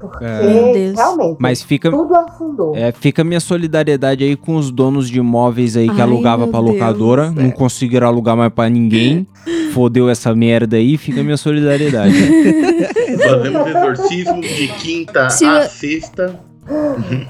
Porque 0.00 0.24
É. 0.24 0.42
Meu 0.42 0.72
Deus. 0.72 0.96
realmente 0.96 1.36
Mas 1.40 1.62
fica, 1.62 1.90
tudo 1.90 2.14
afundou. 2.14 2.76
é, 2.76 2.92
fica 2.92 3.24
minha 3.24 3.40
solidariedade 3.40 4.22
aí 4.24 4.36
com 4.36 4.56
os 4.56 4.70
donos 4.70 5.08
de 5.10 5.18
imóveis 5.18 5.76
aí 5.76 5.86
que 5.88 5.96
Ai, 5.96 6.00
alugava 6.02 6.46
pra 6.46 6.60
Deus, 6.60 6.72
locadora, 6.72 7.26
é. 7.36 7.42
não 7.42 7.50
conseguiram 7.50 8.06
alugar 8.06 8.36
mais 8.36 8.52
pra 8.52 8.68
ninguém. 8.68 9.26
Fodeu 9.72 10.08
essa 10.08 10.34
merda 10.34 10.76
aí, 10.76 10.96
fica 10.96 11.22
minha 11.22 11.36
solidariedade. 11.36 12.14
Fazemos 13.18 13.66
exorcismo 13.66 14.40
de 14.40 14.68
quinta 14.78 15.28
Se 15.30 15.44
a 15.44 15.64
eu- 15.64 15.68
sexta. 15.68 16.40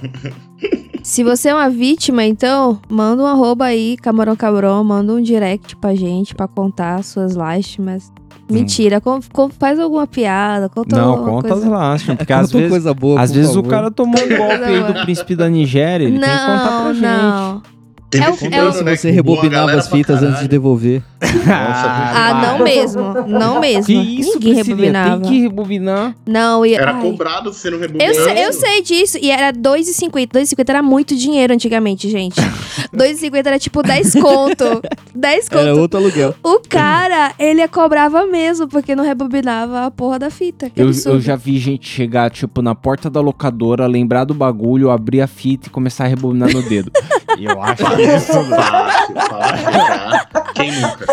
Se 1.03 1.23
você 1.25 1.49
é 1.49 1.55
uma 1.55 1.71
vítima, 1.71 2.25
então, 2.25 2.81
manda 2.89 3.23
um 3.23 3.27
arroba 3.27 3.65
aí, 3.67 3.97
Camarão 3.97 4.37
Cabrão, 4.37 4.83
manda 4.85 5.13
um 5.15 5.23
direct 5.23 5.77
pra 5.77 5.95
gente 5.95 6.35
pra 6.35 6.47
contar 6.49 7.03
suas 7.05 7.35
lástimas. 7.35 8.13
Mentira, 8.51 9.01
com- 9.01 9.21
com- 9.33 9.49
faz 9.51 9.79
alguma 9.79 10.07
piada, 10.07 10.69
conta 10.69 10.97
não, 10.97 11.11
alguma 11.11 11.31
conta 11.31 11.49
coisa. 11.49 11.65
as 11.67 11.71
porque 12.17 12.25
Conta 12.33 12.41
às 12.41 12.53
vezes, 12.53 12.71
coisa 12.71 12.95
boa, 12.95 13.21
às 13.21 13.31
por 13.31 13.37
vezes 13.37 13.51
o 13.53 13.55
favor. 13.57 13.71
cara 13.71 13.91
tomou 13.91 14.21
um 14.23 14.29
golpe 14.37 14.65
aí 14.65 14.85
do 14.93 15.01
príncipe 15.03 15.37
da 15.37 15.49
Nigéria, 15.49 16.05
ele 16.05 16.19
tem 16.19 16.29
que 16.29 16.37
contar 16.37 16.69
pra 16.69 16.85
Não, 16.85 16.95
gente. 16.95 17.03
não. 17.05 17.63
Teve 18.11 18.25
É 18.25 18.31
o- 18.31 18.35
é 18.55 18.71
o- 18.71 18.83
né, 18.85 18.97
você 18.97 19.11
rebobinava 19.11 19.73
as 19.73 19.89
fitas 19.89 20.23
antes 20.23 20.41
de 20.43 20.49
devolver. 20.49 21.03
Ah, 21.51 22.41
não 22.59 22.65
mesmo. 22.65 23.03
Não 23.27 23.61
mesmo. 23.61 23.85
Que 23.85 23.93
isso, 23.93 24.35
Ninguém 24.35 24.55
Priscilinha, 24.55 24.63
rebobinava. 24.93 25.21
Tem 25.23 25.31
que 25.31 25.41
rebobinar. 25.41 26.15
Não, 26.27 26.65
ia. 26.67 26.79
Era 26.81 26.95
ai. 26.95 27.03
cobrado 27.03 27.53
se 27.53 27.61
você 27.61 27.71
não 27.71 27.79
rebobinava. 27.79 28.11
Eu 28.19 28.25
sei, 28.25 28.47
eu 28.47 28.53
sei 28.53 28.83
disso. 28.83 29.19
E 29.21 29.31
era 29.31 29.53
2,50. 29.53 30.29
2,50 30.33 30.69
era 30.71 30.83
muito 30.83 31.17
dinheiro 31.17 31.53
antigamente, 31.53 32.09
gente. 32.09 32.37
2,50 32.95 33.47
era 33.47 33.59
tipo 33.59 33.83
10 33.83 34.15
conto. 34.15 34.83
10 35.15 35.49
conto. 35.49 35.59
Era 35.61 35.75
outro 35.75 35.99
aluguel. 35.99 36.35
O 36.43 36.61
cara, 36.69 37.33
ele 37.39 37.67
cobrava 37.69 38.27
mesmo, 38.27 38.69
porque 38.69 38.95
não 38.95 39.05
rebobinava 39.05 39.87
a 39.87 39.91
porra 39.91 40.19
da 40.19 40.31
fita. 40.31 40.71
Eu, 40.77 40.91
eu 41.07 41.21
já 41.21 41.37
vi 41.37 41.59
gente 41.59 41.89
chegar, 41.89 42.31
tipo, 42.31 42.63
na 42.63 42.75
porta 42.75 43.09
da 43.11 43.21
locadora, 43.21 43.87
lembrar 43.87 44.25
do 44.25 44.35
bagulho, 44.35 44.91
abrir 44.91 45.21
a 45.21 45.27
fita 45.27 45.69
e 45.69 45.71
começar 45.71 46.05
a 46.05 46.09
rebobinar 46.09 46.53
no 46.53 46.63
dedo. 46.63 46.91
E 47.37 47.45
eu 47.45 47.61
acho 47.63 47.83
isso. 48.01 48.33
Fácil, 48.49 49.15
fácil, 49.15 49.73
tá? 49.73 50.27
Quem 50.55 50.73
nunca? 50.73 51.07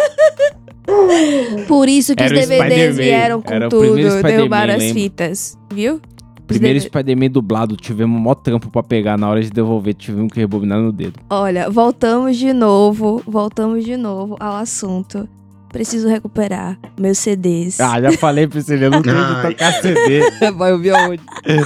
Por 1.67 1.89
isso 1.89 2.15
que 2.15 2.23
Era 2.23 2.33
os 2.33 2.47
DVDs 2.47 2.97
vieram 2.97 3.41
com 3.41 3.53
Era 3.53 3.69
tudo. 3.69 4.21
Derrubaram 4.21 4.73
as 4.73 4.79
lembra? 4.79 4.93
fitas. 4.93 5.57
Viu? 5.73 5.99
Primeiro 6.47 6.79
Spider-Man 6.79 7.29
dublado, 7.31 7.75
tivemos 7.75 8.21
mó 8.21 8.35
trampo 8.35 8.69
pra 8.69 8.83
pegar. 8.83 9.17
Na 9.17 9.27
hora 9.27 9.41
de 9.41 9.49
devolver, 9.49 9.95
tivemos 9.95 10.31
que 10.31 10.39
rebobinar 10.39 10.79
no 10.79 10.91
dedo. 10.91 11.19
Olha, 11.29 11.69
voltamos 11.71 12.37
de 12.37 12.53
novo. 12.53 13.21
Voltamos 13.25 13.83
de 13.83 13.97
novo 13.97 14.37
ao 14.39 14.57
assunto. 14.57 15.27
Preciso 15.75 16.07
recuperar 16.07 16.79
meus 16.97 17.17
CDs. 17.17 17.81
Ah, 17.81 18.01
já 18.01 18.13
falei 18.13 18.47
pra 18.47 18.61
você, 18.61 18.75
eu 18.75 18.89
não 18.89 19.01
tenho 19.01 19.17
Ai. 19.17 19.51
tocar 19.53 19.73
CD. 19.73 20.21
Vai 20.55 20.71
ouvir 20.71 20.91
aonde? 20.91 21.21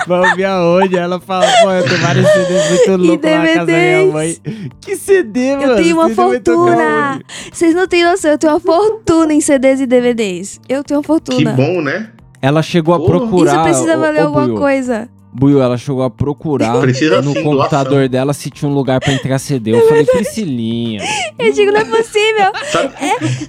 Vai 0.07 0.29
ouvir 0.31 0.45
aonde? 0.45 0.97
Ela 0.97 1.19
fala, 1.19 1.45
pô, 1.61 1.69
eu 1.69 1.83
tenho 1.87 2.01
vários 2.01 2.27
CDs 2.27 2.69
muito 2.69 2.95
loucos 3.05 3.31
lá 3.31 3.37
na 3.37 3.45
casa 3.45 3.65
da 3.67 3.77
minha 3.77 4.05
mãe. 4.07 4.37
Que 4.81 4.95
CD, 4.95 5.55
mano? 5.57 5.75
tenho 5.75 5.95
uma 5.95 6.09
tocar 6.09 6.23
fortuna. 6.23 7.21
Vocês 7.53 7.75
não 7.75 7.87
têm 7.87 8.03
noção, 8.03 8.31
eu 8.31 8.37
tenho 8.39 8.53
uma 8.53 8.59
fortuna 8.59 9.31
em 9.31 9.41
CDs 9.41 9.79
e 9.79 9.85
DVDs. 9.85 10.59
Eu 10.67 10.83
tenho 10.83 10.97
uma 10.97 11.03
Que 11.03 11.07
fortuna. 11.07 11.51
bom, 11.53 11.79
né? 11.79 12.09
Ela 12.41 12.63
chegou 12.63 12.95
a 12.95 13.05
procurar. 13.05 13.53
Isso 13.53 13.61
precisa 13.63 13.95
valer 13.95 14.23
ô, 14.23 14.25
alguma 14.25 14.45
Buiu. 14.47 14.57
coisa. 14.57 15.07
Buiu, 15.31 15.61
ela 15.61 15.77
chegou 15.77 16.01
a 16.03 16.09
procurar 16.09 16.79
Precisa 16.81 17.21
no 17.21 17.33
sim, 17.33 17.43
computador 17.43 17.91
doação. 17.93 18.09
dela 18.09 18.33
se 18.33 18.49
tinha 18.49 18.69
um 18.69 18.73
lugar 18.73 18.99
pra 18.99 19.13
entrar 19.13 19.37
CD. 19.37 19.73
Eu 19.73 19.87
falei, 19.87 20.03
Priscilinha. 20.05 21.01
Eu 21.37 21.53
digo, 21.53 21.71
não 21.71 21.79
é 21.81 21.85
possível. 21.85 22.51
Sabe? 22.71 22.93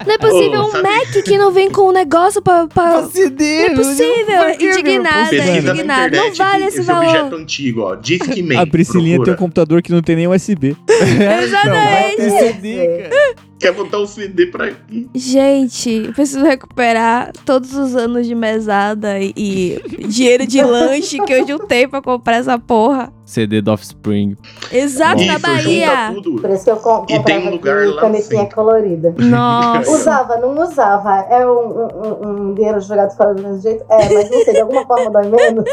Não 0.05 0.13
é 0.13 0.17
possível 0.17 0.61
Ô, 0.61 0.67
um 0.67 0.71
sabe- 0.71 0.83
Mac 0.83 1.23
que 1.25 1.37
não 1.37 1.51
vem 1.51 1.69
com 1.71 1.89
um 1.89 1.91
negócio 1.91 2.41
pra. 2.41 2.67
pra... 2.67 3.03
CD, 3.07 3.69
Não 3.69 3.73
é 3.73 3.75
possível. 3.75 4.49
Indignada, 4.59 5.29
Pesquisa 5.29 5.51
na 5.51 5.57
indignada. 5.73 6.07
internet 6.07 6.39
Não 6.39 6.45
vale 6.45 6.65
esse, 6.65 6.77
esse 6.77 6.87
valor. 6.87 7.05
objeto 7.07 7.35
antigo, 7.35 7.81
ó. 7.81 7.95
Discman. 7.95 8.57
A 8.61 8.67
Priscilinha 8.67 9.05
tem 9.09 9.13
um 9.13 9.23
procura. 9.23 9.37
computador 9.37 9.81
que 9.81 9.91
não 9.91 10.01
tem 10.01 10.15
nem 10.15 10.27
USB. 10.27 10.75
Exatamente. 10.87 12.17
Tem 12.17 12.29
CD, 12.53 12.97
cara. 13.09 13.35
Quer 13.61 13.73
botar 13.73 13.99
o 13.99 14.07
CD 14.07 14.47
pra 14.47 14.65
aqui? 14.65 15.07
Gente, 15.13 16.05
eu 16.07 16.13
preciso 16.13 16.43
recuperar 16.43 17.31
todos 17.45 17.75
os 17.75 17.95
anos 17.95 18.25
de 18.25 18.33
mesada 18.33 19.19
e, 19.19 19.79
dinheiro 20.07 20.47
de 20.47 20.63
lanche 20.63 21.19
que 21.19 21.31
eu 21.31 21.47
juntei 21.47 21.87
pra 21.87 22.01
comprar 22.01 22.37
essa 22.37 22.57
porra. 22.57 23.13
CD 23.23 23.61
do 23.61 23.71
Offspring. 23.71 24.35
Exato, 24.71 25.23
na 25.23 25.33
Isso, 25.35 25.41
Bahia. 25.41 26.07
junta 26.09 26.21
tudo. 26.23 26.41
Por 26.41 26.49
isso 26.49 26.63
que 26.65 26.71
eu 26.71 26.75
com- 26.77 27.03
E 27.03 27.07
tem 27.07 27.17
comprava 27.19 27.45
um 27.45 27.51
lugar 27.51 27.77
aqui 27.77 27.87
lá 27.93 28.01
canetinha 28.01 28.41
centro. 28.41 28.55
colorida. 28.55 29.15
Nossa. 29.19 29.91
Usava, 29.91 30.37
não 30.37 30.61
usava. 30.63 31.15
É 31.29 31.45
um, 31.47 31.51
um- 31.51 31.87
um- 32.27 32.49
um 32.49 32.53
dinheiro 32.55 32.81
jogado 32.81 33.15
fora 33.15 33.33
do 33.35 33.41
mesmo 33.43 33.61
jeito? 33.61 33.85
É, 33.89 34.13
mas 34.13 34.29
não 34.29 34.43
sei, 34.43 34.53
de 34.55 34.59
alguma 34.59 34.85
forma 34.87 35.11
dói 35.11 35.29
menos. 35.29 35.63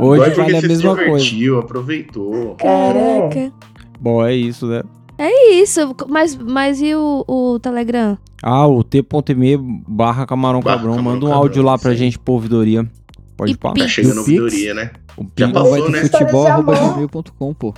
Hoje 0.00 0.20
Dói 0.24 0.30
vale 0.30 0.56
a 0.56 0.62
mesma 0.62 0.90
se 0.96 1.04
coisa. 1.04 1.24
divertiu, 1.24 1.58
aproveitou. 1.60 2.54
Caraca. 2.58 3.52
Bom, 4.00 4.22
é 4.26 4.34
isso, 4.34 4.66
né? 4.66 4.82
É 5.18 5.54
isso. 5.54 5.94
Mas, 6.08 6.36
mas 6.36 6.80
e 6.80 6.94
o, 6.94 7.24
o 7.26 7.58
Telegram? 7.58 8.18
Ah, 8.42 8.66
o 8.66 8.82
t.me 8.84 9.56
barra 9.88 10.26
camarão 10.26 10.60
Barra 10.60 10.76
cabrão. 10.76 10.96
Camarão 10.96 11.14
Manda 11.14 11.24
um 11.26 11.28
Cabrão, 11.28 11.42
áudio 11.42 11.62
lá 11.62 11.78
pra 11.78 11.92
sim. 11.92 11.96
gente 11.98 12.18
por 12.18 12.32
ouvidoria. 12.34 12.86
Pode 13.36 13.52
E 13.52 13.56
pá. 13.56 13.72
pi- 13.72 13.80
Tá 13.80 13.88
chegando 13.88 14.18
ouvidoria, 14.18 14.74
né? 14.74 14.90
O 15.16 15.24
Já 15.36 15.48
passou, 15.50 15.70
Vai 15.70 15.80
né? 15.90 16.00
de 16.02 16.08
futebol, 16.10 16.26
História 16.26 16.42
de 16.44 16.50
arroba 16.50 16.76
amor. 16.76 16.94
gmail.com, 16.94 17.54
pô. 17.54 17.74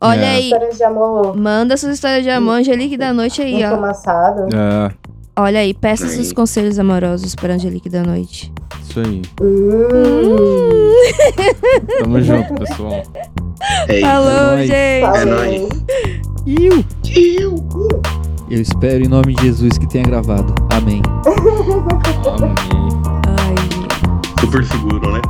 Olha 0.00 0.20
É. 0.24 0.34
aí. 0.36 0.44
Histórias 0.44 0.76
de 0.76 0.84
amor 0.84 1.36
Manda 1.36 1.76
suas 1.76 1.94
histórias 1.94 2.22
de 2.22 2.30
amor, 2.30 2.52
Angelique 2.60 2.96
da 2.96 3.12
Noite 3.12 3.42
aí, 3.42 3.64
ó. 3.64 3.72
enfumaçado. 3.72 4.42
É, 4.54 4.92
Olha 5.38 5.60
aí, 5.60 5.72
peça 5.72 6.04
Aí. 6.04 6.10
seus 6.10 6.32
conselhos 6.32 6.78
amorosos 6.80 7.34
pra 7.36 7.54
Angelique 7.54 7.88
da 7.88 8.02
Noite. 8.02 8.52
isso 8.82 8.98
aí. 8.98 9.22
Hum, 9.40 10.92
Tamo 12.02 12.20
junto, 12.20 12.54
pessoal. 12.54 13.02
É 13.88 13.98
isso. 13.98 14.06
Falou, 14.06 14.46
nóis. 14.56 14.66
gente. 14.68 15.00
falei. 15.02 15.24
nóis. 15.60 15.68
Iu! 16.46 16.84
Iu. 17.14 17.64
Eu 18.50 18.60
espero 18.62 19.04
em 19.04 19.08
nome 19.08 19.34
de 19.34 19.42
Jesus 19.42 19.78
que 19.78 19.86
tenha 19.88 20.04
gravado. 20.04 20.52
Amém. 20.70 21.02
Amém. 22.26 22.54
Ai. 23.28 23.54
Super 24.40 24.64
seguro, 24.64 25.12
né? 25.12 25.20